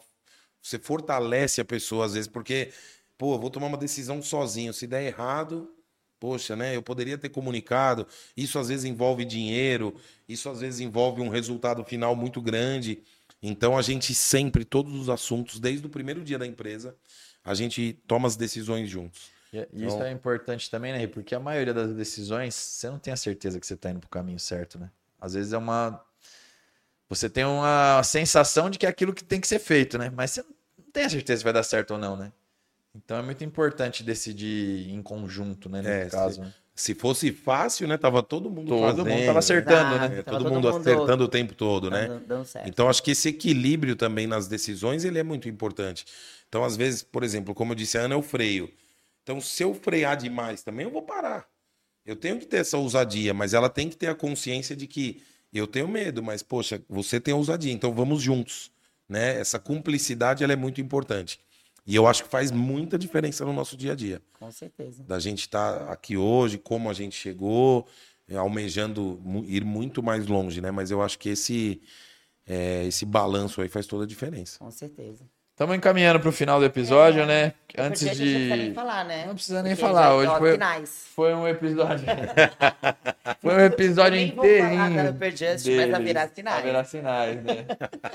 Você 0.60 0.78
fortalece 0.78 1.62
a 1.62 1.64
pessoa 1.64 2.04
às 2.04 2.12
vezes, 2.12 2.28
porque, 2.28 2.70
pô, 3.16 3.36
eu 3.36 3.38
vou 3.38 3.48
tomar 3.48 3.68
uma 3.68 3.78
decisão 3.78 4.20
sozinho. 4.20 4.74
Se 4.74 4.86
der 4.86 5.02
errado, 5.02 5.74
poxa, 6.20 6.54
né? 6.54 6.76
Eu 6.76 6.82
poderia 6.82 7.16
ter 7.16 7.30
comunicado. 7.30 8.06
Isso 8.36 8.58
às 8.58 8.68
vezes 8.68 8.84
envolve 8.84 9.24
dinheiro, 9.24 9.98
isso 10.28 10.50
às 10.50 10.60
vezes 10.60 10.80
envolve 10.80 11.22
um 11.22 11.30
resultado 11.30 11.82
final 11.84 12.14
muito 12.14 12.42
grande. 12.42 13.02
Então 13.42 13.78
a 13.78 13.80
gente 13.80 14.14
sempre, 14.14 14.62
todos 14.62 14.92
os 14.92 15.08
assuntos, 15.08 15.58
desde 15.58 15.86
o 15.86 15.90
primeiro 15.90 16.22
dia 16.22 16.38
da 16.38 16.46
empresa, 16.46 16.94
a 17.42 17.54
gente 17.54 17.94
toma 18.06 18.28
as 18.28 18.36
decisões 18.36 18.90
juntos. 18.90 19.32
E 19.53 19.59
e 19.72 19.84
isso 19.84 19.96
Então- 19.96 20.03
é 20.07 20.11
importante 20.12 20.70
também, 20.70 20.92
né? 20.92 21.07
Porque 21.07 21.34
a 21.34 21.40
maioria 21.40 21.74
das 21.74 21.92
decisões, 21.92 22.55
você 22.55 22.88
não 22.88 22.98
tem 22.98 23.12
a 23.12 23.16
certeza 23.16 23.61
que 23.61 23.66
você 23.66 23.76
tá 23.76 23.90
indo 23.90 24.00
pro 24.00 24.09
caminho 24.09 24.38
certo, 24.38 24.78
né? 24.78 24.90
Às 25.20 25.34
vezes 25.34 25.53
é 25.53 25.59
uma. 25.59 26.03
Você 27.09 27.28
tem 27.28 27.44
uma 27.44 28.03
sensação 28.03 28.70
de 28.70 28.78
que 28.78 28.86
é 28.86 28.88
aquilo 28.88 29.12
que 29.12 29.22
tem 29.22 29.40
que 29.40 29.46
ser 29.46 29.59
feito, 29.59 29.98
né? 29.98 30.11
Mas 30.14 30.30
você 30.30 30.42
não 30.42 30.86
tem 30.92 31.05
a 31.05 31.11
certeza 31.11 31.38
se 31.40 31.44
vai 31.44 31.53
dar 31.53 31.62
certo 31.62 31.92
ou 31.92 31.98
não, 31.98 32.16
né? 32.16 32.32
Então 32.94 33.16
é 33.18 33.22
muito 33.22 33.42
importante 33.44 34.03
decidir 34.03 34.88
em 34.90 35.03
conjunto, 35.03 35.68
né? 35.68 35.82
É, 35.84 36.05
No 36.05 36.11
caso. 36.11 36.40
né? 36.40 36.53
Se 36.74 36.94
fosse 36.94 37.30
fácil, 37.32 37.86
né? 37.86 37.98
Tava 37.98 38.22
todo 38.22 38.48
mundo 38.50 38.68
Todo 38.68 39.05
mundo 39.05 39.26
tava 39.26 39.38
acertando, 39.40 39.90
né? 39.90 39.96
Exato. 40.07 40.12
É, 40.14 40.22
Tava 40.22 40.38
todo, 40.38 40.44
todo 40.44 40.55
mundo 40.55 40.72
mundo 40.72 40.80
acertando 40.80 41.24
o 41.24 41.28
tempo 41.28 41.55
todo, 41.55 41.90
né? 41.90 42.09
Dando, 42.09 42.26
dando 42.26 42.44
certo. 42.46 42.66
Então, 42.66 42.88
acho 42.88 43.03
que 43.03 43.11
esse 43.11 43.28
equilíbrio 43.28 43.94
também 43.94 44.26
nas 44.26 44.48
decisões, 44.48 45.05
ele 45.05 45.18
é 45.18 45.22
muito 45.22 45.50
importante. 45.50 46.07
Então, 46.48 46.64
às 46.64 46.74
vezes, 46.74 47.03
por 47.03 47.22
exemplo, 47.22 47.55
como 47.55 47.72
eu 47.72 47.76
disse, 47.76 47.98
a 47.98 48.03
Ana 48.03 48.14
é 48.14 48.16
o 48.16 48.22
freio. 48.22 48.72
Então, 49.22 49.40
se 49.40 49.62
eu 49.62 49.74
frear 49.74 50.16
demais 50.16 50.62
também, 50.62 50.84
eu 50.84 50.90
vou 50.90 51.02
parar. 51.02 51.46
Eu 52.04 52.16
tenho 52.16 52.38
que 52.38 52.46
ter 52.46 52.58
essa 52.58 52.76
ousadia, 52.76 53.32
mas 53.32 53.54
ela 53.54 53.68
tem 53.68 53.88
que 53.88 53.96
ter 53.96 54.08
a 54.08 54.14
consciência 54.14 54.74
de 54.74 54.86
que 54.86 55.22
eu 55.52 55.66
tenho 55.66 55.86
medo, 55.86 56.22
mas, 56.22 56.42
poxa, 56.42 56.82
você 56.88 57.20
tem 57.20 57.32
ousadia, 57.32 57.72
então 57.72 57.94
vamos 57.94 58.22
juntos. 58.22 58.70
Né? 59.08 59.38
Essa 59.38 59.58
cumplicidade, 59.58 60.42
ela 60.42 60.52
é 60.52 60.56
muito 60.56 60.80
importante. 60.80 61.38
E 61.86 61.94
eu 61.94 62.06
acho 62.06 62.24
que 62.24 62.28
faz 62.28 62.50
muita 62.50 62.98
diferença 62.98 63.44
no 63.44 63.52
nosso 63.52 63.76
dia 63.76 63.92
a 63.92 63.94
dia. 63.94 64.22
Com 64.38 64.50
certeza. 64.50 65.02
Da 65.02 65.18
gente 65.18 65.40
estar 65.40 65.90
aqui 65.90 66.16
hoje, 66.16 66.56
como 66.56 66.88
a 66.88 66.92
gente 66.92 67.16
chegou, 67.16 67.86
eh, 68.28 68.36
almejando 68.36 69.20
ir 69.46 69.64
muito 69.64 70.02
mais 70.02 70.26
longe, 70.26 70.60
né? 70.60 70.70
Mas 70.70 70.90
eu 70.90 71.02
acho 71.02 71.18
que 71.18 71.30
esse, 71.30 71.82
eh, 72.46 72.84
esse 72.86 73.04
balanço 73.04 73.60
aí 73.60 73.68
faz 73.68 73.86
toda 73.86 74.04
a 74.04 74.06
diferença. 74.06 74.58
Com 74.58 74.70
certeza. 74.70 75.28
Estamos 75.53 75.76
encaminhando 75.76 76.18
pro 76.18 76.32
final 76.32 76.59
do 76.59 76.64
episódio, 76.64 77.20
É. 77.22 77.26
né? 77.26 77.55
Antes 77.78 78.00
gente 78.00 78.18
Não 78.18 78.24
precisa 78.24 78.57
nem 78.57 78.68
de. 78.68 78.74
falar, 78.74 79.05
né? 79.05 79.26
Não 79.26 79.34
precisa 79.34 79.62
nem 79.62 79.72
Porque 79.76 79.86
falar, 79.86 80.03
já- 80.03 80.14
hoje 80.14 80.38
foi-. 80.38 80.86
Foi 81.14 81.34
um 81.34 81.46
episódio. 81.48 82.05
Foi 83.40 83.55
um 83.55 83.61
episódio 83.61 84.18
Eu 84.18 84.26
nem 84.26 84.34
vou 84.34 84.44
falar 84.44 84.59
da 84.59 84.74
inteirinho. 85.11 85.36
Just, 85.36 85.66
mas 85.66 85.76
deles. 85.76 85.94
haverá 85.94 86.28
sinais. 86.28 86.59
Haverá 86.59 86.84
sinais, 86.84 87.42
né? 87.44 87.66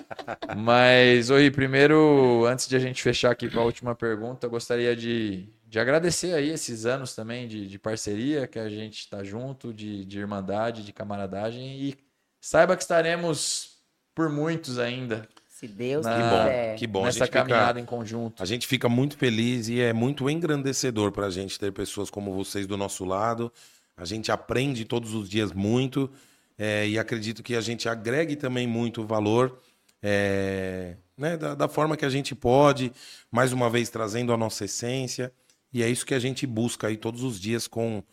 Mas, 0.57 1.29
oi, 1.29 1.51
primeiro, 1.51 2.45
antes 2.45 2.67
de 2.67 2.75
a 2.75 2.79
gente 2.79 3.01
fechar 3.01 3.31
aqui 3.31 3.49
com 3.49 3.59
a 3.59 3.63
última 3.63 3.93
pergunta, 3.95 4.45
eu 4.45 4.49
gostaria 4.49 4.95
de, 4.95 5.49
de 5.65 5.79
agradecer 5.79 6.33
aí 6.33 6.49
esses 6.49 6.85
anos 6.85 7.13
também 7.15 7.47
de, 7.47 7.67
de 7.67 7.77
parceria, 7.79 8.47
que 8.47 8.57
a 8.59 8.69
gente 8.69 8.99
está 8.99 9.23
junto, 9.23 9.73
de, 9.73 10.05
de 10.05 10.19
irmandade, 10.19 10.83
de 10.85 10.93
camaradagem. 10.93 11.65
E 11.81 11.95
saiba 12.41 12.75
que 12.75 12.83
estaremos 12.83 13.77
por 14.15 14.29
muitos 14.29 14.79
ainda 14.79 15.27
Se 15.57 15.67
Deus 15.67 16.05
Que 16.05 16.13
Que 16.13 16.19
bom, 16.19 16.43
quiser. 16.43 16.75
que 16.75 16.87
bom. 16.87 17.01
A 17.01 17.05
nessa 17.05 17.17
gente, 17.17 17.27
fica, 17.29 17.39
caminhada 17.39 17.79
em 17.79 17.85
conjunto. 17.85 18.43
a 18.43 18.45
gente 18.45 18.67
fica 18.67 18.87
muito 18.87 19.17
feliz 19.17 19.67
e 19.67 19.81
é 19.81 19.91
muito 19.91 20.29
engrandecedor 20.29 21.11
para 21.11 21.25
a 21.25 21.31
gente 21.31 21.57
ter 21.57 21.71
pessoas 21.71 22.11
como 22.11 22.31
vocês 22.31 22.67
do 22.67 22.77
nosso 22.77 23.03
lado. 23.03 23.51
A 23.95 24.05
gente 24.05 24.31
aprende 24.31 24.85
todos 24.85 25.15
os 25.15 25.27
dias 25.27 25.51
muito 25.51 26.11
é, 26.59 26.87
e 26.87 26.99
acredito 26.99 27.41
que 27.41 27.55
a 27.55 27.61
gente 27.61 27.89
agregue 27.89 28.35
também 28.35 28.67
muito 28.67 29.03
valor 29.03 29.59
é, 29.99 30.95
né, 31.17 31.35
da, 31.35 31.55
da, 31.55 31.67
forma 31.67 31.97
que 31.97 32.05
a 32.05 32.09
gente 32.09 32.35
pode, 32.35 32.91
mais 33.31 33.51
uma 33.51 33.67
vez 33.67 33.89
trazendo 33.89 34.31
a 34.31 34.37
nossa 34.37 34.65
essência. 34.65 35.33
E 35.73 35.81
é 35.81 35.89
isso 35.89 36.05
que 36.05 36.13
a 36.13 36.19
gente 36.19 36.45
busca 36.45 36.85
aí 36.85 36.97
todos 36.97 37.23
os 37.23 37.39
dias 37.39 37.65
com, 37.65 38.03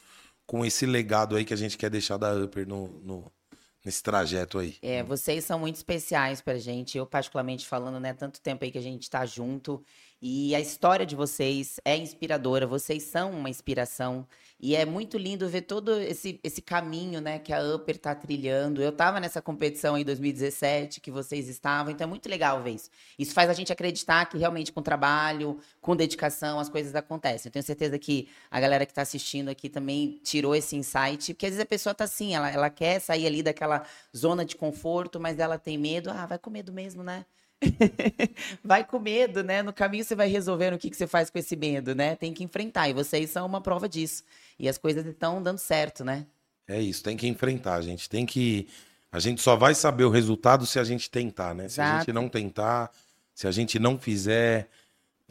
com 0.46 0.64
esse 0.64 0.86
legado 0.86 1.36
aí 1.36 1.44
que 1.44 1.52
a 1.52 1.58
gente 1.58 1.76
quer 1.76 1.90
deixar 1.90 2.16
da 2.16 2.34
Upper 2.34 2.66
no, 2.66 2.88
no 3.04 3.32
nesse 3.84 4.02
trajeto 4.02 4.58
aí. 4.58 4.76
É, 4.80 5.02
vocês 5.02 5.44
são 5.44 5.58
muito 5.58 5.76
especiais 5.76 6.40
pra 6.40 6.58
gente. 6.58 6.96
Eu, 6.96 7.06
particularmente 7.06 7.66
falando, 7.66 8.00
né, 8.00 8.14
tanto 8.14 8.40
tempo 8.40 8.64
aí 8.64 8.70
que 8.70 8.78
a 8.78 8.82
gente 8.82 9.08
tá 9.10 9.26
junto. 9.26 9.82
E 10.26 10.54
a 10.54 10.60
história 10.60 11.04
de 11.04 11.14
vocês 11.14 11.78
é 11.84 11.94
inspiradora, 11.98 12.66
vocês 12.66 13.02
são 13.02 13.30
uma 13.30 13.50
inspiração. 13.50 14.26
E 14.58 14.74
é 14.74 14.86
muito 14.86 15.18
lindo 15.18 15.46
ver 15.50 15.60
todo 15.60 16.00
esse, 16.00 16.40
esse 16.42 16.62
caminho 16.62 17.20
né, 17.20 17.38
que 17.38 17.52
a 17.52 17.62
Upper 17.74 17.96
está 17.96 18.14
trilhando. 18.14 18.80
Eu 18.80 18.88
estava 18.88 19.20
nessa 19.20 19.42
competição 19.42 19.98
em 19.98 20.02
2017, 20.02 21.02
que 21.02 21.10
vocês 21.10 21.46
estavam, 21.46 21.92
então 21.92 22.06
é 22.06 22.08
muito 22.08 22.26
legal 22.26 22.62
ver 22.62 22.70
isso. 22.70 22.88
Isso 23.18 23.34
faz 23.34 23.50
a 23.50 23.52
gente 23.52 23.70
acreditar 23.70 24.24
que 24.24 24.38
realmente 24.38 24.72
com 24.72 24.80
trabalho, 24.80 25.58
com 25.78 25.94
dedicação, 25.94 26.58
as 26.58 26.70
coisas 26.70 26.94
acontecem. 26.94 27.50
Eu 27.50 27.52
tenho 27.52 27.62
certeza 27.62 27.98
que 27.98 28.26
a 28.50 28.58
galera 28.58 28.86
que 28.86 28.92
está 28.92 29.02
assistindo 29.02 29.50
aqui 29.50 29.68
também 29.68 30.18
tirou 30.24 30.56
esse 30.56 30.74
insight, 30.74 31.34
porque 31.34 31.44
às 31.44 31.50
vezes 31.50 31.62
a 31.62 31.68
pessoa 31.68 31.92
está 31.92 32.04
assim, 32.04 32.34
ela, 32.34 32.50
ela 32.50 32.70
quer 32.70 32.98
sair 32.98 33.26
ali 33.26 33.42
daquela 33.42 33.84
zona 34.16 34.42
de 34.42 34.56
conforto, 34.56 35.20
mas 35.20 35.38
ela 35.38 35.58
tem 35.58 35.76
medo. 35.76 36.08
Ah, 36.10 36.24
vai 36.24 36.38
com 36.38 36.48
medo 36.48 36.72
mesmo, 36.72 37.02
né? 37.02 37.26
vai 38.62 38.84
com 38.84 38.98
medo, 38.98 39.42
né? 39.42 39.62
No 39.62 39.72
caminho 39.72 40.04
você 40.04 40.14
vai 40.14 40.28
resolvendo 40.28 40.74
o 40.74 40.78
que, 40.78 40.90
que 40.90 40.96
você 40.96 41.06
faz 41.06 41.30
com 41.30 41.38
esse 41.38 41.56
medo, 41.56 41.94
né? 41.94 42.16
Tem 42.16 42.32
que 42.32 42.44
enfrentar. 42.44 42.88
E 42.88 42.92
vocês 42.92 43.30
são 43.30 43.46
uma 43.46 43.60
prova 43.60 43.88
disso. 43.88 44.22
E 44.58 44.68
as 44.68 44.78
coisas 44.78 45.04
estão 45.06 45.42
dando 45.42 45.58
certo, 45.58 46.04
né? 46.04 46.26
É 46.66 46.80
isso, 46.80 47.02
tem 47.02 47.16
que 47.16 47.26
enfrentar, 47.26 47.74
a 47.74 47.82
gente. 47.82 48.08
Tem 48.08 48.24
que. 48.24 48.68
A 49.12 49.18
gente 49.18 49.40
só 49.40 49.54
vai 49.54 49.74
saber 49.74 50.04
o 50.04 50.10
resultado 50.10 50.66
se 50.66 50.78
a 50.78 50.84
gente 50.84 51.10
tentar, 51.10 51.54
né? 51.54 51.66
Exato. 51.66 51.74
Se 51.74 51.80
a 51.94 51.98
gente 51.98 52.12
não 52.12 52.28
tentar, 52.28 52.90
se 53.34 53.46
a 53.46 53.50
gente 53.50 53.78
não 53.78 53.98
fizer. 53.98 54.68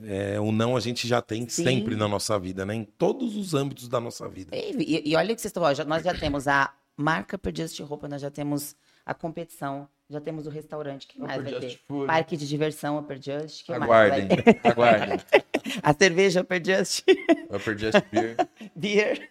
É, 0.05 0.39
o 0.39 0.51
não 0.51 0.75
a 0.75 0.79
gente 0.79 1.07
já 1.07 1.21
tem 1.21 1.47
Sim. 1.47 1.63
sempre 1.63 1.95
na 1.95 2.07
nossa 2.07 2.39
vida, 2.39 2.65
né? 2.65 2.73
Em 2.73 2.83
todos 2.83 3.35
os 3.35 3.53
âmbitos 3.53 3.87
da 3.87 3.99
nossa 3.99 4.27
vida. 4.27 4.55
E, 4.55 5.09
e 5.09 5.15
olha 5.15 5.33
o 5.33 5.35
que 5.35 5.41
vocês 5.41 5.53
estão. 5.55 5.63
Nós 5.85 6.03
já 6.03 6.13
temos 6.15 6.47
a 6.47 6.73
marca 6.97 7.37
por 7.37 7.55
Just 7.55 7.79
Roupa, 7.79 8.07
nós 8.07 8.21
já 8.21 8.31
temos 8.31 8.75
a 9.05 9.13
competição 9.13 9.87
já 10.09 10.21
temos 10.21 10.45
o 10.45 10.49
restaurante. 10.49 11.07
que 11.07 11.19
mais 11.19 11.39
Upper 11.39 11.51
vai 11.51 11.61
Just 11.61 11.77
ter? 11.77 11.83
Food. 11.87 12.07
Parque 12.07 12.37
de 12.37 12.47
diversão 12.47 12.99
Upper 12.99 13.17
Just. 13.21 13.65
Que 13.65 13.73
aguardem, 13.73 14.27
mais 14.27 14.57
aguardem. 14.63 15.19
A 15.81 15.93
cerveja 15.93 16.41
Upper 16.41 16.61
Just. 16.63 17.03
Upper 17.49 17.77
Just 17.77 18.03
Beer. 18.11 18.35
Beer. 18.75 19.29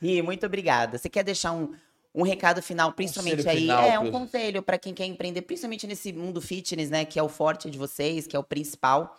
E 0.00 0.22
muito 0.22 0.46
obrigada. 0.46 0.98
Você 0.98 1.08
quer 1.08 1.24
deixar 1.24 1.52
um, 1.52 1.74
um 2.14 2.22
recado 2.22 2.62
final, 2.62 2.92
principalmente 2.92 3.48
aí? 3.48 3.62
Final, 3.62 3.82
é, 3.82 3.98
um 3.98 4.10
conselho 4.12 4.62
para 4.62 4.78
quem 4.78 4.94
quer 4.94 5.06
empreender, 5.06 5.42
principalmente 5.42 5.86
nesse 5.86 6.12
mundo 6.12 6.40
fitness, 6.40 6.90
né? 6.90 7.04
Que 7.04 7.18
é 7.18 7.22
o 7.22 7.28
forte 7.28 7.68
de 7.68 7.76
vocês, 7.76 8.26
que 8.26 8.36
é 8.36 8.38
o 8.38 8.44
principal. 8.44 9.18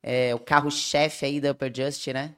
É, 0.00 0.32
o 0.34 0.38
carro-chefe 0.38 1.26
aí 1.26 1.40
da 1.40 1.50
Upper 1.50 1.72
Just, 1.74 2.06
né? 2.08 2.36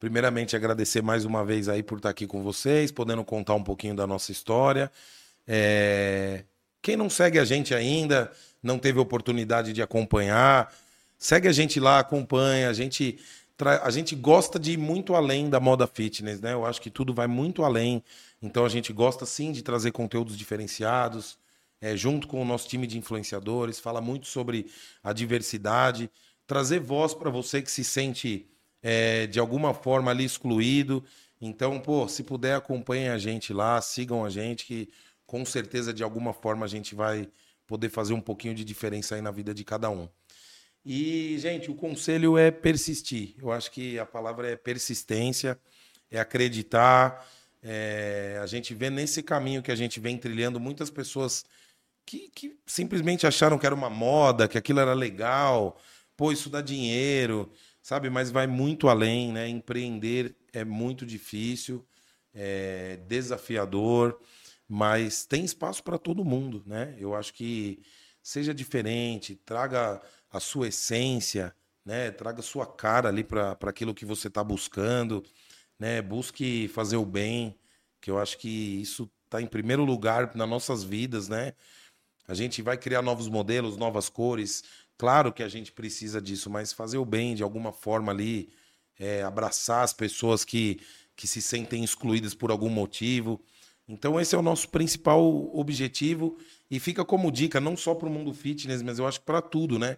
Primeiramente, 0.00 0.56
agradecer 0.56 1.00
mais 1.00 1.24
uma 1.24 1.44
vez 1.44 1.68
aí 1.68 1.82
por 1.82 1.98
estar 1.98 2.10
aqui 2.10 2.26
com 2.26 2.42
vocês, 2.42 2.90
podendo 2.90 3.24
contar 3.24 3.54
um 3.54 3.62
pouquinho 3.62 3.94
da 3.94 4.06
nossa 4.06 4.32
história. 4.32 4.90
É... 5.46 6.44
Quem 6.82 6.96
não 6.96 7.10
segue 7.10 7.38
a 7.38 7.44
gente 7.44 7.74
ainda, 7.74 8.30
não 8.62 8.78
teve 8.78 8.98
oportunidade 8.98 9.72
de 9.72 9.82
acompanhar, 9.82 10.72
segue 11.18 11.48
a 11.48 11.52
gente 11.52 11.80
lá, 11.80 11.98
acompanha. 11.98 12.68
A 12.68 12.72
gente, 12.72 13.18
a 13.82 13.90
gente 13.90 14.14
gosta 14.14 14.58
de 14.58 14.72
ir 14.72 14.76
muito 14.76 15.14
além 15.14 15.50
da 15.50 15.58
moda 15.58 15.86
fitness, 15.86 16.40
né? 16.40 16.52
Eu 16.52 16.64
acho 16.64 16.80
que 16.80 16.90
tudo 16.90 17.12
vai 17.12 17.26
muito 17.26 17.64
além. 17.64 18.02
Então 18.40 18.64
a 18.64 18.68
gente 18.68 18.92
gosta 18.92 19.26
sim 19.26 19.52
de 19.52 19.62
trazer 19.62 19.92
conteúdos 19.92 20.36
diferenciados, 20.36 21.38
é, 21.80 21.96
junto 21.96 22.26
com 22.26 22.40
o 22.40 22.44
nosso 22.44 22.68
time 22.68 22.86
de 22.86 22.98
influenciadores, 22.98 23.80
fala 23.80 24.00
muito 24.00 24.26
sobre 24.26 24.66
a 25.02 25.12
diversidade, 25.12 26.10
trazer 26.46 26.80
voz 26.80 27.14
para 27.14 27.30
você 27.30 27.60
que 27.60 27.70
se 27.70 27.84
sente 27.84 28.46
é, 28.82 29.26
de 29.26 29.38
alguma 29.38 29.74
forma 29.74 30.10
ali 30.10 30.24
excluído. 30.24 31.04
Então, 31.40 31.78
pô, 31.80 32.08
se 32.08 32.22
puder, 32.22 32.56
acompanhem 32.56 33.08
a 33.08 33.18
gente 33.18 33.52
lá, 33.52 33.80
sigam 33.82 34.24
a 34.24 34.30
gente, 34.30 34.64
que 34.64 34.88
com 35.26 35.44
certeza 35.44 35.92
de 35.92 36.02
alguma 36.02 36.32
forma 36.32 36.64
a 36.64 36.68
gente 36.68 36.94
vai 36.94 37.28
poder 37.66 37.88
fazer 37.88 38.14
um 38.14 38.20
pouquinho 38.20 38.54
de 38.54 38.64
diferença 38.64 39.16
aí 39.16 39.20
na 39.20 39.30
vida 39.30 39.52
de 39.52 39.64
cada 39.64 39.90
um. 39.90 40.08
E, 40.84 41.36
gente, 41.38 41.68
o 41.68 41.74
conselho 41.74 42.38
é 42.38 42.50
persistir. 42.50 43.34
Eu 43.38 43.50
acho 43.50 43.72
que 43.72 43.98
a 43.98 44.06
palavra 44.06 44.52
é 44.52 44.56
persistência, 44.56 45.58
é 46.08 46.20
acreditar. 46.20 47.26
É... 47.60 48.38
a 48.40 48.46
gente 48.46 48.72
vê 48.72 48.88
nesse 48.88 49.22
caminho 49.22 49.62
que 49.62 49.72
a 49.72 49.74
gente 49.74 49.98
vem 49.98 50.16
trilhando 50.16 50.60
muitas 50.60 50.88
pessoas 50.88 51.44
que, 52.04 52.30
que 52.32 52.56
simplesmente 52.64 53.26
acharam 53.26 53.58
que 53.58 53.66
era 53.66 53.74
uma 53.74 53.90
moda, 53.90 54.46
que 54.46 54.56
aquilo 54.56 54.78
era 54.78 54.94
legal, 54.94 55.76
pô, 56.16 56.30
isso 56.30 56.48
dá 56.48 56.60
dinheiro, 56.60 57.50
sabe? 57.82 58.08
Mas 58.08 58.30
vai 58.30 58.46
muito 58.46 58.88
além, 58.88 59.32
né? 59.32 59.48
Empreender 59.48 60.36
é 60.52 60.64
muito 60.64 61.04
difícil, 61.04 61.84
é 62.32 63.00
desafiador 63.08 64.16
mas 64.68 65.24
tem 65.24 65.44
espaço 65.44 65.82
para 65.82 65.98
todo 65.98 66.24
mundo, 66.24 66.62
né? 66.66 66.96
Eu 66.98 67.14
acho 67.14 67.32
que 67.34 67.82
seja 68.22 68.52
diferente, 68.52 69.36
traga 69.36 70.02
a 70.30 70.40
sua 70.40 70.68
essência, 70.68 71.54
né? 71.84 72.10
Traga 72.10 72.42
sua 72.42 72.66
cara 72.66 73.08
ali 73.08 73.22
para 73.22 73.56
aquilo 73.62 73.94
que 73.94 74.04
você 74.04 74.28
está 74.28 74.42
buscando, 74.42 75.24
né? 75.78 76.02
Busque 76.02 76.68
fazer 76.68 76.96
o 76.96 77.06
bem, 77.06 77.56
que 78.00 78.10
eu 78.10 78.18
acho 78.18 78.38
que 78.38 78.48
isso 78.80 79.10
está 79.24 79.40
em 79.40 79.46
primeiro 79.46 79.84
lugar 79.84 80.34
nas 80.34 80.48
nossas 80.48 80.82
vidas, 80.82 81.28
né? 81.28 81.52
A 82.26 82.34
gente 82.34 82.62
vai 82.62 82.76
criar 82.76 83.02
novos 83.02 83.28
modelos, 83.28 83.76
novas 83.76 84.08
cores. 84.08 84.64
Claro 84.98 85.32
que 85.32 85.42
a 85.42 85.48
gente 85.48 85.70
precisa 85.70 86.20
disso, 86.20 86.50
mas 86.50 86.72
fazer 86.72 86.98
o 86.98 87.04
bem 87.04 87.34
de 87.34 87.42
alguma 87.42 87.72
forma 87.72 88.10
ali, 88.10 88.52
é, 88.98 89.22
abraçar 89.22 89.84
as 89.84 89.92
pessoas 89.92 90.44
que, 90.44 90.80
que 91.14 91.26
se 91.28 91.40
sentem 91.40 91.84
excluídas 91.84 92.34
por 92.34 92.50
algum 92.50 92.68
motivo. 92.68 93.40
Então 93.88 94.20
esse 94.20 94.34
é 94.34 94.38
o 94.38 94.42
nosso 94.42 94.68
principal 94.68 95.22
objetivo 95.56 96.36
e 96.70 96.80
fica 96.80 97.04
como 97.04 97.30
dica 97.30 97.60
não 97.60 97.76
só 97.76 97.94
para 97.94 98.08
o 98.08 98.10
mundo 98.10 98.32
fitness, 98.34 98.82
mas 98.82 98.98
eu 98.98 99.06
acho 99.06 99.20
para 99.20 99.40
tudo, 99.40 99.78
né? 99.78 99.96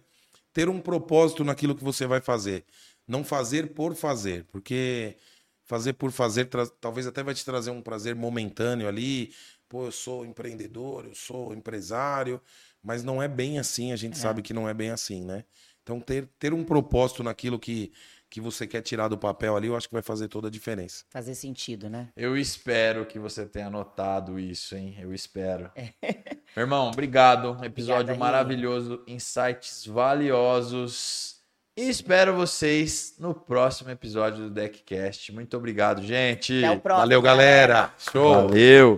Ter 0.53 0.69
um 0.69 0.79
propósito 0.79 1.43
naquilo 1.43 1.75
que 1.75 1.83
você 1.83 2.05
vai 2.05 2.21
fazer, 2.21 2.65
não 3.07 3.23
fazer 3.23 3.73
por 3.73 3.95
fazer, 3.95 4.45
porque 4.51 5.15
fazer 5.63 5.93
por 5.93 6.11
fazer 6.11 6.49
talvez 6.79 7.07
até 7.07 7.23
vai 7.23 7.33
te 7.33 7.45
trazer 7.45 7.71
um 7.71 7.81
prazer 7.81 8.15
momentâneo 8.15 8.87
ali. 8.87 9.31
Pô, 9.67 9.85
eu 9.85 9.91
sou 9.91 10.25
empreendedor, 10.25 11.05
eu 11.05 11.13
sou 11.13 11.53
empresário, 11.53 12.41
mas 12.83 13.03
não 13.03 13.21
é 13.21 13.27
bem 13.27 13.59
assim, 13.59 13.91
a 13.91 13.95
gente 13.95 14.13
é. 14.13 14.19
sabe 14.19 14.41
que 14.41 14.53
não 14.53 14.67
é 14.67 14.73
bem 14.73 14.89
assim, 14.89 15.23
né? 15.23 15.43
Então 15.83 15.99
ter, 15.99 16.27
ter 16.37 16.53
um 16.53 16.63
propósito 16.63 17.23
naquilo 17.23 17.59
que 17.59 17.91
que 18.29 18.39
você 18.39 18.67
quer 18.67 18.81
tirar 18.81 19.07
do 19.07 19.17
papel 19.17 19.55
ali, 19.55 19.67
eu 19.67 19.75
acho 19.75 19.87
que 19.87 19.93
vai 19.93 20.03
fazer 20.03 20.27
toda 20.27 20.47
a 20.47 20.51
diferença. 20.51 21.03
Fazer 21.09 21.33
sentido, 21.35 21.89
né? 21.89 22.09
Eu 22.15 22.37
espero 22.37 23.05
que 23.05 23.17
você 23.17 23.45
tenha 23.45 23.69
notado 23.69 24.39
isso, 24.39 24.75
hein? 24.75 24.95
Eu 24.99 25.13
espero. 25.13 25.71
É. 25.75 25.93
Meu 26.55 26.63
irmão, 26.63 26.89
obrigado. 26.89 27.57
Episódio 27.63 28.13
Obrigada, 28.13 28.19
maravilhoso, 28.19 29.03
insights 29.07 29.85
valiosos. 29.85 31.39
E 31.77 31.89
espero 31.89 32.35
vocês 32.35 33.15
no 33.17 33.33
próximo 33.33 33.89
episódio 33.89 34.43
do 34.43 34.49
Deckcast. 34.49 35.31
Muito 35.31 35.55
obrigado, 35.55 36.01
gente. 36.03 36.63
Até 36.63 36.75
o 36.75 36.81
próximo. 36.81 37.01
Valeu, 37.01 37.21
galera. 37.21 37.93
Show. 37.97 38.47
Valeu. 38.47 38.97